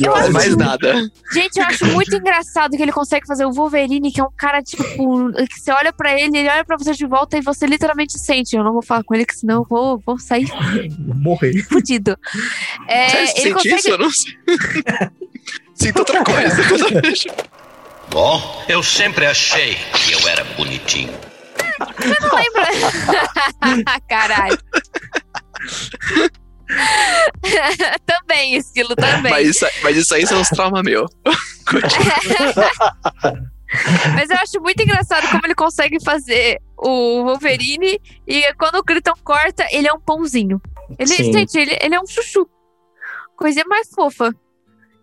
Não 0.00 0.12
faz 0.12 0.24
acho- 0.24 0.32
mais 0.32 0.56
nada. 0.56 1.10
Gente, 1.32 1.58
eu 1.58 1.64
acho 1.64 1.86
muito 1.86 2.14
engraçado 2.16 2.76
que 2.76 2.82
ele 2.82 2.92
consegue 2.92 3.26
fazer 3.26 3.44
o 3.44 3.52
Wolverine, 3.52 4.10
que 4.12 4.20
é 4.20 4.24
um 4.24 4.30
cara, 4.36 4.62
tipo, 4.62 4.82
que 4.82 5.60
você 5.60 5.70
olha 5.72 5.92
pra 5.92 6.18
ele, 6.18 6.38
ele 6.38 6.48
olha 6.48 6.64
pra 6.64 6.76
você 6.76 6.92
de 6.92 7.06
volta 7.06 7.36
e 7.38 7.40
você 7.40 7.66
literalmente 7.66 8.18
sente. 8.18 8.56
Eu 8.56 8.64
não 8.64 8.72
vou 8.72 8.82
falar 8.82 9.04
com 9.04 9.14
ele, 9.14 9.24
que 9.26 9.34
senão 9.36 9.58
eu 9.60 9.66
vou, 9.68 9.98
vou 10.04 10.18
sair 10.18 10.46
Vou 10.46 11.14
morrer. 11.16 11.62
fudido. 11.64 12.16
É, 12.88 13.08
você 13.08 13.16
ele 13.18 13.26
sente 13.28 13.52
consegue. 13.54 13.74
isso? 13.76 13.88
Eu 13.90 13.98
não 13.98 14.10
sei. 14.10 14.32
Sinto 15.74 15.98
outra 16.00 16.22
coisa. 16.24 16.56
Bom, 18.10 18.64
eu 18.68 18.82
sempre 18.82 19.24
achei 19.26 19.76
que 19.94 20.12
eu 20.12 20.28
era 20.28 20.44
bonitinho. 20.56 21.12
Você 21.98 22.16
não 22.20 22.36
lembra? 22.36 22.68
Caralho. 24.08 24.58
também, 28.06 28.56
estilo 28.56 28.94
também. 28.94 29.32
Mas 29.32 29.48
isso, 29.48 29.66
mas 29.82 29.96
isso 29.96 30.14
aí 30.14 30.24
são 30.26 30.40
uns 30.40 30.48
traumas 30.48 30.82
meu. 30.82 31.06
Mas 34.16 34.28
eu 34.28 34.36
acho 34.38 34.60
muito 34.60 34.82
engraçado 34.82 35.30
como 35.30 35.46
ele 35.46 35.54
consegue 35.54 36.02
fazer 36.04 36.60
o 36.76 37.22
Wolverine 37.22 38.00
e 38.26 38.52
quando 38.54 38.74
o 38.74 38.82
Krypton 38.82 39.14
corta, 39.22 39.64
ele 39.70 39.86
é 39.86 39.92
um 39.92 40.00
pãozinho. 40.00 40.60
Ele, 40.98 41.08
Sim. 41.08 41.32
gente, 41.32 41.56
ele, 41.56 41.78
ele 41.80 41.94
é 41.94 42.00
um 42.00 42.06
chuchu. 42.06 42.50
Coisinha 43.36 43.64
mais 43.68 43.88
fofa. 43.94 44.34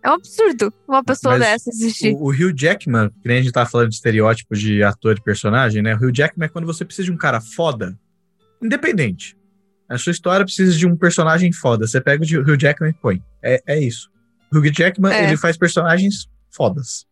É 0.02 0.10
um 0.10 0.14
absurdo 0.14 0.72
uma 0.86 1.02
pessoa 1.02 1.36
Mas 1.38 1.48
dessa 1.48 1.70
existir. 1.70 2.14
O, 2.14 2.24
o 2.26 2.30
Hugh 2.30 2.52
Jackman, 2.56 3.10
que 3.20 3.28
nem 3.28 3.38
a 3.38 3.42
gente 3.42 3.52
tá 3.52 3.66
falando 3.66 3.88
de 3.88 3.96
estereótipos 3.96 4.60
de 4.60 4.82
ator 4.82 5.16
e 5.18 5.22
personagem, 5.22 5.82
né? 5.82 5.94
O 5.94 5.98
Hugh 5.98 6.12
Jackman 6.14 6.46
é 6.46 6.48
quando 6.48 6.66
você 6.66 6.84
precisa 6.84 7.06
de 7.06 7.12
um 7.12 7.16
cara 7.16 7.40
foda, 7.40 7.98
independente. 8.62 9.36
A 9.88 9.98
sua 9.98 10.12
história 10.12 10.44
precisa 10.44 10.76
de 10.76 10.86
um 10.86 10.96
personagem 10.96 11.52
foda. 11.52 11.86
Você 11.86 12.00
pega 12.00 12.22
o 12.22 12.40
Hugh 12.42 12.56
Jackman 12.58 12.90
e 12.90 12.94
põe. 12.94 13.22
É, 13.42 13.60
é 13.66 13.78
isso. 13.80 14.10
O 14.52 14.58
Hugh 14.58 14.70
Jackman, 14.72 15.12
É. 15.12 15.24
ele 15.26 15.36
faz 15.36 15.56
personagens 15.56 16.28
fodas. 16.50 17.06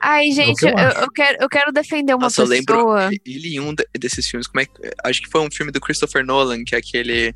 Ai, 0.00 0.30
gente, 0.30 0.64
É 0.66 0.70
eu 0.72 0.78
eu, 0.78 0.90
eu 1.02 1.10
quero, 1.10 1.38
eu 1.42 1.48
quero 1.48 1.72
defender 1.72 2.14
uma 2.14 2.24
Nossa, 2.26 2.42
eu 2.42 2.46
lembro 2.46 2.76
pessoa. 2.76 3.10
ele 3.26 3.54
em 3.56 3.60
um 3.60 3.74
de- 3.74 3.86
desses 3.98 4.28
filmes, 4.28 4.46
como 4.46 4.60
é 4.60 4.66
que. 4.66 4.72
Acho 5.04 5.20
que 5.22 5.28
foi 5.28 5.40
um 5.40 5.50
filme 5.50 5.72
do 5.72 5.80
Christopher 5.80 6.24
Nolan, 6.24 6.62
que 6.64 6.74
é 6.74 6.78
aquele. 6.78 7.34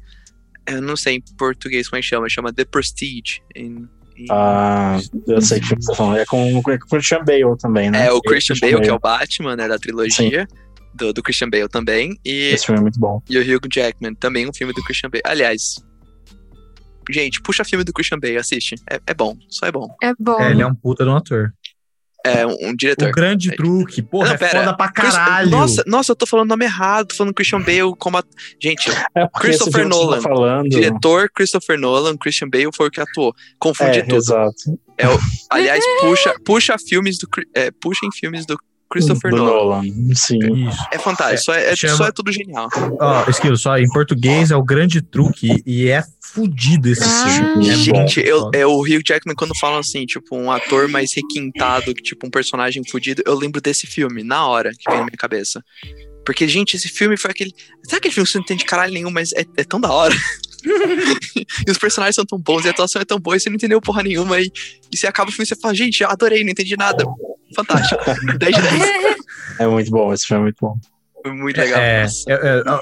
Eu 0.67 0.81
não 0.81 0.97
sei 0.97 1.17
em 1.17 1.21
português 1.37 1.89
como 1.89 1.99
é 1.99 2.01
que 2.01 2.07
chama, 2.07 2.29
chama 2.29 2.53
The 2.53 2.65
Prestige. 2.65 3.41
Em- 3.57 3.89
Ah, 4.31 4.99
eu 5.27 5.41
sei 5.41 5.61
que 5.61 5.69
você 5.69 5.77
tá 5.77 5.95
falando. 5.95 6.19
É 6.19 6.25
com, 6.27 6.63
com 6.63 6.71
o 6.71 6.79
Christian 6.79 7.25
Bale 7.25 7.57
também, 7.59 7.91
né? 7.91 8.07
é 8.07 8.13
o 8.13 8.21
Christian 8.21 8.57
Bale, 8.61 8.81
que 8.81 8.89
é 8.89 8.93
o 8.93 8.99
Batman, 8.99 9.57
né, 9.57 9.69
da 9.69 9.79
trilogia. 9.79 10.47
Do, 10.95 11.11
do 11.11 11.23
Christian 11.23 11.49
Bale 11.49 11.69
também. 11.69 12.19
E, 12.23 12.51
Esse 12.53 12.67
filme 12.67 12.79
é 12.79 12.83
muito 12.83 13.01
bom. 13.01 13.23
e 13.29 13.39
o 13.39 13.41
Hugh 13.41 13.67
Jackman, 13.73 14.15
também 14.15 14.47
um 14.47 14.53
filme 14.53 14.75
do 14.75 14.83
Christian 14.83 15.09
Bale. 15.09 15.23
Aliás, 15.25 15.83
gente, 17.11 17.41
puxa 17.41 17.65
filme 17.65 17.83
do 17.83 17.93
Christian 17.95 18.19
Bale, 18.19 18.37
assiste. 18.37 18.75
É, 18.91 19.01
é 19.07 19.15
bom, 19.15 19.35
só 19.49 19.67
é 19.67 19.73
bom. 19.73 19.89
É 20.03 20.13
bom. 20.19 20.39
É, 20.39 20.51
ele 20.51 20.61
é 20.61 20.67
um 20.67 20.75
puta 20.75 21.05
de 21.05 21.11
um 21.11 21.17
ator. 21.17 21.53
É 22.25 22.47
um, 22.47 22.75
diretor. 22.77 23.09
O 23.09 23.13
grande 23.13 23.55
truque, 23.57 24.01
porra, 24.01 24.29
Não, 24.29 24.35
é 24.35 24.39
pera. 24.39 24.61
foda 24.61 24.77
pra 24.77 24.93
Chris- 24.93 25.13
caralho. 25.15 25.51
Nossa, 25.51 25.83
nossa, 25.87 26.13
eu 26.13 26.17
tô 26.17 26.25
falando 26.27 26.47
o 26.47 26.49
nome 26.51 26.65
errado, 26.65 27.09
tô 27.09 27.17
falando 27.17 27.35
Christian 27.35 27.61
Bale 27.61 27.95
como. 27.99 28.17
a- 28.19 28.25
Gente, 28.63 28.91
É 29.15 29.27
Christopher 29.41 29.83
você 29.83 29.89
Nolan. 29.89 30.17
Tá 30.17 30.23
falando, 30.23 30.69
Diretor 30.69 31.29
Christopher 31.35 31.79
Nolan, 31.79 32.17
Christian 32.17 32.49
Bale 32.49 32.71
foi 32.75 32.87
o 32.87 32.91
que 32.91 33.01
atuou. 33.01 33.35
Confunde 33.59 33.99
é, 33.99 34.03
tudo. 34.03 34.17
Exato. 34.17 34.79
É 34.97 35.09
o- 35.09 35.19
aliás, 35.51 35.83
puxa, 36.01 36.35
puxa 36.45 36.77
filmes 36.79 37.19
do. 37.19 37.27
É, 37.55 37.71
puxem 37.73 38.09
filmes 38.13 38.47
do 38.47 38.57
Christopher 38.89 39.31
Do 39.31 39.39
Nolan. 39.39 39.83
Nolan. 39.83 40.15
Sim. 40.15 40.69
É 40.93 40.99
fantástico, 40.99 41.45
só 41.47 41.55
é, 41.55 41.73
é- 41.73 41.77
Chama- 41.77 41.97
só 41.97 42.07
é 42.07 42.13
tudo 42.13 42.31
genial. 42.31 42.69
Ó, 43.01 43.25
Esquilo, 43.29 43.57
só 43.57 43.79
em 43.79 43.89
português 43.89 44.51
é 44.51 44.57
o 44.57 44.63
grande 44.63 45.01
truque 45.01 45.63
e 45.67 45.89
é 45.89 46.03
fudido 46.35 46.89
esse 46.89 47.05
filme. 47.05 47.69
É 47.69 47.75
Gente, 47.75 48.21
bom, 48.23 48.29
eu, 48.29 48.41
foda. 48.41 48.59
é 48.59 48.67
o 48.67 48.81
Hugh 48.81 49.03
Jackman 49.05 49.35
quando 49.35 49.57
falam 49.59 49.79
assim, 49.79 50.07
tipo, 50.07 50.37
um 50.37 50.51
ator 50.51 50.89
mais 50.89 51.13
requintado, 51.15 51.93
tipo, 51.95 52.27
um 52.27 52.31
personagem 52.31 52.83
fudido, 52.89 53.23
eu 53.27 53.35
lembro 53.35 53.61
desse 53.61 53.87
filme, 53.87 54.23
na 54.23 54.47
hora, 54.47 54.71
que 54.71 54.89
vem 54.89 54.99
na 54.99 55.05
minha 55.05 55.17
cabeça. 55.17 55.63
Porque, 56.25 56.49
gente, 56.49 56.77
esse 56.77 56.89
filme 56.89 57.17
foi 57.17 57.33
aquele. 57.33 57.53
Sabe 57.85 57.99
aquele 57.99 58.15
filme 58.15 58.27
que 58.27 58.33
você 58.33 58.39
não 58.39 58.45
entende 58.45 58.65
caralho 58.65 58.93
nenhum, 58.93 59.11
mas 59.11 59.33
é, 59.33 59.45
é 59.57 59.65
tão 59.65 59.81
da 59.81 59.93
hora? 59.93 60.15
e 61.67 61.71
os 61.71 61.79
personagens 61.79 62.15
são 62.15 62.25
tão 62.25 62.39
bons, 62.39 62.65
e 62.65 62.69
a 62.69 62.71
atuação 62.71 63.03
é 63.03 63.05
tão 63.05 63.19
boa, 63.19 63.37
e 63.37 63.41
você 63.41 63.51
não 63.51 63.57
entendeu 63.57 63.81
porra 63.81 64.03
nenhuma, 64.03 64.41
e, 64.41 64.51
e 64.91 64.97
você 64.97 65.07
acaba 65.07 65.31
o 65.31 65.33
filme 65.33 65.45
e 65.45 65.49
você 65.49 65.57
fala, 65.57 65.75
gente, 65.75 66.03
eu 66.03 66.09
adorei, 66.09 66.45
não 66.45 66.51
entendi 66.51 66.77
nada. 66.77 67.05
Fantástico. 67.55 68.01
10 68.39 68.57
de 68.57 68.63
10. 68.63 69.17
É 69.59 69.67
muito 69.67 69.91
bom, 69.91 70.13
esse 70.13 70.27
filme 70.27 70.43
é 70.43 70.45
muito 70.45 70.59
bom. 70.61 70.77
Foi 71.23 71.33
muito 71.33 71.57
legal. 71.57 71.81
É, 71.81 72.07
é, 72.29 72.33
é, 72.33 72.63
ó, 72.67 72.81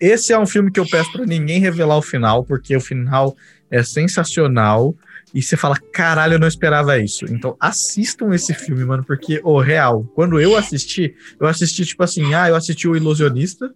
esse 0.00 0.32
é 0.32 0.38
um 0.38 0.46
filme 0.46 0.70
que 0.70 0.80
eu 0.80 0.86
peço 0.88 1.10
pra 1.12 1.24
ninguém 1.26 1.60
revelar 1.60 1.96
o 1.96 2.02
final, 2.02 2.44
porque 2.44 2.76
o 2.76 2.80
final 2.80 3.36
é 3.70 3.82
sensacional. 3.82 4.94
E 5.34 5.42
você 5.42 5.56
fala, 5.56 5.76
caralho, 5.92 6.34
eu 6.34 6.38
não 6.38 6.46
esperava 6.48 6.98
isso. 6.98 7.26
Então 7.26 7.56
assistam 7.60 8.32
esse 8.34 8.54
filme, 8.54 8.84
mano, 8.84 9.04
porque, 9.04 9.40
o 9.44 9.60
real, 9.60 10.04
quando 10.14 10.40
eu 10.40 10.56
assisti, 10.56 11.14
eu 11.38 11.46
assisti, 11.46 11.84
tipo 11.84 12.02
assim, 12.02 12.32
ah, 12.32 12.48
eu 12.48 12.54
assisti 12.56 12.88
o 12.88 12.96
Ilusionista, 12.96 13.70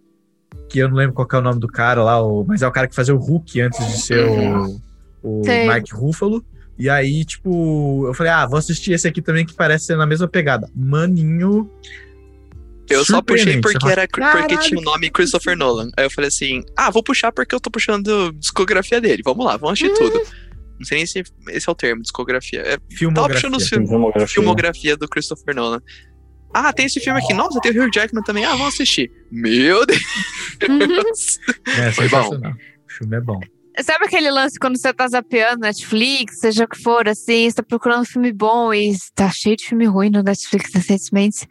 que 0.69 0.79
eu 0.79 0.89
não 0.89 0.95
lembro 0.95 1.13
qual 1.13 1.27
que 1.27 1.35
é 1.35 1.39
o 1.39 1.41
nome 1.41 1.59
do 1.59 1.67
cara 1.67 2.01
lá, 2.03 2.19
o- 2.25 2.43
mas 2.47 2.61
é 2.63 2.67
o 2.67 2.71
cara 2.71 2.87
que 2.87 2.95
fazia 2.95 3.13
o 3.13 3.19
Hulk 3.19 3.61
antes 3.61 3.85
de 3.85 4.01
ser 4.01 4.25
o, 4.25 4.81
o 5.21 5.43
Sei. 5.43 5.67
Mark 5.67 5.85
Ruffalo. 5.91 6.43
E 6.79 6.89
aí, 6.89 7.23
tipo, 7.25 8.07
eu 8.07 8.13
falei, 8.15 8.31
ah, 8.31 8.47
vou 8.47 8.57
assistir 8.57 8.93
esse 8.93 9.07
aqui 9.07 9.21
também 9.21 9.45
que 9.45 9.53
parece 9.53 9.85
ser 9.85 9.97
na 9.97 10.05
mesma 10.07 10.27
pegada. 10.27 10.67
Maninho. 10.75 11.69
Eu 12.93 13.05
só 13.05 13.21
puxei 13.21 13.59
porque, 13.61 13.79
fala, 13.79 13.91
era, 13.91 14.07
porque 14.07 14.21
"Caralho, 14.21 14.59
tinha 14.59 14.79
o 14.79 14.83
nome 14.83 15.09
Christopher 15.09 15.57
Nolan. 15.57 15.89
Aí 15.97 16.05
eu 16.05 16.11
falei 16.11 16.27
assim: 16.27 16.63
ah, 16.77 16.89
vou 16.89 17.03
puxar 17.03 17.31
porque 17.31 17.53
eu 17.55 17.59
tô 17.59 17.69
puxando 17.71 18.31
discografia 18.33 18.99
dele. 19.01 19.21
Vamos 19.23 19.45
lá, 19.45 19.57
vamos 19.57 19.79
assistir 19.79 19.97
tudo. 19.97 20.21
Não 20.79 20.85
sei 20.85 20.97
nem 20.97 21.05
se 21.05 21.23
esse 21.49 21.69
é 21.69 21.71
o 21.71 21.75
termo, 21.75 22.01
discografia. 22.01 22.61
É, 22.61 22.77
tava 22.77 22.81
Filmografia. 22.89 23.35
puxando 23.35 23.55
os 23.57 23.69
filmes. 23.69 23.89
Filmografia. 23.89 24.27
Filmografia 24.27 24.97
do 24.97 25.07
Christopher 25.07 25.55
Nolan. 25.55 25.81
Ah, 26.53 26.73
tem 26.73 26.85
esse 26.85 26.99
filme 26.99 27.19
aqui. 27.19 27.33
Nossa, 27.33 27.59
tem 27.61 27.71
o 27.71 27.83
Hugh 27.83 27.91
Jackman 27.93 28.23
também. 28.23 28.43
Ah, 28.43 28.51
vamos 28.51 28.73
assistir. 28.73 29.09
Meu 29.31 29.85
Deus. 29.85 29.99
É 31.77 31.91
Foi 31.91 32.07
bom. 32.09 32.29
O 32.29 32.93
filme 32.93 33.15
é 33.17 33.21
bom. 33.21 33.39
Sabe 33.83 34.05
aquele 34.05 34.29
lance 34.29 34.59
quando 34.59 34.77
você 34.77 34.93
tá 34.93 35.07
zapeando 35.07 35.61
Netflix, 35.61 36.39
seja 36.39 36.65
o 36.65 36.67
que 36.67 36.81
for, 36.81 37.07
assim, 37.07 37.49
você 37.49 37.55
tá 37.55 37.63
procurando 37.63 38.01
um 38.01 38.05
filme 38.05 38.31
bom 38.31 38.73
e 38.73 38.93
tá 39.15 39.29
cheio 39.29 39.55
de 39.55 39.65
filme 39.65 39.85
ruim 39.85 40.09
no 40.09 40.23
Netflix 40.23 40.71
recentemente. 40.73 41.47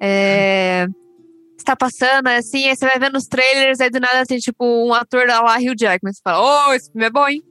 É... 0.00 0.86
Você 1.56 1.64
tá 1.64 1.76
passando, 1.76 2.26
assim, 2.28 2.68
aí 2.68 2.76
você 2.76 2.86
vai 2.86 2.98
vendo 2.98 3.16
os 3.16 3.26
trailers, 3.26 3.80
aí 3.80 3.88
do 3.88 4.00
nada 4.00 4.24
tem, 4.26 4.38
tipo, 4.38 4.64
um 4.64 4.92
ator 4.92 5.26
lá, 5.26 5.56
Hugh 5.56 5.74
Jackman. 5.78 6.12
Você 6.12 6.20
fala, 6.22 6.68
oh, 6.68 6.74
esse 6.74 6.90
filme 6.90 7.06
é 7.06 7.10
bom, 7.10 7.26
hein? 7.26 7.42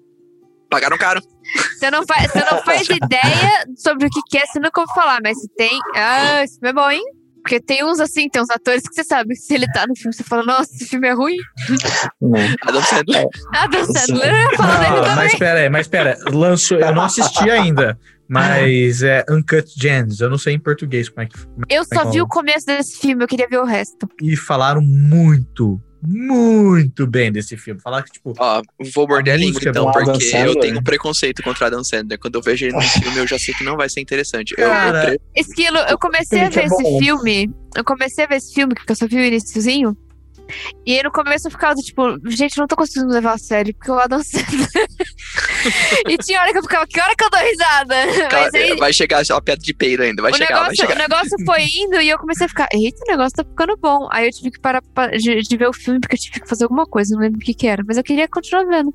Pagaram 0.69 0.97
caro. 0.97 1.21
Você 1.77 1.89
não, 1.89 2.05
faz, 2.05 2.31
você 2.31 2.39
não 2.39 2.63
faz 2.63 2.87
ideia 2.89 3.65
sobre 3.75 4.07
o 4.07 4.09
que, 4.09 4.21
que 4.29 4.37
é, 4.37 4.45
você 4.45 4.59
nunca 4.59 4.81
ouviu 4.81 4.93
falar, 4.93 5.19
mas 5.23 5.39
se 5.39 5.47
tem. 5.55 5.79
Ah, 5.95 6.43
esse 6.43 6.59
filme 6.59 6.69
é 6.69 6.73
bom, 6.73 6.91
hein? 6.91 7.03
Porque 7.43 7.59
tem 7.59 7.83
uns 7.83 7.99
assim, 7.99 8.29
tem 8.29 8.41
uns 8.41 8.49
atores 8.49 8.83
que 8.83 8.95
você 8.95 9.03
sabe 9.03 9.29
que 9.31 9.41
se 9.41 9.53
ele 9.53 9.67
tá 9.67 9.85
no 9.85 9.95
filme, 9.95 10.13
você 10.13 10.23
fala, 10.23 10.43
nossa, 10.43 10.73
esse 10.73 10.85
filme 10.85 11.09
é 11.09 11.13
ruim. 11.13 11.35
Adam 12.61 12.81
Sandler. 12.81 13.27
Adam 13.53 13.85
Sandler, 13.85 14.33
eu 14.33 14.57
falo 14.57 14.71
dele 14.79 14.89
Não, 14.89 15.03
também. 15.03 15.15
mas 15.15 15.35
pera 15.35 15.59
aí, 15.59 15.69
mas 15.69 15.87
pera, 15.87 16.17
lançou, 16.31 16.79
eu 16.79 16.95
não 16.95 17.03
assisti 17.03 17.49
ainda, 17.51 17.99
mas 18.29 19.03
é 19.03 19.25
Uncut 19.29 19.69
Gems, 19.75 20.21
eu 20.21 20.29
não 20.29 20.37
sei 20.37 20.53
em 20.53 20.59
português 20.59 21.09
como 21.09 21.21
é 21.21 21.25
que 21.25 21.37
como 21.37 21.65
é 21.69 21.75
Eu 21.75 21.83
só 21.83 22.09
vi 22.09 22.21
o 22.21 22.27
começo 22.27 22.65
desse 22.65 22.97
filme, 22.97 23.23
eu 23.23 23.27
queria 23.27 23.47
ver 23.49 23.59
o 23.59 23.65
resto. 23.65 24.07
E 24.21 24.37
falaram 24.37 24.81
muito, 24.81 25.81
muito 26.05 27.07
bem 27.07 27.31
desse 27.31 27.55
filme. 27.57 27.79
Falaram 27.81 28.03
que, 28.05 28.11
tipo, 28.11 28.33
Ó, 28.37 28.61
vou 28.93 29.07
morder 29.07 29.33
a, 29.33 29.37
língua 29.37 29.53
música 29.53 29.69
então, 29.69 29.91
porque 29.91 30.09
eu 30.11 30.21
Sandler. 30.21 30.59
tenho 30.59 30.79
um 30.79 30.83
preconceito 30.83 31.41
contra 31.43 31.67
Adam 31.67 31.83
Sandler. 31.83 32.19
Quando 32.19 32.35
eu 32.35 32.41
vejo 32.41 32.65
ele 32.65 32.73
no 32.75 32.81
filme, 32.81 33.17
eu 33.17 33.27
já 33.27 33.37
sei 33.39 33.53
que 33.53 33.63
não 33.63 33.75
vai 33.77 33.89
ser 33.89 34.01
interessante. 34.01 34.53
Eu, 34.57 34.65
eu 34.65 34.69
Cara, 34.69 35.01
pre- 35.05 35.19
Esquilo, 35.35 35.77
eu 35.77 35.97
comecei 35.97 36.41
a 36.41 36.49
que 36.49 36.55
ver 36.55 36.61
é 36.61 36.65
esse 36.65 36.99
filme. 36.99 37.51
Eu 37.75 37.83
comecei 37.83 38.23
a 38.23 38.27
ver 38.27 38.35
esse 38.35 38.53
filme, 38.53 38.75
que 38.75 38.91
eu 38.91 38.95
só 38.95 39.07
vi 39.07 39.15
o 39.17 39.23
iniciozinho. 39.23 39.97
E 40.85 40.97
aí 40.97 41.03
no 41.03 41.11
começo 41.11 41.47
eu 41.47 41.51
ficava 41.51 41.75
tipo, 41.75 42.17
gente, 42.29 42.57
não 42.57 42.67
tô 42.67 42.75
conseguindo 42.75 43.13
levar 43.13 43.33
a 43.33 43.37
sério, 43.37 43.73
porque 43.73 43.91
o 43.91 43.99
Adam 43.99 44.21
Sandler. 44.23 44.87
e 46.07 46.17
tinha 46.17 46.41
hora 46.41 46.51
que 46.51 46.57
eu 46.57 46.63
ficava, 46.63 46.85
que 46.87 46.99
hora 46.99 47.13
que 47.15 47.23
eu 47.23 47.29
dou 47.29 47.39
risada? 47.39 47.95
Cara, 48.29 48.49
aí, 48.53 48.75
vai 48.75 48.93
chegar 48.93 49.23
uma 49.29 49.41
piada 49.41 49.61
de 49.61 49.73
peido 49.73 50.03
ainda. 50.03 50.21
Vai 50.21 50.31
o, 50.31 50.35
chegar, 50.35 50.59
vai 50.59 50.69
negócio, 50.71 50.85
o 50.85 50.87
chegar. 50.89 51.09
negócio 51.09 51.45
foi 51.45 51.63
indo 51.63 52.01
e 52.01 52.09
eu 52.09 52.17
comecei 52.17 52.45
a 52.45 52.49
ficar, 52.49 52.67
eita, 52.73 52.97
o 53.07 53.11
negócio 53.11 53.31
tá 53.37 53.43
ficando 53.43 53.77
bom. 53.77 54.07
Aí 54.11 54.27
eu 54.27 54.31
tive 54.31 54.51
que 54.51 54.59
parar 54.59 54.81
pa- 54.93 55.07
de, 55.07 55.41
de 55.41 55.57
ver 55.57 55.67
o 55.69 55.73
filme 55.73 55.99
porque 55.99 56.15
eu 56.15 56.19
tive 56.19 56.39
que 56.41 56.47
fazer 56.49 56.65
alguma 56.65 56.85
coisa, 56.85 57.15
não 57.15 57.21
lembro 57.21 57.39
o 57.39 57.43
que 57.43 57.53
que 57.53 57.67
era. 57.67 57.83
Mas 57.87 57.97
eu 57.97 58.03
queria 58.03 58.27
continuar 58.27 58.65
vendo. 58.65 58.93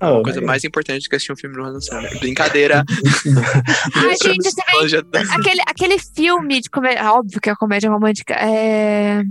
A 0.00 0.22
coisa 0.22 0.40
mais 0.40 0.64
importante 0.64 1.08
que 1.08 1.14
assistir 1.14 1.32
um 1.32 1.36
filme 1.36 1.56
no 1.56 1.64
Adam 1.66 1.80
Sandler. 1.80 2.18
Brincadeira. 2.18 2.84
Ai, 3.94 4.16
gente, 4.22 4.50
você 4.50 4.62
vê 5.02 5.18
aquele, 5.30 5.60
aquele 5.66 5.98
filme 5.98 6.60
de 6.60 6.70
comédia. 6.70 7.12
Óbvio 7.12 7.40
que 7.40 7.50
é 7.50 7.54
comédia 7.54 7.90
romântica. 7.90 8.34
É. 8.34 9.22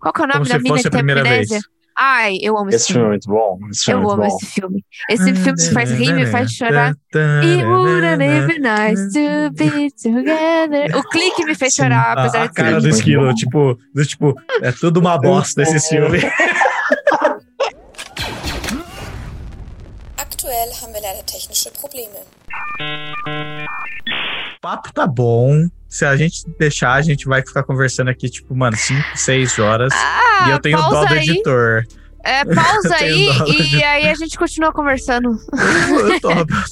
Qual 0.00 0.12
que 0.12 0.20
é 0.20 0.24
o 0.24 0.26
nome 0.28 0.40
Como 0.40 0.48
da 0.48 0.56
se 0.56 0.62
mina 0.62 0.68
fosse 0.74 0.82
que 0.82 0.88
a 0.88 0.90
tem 0.90 0.98
primeira 0.98 1.20
amnésia? 1.22 1.54
vez. 1.58 1.64
Ai, 1.98 2.36
eu 2.42 2.58
amo 2.58 2.68
esse, 2.68 2.76
Esse 2.76 2.92
filme 2.92 3.06
é 3.06 3.08
muito 3.08 3.28
bom. 3.30 3.58
Esse 3.70 3.84
filme 3.84 4.02
Eu 4.04 4.10
é 4.10 4.16
muito 4.16 4.20
amo 4.22 4.30
bom. 4.30 4.36
esse 4.36 4.46
filme. 4.52 4.84
Esse 5.08 5.34
filme 5.34 5.62
me 5.62 5.70
faz 5.72 5.90
rir, 5.92 6.12
me 6.12 6.26
faz 6.26 6.50
chorar. 6.52 6.90
It 7.14 7.64
wouldn't 7.64 8.22
it 8.22 8.46
be 8.52 8.58
nice 8.58 9.12
to 9.14 9.50
be 9.54 9.90
together. 9.92 10.94
O 10.94 11.02
clique 11.08 11.42
me 11.46 11.54
fez 11.54 11.72
chorar, 11.74 12.18
a, 12.18 12.20
apesar 12.20 12.42
a 12.42 12.46
de 12.48 12.52
cara 12.52 12.80
ser. 12.80 12.80
do 12.82 12.88
esquilo, 12.90 13.34
tipo, 13.34 13.78
do, 13.94 14.04
tipo, 14.04 14.34
é 14.62 14.72
tudo 14.72 15.00
uma 15.00 15.16
bosta 15.18 15.62
esse 15.62 15.88
filme. 15.88 16.18
Aktuell 20.18 20.70
haben 20.82 20.92
wir 20.92 21.00
leider 21.00 21.24
technische 21.24 21.70
Probleme. 21.70 22.18
O 24.56 24.60
papo 24.60 24.92
tá 24.92 25.06
bom. 25.06 25.68
Se 25.88 26.04
a 26.04 26.16
gente 26.16 26.42
deixar, 26.58 26.94
a 26.94 27.02
gente 27.02 27.26
vai 27.26 27.40
ficar 27.46 27.62
conversando 27.62 28.08
aqui, 28.08 28.28
tipo, 28.28 28.54
mano, 28.54 28.76
5, 28.76 29.02
6 29.16 29.58
horas. 29.58 29.92
Ah, 29.94 30.46
e 30.48 30.50
eu 30.52 30.58
tenho 30.58 30.76
dó 30.76 31.04
do 31.04 31.14
aí. 31.14 31.18
editor. 31.28 31.84
É, 32.24 32.44
pausa 32.44 32.96
aí 32.96 33.28
e 33.28 33.60
editor. 33.62 33.84
aí 33.84 34.08
a 34.08 34.14
gente 34.14 34.36
continua 34.36 34.72
conversando. 34.72 35.28
Eu 35.92 36.08
eu 36.10 36.20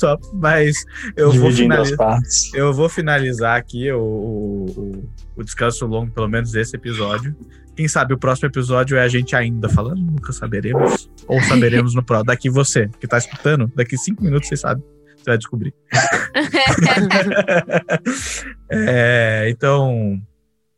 topo, 0.01 0.31
mas 0.37 0.85
eu 1.17 1.31
vou, 1.31 1.53
finalizar, 1.53 2.19
eu 2.55 2.73
vou 2.75 2.89
finalizar 2.89 3.57
aqui 3.57 3.91
o, 3.93 4.01
o, 4.01 4.65
o- 4.77 5.09
o 5.37 5.45
descanso 5.45 5.87
longo, 5.87 6.11
pelo 6.11 6.29
menos 6.29 6.51
desse 6.51 6.75
episódio. 6.77 7.37
Quem 7.77 7.87
sabe 7.89 8.15
o 8.15 8.19
próximo 8.19 8.49
episódio 8.49 8.97
é 8.97 9.03
a 9.03 9.09
gente 9.09 9.35
ainda 9.37 9.69
falando, 9.69 9.99
nunca 10.01 10.33
saberemos. 10.33 11.09
Ou 11.27 11.41
saberemos 11.43 11.95
no 11.95 12.03
próximo. 12.05 12.27
Daqui 12.27 12.51
você, 12.51 12.89
que 13.01 13.07
tá 13.07 13.19
escutando, 13.19 13.71
daqui 13.77 13.97
cinco 13.97 14.23
minutos 14.25 14.49
você 14.49 14.57
sabe. 14.57 14.83
Você 15.25 15.31
vai 15.31 15.39
descobrir. 15.39 15.75
É, 18.71 19.47
então, 19.51 20.21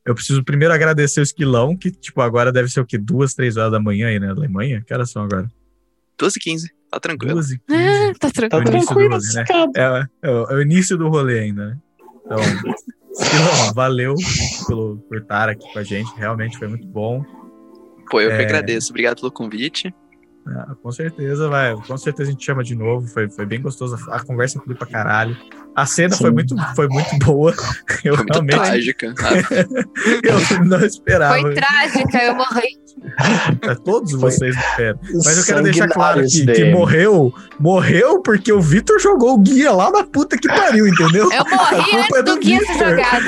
eu 0.04 0.14
preciso 0.14 0.44
primeiro 0.44 0.74
agradecer 0.74 1.20
o 1.20 1.22
Esquilão, 1.22 1.76
que, 1.76 1.90
tipo, 1.90 2.20
agora 2.20 2.52
deve 2.52 2.68
ser 2.68 2.80
o 2.80 2.86
quê? 2.86 2.98
Duas, 2.98 3.34
três 3.34 3.56
horas 3.56 3.72
da 3.72 3.80
manhã 3.80 4.08
aí 4.08 4.18
na 4.18 4.30
Alemanha? 4.30 4.82
Que 4.86 4.92
horas 4.94 5.10
são 5.10 5.22
agora? 5.24 5.48
12 6.18 6.36
e 6.36 6.40
15. 6.40 6.70
Tá 6.90 7.00
tranquilo. 7.00 7.34
12 7.34 7.60
Ah, 7.70 8.12
tá 8.18 8.28
É 8.28 8.30
o 8.56 8.64
tranquilo. 8.64 8.84
rolê, 8.90 9.08
né? 9.08 9.44
É, 9.74 10.28
é 10.28 10.30
o, 10.30 10.44
é 10.50 10.54
o 10.54 10.62
início 10.62 10.96
do 10.96 11.08
rolê 11.08 11.40
ainda, 11.40 11.66
né? 11.70 11.78
Então, 12.24 12.38
Esquilão, 13.18 13.72
valeu 13.74 14.14
pelo, 14.66 14.98
por 15.08 15.18
estar 15.18 15.48
aqui 15.48 15.72
com 15.72 15.78
a 15.78 15.82
gente. 15.82 16.10
Realmente 16.16 16.58
foi 16.58 16.68
muito 16.68 16.86
bom. 16.86 17.24
Pô, 18.10 18.20
eu 18.20 18.28
que 18.30 18.36
É. 18.36 18.44
agradeço. 18.44 18.90
Obrigado 18.90 19.20
pelo 19.20 19.32
convite. 19.32 19.94
Ah, 20.48 20.74
com 20.80 20.92
certeza, 20.92 21.48
vai. 21.48 21.74
Com 21.74 21.96
certeza 21.98 22.28
a 22.28 22.32
gente 22.32 22.44
chama 22.44 22.62
de 22.62 22.74
novo. 22.76 23.06
Foi, 23.08 23.28
foi 23.28 23.44
bem 23.44 23.60
gostoso. 23.60 23.96
A, 24.10 24.20
conversa 24.20 24.60
foi 24.64 24.74
pra 24.74 24.86
caralho. 24.86 25.36
A 25.74 25.84
cena 25.84 26.16
foi 26.16 26.30
muito, 26.30 26.54
foi 26.74 26.88
muito 26.88 27.18
boa. 27.18 27.52
Eu 28.04 28.16
Foi 28.16 28.24
muito 28.24 28.32
realmente. 28.32 28.54
trágica. 28.56 29.14
eu 30.22 30.64
não 30.64 30.84
esperava. 30.84 31.40
Foi 31.40 31.54
trágica, 31.54 32.18
eu 32.22 32.34
morri. 32.34 32.78
É, 33.62 33.74
Todos 33.74 34.12
vocês 34.12 34.56
esperam. 34.56 34.98
Mas 35.24 35.36
eu 35.38 35.44
quero 35.44 35.62
deixar 35.62 35.88
claro 35.88 36.22
que, 36.22 36.46
que 36.46 36.70
morreu, 36.70 37.34
morreu 37.58 38.22
porque 38.22 38.52
o 38.52 38.60
Vitor 38.60 38.98
jogou 39.00 39.34
o 39.34 39.38
guia 39.38 39.72
lá 39.72 39.90
na 39.90 40.04
puta 40.04 40.38
que 40.38 40.48
pariu, 40.48 40.86
entendeu? 40.86 41.30
Eu 41.30 41.42
A 41.42 41.56
morri 41.56 41.90
é 41.92 42.00
antes 42.00 42.24
do 42.24 42.38
guia 42.38 42.60
ser 42.60 42.78
jogado. 42.78 43.24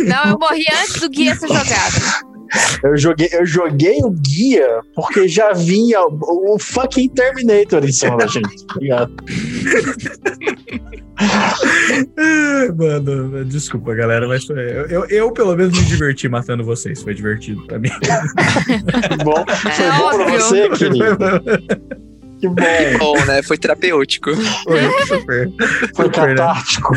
Não, 0.00 0.30
eu 0.32 0.38
morri 0.38 0.66
antes 0.72 1.00
do 1.00 1.08
guia 1.10 1.36
ser 1.36 1.48
jogado. 1.48 2.33
Eu 2.82 2.96
joguei, 2.96 3.28
eu 3.32 3.46
joguei 3.46 3.98
o 4.02 4.10
guia 4.10 4.80
porque 4.94 5.26
já 5.28 5.52
vinha 5.52 6.00
o, 6.02 6.54
o 6.54 6.58
fucking 6.58 7.08
Terminator 7.08 7.84
em 7.84 7.92
cima 7.92 8.16
da 8.16 8.26
gente. 8.26 8.66
tá 8.66 8.74
ligado? 8.78 9.12
Ai, 12.16 12.68
Mano, 12.76 13.44
desculpa, 13.44 13.94
galera, 13.94 14.26
mas 14.28 14.44
foi, 14.44 14.58
eu, 14.58 14.86
eu, 14.86 15.04
eu, 15.06 15.32
pelo 15.32 15.56
menos 15.56 15.78
me 15.78 15.84
diverti 15.84 16.28
matando 16.28 16.64
vocês. 16.64 17.02
Foi 17.02 17.14
divertido 17.14 17.64
pra 17.66 17.78
mim. 17.78 17.90
bom, 19.24 19.44
foi 19.46 19.88
bom 19.90 20.10
pra 20.10 20.24
óbvio. 20.24 20.40
você, 20.40 20.68
querido. 20.70 21.16
Que 22.44 22.48
bom. 22.48 22.54
Que 22.56 22.98
bom, 22.98 23.24
né? 23.24 23.42
Foi 23.42 23.56
terapêutico. 23.56 24.34
Foi 24.36 24.80
super. 25.06 25.50
Foi 25.94 26.04
super, 26.06 26.28
né? 26.28 26.34
catártico. 26.34 26.94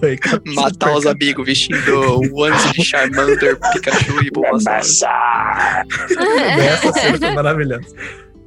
Foi, 0.00 0.16
cara, 0.16 0.42
Matar 0.46 0.88
super 0.88 0.98
os 0.98 1.06
amigos 1.06 1.46
vestindo 1.46 2.20
o 2.20 2.40
onesie 2.40 2.72
de 2.72 2.84
Charmander, 2.84 3.58
Pikachu 3.72 4.24
e 4.24 4.30
Bulbasaur. 4.30 5.12
Essa 6.58 6.92
cena 6.92 7.18
foi 7.18 7.30
maravilhosa. 7.34 7.86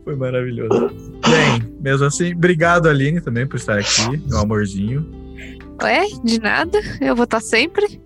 Foi 0.04 0.16
maravilhoso. 0.16 0.88
Bem, 1.28 1.74
mesmo 1.82 2.06
assim, 2.06 2.34
obrigado, 2.34 2.88
Aline, 2.90 3.22
também 3.22 3.48
por 3.48 3.56
estar 3.56 3.78
aqui, 3.80 4.22
meu 4.28 4.40
amorzinho. 4.40 5.10
Ué, 5.82 6.06
de 6.24 6.40
nada. 6.40 6.80
Eu 7.02 7.16
vou 7.16 7.24
estar 7.24 7.40
sempre. 7.40 8.00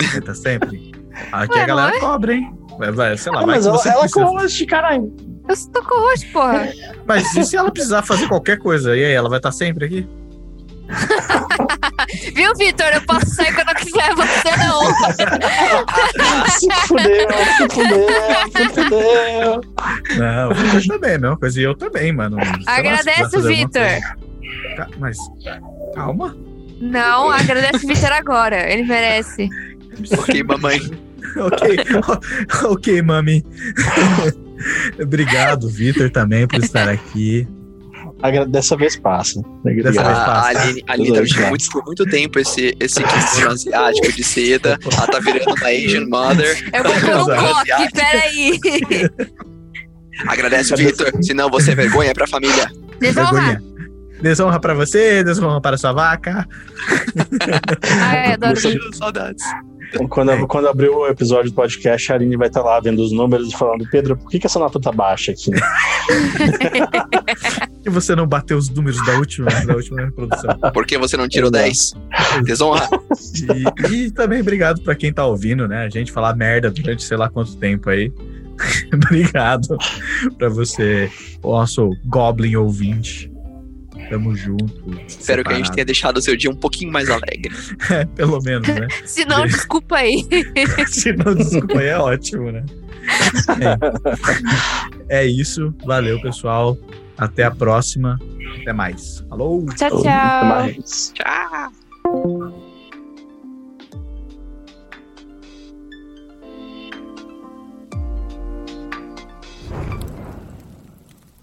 Você 0.00 0.20
tá 0.20 0.34
sempre. 0.34 0.92
Aqui 1.32 1.54
Ué, 1.54 1.62
a 1.62 1.66
galera 1.66 1.96
é? 1.96 2.00
cobra, 2.00 2.32
hein? 2.34 2.50
Vai, 2.78 2.92
vai, 2.92 3.16
sei 3.16 3.32
lá, 3.32 3.38
Ah, 3.42 3.46
vai 3.46 3.54
mas 3.56 3.64
que 3.64 3.68
ela, 3.70 3.78
você 3.78 3.88
ela 3.88 4.00
precisa. 4.00 4.24
corroste, 4.24 4.66
caralho. 4.66 5.12
Eu 5.48 5.56
tô 5.72 5.82
com 5.82 6.00
rosto, 6.00 6.26
porra. 6.32 6.68
Mas 7.06 7.34
e 7.34 7.42
se 7.44 7.56
ela 7.56 7.70
precisar 7.70 8.02
fazer 8.02 8.28
qualquer 8.28 8.58
coisa? 8.58 8.96
E 8.96 9.04
aí, 9.04 9.12
ela 9.12 9.28
vai 9.28 9.38
estar 9.38 9.52
sempre 9.52 9.86
aqui? 9.86 10.06
Viu, 12.34 12.54
Vitor? 12.56 12.86
Eu 12.94 13.02
posso 13.02 13.26
sair 13.34 13.54
quando 13.54 13.68
eu 13.68 13.74
quiser, 13.74 14.14
você 14.14 14.56
não. 14.56 14.84
Se 16.48 16.70
fudeu, 16.86 17.28
se 17.56 17.68
fudeu, 17.74 18.08
se 18.52 18.68
fudeu. 18.74 19.60
Não, 20.16 20.50
o 20.50 20.54
Vitor 20.54 20.86
também, 20.86 21.10
é 21.10 21.14
a 21.14 21.18
mesma 21.18 21.36
coisa. 21.36 21.60
E 21.60 21.62
eu 21.64 21.74
também, 21.74 22.12
mano. 22.12 22.36
Sei 22.42 22.44
lá, 22.46 22.56
se 22.56 22.64
precisar 22.64 22.72
Agradece 22.78 23.22
o 23.22 23.30
fazer 23.30 23.48
alguma 23.48 23.68
Vitor. 23.68 24.76
Ca- 24.76 24.88
Mas, 24.98 25.18
calma. 25.94 26.36
Não, 26.80 27.30
agradece 27.30 27.84
o 27.84 27.88
Vitor 27.88 28.12
agora. 28.12 28.70
Ele 28.72 28.84
merece. 28.84 29.48
Ok, 30.16 30.44
mamãe. 30.44 30.78
ok, 31.36 31.76
ok, 32.70 33.02
mami. 33.02 33.44
Obrigado, 35.00 35.68
Vitor, 35.68 36.10
também, 36.10 36.46
por 36.46 36.62
estar 36.62 36.88
aqui. 36.88 37.46
Dessa 38.48 38.76
vez 38.76 38.96
passa. 38.96 39.40
Dessa 39.64 39.82
vez 39.82 39.96
A, 39.98 40.22
a 40.22 40.26
passa. 40.26 40.60
Aline, 40.60 40.84
a 40.86 40.92
Aline 40.92 41.12
tá 41.12 41.20
vestindo 41.20 41.48
muito, 41.48 41.70
por 41.70 41.84
muito 41.84 42.04
tempo 42.04 42.38
esse, 42.40 42.74
esse 42.80 43.02
asiático 43.46 44.12
de 44.12 44.24
seda. 44.24 44.78
Ela 44.92 45.06
tá 45.06 45.20
virando 45.20 45.54
uma 45.54 45.68
Asian 45.68 46.06
mother. 46.08 46.70
Eu 46.72 46.82
vou 46.82 46.92
pôr 47.00 47.32
um 47.32 47.36
coque, 47.36 47.92
peraí. 47.92 48.60
Agradece 50.26 50.74
o 50.74 50.76
Vitor, 50.76 51.12
senão 51.22 51.48
você 51.48 51.70
é 51.72 51.74
vergonha 51.76 52.12
pra 52.12 52.26
família. 52.26 52.68
Desonra. 52.98 53.30
Vergonha. 53.30 53.62
Desonra 54.20 54.60
pra 54.60 54.74
você, 54.74 55.22
desonra 55.22 55.60
para 55.60 55.76
sua 55.76 55.92
vaca. 55.92 56.46
Ai, 58.00 58.32
adoro. 58.32 58.56
Saudades. 58.94 59.44
Quando, 60.10 60.46
quando 60.46 60.68
abrir 60.68 60.90
o 60.90 61.06
episódio 61.06 61.50
do 61.50 61.54
podcast, 61.54 62.12
a 62.12 62.16
Aline 62.16 62.36
vai 62.36 62.48
estar 62.48 62.62
lá 62.62 62.78
vendo 62.78 63.00
os 63.00 63.10
números 63.10 63.48
e 63.48 63.56
falando: 63.56 63.88
Pedro, 63.90 64.16
por 64.16 64.30
que, 64.30 64.38
que 64.38 64.46
essa 64.46 64.58
nota 64.58 64.78
tá 64.78 64.92
baixa 64.92 65.32
aqui? 65.32 65.50
Por 67.78 67.82
que 67.84 67.90
você 67.90 68.14
não 68.16 68.26
bateu 68.26 68.58
os 68.58 68.68
números 68.68 69.04
da 69.06 69.16
última, 69.16 69.48
da 69.64 69.74
última 69.74 70.04
reprodução? 70.04 70.50
Por 70.74 70.84
que 70.84 70.98
você 70.98 71.16
não 71.16 71.28
tirou 71.28 71.50
10? 71.50 71.94
Desonra. 72.44 72.88
E, 73.88 73.94
e 73.94 74.10
também 74.10 74.40
obrigado 74.40 74.82
pra 74.82 74.96
quem 74.96 75.12
tá 75.12 75.24
ouvindo, 75.24 75.68
né? 75.68 75.84
A 75.84 75.88
gente 75.88 76.10
falar 76.10 76.34
merda 76.34 76.70
durante 76.70 77.04
sei 77.04 77.16
lá 77.16 77.30
quanto 77.30 77.56
tempo 77.56 77.88
aí. 77.88 78.12
obrigado 78.92 79.78
pra 80.36 80.48
você, 80.48 81.10
o 81.42 81.52
nosso 81.52 81.90
Goblin 82.06 82.56
ouvinte. 82.56 83.30
Tamo 84.08 84.34
junto. 84.34 84.64
Espero 85.06 85.42
que 85.44 85.50
a 85.50 85.54
gente 85.56 85.66
separado. 85.66 85.74
tenha 85.74 85.84
deixado 85.84 86.16
o 86.16 86.22
seu 86.22 86.36
dia 86.36 86.50
um 86.50 86.56
pouquinho 86.56 86.90
mais 86.92 87.08
alegre. 87.10 87.54
É, 87.90 88.04
pelo 88.04 88.40
menos, 88.42 88.68
né? 88.68 88.86
Se 89.06 89.24
não, 89.24 89.46
desculpa 89.46 89.96
aí. 89.96 90.26
Se 90.88 91.12
não, 91.12 91.34
desculpa 91.34 91.78
aí, 91.78 91.86
é 91.86 91.98
ótimo, 91.98 92.52
né? 92.52 92.64
É. 95.08 95.22
É 95.22 95.26
isso. 95.26 95.74
Valeu, 95.84 96.20
pessoal. 96.20 96.76
Até 97.16 97.44
a 97.44 97.50
próxima. 97.50 98.18
Até 98.60 98.72
mais. 98.72 99.24
Falou! 99.28 99.64
Tchau, 99.74 99.88
Até 99.88 100.02
tchau. 100.02 100.44
mais. 100.44 101.12
Tchau. 101.14 102.68